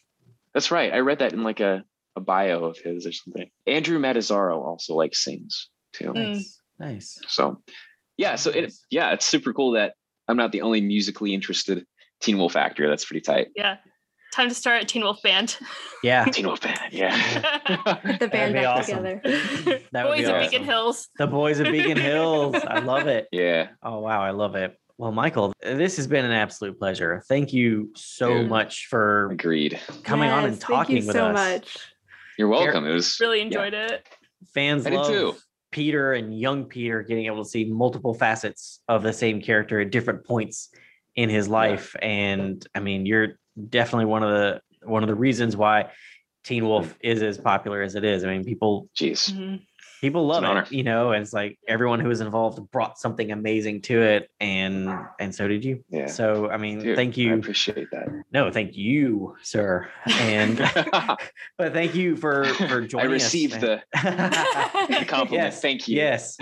That's 0.53 0.71
right. 0.71 0.93
I 0.93 0.99
read 0.99 1.21
that 1.21 1.33
in 1.33 1.43
like 1.43 1.61
a, 1.61 1.85
a 2.17 2.21
bio 2.21 2.65
of 2.65 2.77
his 2.79 3.07
or 3.07 3.13
something. 3.13 3.49
Andrew 3.67 3.99
Matazzaro 3.99 4.57
also 4.63 4.95
like 4.95 5.15
sings 5.15 5.71
too. 5.93 6.13
Mm. 6.13 6.35
Nice. 6.35 6.61
Nice. 6.79 7.21
So 7.29 7.63
yeah, 8.17 8.37
so 8.37 8.51
it 8.51 8.73
yeah, 8.91 9.13
it's 9.13 9.27
super 9.27 9.53
cool 9.53 9.73
that 9.73 9.95
I'm 10.29 10.37
not 10.37 10.53
the 10.53 10.63
only 10.63 10.81
musically 10.81 11.35
interested 11.35 11.85
Teen 12.21 12.39
Wolf 12.39 12.57
actor. 12.57 12.89
That's 12.89 13.05
pretty 13.05 13.21
tight. 13.21 13.49
Yeah. 13.57 13.77
Time 14.33 14.49
to 14.49 14.55
start 14.55 14.83
a 14.83 14.87
Teen 14.87 15.03
Wolf 15.03 15.21
band. 15.23 15.59
Yeah. 16.03 16.25
Teen 16.25 16.47
Wolf 16.47 16.63
band, 16.63 16.81
yeah. 16.91 17.15
The 18.19 18.29
band 18.29 18.55
back 18.55 18.67
awesome. 18.67 19.05
together. 19.05 19.21
That 19.93 20.09
would 20.09 20.17
Boys 20.17 20.19
be 20.21 20.25
of 20.25 20.31
awesome. 20.31 20.51
Beacon 20.51 20.65
Hills. 20.65 21.09
The 21.19 21.27
boys 21.27 21.61
of 21.61 21.67
Beacon 21.67 21.99
Hills. 21.99 22.57
I 22.67 22.79
love 22.79 23.07
it. 23.09 23.29
yeah. 23.33 23.69
Oh 23.83 23.99
wow, 24.01 24.23
I 24.23 24.31
love 24.31 24.55
it. 24.55 24.79
Well, 24.97 25.13
Michael, 25.13 25.53
this 25.63 25.97
has 25.97 26.07
been 26.07 26.25
an 26.25 26.33
absolute 26.33 26.79
pleasure. 26.79 27.23
Thank 27.29 27.53
you 27.53 27.91
so 27.95 28.39
Dude. 28.39 28.49
much 28.49 28.87
for 28.87 29.31
Agreed. 29.33 29.79
coming 30.05 30.31
on 30.31 30.45
and 30.45 30.61
talking 30.61 30.97
thank 30.97 31.03
you 31.03 31.07
with 31.09 31.17
so 31.17 31.27
us. 31.27 31.35
much. 31.35 31.77
You're 32.39 32.49
welcome. 32.49 32.87
It 32.87 32.93
was 32.93 33.19
Really 33.21 33.41
enjoyed 33.41 33.75
it. 33.75 34.07
Fans 34.55 34.87
I 34.87 34.91
did 34.91 34.97
love 34.97 35.07
too. 35.09 35.35
Peter 35.73 36.13
and 36.13 36.39
young 36.39 36.67
Peter 36.67 37.03
getting 37.03 37.27
able 37.27 37.43
to 37.43 37.49
see 37.49 37.65
multiple 37.65 38.15
facets 38.15 38.81
of 38.89 39.03
the 39.03 39.13
same 39.13 39.41
character 39.41 39.81
at 39.81 39.91
different 39.91 40.25
points 40.25 40.69
in 41.17 41.29
his 41.29 41.49
life. 41.49 41.97
And 42.01 42.65
I 42.75 42.81
mean, 42.81 43.07
you're 43.07 43.39
definitely 43.69 44.05
one 44.05 44.23
of 44.23 44.31
the 44.31 44.61
one 44.85 45.03
of 45.03 45.09
the 45.09 45.15
reasons 45.15 45.57
why 45.57 45.91
Teen 46.45 46.67
Wolf 46.67 46.87
mm-hmm. 46.87 46.99
is 47.03 47.23
as 47.23 47.39
popular 47.39 47.83
as 47.83 47.95
it 47.95 48.05
is. 48.05 48.25
I 48.25 48.29
mean, 48.29 48.45
people 48.45 48.89
jeez. 48.97 49.33
Mm-hmm. 49.33 49.57
People 50.03 50.27
love 50.27 50.43
an 50.43 50.51
honor. 50.51 50.63
it, 50.63 50.73
you 50.73 50.83
know, 50.83 51.13
and 51.13 51.23
it's 51.23 51.33
like 51.33 51.59
everyone 51.69 52.01
who 52.01 52.09
was 52.09 52.21
involved 52.21 52.59
brought 52.73 52.99
something 52.99 53.31
amazing 53.31 53.81
to 53.83 54.03
it, 54.03 54.31
and 54.41 54.93
and 55.21 55.33
so 55.35 55.47
did 55.47 55.65
you. 55.65 55.83
Yeah. 55.91 56.07
So 56.09 56.51
I 56.51 56.57
mean, 56.57 56.81
Dude, 56.81 56.97
thank 56.97 57.17
you 57.17 57.33
I 57.33 57.37
appreciate 57.37 57.89
that. 57.93 58.09
No, 58.33 58.51
thank 58.51 58.77
you, 58.77 59.37
sir. 59.43 59.89
And 60.07 60.59
but 61.57 61.73
thank 61.73 61.95
you 61.95 62.17
for 62.17 62.45
for 62.45 62.81
joining 62.81 63.07
us. 63.07 63.11
I 63.11 63.13
received 63.13 63.61
the, 63.61 63.81
the 63.93 65.05
compliment. 65.07 65.45
Yes, 65.45 65.63
Thank 65.63 65.87
you. 65.89 65.97
Yes. 65.97 66.37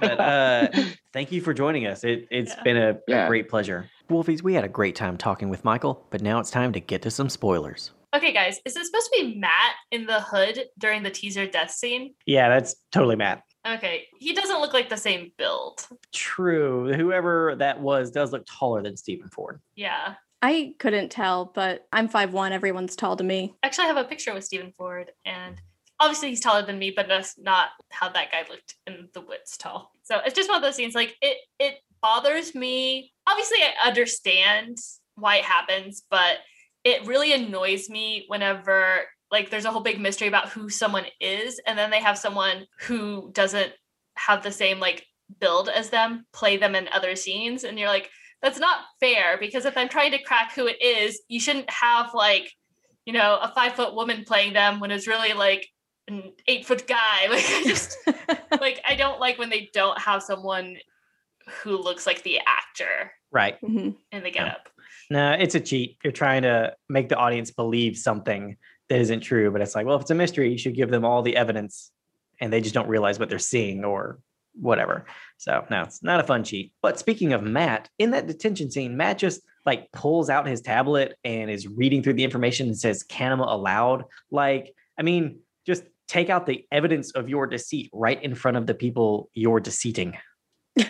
But 0.00 0.20
uh 0.20 0.68
thank 1.12 1.30
you 1.30 1.40
for 1.40 1.54
joining 1.54 1.86
us. 1.86 2.02
It 2.04 2.26
it's 2.30 2.54
Yeah. 2.56 2.62
been 2.64 2.76
a, 2.76 2.98
a 3.08 3.26
great 3.28 3.48
pleasure. 3.48 3.88
Wolfies, 4.10 4.42
we 4.42 4.54
had 4.54 4.64
a 4.64 4.68
great 4.68 4.94
time 4.96 5.16
talking 5.16 5.48
with 5.48 5.64
Michael, 5.64 6.04
but 6.10 6.22
now 6.22 6.38
it's 6.40 6.50
time 6.50 6.72
to 6.72 6.80
get 6.80 7.02
to 7.02 7.10
some 7.10 7.28
spoilers. 7.28 7.92
Okay, 8.16 8.32
guys, 8.32 8.58
is 8.64 8.74
it 8.74 8.86
supposed 8.86 9.10
to 9.12 9.22
be 9.22 9.38
Matt 9.38 9.74
in 9.90 10.06
the 10.06 10.22
hood 10.22 10.64
during 10.78 11.02
the 11.02 11.10
teaser 11.10 11.46
death 11.46 11.70
scene? 11.70 12.14
Yeah, 12.24 12.48
that's 12.48 12.74
totally 12.90 13.14
Matt. 13.14 13.42
Okay, 13.68 14.04
he 14.18 14.32
doesn't 14.32 14.58
look 14.58 14.72
like 14.72 14.88
the 14.88 14.96
same 14.96 15.32
build. 15.36 15.86
True. 16.14 16.94
Whoever 16.94 17.56
that 17.56 17.78
was 17.78 18.10
does 18.10 18.32
look 18.32 18.46
taller 18.46 18.82
than 18.82 18.96
Stephen 18.96 19.24
Lunsford. 19.24 19.60
Yeah. 19.74 20.14
I 20.40 20.74
couldn't 20.78 21.10
tell, 21.10 21.52
but 21.54 21.86
I'm 21.92 22.08
5'1. 22.08 22.52
Everyone's 22.52 22.96
tall 22.96 23.16
to 23.16 23.24
me. 23.24 23.54
Actually, 23.62 23.84
I 23.84 23.88
have 23.88 23.96
a 23.98 24.04
picture 24.04 24.32
with 24.32 24.44
Stephen 24.44 24.72
Lunsford, 24.78 25.12
and 25.26 25.60
obviously 26.00 26.30
he's 26.30 26.40
taller 26.40 26.64
than 26.64 26.78
me, 26.78 26.94
but 26.96 27.08
that's 27.08 27.38
not 27.38 27.68
how 27.90 28.08
that 28.08 28.32
guy 28.32 28.44
looked 28.48 28.76
in 28.86 29.10
the 29.12 29.20
woods 29.20 29.58
tall. 29.58 29.90
So 30.04 30.20
it's 30.24 30.34
just 30.34 30.48
one 30.48 30.56
of 30.56 30.62
those 30.62 30.76
scenes. 30.76 30.94
Like 30.94 31.16
it, 31.20 31.36
it 31.58 31.74
bothers 32.00 32.54
me. 32.54 33.12
Obviously, 33.26 33.58
I 33.58 33.88
understand 33.88 34.78
why 35.16 35.36
it 35.36 35.44
happens, 35.44 36.02
but 36.10 36.38
it 36.86 37.06
really 37.06 37.32
annoys 37.32 37.90
me 37.90 38.24
whenever 38.28 39.00
like 39.32 39.50
there's 39.50 39.64
a 39.64 39.70
whole 39.72 39.82
big 39.82 39.98
mystery 40.00 40.28
about 40.28 40.48
who 40.50 40.68
someone 40.70 41.04
is, 41.20 41.60
and 41.66 41.76
then 41.76 41.90
they 41.90 42.00
have 42.00 42.16
someone 42.16 42.66
who 42.86 43.30
doesn't 43.32 43.72
have 44.14 44.42
the 44.42 44.52
same 44.52 44.78
like 44.80 45.04
build 45.40 45.68
as 45.68 45.90
them 45.90 46.24
play 46.32 46.56
them 46.56 46.74
in 46.76 46.88
other 46.88 47.16
scenes, 47.16 47.64
and 47.64 47.76
you're 47.78 47.88
like, 47.96 48.08
that's 48.40 48.60
not 48.60 48.78
fair 49.00 49.36
because 49.38 49.64
if 49.64 49.76
I'm 49.76 49.88
trying 49.88 50.12
to 50.12 50.22
crack 50.22 50.52
who 50.54 50.66
it 50.68 50.80
is, 50.80 51.20
you 51.28 51.40
shouldn't 51.40 51.68
have 51.70 52.14
like 52.14 52.50
you 53.04 53.12
know, 53.12 53.38
a 53.40 53.52
five 53.54 53.72
foot 53.74 53.94
woman 53.94 54.24
playing 54.26 54.52
them 54.52 54.80
when 54.80 54.90
it's 54.90 55.06
really 55.06 55.32
like 55.32 55.64
an 56.08 56.32
eight 56.48 56.66
foot 56.66 56.86
guy. 56.88 57.26
Like 57.30 57.44
I 57.48 57.62
just 57.64 57.96
like 58.60 58.80
I 58.88 58.94
don't 58.96 59.20
like 59.20 59.38
when 59.38 59.50
they 59.50 59.70
don't 59.72 59.98
have 60.00 60.22
someone 60.24 60.76
who 61.62 61.76
looks 61.76 62.06
like 62.06 62.22
the 62.24 62.40
actor 62.46 63.12
Right. 63.30 63.60
Mhm. 63.60 63.96
in 64.12 64.22
the 64.24 64.30
getup. 64.30 64.68
No, 65.10 65.32
it's 65.32 65.54
a 65.54 65.60
cheat. 65.60 65.98
You're 66.02 66.12
trying 66.12 66.42
to 66.42 66.74
make 66.88 67.08
the 67.08 67.16
audience 67.16 67.50
believe 67.50 67.96
something 67.96 68.56
that 68.88 69.00
isn't 69.00 69.20
true, 69.20 69.50
but 69.50 69.60
it's 69.60 69.74
like, 69.74 69.86
well, 69.86 69.96
if 69.96 70.02
it's 70.02 70.10
a 70.10 70.14
mystery, 70.14 70.50
you 70.50 70.58
should 70.58 70.74
give 70.74 70.90
them 70.90 71.04
all 71.04 71.22
the 71.22 71.36
evidence 71.36 71.90
and 72.40 72.52
they 72.52 72.60
just 72.60 72.74
don't 72.74 72.88
realize 72.88 73.18
what 73.18 73.28
they're 73.28 73.38
seeing 73.38 73.84
or 73.84 74.18
whatever. 74.54 75.06
So, 75.38 75.64
no, 75.70 75.82
it's 75.82 76.02
not 76.02 76.20
a 76.20 76.24
fun 76.24 76.44
cheat. 76.44 76.72
But 76.82 76.98
speaking 76.98 77.32
of 77.32 77.42
Matt, 77.42 77.88
in 77.98 78.10
that 78.12 78.26
detention 78.26 78.70
scene, 78.70 78.96
Matt 78.96 79.18
just 79.18 79.42
like 79.64 79.90
pulls 79.92 80.30
out 80.30 80.46
his 80.46 80.60
tablet 80.60 81.16
and 81.24 81.50
is 81.50 81.66
reading 81.66 82.02
through 82.02 82.14
the 82.14 82.24
information 82.24 82.66
and 82.66 82.78
says 82.78 83.04
Kanima 83.04 83.50
aloud. 83.50 84.04
Like, 84.30 84.74
I 84.98 85.02
mean, 85.02 85.40
just 85.66 85.84
take 86.08 86.30
out 86.30 86.46
the 86.46 86.64
evidence 86.70 87.12
of 87.12 87.28
your 87.28 87.46
deceit 87.46 87.90
right 87.92 88.22
in 88.22 88.34
front 88.34 88.56
of 88.56 88.66
the 88.66 88.74
people 88.74 89.30
you're 89.34 89.60
deceiving. 89.60 90.16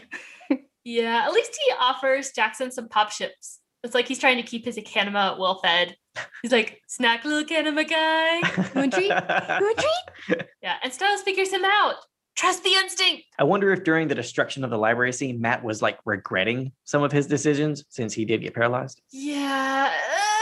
Yeah, 0.86 1.24
at 1.26 1.32
least 1.32 1.58
he 1.66 1.72
offers 1.80 2.30
Jackson 2.30 2.70
some 2.70 2.88
pop 2.88 3.10
chips. 3.10 3.58
It's 3.86 3.94
like 3.94 4.08
he's 4.08 4.18
trying 4.18 4.36
to 4.36 4.42
keep 4.42 4.64
his 4.64 4.76
Akanima 4.76 5.38
well 5.38 5.60
fed. 5.60 5.96
He's 6.42 6.50
like, 6.50 6.82
snack 6.88 7.24
little 7.24 7.44
Akanima 7.44 7.88
guy. 7.88 8.40
want 8.74 8.92
treat? 8.92 9.06
You 9.06 9.14
want 9.14 9.78
treat? 9.78 10.42
Yeah, 10.62 10.74
and 10.82 10.92
Stiles 10.92 11.22
figures 11.22 11.50
him 11.52 11.64
out. 11.64 11.94
Trust 12.34 12.64
the 12.64 12.72
instinct. 12.72 13.22
I 13.38 13.44
wonder 13.44 13.72
if 13.72 13.84
during 13.84 14.08
the 14.08 14.14
destruction 14.16 14.64
of 14.64 14.70
the 14.70 14.76
library 14.76 15.12
scene, 15.12 15.40
Matt 15.40 15.62
was 15.62 15.80
like 15.80 15.98
regretting 16.04 16.72
some 16.84 17.04
of 17.04 17.12
his 17.12 17.28
decisions 17.28 17.84
since 17.88 18.12
he 18.12 18.24
did 18.24 18.40
get 18.42 18.54
paralyzed. 18.54 19.00
Yeah, 19.12 19.88
uh, 19.92 20.35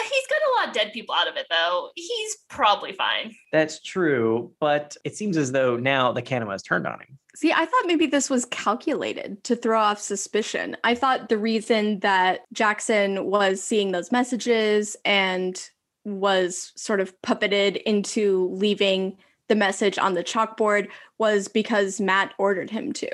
he's 0.65 0.73
got 0.73 0.77
a 0.77 0.77
lot 0.77 0.77
of 0.77 0.82
dead 0.82 0.93
people 0.93 1.15
out 1.15 1.28
of 1.28 1.36
it 1.36 1.47
though. 1.51 1.91
He's 1.95 2.36
probably 2.49 2.93
fine. 2.93 3.35
That's 3.53 3.81
true, 3.82 4.53
but 4.61 4.97
it 5.05 5.16
seems 5.16 5.36
as 5.36 5.53
though 5.53 5.77
now 5.77 6.12
the 6.12 6.23
Kanima 6.23 6.53
has 6.53 6.62
turned 6.62 6.86
on 6.86 7.01
him. 7.01 7.19
See, 7.36 7.53
I 7.53 7.65
thought 7.66 7.86
maybe 7.86 8.07
this 8.07 8.31
was 8.31 8.45
calculated 8.47 9.43
to 9.45 9.57
throw 9.57 9.81
off 9.81 10.01
suspicion. 10.01 10.77
I 10.85 10.95
thought 10.95 11.28
the 11.28 11.39
reason 11.39 11.99
that 12.01 12.41
Jackson 12.53 13.27
was 13.27 13.62
seeing 13.62 13.91
those 13.91 14.12
messages 14.12 14.97
and 15.05 15.61
was 16.05 16.73
sort 16.77 17.01
of 17.01 17.12
puppeted 17.23 17.82
into 17.82 18.49
leaving 18.53 19.16
the 19.49 19.57
message 19.57 19.99
on 19.99 20.15
the 20.15 20.23
chalkboard 20.23 20.89
was 21.19 21.49
because 21.49 22.01
Matt 22.01 22.32
ordered 22.39 22.70
him 22.70 22.93
to. 22.93 23.09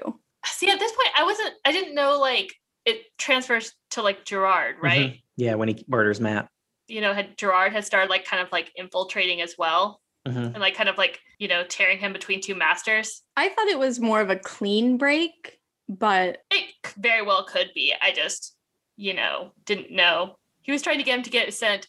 See, 0.44 0.68
at 0.70 0.78
this 0.78 0.93
point, 0.93 1.09
I 1.16 1.24
wasn't. 1.24 1.55
I 1.64 1.72
didn't 1.72 1.94
know 1.94 2.18
like 2.20 2.55
it 2.85 3.02
transfers 3.18 3.72
to 3.93 4.02
like 4.02 4.24
Gerard, 4.24 4.77
right? 4.82 5.12
Mhm. 5.12 5.22
Yeah, 5.36 5.55
when 5.55 5.68
he 5.68 5.85
murders 5.89 6.20
Matt. 6.20 6.48
You 6.91 7.01
know, 7.01 7.15
had 7.15 7.39
Gerard 7.39 7.73
had 7.73 7.85
started 7.85 8.11
like 8.11 8.25
kind 8.25 8.43
of 8.43 8.51
like 8.53 8.73
infiltrating 8.77 9.41
as 9.41 9.55
well, 9.57 10.01
Mhm. 10.27 10.47
and 10.53 10.59
like 10.59 10.75
kind 10.75 10.89
of 10.89 10.99
like 10.99 11.21
you 11.39 11.49
know 11.49 11.65
tearing 11.65 11.99
him 11.99 12.12
between 12.12 12.41
two 12.41 12.55
masters. 12.55 13.23
I 13.37 13.49
thought 13.49 13.69
it 13.69 13.79
was 13.79 14.01
more 14.01 14.21
of 14.21 14.29
a 14.31 14.37
clean 14.37 14.97
break, 14.99 15.59
but 15.89 16.39
It 16.51 16.75
very 16.99 17.23
well 17.23 17.45
could 17.45 17.71
be. 17.75 17.95
I 18.01 18.12
just 18.12 18.57
you 18.97 19.15
know 19.15 19.53
didn't 19.65 19.91
know. 19.91 20.37
He 20.62 20.73
was 20.73 20.83
trying 20.83 20.99
to 20.99 21.05
get 21.05 21.17
him 21.19 21.23
to 21.25 21.31
get 21.31 21.55
sent. 21.55 21.87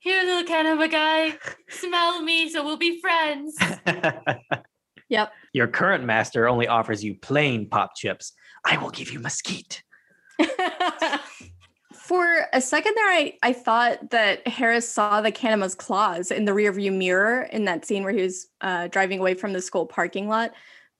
Here, 0.00 0.22
little 0.24 0.44
Kanima 0.44 0.90
guy, 0.90 1.36
smell 1.68 2.22
me, 2.22 2.48
so 2.48 2.64
we'll 2.64 2.78
be 2.78 3.00
friends. 3.00 3.56
Yep. 5.10 5.32
Your 5.52 5.66
current 5.66 6.04
master 6.04 6.48
only 6.48 6.68
offers 6.68 7.02
you 7.02 7.16
plain 7.16 7.68
pop 7.68 7.96
chips. 7.96 8.32
I 8.64 8.76
will 8.76 8.90
give 8.90 9.10
you 9.10 9.18
mesquite. 9.18 9.82
For 12.10 12.48
a 12.52 12.60
second 12.60 12.94
there, 12.96 13.08
I, 13.08 13.34
I 13.40 13.52
thought 13.52 14.10
that 14.10 14.44
Harris 14.48 14.88
saw 14.88 15.20
the 15.20 15.30
Kanima's 15.30 15.76
claws 15.76 16.32
in 16.32 16.44
the 16.44 16.50
rearview 16.50 16.92
mirror 16.92 17.42
in 17.42 17.66
that 17.66 17.84
scene 17.84 18.02
where 18.02 18.12
he 18.12 18.22
was 18.22 18.48
uh, 18.62 18.88
driving 18.88 19.20
away 19.20 19.34
from 19.34 19.52
the 19.52 19.62
school 19.62 19.86
parking 19.86 20.26
lot, 20.26 20.50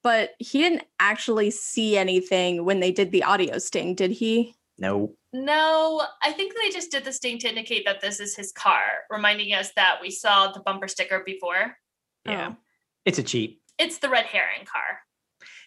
but 0.05 0.35
he 0.39 0.63
didn't 0.63 0.85
actually 1.01 1.51
see 1.51 1.97
anything 1.97 2.65
when 2.65 2.79
they 2.79 2.93
did 2.93 3.11
the 3.11 3.25
audio 3.25 3.59
sting, 3.59 3.97
did 3.97 4.13
he? 4.13 4.55
No. 4.79 5.17
No, 5.33 6.07
I 6.23 6.31
think 6.31 6.55
they 6.55 6.71
just 6.71 6.93
did 6.93 7.05
the 7.05 7.13
sting 7.13 7.41
to 7.41 7.49
indicate 7.49 7.85
that 7.87 8.01
this 8.01 8.21
is 8.21 8.37
his 8.37 8.53
car, 8.53 8.85
reminding 9.11 9.53
us 9.53 9.73
that 9.75 9.99
we 10.01 10.13
saw 10.13 10.53
the 10.53 10.61
bumper 10.61 10.87
sticker 10.87 11.25
before. 11.27 11.77
Yeah. 12.25 12.51
Oh. 12.53 12.57
It's 13.05 13.19
a 13.19 13.25
cheat. 13.25 13.61
It's 13.81 13.99
the 13.99 14.11
red 14.11 14.27
herring 14.27 14.65
car. 14.65 15.01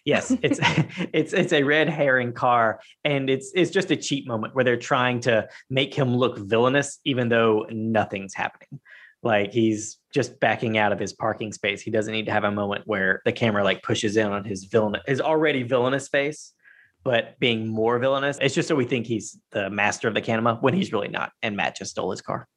Yes, 0.06 0.32
it's 0.42 0.60
it's 1.14 1.34
it's 1.34 1.54
a 1.54 1.64
red 1.64 1.90
herring 1.90 2.34
car, 2.34 2.80
and 3.04 3.30
it's 3.30 3.52
it's 3.56 3.72
just 3.72 3.92
a 3.92 3.96
cheap 3.96 4.28
moment 4.28 4.56
where 4.56 4.64
they're 4.64 4.78
trying 4.78 5.20
to 5.22 5.48
make 5.70 5.94
him 5.94 6.16
look 6.16 6.38
villainous, 6.38 7.00
even 7.06 7.30
though 7.30 7.66
nothing's 7.72 8.34
happening. 8.34 8.80
Like 9.22 9.54
he's 9.54 10.00
just 10.14 10.40
backing 10.40 10.78
out 10.78 10.92
of 10.92 11.00
his 11.00 11.14
parking 11.14 11.54
space. 11.54 11.82
He 11.82 11.92
doesn't 11.92 12.12
need 12.12 12.26
to 12.26 12.32
have 12.32 12.44
a 12.44 12.52
moment 12.52 12.84
where 12.86 13.22
the 13.24 13.32
camera 13.32 13.64
like 13.64 13.82
pushes 13.82 14.18
in 14.18 14.28
on 14.28 14.44
his 14.44 14.66
villain, 14.66 15.00
his 15.08 15.22
already 15.22 15.64
villainous 15.64 16.10
face, 16.10 16.52
but 17.04 17.40
being 17.40 17.68
more 17.68 18.00
villainous. 18.00 18.38
It's 18.42 18.54
just 18.54 18.68
so 18.68 18.76
we 18.76 18.84
think 18.84 19.08
he's 19.08 19.40
the 19.52 19.70
master 19.70 20.10
of 20.10 20.14
the 20.14 20.22
Kanima 20.22 20.62
when 20.62 20.74
he's 20.74 20.92
really 20.92 21.08
not, 21.08 21.32
and 21.42 21.56
Matt 21.56 21.78
just 21.78 21.92
stole 21.92 22.12
his 22.12 22.22
car. 22.22 22.48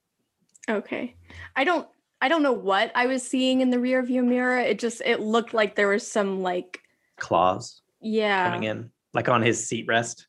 Okay. 0.68 1.14
I 1.54 1.62
don't 1.62 1.86
I 2.20 2.28
don't 2.28 2.42
know 2.42 2.52
what 2.52 2.90
I 2.94 3.06
was 3.06 3.22
seeing 3.22 3.60
in 3.60 3.70
the 3.70 3.76
rearview 3.76 4.24
mirror. 4.24 4.58
It 4.58 4.80
just 4.80 5.02
it 5.04 5.20
looked 5.20 5.54
like 5.54 5.76
there 5.76 5.88
was 5.88 6.10
some 6.10 6.42
like 6.42 6.80
Claws 7.18 7.82
yeah. 8.00 8.50
coming 8.50 8.64
in, 8.64 8.90
like 9.14 9.28
on 9.28 9.42
his 9.42 9.66
seat 9.66 9.86
rest. 9.88 10.26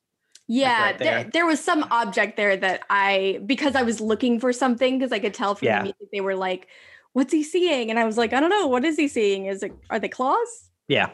Yeah, 0.48 0.82
right 0.82 0.98
there. 0.98 1.24
there. 1.24 1.30
there 1.34 1.46
was 1.46 1.60
some 1.62 1.84
object 1.92 2.38
there 2.38 2.56
that 2.56 2.84
I 2.90 3.42
because 3.46 3.76
I 3.76 3.82
was 3.84 4.00
looking 4.00 4.40
for 4.40 4.54
something 4.54 4.98
because 4.98 5.12
I 5.12 5.20
could 5.20 5.34
tell 5.34 5.56
from 5.56 5.66
Yeah. 5.66 5.80
the 5.80 5.84
music 5.84 6.08
they 6.14 6.22
were 6.22 6.36
like, 6.38 6.68
"What's 7.14 7.34
he 7.34 7.44
seeing?" 7.44 7.90
And 7.90 8.00
I 8.00 8.06
was 8.06 8.18
like, 8.18 8.32
"I 8.32 8.40
don't 8.40 8.50
know. 8.50 8.68
What 8.68 8.86
is 8.86 8.96
he 8.96 9.08
seeing? 9.10 9.46
Is 9.48 9.62
it 9.64 9.74
are 9.90 10.00
they 10.00 10.08
claws?" 10.08 10.70
Yeah, 10.88 11.10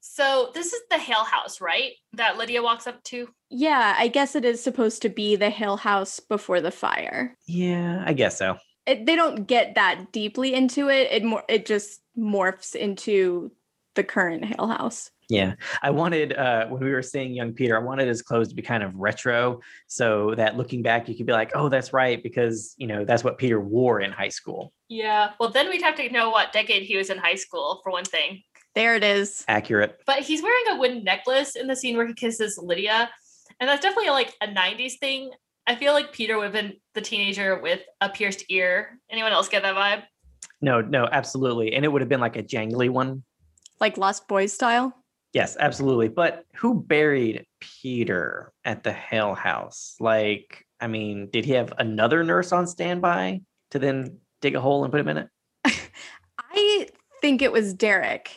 So 0.00 0.52
this 0.54 0.72
is 0.72 0.80
the 0.88 0.98
Hale 0.98 1.24
house, 1.24 1.60
right? 1.60 1.94
That 2.12 2.38
Lydia 2.38 2.62
walks 2.62 2.86
up 2.86 3.02
to. 3.04 3.28
Yeah, 3.50 3.96
I 3.98 4.06
guess 4.06 4.36
it 4.36 4.44
is 4.44 4.62
supposed 4.62 5.02
to 5.02 5.08
be 5.08 5.34
the 5.34 5.50
Hill 5.50 5.76
House 5.78 6.20
before 6.20 6.60
the 6.60 6.70
fire. 6.70 7.36
yeah, 7.46 8.04
I 8.06 8.12
guess 8.12 8.38
so. 8.38 8.58
It, 8.86 9.04
they 9.04 9.16
don't 9.16 9.48
get 9.48 9.74
that 9.74 10.12
deeply 10.12 10.54
into 10.54 10.88
it. 10.88 11.08
It 11.10 11.24
more 11.24 11.42
it 11.48 11.66
just 11.66 12.02
morphs 12.16 12.76
into 12.76 13.50
the 13.96 14.04
current 14.04 14.44
Hale 14.44 14.68
House. 14.68 15.10
Yeah. 15.28 15.54
I 15.82 15.90
wanted 15.90 16.34
uh 16.34 16.66
when 16.68 16.84
we 16.84 16.92
were 16.92 17.02
seeing 17.02 17.34
young 17.34 17.52
Peter, 17.52 17.76
I 17.76 17.80
wanted 17.80 18.06
his 18.06 18.22
clothes 18.22 18.48
to 18.48 18.54
be 18.54 18.62
kind 18.62 18.82
of 18.82 18.94
retro 18.94 19.60
so 19.86 20.34
that 20.36 20.56
looking 20.56 20.82
back 20.82 21.08
you 21.08 21.16
could 21.16 21.26
be 21.26 21.32
like, 21.32 21.50
"Oh, 21.54 21.68
that's 21.68 21.92
right 21.92 22.22
because, 22.22 22.74
you 22.76 22.86
know, 22.86 23.04
that's 23.04 23.24
what 23.24 23.38
Peter 23.38 23.60
wore 23.60 24.00
in 24.00 24.12
high 24.12 24.28
school." 24.28 24.72
Yeah. 24.88 25.32
Well, 25.40 25.50
then 25.50 25.68
we'd 25.68 25.82
have 25.82 25.96
to 25.96 26.08
know 26.10 26.30
what 26.30 26.52
decade 26.52 26.84
he 26.84 26.96
was 26.96 27.10
in 27.10 27.18
high 27.18 27.34
school 27.34 27.80
for 27.82 27.90
one 27.90 28.04
thing. 28.04 28.42
There 28.76 28.94
it 28.94 29.02
is. 29.02 29.44
Accurate. 29.48 29.98
But 30.06 30.20
he's 30.20 30.42
wearing 30.42 30.64
a 30.70 30.78
wooden 30.78 31.02
necklace 31.02 31.56
in 31.56 31.66
the 31.66 31.74
scene 31.74 31.96
where 31.96 32.06
he 32.06 32.14
kisses 32.14 32.58
Lydia. 32.58 33.10
And 33.58 33.68
that's 33.68 33.82
definitely 33.82 34.10
like 34.10 34.34
a 34.42 34.46
90s 34.46 34.98
thing. 34.98 35.30
I 35.66 35.74
feel 35.74 35.94
like 35.94 36.12
Peter 36.12 36.36
would 36.36 36.44
have 36.44 36.52
been 36.52 36.74
the 36.94 37.00
teenager 37.00 37.58
with 37.58 37.80
a 38.00 38.08
pierced 38.08 38.44
ear. 38.50 39.00
Anyone 39.10 39.32
else 39.32 39.48
get 39.48 39.62
that 39.62 39.74
vibe? 39.74 40.04
No, 40.60 40.80
no, 40.80 41.08
absolutely. 41.10 41.74
And 41.74 41.84
it 41.84 41.88
would 41.88 42.02
have 42.02 42.08
been 42.08 42.20
like 42.20 42.36
a 42.36 42.42
jangly 42.42 42.90
one. 42.90 43.24
Like 43.80 43.96
Lost 43.96 44.28
Boys 44.28 44.52
style. 44.52 44.94
Yes, 45.36 45.54
absolutely. 45.60 46.08
But 46.08 46.46
who 46.54 46.72
buried 46.72 47.44
Peter 47.60 48.54
at 48.64 48.84
the 48.84 48.92
Hale 48.94 49.34
House? 49.34 49.94
Like, 50.00 50.64
I 50.80 50.86
mean, 50.86 51.28
did 51.30 51.44
he 51.44 51.52
have 51.52 51.74
another 51.76 52.24
nurse 52.24 52.52
on 52.52 52.66
standby 52.66 53.42
to 53.70 53.78
then 53.78 54.16
dig 54.40 54.54
a 54.54 54.62
hole 54.62 54.82
and 54.82 54.90
put 54.90 55.02
him 55.02 55.08
in 55.08 55.18
it? 55.18 55.28
I 56.38 56.88
think 57.20 57.42
it 57.42 57.52
was 57.52 57.74
Derek. 57.74 58.30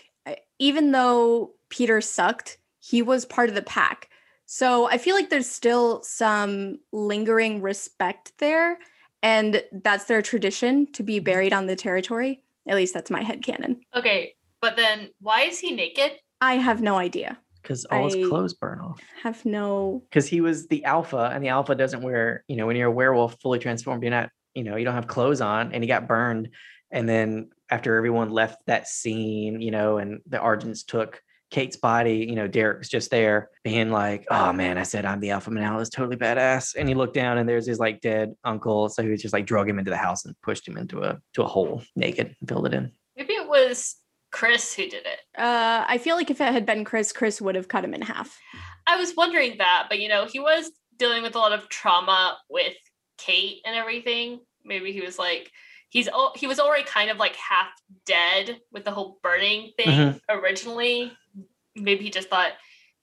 Even 0.60 0.92
though 0.92 1.54
Peter 1.70 2.02
sucked, 2.02 2.58
he 2.80 3.02
was 3.02 3.24
part 3.24 3.48
of 3.48 3.56
the 3.56 3.62
pack. 3.62 4.10
So 4.46 4.90
I 4.90 4.98
feel 4.98 5.16
like 5.16 5.30
there's 5.30 5.50
still 5.50 6.04
some 6.04 6.80
lingering 6.92 7.62
respect 7.62 8.34
there. 8.40 8.78
And 9.24 9.64
that's 9.72 10.04
their 10.04 10.22
tradition 10.22 10.92
to 10.92 11.04
be 11.04 11.20
mm-hmm. 11.20 11.24
buried 11.24 11.54
on 11.54 11.66
the 11.66 11.78
territory. 11.78 12.44
At 12.68 12.76
least 12.76 12.94
that's 12.94 13.10
my 13.10 13.24
head 13.24 13.42
canon. 13.42 13.80
Okay. 13.96 14.34
But 14.60 14.76
then 14.76 15.12
why 15.22 15.44
is 15.44 15.60
he 15.60 15.74
naked? 15.74 16.20
I 16.42 16.56
have 16.56 16.82
no 16.82 16.98
idea. 16.98 17.38
Because 17.62 17.86
all 17.86 18.12
I- 18.12 18.18
his 18.18 18.28
clothes 18.28 18.54
burn 18.54 18.80
off. 18.80 19.00
Have 19.24 19.46
no. 19.46 20.04
Because 20.10 20.28
he 20.28 20.42
was 20.42 20.68
the 20.68 20.86
alpha, 20.86 21.30
and 21.34 21.44
the 21.44 21.50
alpha 21.50 21.76
doesn't 21.76 22.02
wear, 22.02 22.44
you 22.48 22.56
know, 22.56 22.68
when 22.68 22.76
you're 22.76 22.88
a 22.88 22.92
werewolf 22.92 23.40
fully 23.42 23.60
transformed, 23.60 24.04
you're 24.04 24.12
not, 24.12 24.30
you 24.56 24.64
know, 24.64 24.76
you 24.76 24.86
don't 24.86 24.96
have 24.96 25.08
clothes 25.08 25.42
on, 25.42 25.74
and 25.74 25.84
he 25.84 25.88
got 25.88 26.08
burned. 26.08 26.50
And 26.92 27.08
then 27.08 27.50
after 27.70 27.96
everyone 27.98 28.30
left 28.30 28.58
that 28.66 28.88
scene, 28.88 29.62
you 29.62 29.72
know, 29.72 29.98
and 29.98 30.22
the 30.26 30.38
Argents 30.38 30.86
took 30.86 31.22
Kate's 31.52 31.78
body, 31.78 32.26
you 32.30 32.36
know, 32.36 32.48
Derek 32.48 32.80
was 32.80 32.90
just 32.90 33.12
there 33.12 33.50
being 33.64 33.92
like, 33.92 34.26
oh 34.30 34.54
man, 34.54 34.78
I 34.78 34.84
said 34.84 35.06
I'm 35.06 35.20
the 35.20 35.32
alpha 35.32 35.52
male. 35.52 35.76
It 35.76 35.78
was 35.78 35.90
totally 35.90 36.16
badass. 36.16 36.76
And 36.76 36.88
he 36.88 36.96
looked 36.96 37.14
down 37.16 37.38
and 37.38 37.50
there's 37.50 37.68
his 37.68 37.80
like 37.80 38.02
dead 38.02 38.34
uncle. 38.44 38.90
So 38.90 39.04
he 39.04 39.10
was 39.10 39.22
just 39.22 39.34
like 39.34 39.46
drug 39.46 39.68
him 39.68 39.80
into 39.80 39.92
the 39.92 39.98
house 39.98 40.26
and 40.26 40.36
pushed 40.42 40.68
him 40.68 40.78
into 40.78 41.02
a 41.02 41.20
to 41.34 41.44
a 41.44 41.48
hole 41.48 41.84
naked 41.96 42.36
and 42.40 42.50
filled 42.50 42.68
it 42.68 42.74
in. 42.74 42.92
Maybe 43.18 43.34
it 43.34 43.48
was 43.48 43.96
Chris 44.32 44.74
who 44.76 44.84
did 44.84 45.06
it. 45.06 45.20
Uh, 45.38 45.86
I 45.88 45.98
feel 45.98 46.16
like 46.16 46.30
if 46.30 46.40
it 46.42 46.54
had 46.54 46.66
been 46.66 46.84
Chris, 46.84 47.12
Chris 47.12 47.42
would 47.42 47.56
have 47.56 47.68
cut 47.68 47.84
him 47.84 47.94
in 47.94 48.02
half. 48.02 48.40
I 48.88 48.96
was 48.98 49.14
wondering 49.16 49.58
that, 49.58 49.88
but 49.90 50.00
you 50.00 50.10
know, 50.10 50.26
he 50.26 50.40
was 50.40 50.72
dealing 50.98 51.24
with 51.24 51.36
a 51.36 51.40
lot 51.40 51.52
of 51.54 51.70
trauma 51.70 52.38
with 52.50 52.76
Kate 53.18 53.62
and 53.66 53.76
everything. 53.76 54.40
Maybe 54.64 54.92
he 54.92 55.02
was 55.02 55.18
like, 55.18 55.52
he's 55.90 56.08
al- 56.08 56.34
he 56.36 56.48
was 56.48 56.60
already 56.60 56.84
kind 56.84 57.10
of 57.10 57.18
like 57.18 57.36
half 57.36 57.70
dead 58.06 58.60
with 58.72 58.86
the 58.86 58.92
whole 58.92 59.20
burning 59.24 59.72
thing 59.78 60.20
originally. 60.30 61.12
Maybe 61.76 62.04
he 62.04 62.10
just 62.10 62.30
thought 62.30 62.52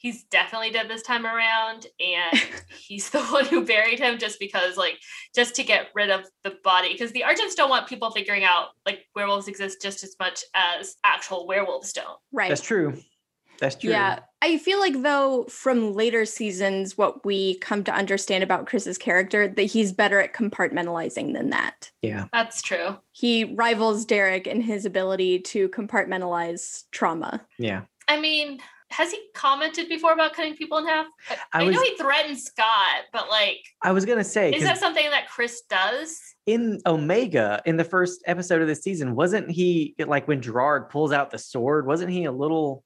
he's 0.07 0.23
definitely 0.25 0.71
dead 0.71 0.89
this 0.89 1.03
time 1.03 1.27
around, 1.27 1.87
and 1.99 2.41
he's 2.79 3.11
the 3.11 3.23
one 3.25 3.45
who 3.45 3.65
buried 3.65 3.99
him 3.99 4.19
just 4.19 4.39
because, 4.39 4.77
like, 4.77 4.99
just 5.35 5.57
to 5.57 5.65
get 5.65 5.89
rid 5.97 6.11
of 6.11 6.25
the 6.45 6.57
body. 6.63 6.93
Because 6.93 7.11
the 7.11 7.25
Argents 7.27 7.57
don't 7.57 7.71
want 7.71 7.89
people 7.89 8.13
figuring 8.13 8.45
out 8.45 8.69
like 8.85 9.07
werewolves 9.17 9.49
exist 9.49 9.83
just 9.83 10.05
as 10.05 10.15
much 10.21 10.45
as 10.55 10.95
actual 11.03 11.47
werewolves 11.49 11.93
don't. 11.93 12.19
Right. 12.33 12.49
That's 12.49 12.61
true. 12.61 12.97
That's 13.59 13.75
true. 13.75 13.91
Yeah. 13.91 14.21
I 14.43 14.59
feel 14.59 14.79
like 14.79 15.03
though 15.03 15.45
from 15.45 15.95
later 15.95 16.25
seasons 16.27 16.97
what 16.97 17.25
we 17.25 17.59
come 17.59 17.83
to 17.85 17.93
understand 17.93 18.45
about 18.45 18.67
Chris's 18.67 18.99
character 18.99 19.49
that 19.49 19.63
he's 19.63 19.93
better 19.93 20.21
at 20.21 20.35
compartmentalizing 20.35 21.33
than 21.33 21.51
that. 21.51 21.91
Yeah. 22.03 22.27
That's 22.35 22.61
true. 22.61 22.99
He 23.13 23.45
rivals 23.57 24.05
Derek 24.05 24.47
in 24.47 24.61
his 24.61 24.85
ability 24.85 25.41
to 25.41 25.71
compartmentalize 25.71 26.85
trauma. 26.93 27.47
Yeah. 27.59 27.85
I 28.09 28.21
mean, 28.21 28.61
has 28.97 29.11
he 29.13 29.19
commented 29.35 29.89
before 29.89 30.13
about 30.13 30.33
cutting 30.33 30.57
people 30.57 30.79
in 30.79 30.87
half? 30.87 31.07
I, 31.31 31.37
I 31.53 31.63
I 31.63 31.69
know 31.69 31.81
he 31.83 31.97
threatened 31.97 32.39
Scott, 32.39 33.05
but 33.13 33.29
like, 33.29 33.59
I 33.83 33.93
was 33.93 34.05
gonna 34.05 34.25
say 34.25 34.53
is 34.53 34.63
that 34.63 34.79
something 34.79 35.09
that 35.11 35.29
Chris 35.29 35.63
does? 35.69 36.19
in 36.47 36.81
Omega 36.87 37.61
in 37.67 37.77
the 37.77 37.83
first 37.85 38.23
episode 38.27 38.63
of 38.63 38.69
the 38.69 38.75
season, 38.77 39.15
wasn't 39.17 39.51
he 39.51 39.95
like 39.99 40.29
when 40.29 40.41
Gerard 40.41 40.89
pulls 40.91 41.13
out 41.13 41.31
the 41.31 41.39
sword? 41.39 41.87
Wasn't 41.87 42.11
he 42.11 42.25
a 42.25 42.31
little 42.33 42.85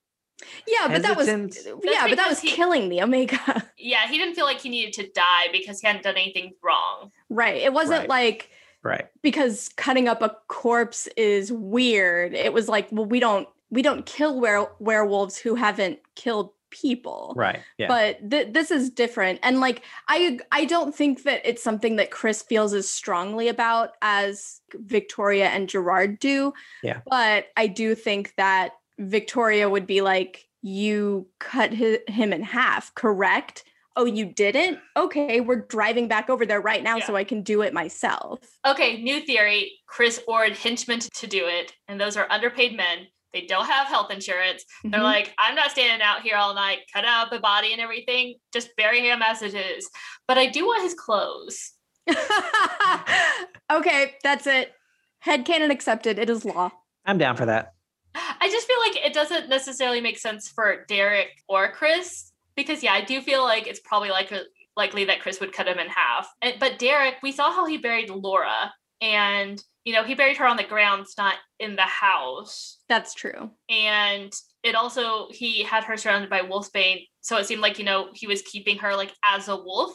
Yeah, 0.66 0.88
but 0.88 1.02
that 1.02 1.16
was 1.16 1.26
hesitant? 1.26 1.80
yeah, 1.84 2.06
but 2.08 2.16
that 2.16 2.28
was 2.28 2.40
he- 2.40 2.50
killing 2.52 2.88
the 2.88 3.02
Omega. 3.02 3.62
Yeah, 3.76 4.06
he 4.08 4.18
didn't 4.18 4.34
feel 4.34 4.44
like 4.46 4.60
he 4.60 4.68
needed 4.68 4.92
to 4.94 5.10
die 5.12 5.48
because 5.52 5.80
he 5.80 5.86
hadn't 5.86 6.04
done 6.04 6.16
anything 6.16 6.52
wrong. 6.62 7.10
right. 7.28 7.56
It 7.56 7.72
wasn't 7.72 8.00
Right. 8.00 8.08
like 8.08 8.50
right? 8.82 9.06
because 9.22 9.68
cutting 9.76 10.08
up 10.08 10.22
a 10.22 10.36
corpse 10.48 11.06
is 11.16 11.52
weird. 11.52 12.32
It 12.34 12.52
was 12.52 12.68
like, 12.68 12.88
well, 12.90 13.04
we 13.06 13.20
don't 13.20 13.48
we 13.70 13.82
don't 13.82 14.06
kill 14.06 14.40
were- 14.40 14.72
werewolves 14.78 15.38
who 15.38 15.54
haven't 15.54 16.00
killed 16.16 16.50
people. 16.70 17.32
Right. 17.36 17.58
Yeah. 17.78 17.88
but 17.88 18.30
th- 18.30 18.52
this 18.52 18.70
is 18.70 18.90
different 18.90 19.40
and 19.42 19.58
like 19.58 19.82
i 20.06 20.38
i 20.52 20.64
don't 20.64 20.94
think 20.94 21.24
that 21.24 21.40
it's 21.44 21.64
something 21.64 21.96
that 21.96 22.12
chris 22.12 22.42
feels 22.42 22.72
as 22.74 22.88
strongly 22.88 23.48
about 23.48 23.90
as 24.02 24.60
victoria 24.74 25.46
and 25.48 25.68
gerard 25.68 26.20
do 26.20 26.52
Yeah. 26.84 27.00
but 27.08 27.46
i 27.56 27.66
do 27.66 27.96
think 27.96 28.34
that 28.36 28.74
victoria 29.00 29.68
would 29.68 29.84
be 29.84 30.00
like 30.00 30.46
you 30.62 31.26
cut 31.40 31.74
hi- 31.74 31.98
him 32.06 32.32
in 32.32 32.44
half 32.44 32.94
correct 32.94 33.64
oh 33.96 34.04
you 34.04 34.24
didn't 34.26 34.78
okay 34.96 35.40
we're 35.40 35.66
driving 35.66 36.06
back 36.06 36.30
over 36.30 36.46
there 36.46 36.60
right 36.60 36.84
now 36.84 36.98
Yeah. 36.98 37.06
so 37.06 37.16
i 37.16 37.24
can 37.24 37.42
do 37.42 37.62
it 37.62 37.72
myself 37.74 38.38
Okay, 38.64 39.02
new 39.02 39.20
theory. 39.22 39.72
Chris 39.88 40.20
ordered 40.28 40.56
henchmen 40.56 41.00
to 41.00 41.26
do 41.26 41.46
it, 41.46 41.72
and 41.88 42.00
those 42.00 42.16
are 42.16 42.28
underpaid 42.30 42.76
men. 42.76 43.08
They 43.32 43.42
don't 43.46 43.66
have 43.66 43.86
health 43.86 44.10
insurance. 44.10 44.64
They're 44.84 45.00
Mhm. 45.00 45.04
like, 45.04 45.34
I'm 45.38 45.54
not 45.54 45.70
standing 45.70 46.02
out 46.02 46.22
here 46.22 46.36
all 46.36 46.54
night, 46.54 46.80
cut 46.92 47.04
out 47.04 47.30
the 47.30 47.38
body 47.40 47.72
and 47.72 47.80
everything. 47.80 48.34
Just 48.52 48.70
bury 48.76 49.00
him 49.00 49.22
as 49.22 49.42
it 49.42 49.54
is. 49.54 49.88
But 50.26 50.38
I 50.38 50.46
do 50.46 50.66
want 50.66 50.82
his 50.82 50.94
clothes. 50.94 51.72
okay 53.70 54.14
that's 54.24 54.46
it 54.46 54.72
Head 55.20 55.44
headcanon 55.44 55.70
accepted 55.70 56.18
it 56.18 56.30
is 56.30 56.44
law 56.44 56.70
I'm 57.04 57.18
down 57.18 57.36
for 57.36 57.46
that. 57.46 57.72
I 58.14 58.48
just 58.50 58.66
feel 58.66 58.78
like 58.80 58.96
it 59.06 59.12
doesn't 59.14 59.48
necessarily 59.48 60.00
make 60.00 60.18
sense 60.18 60.48
for 60.48 60.84
Derek 60.88 61.28
or 61.48 61.70
Chris 61.72 62.32
because 62.56 62.82
yeah, 62.82 62.92
I 62.92 63.00
do 63.02 63.20
feel 63.22 63.42
like 63.42 63.66
it's 63.66 63.80
probably 63.80 64.10
like 64.10 64.32
likely 64.76 65.04
that 65.04 65.20
Chris 65.20 65.40
would 65.40 65.52
cut 65.52 65.68
him 65.68 65.78
in 65.78 65.88
half. 65.88 66.28
And, 66.42 66.54
but 66.58 66.78
Derek, 66.78 67.16
we 67.22 67.32
saw 67.32 67.52
how 67.52 67.64
he 67.66 67.78
buried 67.78 68.10
Laura, 68.10 68.72
and 69.00 69.62
you 69.84 69.92
know 69.94 70.04
he 70.04 70.14
buried 70.14 70.36
her 70.36 70.46
on 70.46 70.56
the 70.56 70.64
grounds, 70.64 71.14
not 71.18 71.34
in 71.58 71.76
the 71.76 71.82
house. 71.82 72.78
that's 72.88 73.14
true 73.14 73.50
And 73.68 74.32
it 74.62 74.74
also 74.74 75.28
he 75.30 75.62
had 75.62 75.84
her 75.84 75.96
surrounded 75.96 76.28
by 76.30 76.40
wolfsbane, 76.40 77.06
so 77.20 77.36
it 77.38 77.46
seemed 77.46 77.62
like 77.62 77.78
you 77.78 77.84
know 77.84 78.08
he 78.14 78.26
was 78.26 78.42
keeping 78.42 78.78
her 78.78 78.94
like 78.96 79.12
as 79.24 79.48
a 79.48 79.56
wolf, 79.56 79.92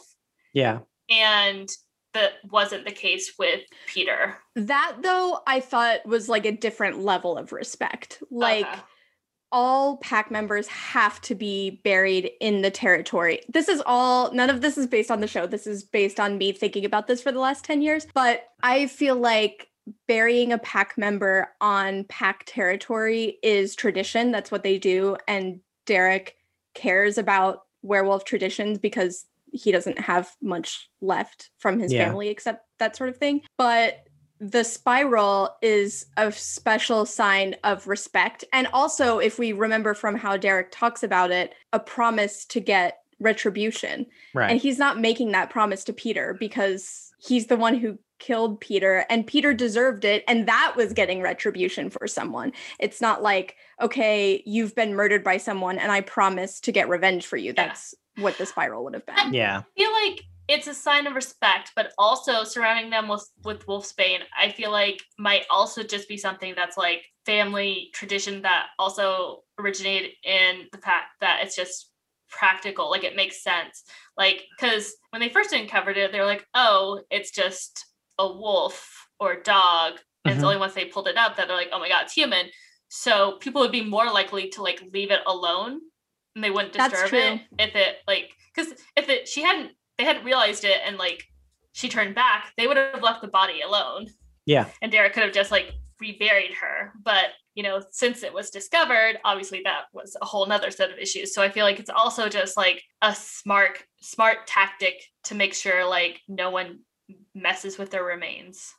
Yeah. 0.54 0.80
and 1.10 1.68
that 2.14 2.32
wasn't 2.50 2.86
the 2.86 2.92
case 2.92 3.34
with 3.38 3.60
Peter. 3.86 4.36
That 4.54 4.96
though 5.02 5.40
I 5.46 5.60
thought 5.60 6.06
was 6.06 6.28
like 6.30 6.46
a 6.46 6.52
different 6.52 6.98
level 7.00 7.36
of 7.36 7.52
respect. 7.52 8.22
Like 8.30 8.66
Okay. 8.66 8.80
all 9.52 9.98
pack 9.98 10.30
members 10.30 10.66
have 10.66 11.20
to 11.22 11.34
be 11.34 11.82
buried 11.84 12.30
in 12.40 12.62
the 12.62 12.70
territory. 12.70 13.40
This 13.50 13.68
is 13.68 13.82
all 13.86 14.32
none 14.32 14.48
of 14.50 14.62
this 14.62 14.78
is 14.78 14.86
based 14.86 15.10
on 15.10 15.20
the 15.20 15.26
show. 15.28 15.46
This 15.46 15.66
is 15.66 15.84
based 15.84 16.18
on 16.18 16.38
me 16.38 16.52
thinking 16.52 16.84
about 16.86 17.06
this 17.06 17.20
for 17.22 17.30
the 17.32 17.38
last 17.38 17.64
10 17.66 17.82
years, 17.82 18.06
but 18.14 18.44
I 18.62 18.86
feel 18.86 19.14
like 19.16 19.68
burying 20.08 20.52
a 20.52 20.58
pack 20.58 20.98
member 20.98 21.48
on 21.60 22.04
pack 22.04 22.44
territory 22.46 23.38
is 23.42 23.74
tradition. 23.74 24.32
That's 24.32 24.50
what 24.50 24.62
they 24.62 24.78
do 24.78 25.16
and 25.28 25.60
Derek 25.86 26.36
cares 26.74 27.16
about 27.16 27.62
werewolf 27.82 28.24
traditions 28.24 28.78
because 28.78 29.26
he 29.52 29.72
doesn't 29.72 29.98
have 29.98 30.34
much 30.42 30.90
left 31.00 31.50
from 31.58 31.78
his 31.78 31.92
Yeah. 31.92 32.06
family 32.06 32.28
except 32.28 32.66
that 32.78 32.96
sort 32.96 33.08
of 33.08 33.16
thing. 33.16 33.42
But 33.56 34.02
the 34.38 34.64
spiral 34.64 35.56
is 35.62 36.06
a 36.18 36.30
special 36.30 37.06
sign 37.06 37.56
of 37.64 37.86
respect. 37.86 38.44
And 38.52 38.66
also, 38.72 39.18
if 39.18 39.38
we 39.38 39.52
remember 39.52 39.94
from 39.94 40.14
how 40.14 40.36
Derek 40.36 40.70
talks 40.72 41.02
about 41.02 41.30
it, 41.30 41.54
a 41.72 41.80
promise 41.80 42.44
to 42.46 42.60
get 42.60 42.98
retribution. 43.18 44.04
Right. 44.34 44.50
And 44.50 44.60
he's 44.60 44.78
not 44.78 45.00
making 45.00 45.32
that 45.32 45.48
promise 45.48 45.84
to 45.84 45.94
Peter 45.94 46.36
because 46.38 47.14
he's 47.18 47.46
the 47.46 47.56
one 47.56 47.76
who 47.76 47.98
killed 48.18 48.60
Peter 48.60 49.04
and 49.10 49.26
Peter 49.26 49.52
deserved 49.54 50.04
it. 50.04 50.24
And 50.28 50.46
that 50.48 50.74
was 50.76 50.92
getting 50.92 51.22
retribution 51.22 51.90
for 51.90 52.06
someone. 52.06 52.52
It's 52.78 53.00
not 53.00 53.22
like, 53.22 53.56
okay, 53.80 54.42
you've 54.46 54.74
been 54.74 54.94
murdered 54.94 55.22
by 55.24 55.36
someone 55.36 55.78
and 55.78 55.92
I 55.92 56.00
promise 56.00 56.60
to 56.60 56.72
get 56.72 56.88
revenge 56.88 57.26
for 57.26 57.36
you. 57.36 57.52
Yeah. 57.56 57.66
That's 57.66 57.94
what 58.18 58.38
the 58.38 58.46
spiral 58.46 58.84
would 58.84 58.94
have 58.94 59.06
been. 59.06 59.34
yeah. 59.34 59.62
I 59.76 59.80
feel 59.80 59.92
like 59.92 60.22
it's 60.48 60.68
a 60.68 60.74
sign 60.74 61.06
of 61.06 61.14
respect, 61.14 61.72
but 61.74 61.92
also 61.98 62.44
surrounding 62.44 62.90
them 62.90 63.08
with 63.08 63.28
with 63.44 63.66
wolfsbane, 63.66 64.20
I 64.38 64.50
feel 64.50 64.70
like 64.70 65.02
might 65.18 65.44
also 65.50 65.82
just 65.82 66.08
be 66.08 66.16
something 66.16 66.54
that's 66.54 66.76
like 66.76 67.04
family 67.24 67.90
tradition 67.92 68.42
that 68.42 68.68
also 68.78 69.42
originated 69.58 70.12
in 70.24 70.66
the 70.70 70.78
fact 70.78 71.06
that 71.20 71.40
it's 71.42 71.56
just 71.56 71.90
practical, 72.28 72.90
like 72.90 73.04
it 73.04 73.16
makes 73.16 73.42
sense. 73.42 73.82
Like 74.16 74.44
because 74.56 74.94
when 75.10 75.20
they 75.20 75.28
first 75.28 75.52
uncovered 75.52 75.96
it, 75.96 76.12
they're 76.12 76.24
like, 76.24 76.46
oh, 76.54 77.00
it's 77.10 77.32
just 77.32 77.84
a 78.18 78.26
wolf 78.26 79.08
or 79.20 79.32
a 79.32 79.42
dog. 79.42 80.00
And 80.24 80.34
it's 80.34 80.42
Mhm. 80.42 80.46
only 80.46 80.56
once 80.58 80.74
they 80.74 80.86
pulled 80.86 81.08
it 81.08 81.16
up 81.16 81.36
that 81.36 81.48
they're 81.48 81.56
like, 81.56 81.70
oh 81.72 81.78
my 81.78 81.88
god, 81.88 82.04
it's 82.04 82.12
human. 82.12 82.50
So 82.88 83.32
people 83.38 83.60
would 83.60 83.72
be 83.72 83.82
more 83.84 84.06
likely 84.10 84.48
to 84.50 84.62
like 84.62 84.80
leave 84.92 85.10
it 85.10 85.20
alone 85.26 85.80
and 86.34 86.44
they 86.44 86.50
wouldn't 86.50 86.72
disturb 86.72 87.12
it 87.14 87.40
if 87.58 87.74
it 87.74 87.98
like 88.06 88.32
because 88.54 88.72
if 88.96 89.08
it 89.08 89.26
she 89.28 89.42
hadn't 89.42 89.72
they 89.98 90.04
hadn't 90.04 90.24
realized 90.24 90.64
it 90.64 90.80
and 90.84 90.96
like 90.98 91.24
she 91.72 91.88
turned 91.88 92.14
back, 92.14 92.52
they 92.56 92.66
would 92.66 92.76
have 92.76 93.02
left 93.02 93.20
the 93.22 93.28
body 93.28 93.60
alone. 93.60 94.06
Yeah. 94.46 94.68
And 94.80 94.90
Derek 94.92 95.12
could 95.12 95.24
have 95.24 95.32
just 95.32 95.50
like 95.50 95.72
reburied 96.00 96.54
her. 96.54 96.92
But 97.02 97.30
you 97.54 97.62
know, 97.62 97.82
since 97.90 98.22
it 98.22 98.32
was 98.32 98.50
discovered, 98.50 99.18
obviously 99.24 99.62
that 99.64 99.84
was 99.92 100.16
a 100.20 100.24
whole 100.26 100.46
nother 100.46 100.70
set 100.70 100.90
of 100.90 100.98
issues. 100.98 101.34
So 101.34 101.42
I 101.42 101.50
feel 101.50 101.64
like 101.64 101.80
it's 101.80 101.90
also 101.90 102.28
just 102.28 102.56
like 102.56 102.82
a 103.00 103.14
smart, 103.14 103.82
smart 104.02 104.46
tactic 104.46 105.02
to 105.24 105.34
make 105.34 105.54
sure 105.54 105.86
like 105.86 106.20
no 106.28 106.50
one 106.50 106.80
messes 107.34 107.78
with 107.78 107.90
their 107.90 108.04
remains. 108.04 108.74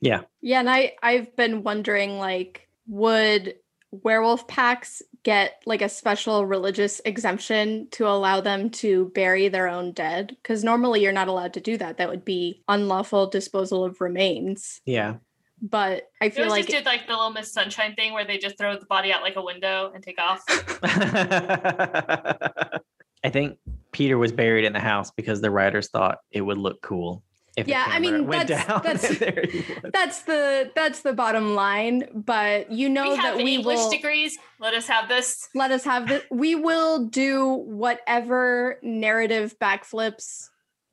Yeah, 0.00 0.22
Yeah, 0.40 0.60
and 0.60 0.70
I 0.70 0.94
I've 1.02 1.36
been 1.36 1.62
wondering 1.62 2.18
like 2.18 2.68
would 2.86 3.56
werewolf 3.92 4.48
packs 4.48 5.02
get 5.22 5.62
like 5.66 5.82
a 5.82 5.88
special 5.88 6.46
religious 6.46 7.00
exemption 7.04 7.86
to 7.92 8.08
allow 8.08 8.40
them 8.40 8.70
to 8.70 9.12
bury 9.14 9.48
their 9.48 9.68
own 9.68 9.92
dead 9.92 10.36
cuz 10.42 10.64
normally 10.64 11.02
you're 11.02 11.12
not 11.12 11.28
allowed 11.28 11.54
to 11.54 11.60
do 11.60 11.76
that. 11.76 11.98
That 11.98 12.08
would 12.08 12.24
be 12.24 12.62
unlawful 12.68 13.28
disposal 13.28 13.84
of 13.84 14.00
remains. 14.00 14.80
Yeah. 14.84 15.16
But 15.60 16.10
I 16.20 16.30
feel 16.30 16.48
like 16.48 16.66
just 16.66 16.76
did 16.76 16.86
like 16.86 17.06
the 17.06 17.12
little 17.12 17.30
Miss 17.30 17.52
Sunshine 17.52 17.94
thing 17.94 18.12
where 18.12 18.24
they 18.24 18.38
just 18.38 18.58
throw 18.58 18.76
the 18.76 18.86
body 18.86 19.12
out 19.12 19.22
like 19.22 19.36
a 19.36 19.42
window 19.42 19.92
and 19.94 20.02
take 20.02 20.20
off. 20.20 20.42
I 23.24 23.30
think 23.30 23.58
Peter 23.92 24.18
was 24.18 24.32
buried 24.32 24.64
in 24.64 24.72
the 24.72 24.80
house 24.80 25.12
because 25.12 25.40
the 25.40 25.52
writers 25.52 25.88
thought 25.88 26.18
it 26.32 26.40
would 26.40 26.58
look 26.58 26.82
cool. 26.82 27.22
If 27.56 27.68
Yeah, 27.68 27.84
I 27.86 27.98
mean, 27.98 28.26
went 28.26 28.48
that's- 28.48 28.66
down 28.66 28.82
that's- 28.84 29.04
and 29.10 29.18
there 29.18 29.44
he 29.46 29.58
was. 29.82 29.92
that's 29.92 30.22
the 30.22 30.70
that's 30.74 31.02
the 31.02 31.12
bottom 31.12 31.54
line, 31.54 32.08
but 32.14 32.70
you 32.72 32.88
know 32.88 33.10
we 33.10 33.16
have 33.16 33.36
that 33.36 33.44
we 33.44 33.56
English 33.56 33.76
will 33.78 33.90
degrees. 33.90 34.38
Let 34.58 34.72
us 34.74 34.86
have 34.86 35.08
this. 35.08 35.48
let 35.54 35.70
us 35.70 35.84
have 35.84 36.08
the 36.08 36.22
we 36.30 36.54
will 36.54 37.06
do 37.06 37.52
whatever 37.54 38.78
narrative 38.82 39.54
backflips 39.60 40.48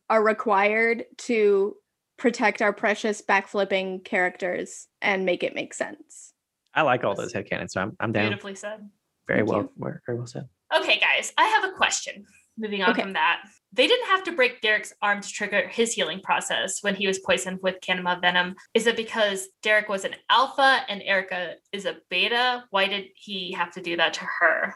are 0.10 0.24
required 0.24 1.06
to 1.18 1.76
protect 2.18 2.62
our 2.62 2.74
precious 2.74 3.22
backflipping 3.22 4.04
characters 4.04 4.88
and 5.02 5.26
make 5.26 5.44
it 5.44 5.56
make 5.56 5.74
sense. 5.74 6.34
I 6.74 6.82
like 6.82 7.04
all 7.06 7.16
those 7.16 7.32
headcanons, 7.34 7.72
so 7.72 7.82
I'm, 7.82 7.96
I'm 8.02 8.12
down. 8.12 8.26
Beautifully 8.28 8.56
said. 8.56 8.90
Very 9.28 9.40
Thank 9.40 9.50
well, 9.50 9.60
you. 9.62 9.72
very 9.78 10.00
very 10.06 10.18
well 10.18 10.28
said. 10.28 10.50
Okay, 10.76 11.00
guys, 11.00 11.32
I 11.38 11.46
have 11.46 11.64
a 11.64 11.72
question. 11.78 12.26
Moving 12.60 12.82
on 12.84 12.92
Okay. 12.92 13.02
from 13.04 13.14
that, 13.14 13.42
they 13.72 13.88
didn't 13.88 14.08
have 14.08 14.24
to 14.26 14.34
break 14.34 14.60
Derek's 14.62 14.94
arm 15.02 15.22
to 15.22 15.30
trigger 15.30 15.68
his 15.68 15.94
healing 15.94 16.20
process 16.22 16.80
when 16.84 16.94
he 16.96 17.08
was 17.08 17.20
poisoned 17.20 17.60
with 17.64 17.80
Kanima 17.82 18.20
venom. 18.20 18.56
Is 18.74 18.86
it 18.86 18.98
because 18.98 19.48
Derek 19.64 19.88
was 19.88 20.04
an 20.04 20.16
alpha 20.30 20.82
and 20.90 21.02
Erica 21.04 21.54
is 21.72 21.86
a 21.86 21.98
beta? 22.10 22.66
Why 22.72 22.88
did 22.88 23.06
he 23.16 23.54
have 23.54 23.72
to 23.74 23.82
do 23.82 23.96
that 23.98 24.14
to 24.16 24.26
her? 24.40 24.74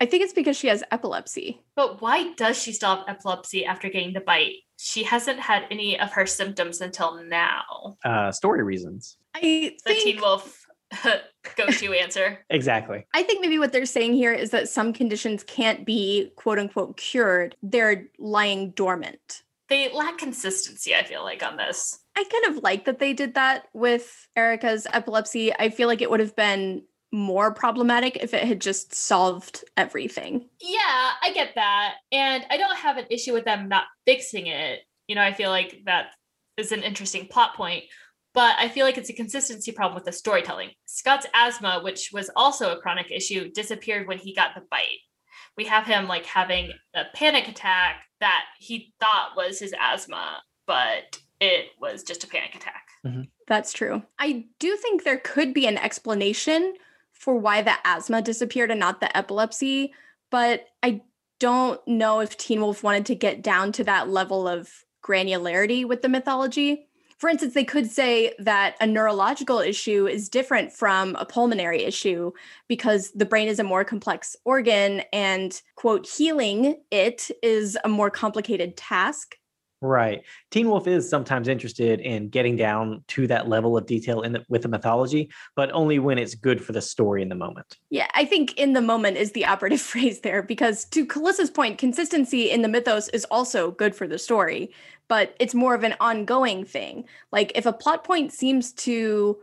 I 0.00 0.06
think 0.06 0.24
it's 0.24 0.32
because 0.34 0.56
she 0.56 0.66
has 0.66 0.82
epilepsy. 0.90 1.62
But 1.76 2.02
why 2.02 2.32
does 2.34 2.60
she 2.60 2.72
still 2.72 2.96
have 2.96 3.04
epilepsy 3.08 3.64
after 3.64 3.88
getting 3.88 4.12
the 4.12 4.20
bite? 4.20 4.56
She 4.76 5.04
hasn't 5.04 5.38
had 5.38 5.62
any 5.70 5.98
of 5.98 6.12
her 6.12 6.26
symptoms 6.26 6.80
until 6.80 7.22
now. 7.24 7.96
Uh, 8.04 8.32
story 8.32 8.64
reasons. 8.64 9.16
I 9.34 9.40
The 9.40 9.78
think 9.94 10.02
Teen 10.02 10.20
Wolf 10.20 10.66
go-to 11.56 11.92
answer. 11.92 12.38
Exactly. 12.50 13.06
I 13.14 13.22
think 13.22 13.40
maybe 13.40 13.58
what 13.58 13.72
they're 13.72 13.86
saying 13.86 14.12
here 14.14 14.32
is 14.32 14.50
that 14.50 14.68
some 14.68 14.92
conditions 14.92 15.42
can't 15.42 15.86
be 15.86 16.32
quote 16.36 16.58
unquote 16.58 16.96
cured. 16.96 17.56
They're 17.62 18.06
lying 18.18 18.70
dormant. 18.72 19.42
They 19.68 19.90
lack 19.92 20.18
consistency, 20.18 20.94
I 20.94 21.02
feel 21.02 21.22
like, 21.22 21.42
on 21.42 21.56
this. 21.56 22.00
I 22.14 22.24
kind 22.24 22.54
of 22.54 22.62
like 22.62 22.84
that 22.84 22.98
they 22.98 23.14
did 23.14 23.34
that 23.34 23.68
with 23.72 24.28
Erica's 24.36 24.86
epilepsy. 24.92 25.54
I 25.54 25.70
feel 25.70 25.88
like 25.88 26.02
it 26.02 26.10
would 26.10 26.20
have 26.20 26.36
been 26.36 26.82
more 27.10 27.52
problematic 27.52 28.16
if 28.16 28.34
it 28.34 28.44
had 28.44 28.60
just 28.60 28.94
solved 28.94 29.64
everything. 29.76 30.48
Yeah, 30.60 31.10
I 31.22 31.30
get 31.34 31.54
that. 31.54 31.94
And 32.10 32.44
I 32.50 32.56
don't 32.56 32.76
have 32.76 32.96
an 32.96 33.06
issue 33.10 33.32
with 33.32 33.44
them 33.44 33.68
not 33.68 33.84
fixing 34.06 34.46
it. 34.46 34.80
You 35.08 35.14
know, 35.14 35.22
I 35.22 35.32
feel 35.32 35.50
like 35.50 35.82
that 35.86 36.06
is 36.56 36.72
an 36.72 36.82
interesting 36.82 37.26
plot 37.26 37.54
point. 37.54 37.84
But 38.34 38.56
I 38.58 38.68
feel 38.68 38.86
like 38.86 38.96
it's 38.96 39.10
a 39.10 39.14
consistency 39.14 39.72
problem 39.72 39.94
with 39.94 40.04
the 40.04 40.12
storytelling. 40.12 40.70
Scott's 40.86 41.26
asthma, 41.34 41.80
which 41.82 42.10
was 42.12 42.30
also 42.34 42.72
a 42.72 42.80
chronic 42.80 43.10
issue, 43.10 43.50
disappeared 43.52 44.08
when 44.08 44.18
he 44.18 44.34
got 44.34 44.54
the 44.54 44.62
bite. 44.70 45.00
We 45.56 45.64
have 45.66 45.86
him 45.86 46.08
like 46.08 46.24
having 46.24 46.72
a 46.94 47.04
panic 47.14 47.48
attack 47.48 48.04
that 48.20 48.44
he 48.58 48.94
thought 49.00 49.36
was 49.36 49.58
his 49.58 49.74
asthma, 49.78 50.42
but 50.66 51.18
it 51.40 51.66
was 51.78 52.02
just 52.02 52.24
a 52.24 52.28
panic 52.28 52.54
attack. 52.54 52.88
Mm-hmm. 53.04 53.22
That's 53.48 53.72
true. 53.72 54.02
I 54.18 54.46
do 54.58 54.76
think 54.76 55.04
there 55.04 55.18
could 55.18 55.52
be 55.52 55.66
an 55.66 55.76
explanation 55.76 56.74
for 57.12 57.36
why 57.36 57.62
the 57.62 57.74
asthma 57.84 58.22
disappeared 58.22 58.70
and 58.70 58.80
not 58.80 59.00
the 59.00 59.14
epilepsy, 59.16 59.92
but 60.30 60.66
I 60.82 61.02
don't 61.38 61.86
know 61.86 62.20
if 62.20 62.36
Teen 62.36 62.60
Wolf 62.60 62.82
wanted 62.82 63.06
to 63.06 63.14
get 63.14 63.42
down 63.42 63.72
to 63.72 63.84
that 63.84 64.08
level 64.08 64.48
of 64.48 64.70
granularity 65.04 65.84
with 65.84 66.02
the 66.02 66.08
mythology. 66.08 66.86
For 67.22 67.28
instance, 67.28 67.54
they 67.54 67.62
could 67.62 67.88
say 67.88 68.34
that 68.40 68.74
a 68.80 68.86
neurological 68.88 69.60
issue 69.60 70.08
is 70.08 70.28
different 70.28 70.72
from 70.72 71.14
a 71.14 71.24
pulmonary 71.24 71.84
issue 71.84 72.32
because 72.66 73.12
the 73.12 73.24
brain 73.24 73.46
is 73.46 73.60
a 73.60 73.62
more 73.62 73.84
complex 73.84 74.34
organ 74.44 75.02
and, 75.12 75.62
quote, 75.76 76.08
healing 76.08 76.80
it 76.90 77.30
is 77.40 77.78
a 77.84 77.88
more 77.88 78.10
complicated 78.10 78.76
task. 78.76 79.36
Right. 79.82 80.22
Teen 80.52 80.68
Wolf 80.68 80.86
is 80.86 81.10
sometimes 81.10 81.48
interested 81.48 81.98
in 81.98 82.28
getting 82.28 82.54
down 82.54 83.02
to 83.08 83.26
that 83.26 83.48
level 83.48 83.76
of 83.76 83.84
detail 83.84 84.22
in 84.22 84.32
the, 84.32 84.44
with 84.48 84.62
the 84.62 84.68
mythology, 84.68 85.28
but 85.56 85.72
only 85.72 85.98
when 85.98 86.18
it's 86.18 86.36
good 86.36 86.64
for 86.64 86.70
the 86.70 86.80
story 86.80 87.20
in 87.20 87.28
the 87.28 87.34
moment. 87.34 87.78
Yeah, 87.90 88.06
I 88.14 88.24
think 88.24 88.56
in 88.56 88.74
the 88.74 88.80
moment 88.80 89.16
is 89.16 89.32
the 89.32 89.44
operative 89.44 89.80
phrase 89.92 90.20
there 90.20 90.40
because 90.40 90.84
to 90.86 91.04
Callissa's 91.04 91.50
point, 91.50 91.78
consistency 91.78 92.48
in 92.48 92.62
the 92.62 92.68
mythos 92.68 93.08
is 93.08 93.24
also 93.24 93.72
good 93.72 93.92
for 93.92 94.06
the 94.06 94.20
story, 94.20 94.72
but 95.08 95.34
it's 95.40 95.52
more 95.52 95.74
of 95.74 95.82
an 95.82 95.96
ongoing 95.98 96.64
thing. 96.64 97.04
Like 97.32 97.50
if 97.56 97.66
a 97.66 97.72
plot 97.72 98.04
point 98.04 98.32
seems 98.32 98.72
to 98.74 99.36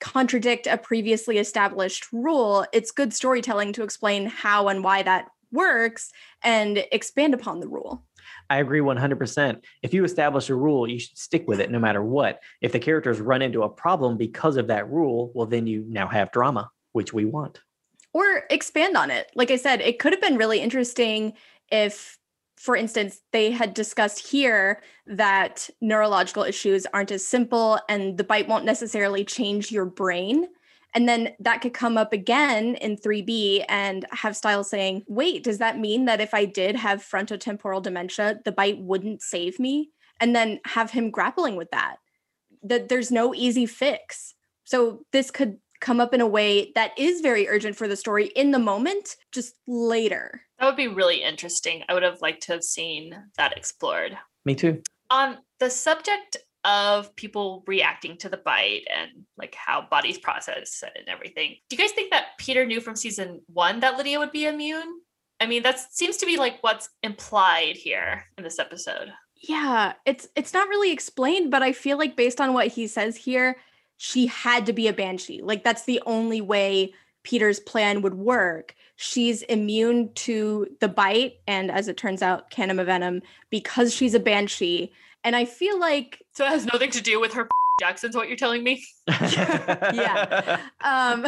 contradict 0.00 0.66
a 0.66 0.76
previously 0.76 1.38
established 1.38 2.12
rule, 2.12 2.66
it's 2.72 2.90
good 2.90 3.14
storytelling 3.14 3.72
to 3.74 3.84
explain 3.84 4.26
how 4.26 4.66
and 4.66 4.82
why 4.82 5.04
that 5.04 5.28
works 5.52 6.10
and 6.42 6.84
expand 6.90 7.32
upon 7.32 7.60
the 7.60 7.68
rule. 7.68 8.02
I 8.54 8.58
agree 8.58 8.78
100%. 8.78 9.64
If 9.82 9.92
you 9.92 10.04
establish 10.04 10.48
a 10.48 10.54
rule, 10.54 10.88
you 10.88 11.00
should 11.00 11.18
stick 11.18 11.44
with 11.48 11.58
it 11.58 11.72
no 11.72 11.80
matter 11.80 12.04
what. 12.04 12.38
If 12.60 12.70
the 12.70 12.78
characters 12.78 13.20
run 13.20 13.42
into 13.42 13.64
a 13.64 13.68
problem 13.68 14.16
because 14.16 14.56
of 14.56 14.68
that 14.68 14.88
rule, 14.88 15.32
well, 15.34 15.46
then 15.46 15.66
you 15.66 15.84
now 15.88 16.06
have 16.06 16.30
drama, 16.30 16.70
which 16.92 17.12
we 17.12 17.24
want. 17.24 17.60
or 18.12 18.44
expand 18.48 18.96
on 18.96 19.10
it. 19.10 19.30
Like 19.34 19.50
I 19.50 19.56
said, 19.56 19.80
it 19.80 19.98
could 19.98 20.12
have 20.12 20.22
been 20.22 20.36
really 20.36 20.60
interesting 20.60 21.32
if, 21.72 22.16
for 22.56 22.76
instance, 22.76 23.20
they 23.32 23.50
had 23.50 23.74
discussed 23.74 24.20
here 24.24 24.80
that 25.08 25.68
neurological 25.80 26.44
issues 26.44 26.86
aren't 26.94 27.10
as 27.10 27.26
simple 27.26 27.80
and 27.88 28.16
the 28.16 28.22
bite 28.22 28.46
won't 28.46 28.64
necessarily 28.64 29.24
change 29.24 29.72
your 29.72 29.84
brain. 29.84 30.46
And 30.94 31.08
then 31.08 31.30
that 31.40 31.60
could 31.60 31.74
come 31.74 31.98
up 31.98 32.12
again 32.12 32.76
in 32.76 32.96
3B 32.96 33.64
and 33.68 34.06
have 34.12 34.36
Stiles 34.36 34.70
saying, 34.70 35.02
wait, 35.08 35.42
does 35.42 35.58
that 35.58 35.78
mean 35.78 36.04
that 36.04 36.20
if 36.20 36.32
I 36.32 36.44
did 36.44 36.76
have 36.76 37.04
frontotemporal 37.04 37.82
dementia, 37.82 38.38
the 38.44 38.52
bite 38.52 38.78
wouldn't 38.78 39.20
save 39.20 39.58
me? 39.58 39.90
And 40.20 40.36
then 40.36 40.60
have 40.64 40.92
him 40.92 41.10
grappling 41.10 41.56
with 41.56 41.70
that. 41.72 41.96
That 42.62 42.88
there's 42.88 43.10
no 43.10 43.34
easy 43.34 43.66
fix. 43.66 44.34
So 44.62 45.04
this 45.12 45.32
could 45.32 45.58
come 45.80 46.00
up 46.00 46.14
in 46.14 46.20
a 46.20 46.26
way 46.26 46.72
that 46.76 46.96
is 46.96 47.20
very 47.20 47.48
urgent 47.48 47.76
for 47.76 47.88
the 47.88 47.96
story 47.96 48.28
in 48.28 48.52
the 48.52 48.58
moment, 48.58 49.16
just 49.32 49.54
later. 49.66 50.42
That 50.58 50.66
would 50.66 50.76
be 50.76 50.88
really 50.88 51.22
interesting. 51.22 51.82
I 51.88 51.94
would 51.94 52.04
have 52.04 52.22
liked 52.22 52.44
to 52.44 52.52
have 52.52 52.62
seen 52.62 53.14
that 53.36 53.56
explored. 53.56 54.16
Me 54.44 54.54
too. 54.54 54.80
On 55.10 55.38
the 55.58 55.68
subject 55.68 56.36
of 56.64 57.14
people 57.16 57.62
reacting 57.66 58.16
to 58.18 58.28
the 58.28 58.38
bite 58.38 58.82
and 58.94 59.24
like 59.36 59.54
how 59.54 59.86
bodies 59.90 60.18
process 60.18 60.82
and 60.82 61.08
everything, 61.08 61.56
do 61.68 61.76
you 61.76 61.82
guys 61.82 61.92
think 61.92 62.10
that 62.10 62.38
Peter 62.38 62.64
knew 62.64 62.80
from 62.80 62.96
season 62.96 63.40
one 63.52 63.80
that 63.80 63.96
Lydia 63.96 64.18
would 64.18 64.32
be 64.32 64.46
immune? 64.46 65.00
I 65.40 65.46
mean, 65.46 65.62
that 65.62 65.92
seems 65.92 66.16
to 66.18 66.26
be 66.26 66.36
like 66.36 66.58
what's 66.62 66.88
implied 67.02 67.76
here 67.76 68.24
in 68.38 68.44
this 68.44 68.58
episode. 68.58 69.12
Yeah, 69.36 69.92
it's 70.06 70.26
it's 70.36 70.54
not 70.54 70.68
really 70.68 70.90
explained, 70.90 71.50
but 71.50 71.62
I 71.62 71.72
feel 71.72 71.98
like 71.98 72.16
based 72.16 72.40
on 72.40 72.54
what 72.54 72.68
he 72.68 72.86
says 72.86 73.16
here, 73.16 73.56
she 73.96 74.26
had 74.26 74.66
to 74.66 74.72
be 74.72 74.88
a 74.88 74.92
banshee. 74.92 75.42
Like 75.42 75.64
that's 75.64 75.84
the 75.84 76.02
only 76.06 76.40
way 76.40 76.94
Peter's 77.24 77.60
plan 77.60 78.00
would 78.02 78.14
work. 78.14 78.74
She's 78.96 79.42
immune 79.42 80.12
to 80.14 80.68
the 80.80 80.88
bite 80.88 81.34
and, 81.46 81.70
as 81.70 81.88
it 81.88 81.96
turns 81.96 82.22
out, 82.22 82.50
Kanima 82.50 82.84
venom 82.86 83.22
because 83.50 83.92
she's 83.92 84.14
a 84.14 84.20
banshee. 84.20 84.92
And 85.24 85.34
I 85.34 85.46
feel 85.46 85.78
like 85.80 86.22
So 86.34 86.44
it 86.44 86.50
has 86.50 86.66
nothing 86.66 86.90
to 86.90 87.02
do 87.02 87.20
with 87.20 87.32
her 87.32 87.48
Jackson's 87.80 88.14
what 88.14 88.28
you're 88.28 88.36
telling 88.36 88.62
me. 88.62 88.84
Yeah. 89.20 90.60
um, 90.82 91.26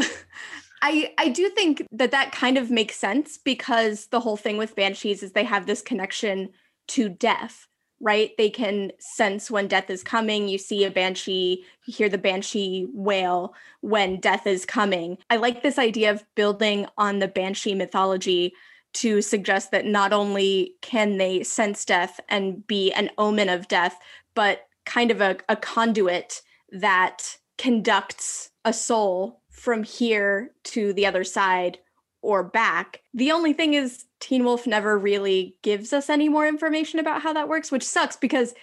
I 0.82 1.12
I 1.18 1.28
do 1.30 1.48
think 1.48 1.86
that 1.92 2.10
that 2.10 2.32
kind 2.32 2.58
of 2.58 2.70
makes 2.70 2.96
sense 2.96 3.38
because 3.38 4.06
the 4.08 4.20
whole 4.20 4.36
thing 4.36 4.56
with 4.58 4.76
banshees 4.76 5.22
is 5.22 5.32
they 5.32 5.44
have 5.44 5.66
this 5.66 5.82
connection 5.82 6.50
to 6.88 7.08
death, 7.08 7.66
right? 8.00 8.30
They 8.36 8.50
can 8.50 8.92
sense 8.98 9.50
when 9.50 9.66
death 9.68 9.90
is 9.90 10.02
coming. 10.02 10.48
You 10.48 10.58
see 10.58 10.84
a 10.84 10.90
banshee, 10.90 11.64
you 11.86 11.94
hear 11.94 12.08
the 12.08 12.18
banshee 12.18 12.86
wail 12.92 13.54
when 13.80 14.20
death 14.20 14.46
is 14.46 14.66
coming. 14.66 15.18
I 15.30 15.36
like 15.36 15.62
this 15.62 15.78
idea 15.78 16.10
of 16.10 16.24
building 16.34 16.86
on 16.98 17.18
the 17.18 17.28
banshee 17.28 17.74
mythology 17.74 18.52
to 18.94 19.20
suggest 19.20 19.70
that 19.70 19.84
not 19.84 20.12
only 20.12 20.74
can 20.80 21.18
they 21.18 21.42
sense 21.42 21.84
death 21.84 22.20
and 22.28 22.66
be 22.66 22.92
an 22.92 23.10
omen 23.18 23.48
of 23.48 23.68
death, 23.68 23.98
but 24.34 24.66
kind 24.84 25.10
of 25.10 25.20
a, 25.20 25.36
a 25.48 25.56
conduit 25.56 26.42
that 26.70 27.36
conducts 27.58 28.50
a 28.64 28.72
soul 28.72 29.42
from 29.50 29.82
here 29.82 30.52
to 30.64 30.92
the 30.92 31.06
other 31.06 31.24
side 31.24 31.78
or 32.22 32.42
back. 32.42 33.02
The 33.14 33.32
only 33.32 33.52
thing 33.52 33.74
is, 33.74 34.04
Teen 34.18 34.44
Wolf 34.44 34.66
never 34.66 34.98
really 34.98 35.56
gives 35.62 35.92
us 35.92 36.08
any 36.08 36.28
more 36.28 36.46
information 36.46 36.98
about 36.98 37.22
how 37.22 37.32
that 37.34 37.48
works, 37.48 37.70
which 37.70 37.84
sucks 37.84 38.16
because 38.16 38.54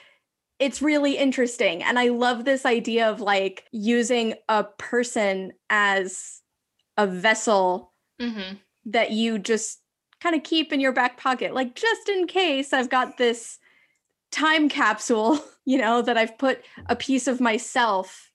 it's 0.59 0.81
really 0.81 1.17
interesting. 1.17 1.83
And 1.83 1.97
I 1.99 2.09
love 2.09 2.45
this 2.45 2.65
idea 2.65 3.09
of 3.09 3.21
like 3.21 3.65
using 3.71 4.35
a 4.49 4.63
person 4.63 5.53
as 5.69 6.41
a 6.97 7.07
vessel 7.07 7.91
Mm-hmm. 8.21 8.55
that 8.85 9.11
you 9.11 9.39
just 9.39 9.79
kind 10.23 10.35
of 10.35 10.43
keep 10.43 10.71
in 10.71 10.79
your 10.79 10.93
back 10.93 11.17
pocket. 11.17 11.53
Like, 11.53 11.75
just 11.75 12.07
in 12.07 12.27
case 12.27 12.71
I've 12.71 12.89
got 12.89 13.17
this 13.17 13.59
time 14.31 14.69
capsule, 14.69 15.43
you 15.65 15.77
know, 15.77 16.01
that 16.01 16.17
I've 16.17 16.37
put 16.37 16.63
a 16.87 16.95
piece 16.95 17.27
of 17.27 17.41
myself 17.41 18.31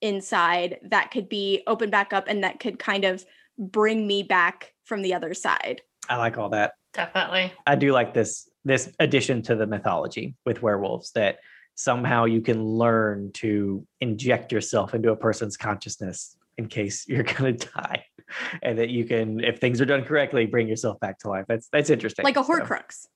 inside 0.00 0.78
that 0.90 1.10
could 1.10 1.28
be 1.28 1.62
opened 1.66 1.90
back 1.90 2.12
up 2.12 2.28
and 2.28 2.44
that 2.44 2.60
could 2.60 2.78
kind 2.78 3.04
of 3.04 3.24
bring 3.58 4.06
me 4.06 4.22
back 4.22 4.72
from 4.84 5.02
the 5.02 5.14
other 5.14 5.34
side. 5.34 5.82
I 6.08 6.16
like 6.16 6.38
all 6.38 6.50
that. 6.50 6.74
Definitely. 6.92 7.52
I 7.66 7.74
do 7.74 7.92
like 7.92 8.14
this 8.14 8.48
this 8.66 8.90
addition 8.98 9.42
to 9.42 9.56
the 9.56 9.66
mythology 9.66 10.36
with 10.46 10.62
werewolves 10.62 11.10
that 11.12 11.38
somehow 11.74 12.24
you 12.24 12.40
can 12.40 12.64
learn 12.64 13.30
to 13.32 13.86
inject 14.00 14.52
yourself 14.52 14.94
into 14.94 15.10
a 15.10 15.16
person's 15.16 15.56
consciousness 15.56 16.36
in 16.56 16.66
case 16.68 17.06
you're 17.06 17.24
going 17.24 17.56
to 17.58 17.68
die 17.74 18.04
and 18.62 18.78
that 18.78 18.88
you 18.90 19.04
can 19.04 19.42
if 19.42 19.58
things 19.58 19.80
are 19.80 19.86
done 19.86 20.04
correctly 20.04 20.46
bring 20.46 20.66
yourself 20.68 20.98
back 21.00 21.18
to 21.18 21.28
life 21.28 21.44
that's 21.48 21.68
that's 21.68 21.90
interesting 21.90 22.24
Like 22.24 22.36
a 22.36 22.44
So, 22.44 22.52
Horcrux. 22.54 23.06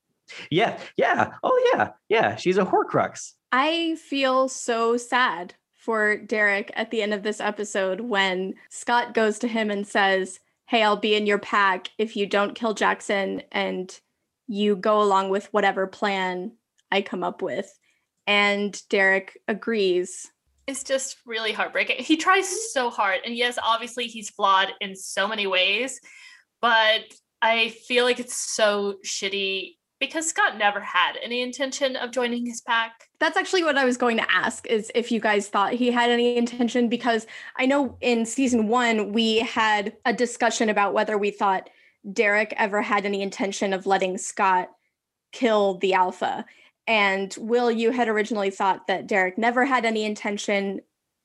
yeah 0.51 0.78
yeah 0.97 1.32
oh 1.43 1.72
yeah 1.74 1.90
yeah 2.09 2.36
she's 2.36 2.59
a 2.59 2.64
horcrux 2.64 3.32
I 3.51 3.97
feel 3.97 4.48
so 4.48 4.97
sad 4.98 5.55
for 5.74 6.18
Derek 6.18 6.70
at 6.74 6.90
the 6.90 7.01
end 7.01 7.14
of 7.14 7.22
this 7.22 7.40
episode 7.40 8.01
when 8.01 8.55
Scott 8.68 9.14
goes 9.14 9.39
to 9.39 9.48
him 9.48 9.70
and 9.70 9.86
says, 9.86 10.39
Hey, 10.66 10.82
I'll 10.82 10.98
be 10.98 11.14
in 11.14 11.24
your 11.26 11.39
pack 11.39 11.89
if 11.97 12.14
you 12.14 12.26
don't 12.26 12.55
kill 12.55 12.74
Jackson 12.74 13.40
and 13.51 13.98
you 14.48 14.76
go 14.76 15.01
along 15.01 15.30
with 15.30 15.47
whatever 15.47 15.86
plan 15.86 16.52
I 16.93 17.01
come 17.01 17.24
up 17.24 17.40
with. 17.40 17.78
And 18.26 18.78
Derek 18.90 19.39
agrees. 19.48 20.30
It's 20.69 20.85
just 20.85 21.16
really 21.24 21.53
heartbreaking. 21.53 22.05
He 22.05 22.19
tries 22.19 22.45
mm-hmm. 22.45 22.73
so 22.73 22.90
hard. 22.90 23.20
And 23.24 23.35
yes, 23.35 23.59
obviously 23.61 24.07
he's 24.07 24.28
flawed 24.28 24.69
in 24.81 24.95
so 24.95 25.27
many 25.27 25.47
ways, 25.47 25.99
but 26.61 27.01
I 27.40 27.70
feel 27.70 28.05
like 28.05 28.20
it's 28.20 28.36
so 28.36 28.97
shitty 29.05 29.77
because 29.99 30.28
Scott 30.28 30.59
never 30.59 30.81
had 30.81 31.15
any 31.23 31.40
intention 31.40 31.97
of 31.97 32.12
joining 32.12 32.45
his 32.45 32.61
pack. 32.61 33.09
That's 33.19 33.36
actually 33.36 33.65
what 33.65 33.78
I 33.78 33.86
was 33.86 33.97
going 33.97 34.19
to 34.19 34.31
ask 34.31 34.66
is 34.66 34.93
if 34.95 35.11
you 35.11 35.20
guys 35.20 35.49
thought 35.49 35.73
he 35.73 35.90
had 35.90 36.11
any 36.11 36.36
intention 36.36 36.89
because 36.89 37.27
I 37.57 37.65
know 37.65 37.97
in 38.01 38.27
season 38.27 38.69
1 38.69 39.12
we 39.12 39.39
had 39.39 39.97
a 40.05 40.12
discussion 40.12 40.69
about 40.69 40.93
whether 40.93 41.16
we 41.16 41.31
thought 41.31 41.70
Derek 42.12 42.53
ever 42.59 42.82
had 42.82 43.07
any 43.07 43.23
intention 43.23 43.73
of 43.73 43.86
letting 43.86 44.19
Scott 44.19 44.69
kill 45.32 45.78
the 45.78 45.95
alpha. 45.95 46.45
And 46.89 47.35
Will, 47.39 47.70
you 47.70 47.93
had 47.93 48.09
originally 48.09 48.51
thought 48.51 48.86
that 48.86 49.06
Derek 49.06 49.39
never 49.39 49.66
had 49.66 49.85
any 49.85 50.05
intention. 50.05 50.81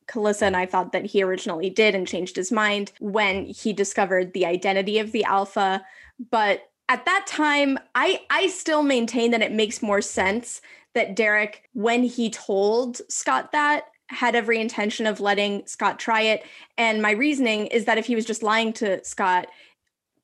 Calissa 0.07 0.44
and 0.44 0.57
I 0.57 0.65
thought 0.65 0.91
that 0.91 1.06
he 1.06 1.23
originally 1.23 1.69
did 1.69 1.95
and 1.95 2.06
changed 2.06 2.35
his 2.35 2.52
mind 2.52 2.91
when 2.99 3.45
he 3.45 3.72
discovered 3.72 4.34
the 4.34 4.45
identity 4.45 4.99
of 4.99 5.14
the 5.14 5.23
alpha. 5.23 5.81
But 6.30 6.64
at 6.90 7.06
that 7.06 7.26
time, 7.26 7.80
I 7.95 8.22
I 8.30 8.48
still 8.48 8.84
maintain 8.84 9.31
that 9.31 9.41
it 9.41 9.53
makes 9.53 9.81
more 9.81 10.02
sense 10.02 10.61
that 10.94 11.15
Derek, 11.15 11.69
when 11.73 12.03
he 12.03 12.30
told 12.30 13.02
Scott 13.10 13.53
that, 13.53 13.85
had 14.07 14.35
every 14.35 14.60
intention 14.60 15.07
of 15.07 15.22
letting 15.22 15.65
Scott 15.65 15.98
try 15.98 16.22
it. 16.22 16.44
And 16.77 17.02
my 17.02 17.11
reasoning 17.11 17.68
is 17.68 17.85
that 17.85 17.98
if 17.98 18.06
he 18.06 18.15
was 18.15 18.26
just 18.26 18.44
lying 18.44 18.73
to 18.73 19.03
Scott, 19.03 19.48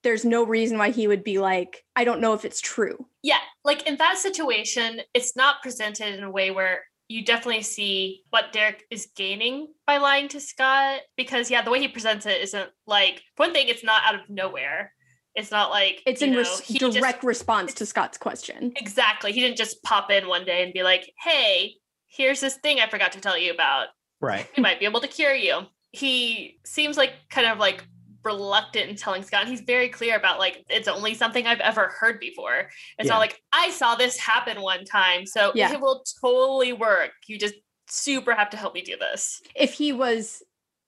there's 0.04 0.24
no 0.26 0.44
reason 0.46 0.78
why 0.78 0.92
he 0.92 1.08
would 1.08 1.24
be 1.24 1.40
like, 1.40 1.84
I 1.96 2.04
don't 2.04 2.22
know 2.22 2.34
if 2.34 2.46
it's 2.46 2.62
true. 2.62 3.06
Yeah, 3.24 3.40
like 3.66 3.88
in 3.88 3.98
that 3.98 4.18
situation, 4.18 5.02
it's 5.14 5.36
not 5.36 5.62
presented 5.62 6.18
in 6.18 6.24
a 6.24 6.32
way 6.32 6.52
where 6.52 6.84
you 7.08 7.26
definitely 7.26 7.64
see 7.64 8.22
what 8.30 8.54
Derek 8.54 8.84
is 8.92 9.10
gaining 9.16 9.68
by 9.88 9.98
lying 9.98 10.28
to 10.30 10.40
Scott. 10.40 11.00
Because, 11.18 11.50
yeah, 11.52 11.62
the 11.64 11.72
way 11.72 11.80
he 11.80 11.88
presents 11.88 12.26
it 12.26 12.40
isn't 12.42 12.70
like 12.86 13.22
one 13.38 13.52
thing, 13.52 13.68
it's 13.68 13.84
not 13.84 14.04
out 14.06 14.16
of 14.16 14.30
nowhere. 14.30 14.94
It's 15.36 15.52
not 15.52 15.70
like 15.70 16.02
It's 16.06 16.22
in 16.22 16.32
know, 16.32 16.40
res- 16.40 16.60
he 16.60 16.78
just- 16.80 16.98
direct 16.98 17.24
response 17.24 17.74
to 17.76 17.86
Scott's 17.86 18.18
question. 18.18 18.74
Exactly. 18.76 19.32
He 19.32 19.40
didn't 19.42 19.58
just 19.58 19.82
pop 19.84 20.12
in 20.12 20.28
one 20.28 20.46
day 20.46 20.64
and 20.64 20.72
be 20.74 20.84
like, 20.84 21.12
hey, 21.24 21.76
here's 22.08 22.40
this 22.40 22.56
thing 22.58 22.80
I 22.80 22.90
forgot 22.90 23.12
to 23.14 23.22
tell 23.22 23.38
you 23.38 23.52
about. 23.54 23.88
right 24.22 24.48
We 24.56 24.64
might 24.64 24.80
be 24.80 24.86
able 24.86 25.02
to 25.02 25.08
cure 25.08 25.34
you. 25.36 25.62
He 25.92 26.60
seems 26.66 26.96
like 26.98 27.14
kind 27.30 27.48
of 27.48 27.58
like 27.58 27.84
reluctant 28.34 28.90
in 28.90 28.96
telling 28.96 29.24
Scott. 29.24 29.48
He's 29.48 29.62
very 29.62 29.90
clear 29.90 30.16
about 30.16 30.40
like, 30.40 30.56
it's 30.70 30.88
only 30.88 31.14
something 31.14 31.48
I've 31.48 31.60
ever 31.72 31.86
heard 32.00 32.20
before. 32.20 32.70
It's 32.98 33.08
Yeah. 33.08 33.14
not 33.14 33.20
like, 33.20 33.42
I 33.52 33.70
saw 33.72 33.96
this 33.96 34.18
happen 34.18 34.62
one 34.62 34.86
time. 34.86 35.26
So 35.26 35.52
Yeah. 35.56 35.74
it 35.74 35.82
will 35.82 36.04
totally 36.22 36.74
work. 36.74 37.12
You 37.28 37.38
just 37.38 37.56
super 37.88 38.34
have 38.34 38.50
to 38.52 38.58
help 38.58 38.74
me 38.74 38.82
do 38.82 38.96
this. 38.98 39.42
If 39.56 39.74
he 39.74 39.92
was 39.92 40.44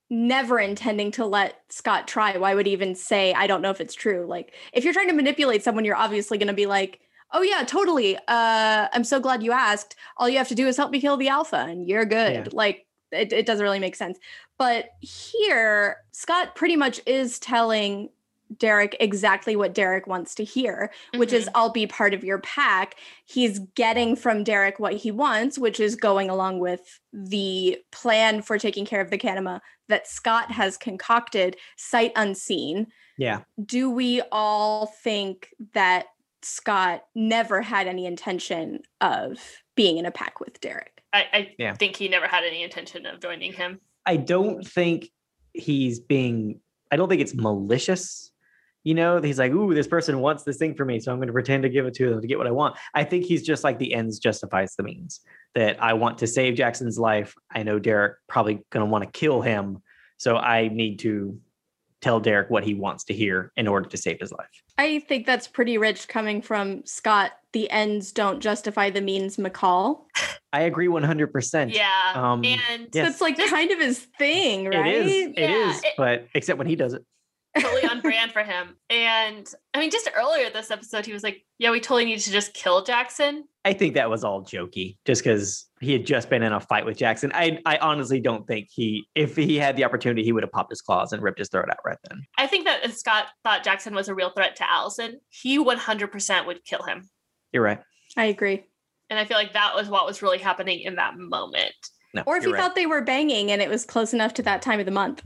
never 0.09 0.59
intending 0.59 1.09
to 1.11 1.25
let 1.25 1.59
Scott 1.69 2.07
try, 2.07 2.37
why 2.37 2.53
would 2.53 2.65
he 2.67 2.73
even 2.73 2.95
say, 2.95 3.33
I 3.33 3.47
don't 3.47 3.61
know 3.61 3.71
if 3.71 3.81
it's 3.81 3.95
true? 3.95 4.25
Like, 4.27 4.53
if 4.73 4.83
you're 4.83 4.93
trying 4.93 5.07
to 5.07 5.13
manipulate 5.13 5.63
someone, 5.63 5.85
you're 5.85 5.95
obviously 5.95 6.37
going 6.37 6.47
to 6.47 6.53
be 6.53 6.65
like, 6.65 6.99
oh, 7.33 7.41
yeah, 7.41 7.63
totally. 7.63 8.17
Uh, 8.27 8.87
I'm 8.93 9.05
so 9.05 9.19
glad 9.21 9.41
you 9.41 9.53
asked. 9.53 9.95
All 10.17 10.27
you 10.27 10.37
have 10.37 10.49
to 10.49 10.55
do 10.55 10.67
is 10.67 10.75
help 10.75 10.91
me 10.91 10.99
kill 10.99 11.15
the 11.15 11.29
alpha, 11.29 11.65
and 11.69 11.87
you're 11.87 12.05
good. 12.05 12.33
Yeah. 12.33 12.43
Like, 12.51 12.85
it, 13.11 13.33
it 13.33 13.45
doesn't 13.45 13.63
really 13.63 13.79
make 13.79 13.95
sense. 13.95 14.17
But 14.57 14.89
here, 14.99 15.97
Scott 16.11 16.55
pretty 16.55 16.75
much 16.75 17.01
is 17.05 17.39
telling 17.39 18.09
Derek 18.57 18.95
exactly 18.99 19.55
what 19.55 19.73
Derek 19.73 20.07
wants 20.07 20.35
to 20.35 20.43
hear, 20.43 20.91
which 21.15 21.33
is 21.33 21.45
mm-hmm. 21.45 21.57
I'll 21.57 21.71
be 21.71 21.87
part 21.87 22.13
of 22.13 22.23
your 22.23 22.39
pack. 22.39 22.95
He's 23.25 23.59
getting 23.75 24.15
from 24.15 24.43
Derek 24.43 24.79
what 24.79 24.93
he 24.93 25.11
wants, 25.11 25.57
which 25.57 25.79
is 25.79 25.95
going 25.95 26.29
along 26.29 26.59
with 26.59 26.99
the 27.13 27.77
plan 27.91 28.41
for 28.41 28.57
taking 28.57 28.85
care 28.85 29.01
of 29.01 29.09
the 29.09 29.17
Kanima 29.17 29.61
that 29.87 30.07
Scott 30.07 30.51
has 30.51 30.77
concocted, 30.77 31.57
sight 31.77 32.11
unseen. 32.15 32.87
yeah 33.17 33.41
Do 33.63 33.89
we 33.89 34.21
all 34.31 34.87
think 34.87 35.49
that 35.73 36.07
Scott 36.41 37.03
never 37.13 37.61
had 37.61 37.87
any 37.87 38.05
intention 38.05 38.79
of 38.99 39.39
being 39.75 39.97
in 39.97 40.05
a 40.05 40.11
pack 40.11 40.39
with 40.39 40.59
Derek? 40.59 41.00
I, 41.13 41.25
I 41.33 41.55
Yeah. 41.57 41.73
think 41.73 41.95
he 41.95 42.07
never 42.07 42.27
had 42.27 42.43
any 42.43 42.63
intention 42.63 43.05
of 43.05 43.19
joining 43.21 43.53
him. 43.53 43.79
I 44.05 44.17
don't 44.17 44.65
think 44.65 45.09
he's 45.53 45.99
being 45.99 46.59
I 46.91 46.97
don't 46.97 47.07
think 47.07 47.21
it's 47.21 47.33
malicious. 47.33 48.31
You 48.83 48.95
know, 48.95 49.21
he's 49.21 49.39
like, 49.39 49.51
ooh, 49.51 49.73
this 49.73 49.87
person 49.87 50.19
wants 50.19 50.43
this 50.43 50.57
thing 50.57 50.73
for 50.75 50.83
me, 50.83 50.99
so 50.99 51.11
I'm 51.11 51.19
going 51.19 51.27
to 51.27 51.33
pretend 51.33 51.63
to 51.63 51.69
give 51.69 51.85
it 51.85 51.93
to 51.95 52.09
them 52.09 52.19
to 52.19 52.27
get 52.27 52.37
what 52.37 52.47
I 52.47 52.51
want. 52.51 52.77
I 52.93 53.03
think 53.03 53.25
he's 53.25 53.43
just 53.43 53.63
like 53.63 53.77
the 53.77 53.93
ends 53.93 54.19
justifies 54.19 54.75
the 54.75 54.83
means. 54.83 55.21
That 55.55 55.81
I 55.81 55.93
want 55.93 56.17
to 56.17 56.27
save 56.27 56.55
Jackson's 56.55 56.97
life. 56.97 57.33
I 57.53 57.63
know 57.63 57.77
Derek 57.79 58.17
probably 58.27 58.55
going 58.71 58.85
to 58.85 58.91
want 58.91 59.03
to 59.05 59.11
kill 59.11 59.41
him, 59.41 59.83
so 60.17 60.35
I 60.35 60.67
need 60.69 60.99
to 60.99 61.39
tell 62.01 62.19
Derek 62.19 62.49
what 62.49 62.63
he 62.63 62.73
wants 62.73 63.03
to 63.05 63.13
hear 63.13 63.51
in 63.55 63.67
order 63.67 63.87
to 63.87 63.97
save 63.97 64.19
his 64.19 64.31
life. 64.31 64.47
I 64.81 64.99
think 64.99 65.27
that's 65.27 65.47
pretty 65.47 65.77
rich 65.77 66.07
coming 66.07 66.41
from 66.41 66.83
Scott. 66.85 67.33
The 67.53 67.69
ends 67.69 68.11
don't 68.11 68.39
justify 68.39 68.89
the 68.89 69.01
means, 69.01 69.37
McCall. 69.37 70.05
I 70.51 70.61
agree 70.61 70.87
100%. 70.87 71.71
Yeah. 71.73 71.89
Um, 72.15 72.43
and 72.43 72.87
Yes. 72.91 73.07
That's 73.09 73.21
like 73.21 73.37
kind 73.37 73.69
of 73.69 73.79
his 73.79 73.99
thing, 74.17 74.65
right? 74.69 74.87
It 74.87 75.05
is. 75.05 75.11
It 75.11 75.33
Yeah, 75.37 75.69
is. 75.69 75.83
it- 75.83 75.93
but 75.97 76.27
except 76.33 76.57
when 76.57 76.67
he 76.67 76.75
does 76.75 76.93
it. 76.93 77.03
Totally 77.59 77.85
on 77.85 78.01
brand 78.01 78.31
for 78.31 78.43
him. 78.43 78.75
And 78.89 79.47
I 79.73 79.79
mean, 79.79 79.91
just 79.91 80.09
earlier 80.17 80.49
this 80.49 80.71
episode, 80.71 81.05
he 81.05 81.13
was 81.13 81.23
like, 81.23 81.45
"Yeah, 81.59 81.71
we 81.71 81.79
totally 81.79 82.05
need 82.05 82.19
to 82.19 82.31
just 82.31 82.53
kill 82.53 82.83
Jackson." 82.83 83.45
I 83.63 83.73
think 83.73 83.93
that 83.93 84.09
was 84.09 84.23
all 84.23 84.43
jokey, 84.43 84.97
just 85.05 85.23
because 85.23 85.67
he 85.81 85.91
had 85.93 86.05
just 86.05 86.29
been 86.29 86.41
in 86.43 86.51
a 86.53 86.59
fight 86.59 86.85
with 86.85 86.97
Jackson. 86.97 87.31
I 87.35 87.59
I 87.65 87.77
honestly 87.77 88.19
don't 88.19 88.47
think 88.47 88.69
he, 88.71 89.05
if 89.15 89.35
he 89.35 89.57
had 89.57 89.75
the 89.75 89.83
opportunity, 89.83 90.23
he 90.23 90.31
would 90.31 90.43
have 90.43 90.51
popped 90.51 90.71
his 90.71 90.81
claws 90.81 91.13
and 91.13 91.21
ripped 91.21 91.39
his 91.39 91.49
throat 91.49 91.69
out 91.69 91.77
right 91.85 91.97
then. 92.09 92.21
I 92.37 92.47
think 92.47 92.65
that 92.65 92.83
if 92.83 92.93
Scott 92.95 93.27
thought 93.43 93.63
Jackson 93.63 93.93
was 93.93 94.07
a 94.07 94.15
real 94.15 94.31
threat 94.31 94.55
to 94.57 94.69
Allison, 94.69 95.19
he 95.29 95.59
100% 95.59 96.45
would 96.47 96.63
kill 96.65 96.83
him. 96.83 97.09
You're 97.51 97.63
right. 97.63 97.79
I 98.17 98.25
agree. 98.25 98.63
And 99.09 99.19
I 99.19 99.25
feel 99.25 99.37
like 99.37 99.53
that 99.53 99.75
was 99.75 99.89
what 99.89 100.05
was 100.05 100.21
really 100.21 100.37
happening 100.39 100.79
in 100.79 100.95
that 100.95 101.17
moment. 101.17 101.73
No, 102.13 102.23
Or 102.25 102.37
if 102.37 102.43
he 102.43 102.49
you're 102.49 102.55
right. 102.57 102.63
thought 102.63 102.75
they 102.75 102.85
were 102.87 103.01
banging 103.01 103.51
and 103.51 103.61
it 103.61 103.69
was 103.69 103.85
close 103.85 104.13
enough 104.13 104.33
to 104.35 104.43
that 104.43 104.61
time 104.61 104.79
of 104.79 104.85
the 104.85 104.91
month. 104.91 105.21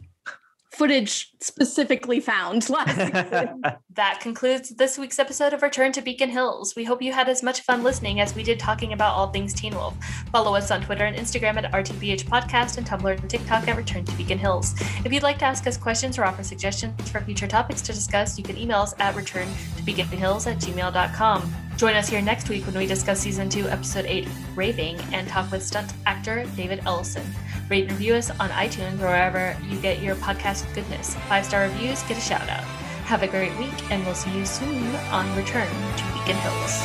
Footage 0.75 1.31
specifically 1.39 2.19
found. 2.19 2.67
That 3.95 4.19
concludes 4.19 4.71
this 4.71 4.97
week's 4.97 5.19
episode 5.19 5.53
of 5.53 5.61
Return 5.61 5.93
to 5.93 6.01
Beacon 6.01 6.29
Hills. 6.29 6.75
We 6.75 6.83
hope 6.83 7.01
you 7.01 7.13
had 7.13 7.29
as 7.29 7.41
much 7.41 7.61
fun 7.61 7.81
listening 7.81 8.19
as 8.19 8.35
we 8.35 8.43
did 8.43 8.59
talking 8.59 8.91
about 8.91 9.13
all 9.13 9.29
things 9.29 9.53
Teen 9.53 9.73
Wolf. 9.73 9.95
Follow 10.33 10.53
us 10.53 10.69
on 10.69 10.81
Twitter 10.81 11.05
and 11.05 11.15
Instagram 11.15 11.55
at 11.55 11.71
RTBH 11.71 12.25
Podcast 12.25 12.77
and 12.77 12.85
Tumblr 12.85 13.17
and 13.17 13.29
TikTok 13.29 13.69
at 13.69 13.77
Return 13.77 14.03
to 14.03 14.11
Beacon 14.17 14.37
Hills. 14.37 14.75
If 15.05 15.13
you'd 15.13 15.23
like 15.23 15.39
to 15.39 15.45
ask 15.45 15.65
us 15.65 15.77
questions 15.77 16.17
or 16.17 16.25
offer 16.25 16.43
suggestions 16.43 17.09
for 17.09 17.21
future 17.21 17.47
topics 17.47 17.81
to 17.83 17.93
discuss, 17.93 18.37
you 18.37 18.43
can 18.43 18.57
email 18.57 18.79
us 18.79 18.93
at 18.99 19.15
return 19.15 19.47
to 19.77 19.83
beacon 19.83 20.07
hills 20.07 20.45
at 20.45 20.57
gmail.com. 20.57 21.55
Join 21.77 21.95
us 21.95 22.09
here 22.09 22.21
next 22.21 22.49
week 22.49 22.65
when 22.65 22.77
we 22.77 22.85
discuss 22.85 23.21
season 23.21 23.47
two, 23.47 23.69
episode 23.69 24.05
eight, 24.05 24.27
Raving, 24.55 24.99
and 25.13 25.25
talk 25.27 25.51
with 25.51 25.63
stunt 25.63 25.93
actor 26.05 26.45
David 26.57 26.81
Ellison. 26.85 27.25
Rate 27.69 27.83
and 27.83 27.91
review 27.91 28.13
us 28.15 28.29
on 28.31 28.49
iTunes 28.49 28.99
or 28.99 29.07
wherever 29.07 29.57
you 29.67 29.79
get 29.79 30.01
your 30.01 30.15
podcast 30.15 30.71
goodness. 30.75 31.15
Five 31.27 31.45
star 31.45 31.63
reviews 31.63 32.01
get 32.03 32.17
a 32.17 32.21
shout 32.21 32.47
out. 32.49 32.63
Have 33.05 33.23
a 33.23 33.27
great 33.27 33.55
week, 33.57 33.91
and 33.91 34.03
we'll 34.05 34.15
see 34.15 34.35
you 34.35 34.45
soon 34.45 34.95
on 35.11 35.35
Return 35.37 35.67
to 35.67 36.03
Beacon 36.13 36.35
Hills. 36.37 36.83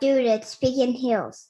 Dude, 0.00 0.26
it's 0.26 0.56
Beacon 0.56 0.94
Hills. 0.94 1.49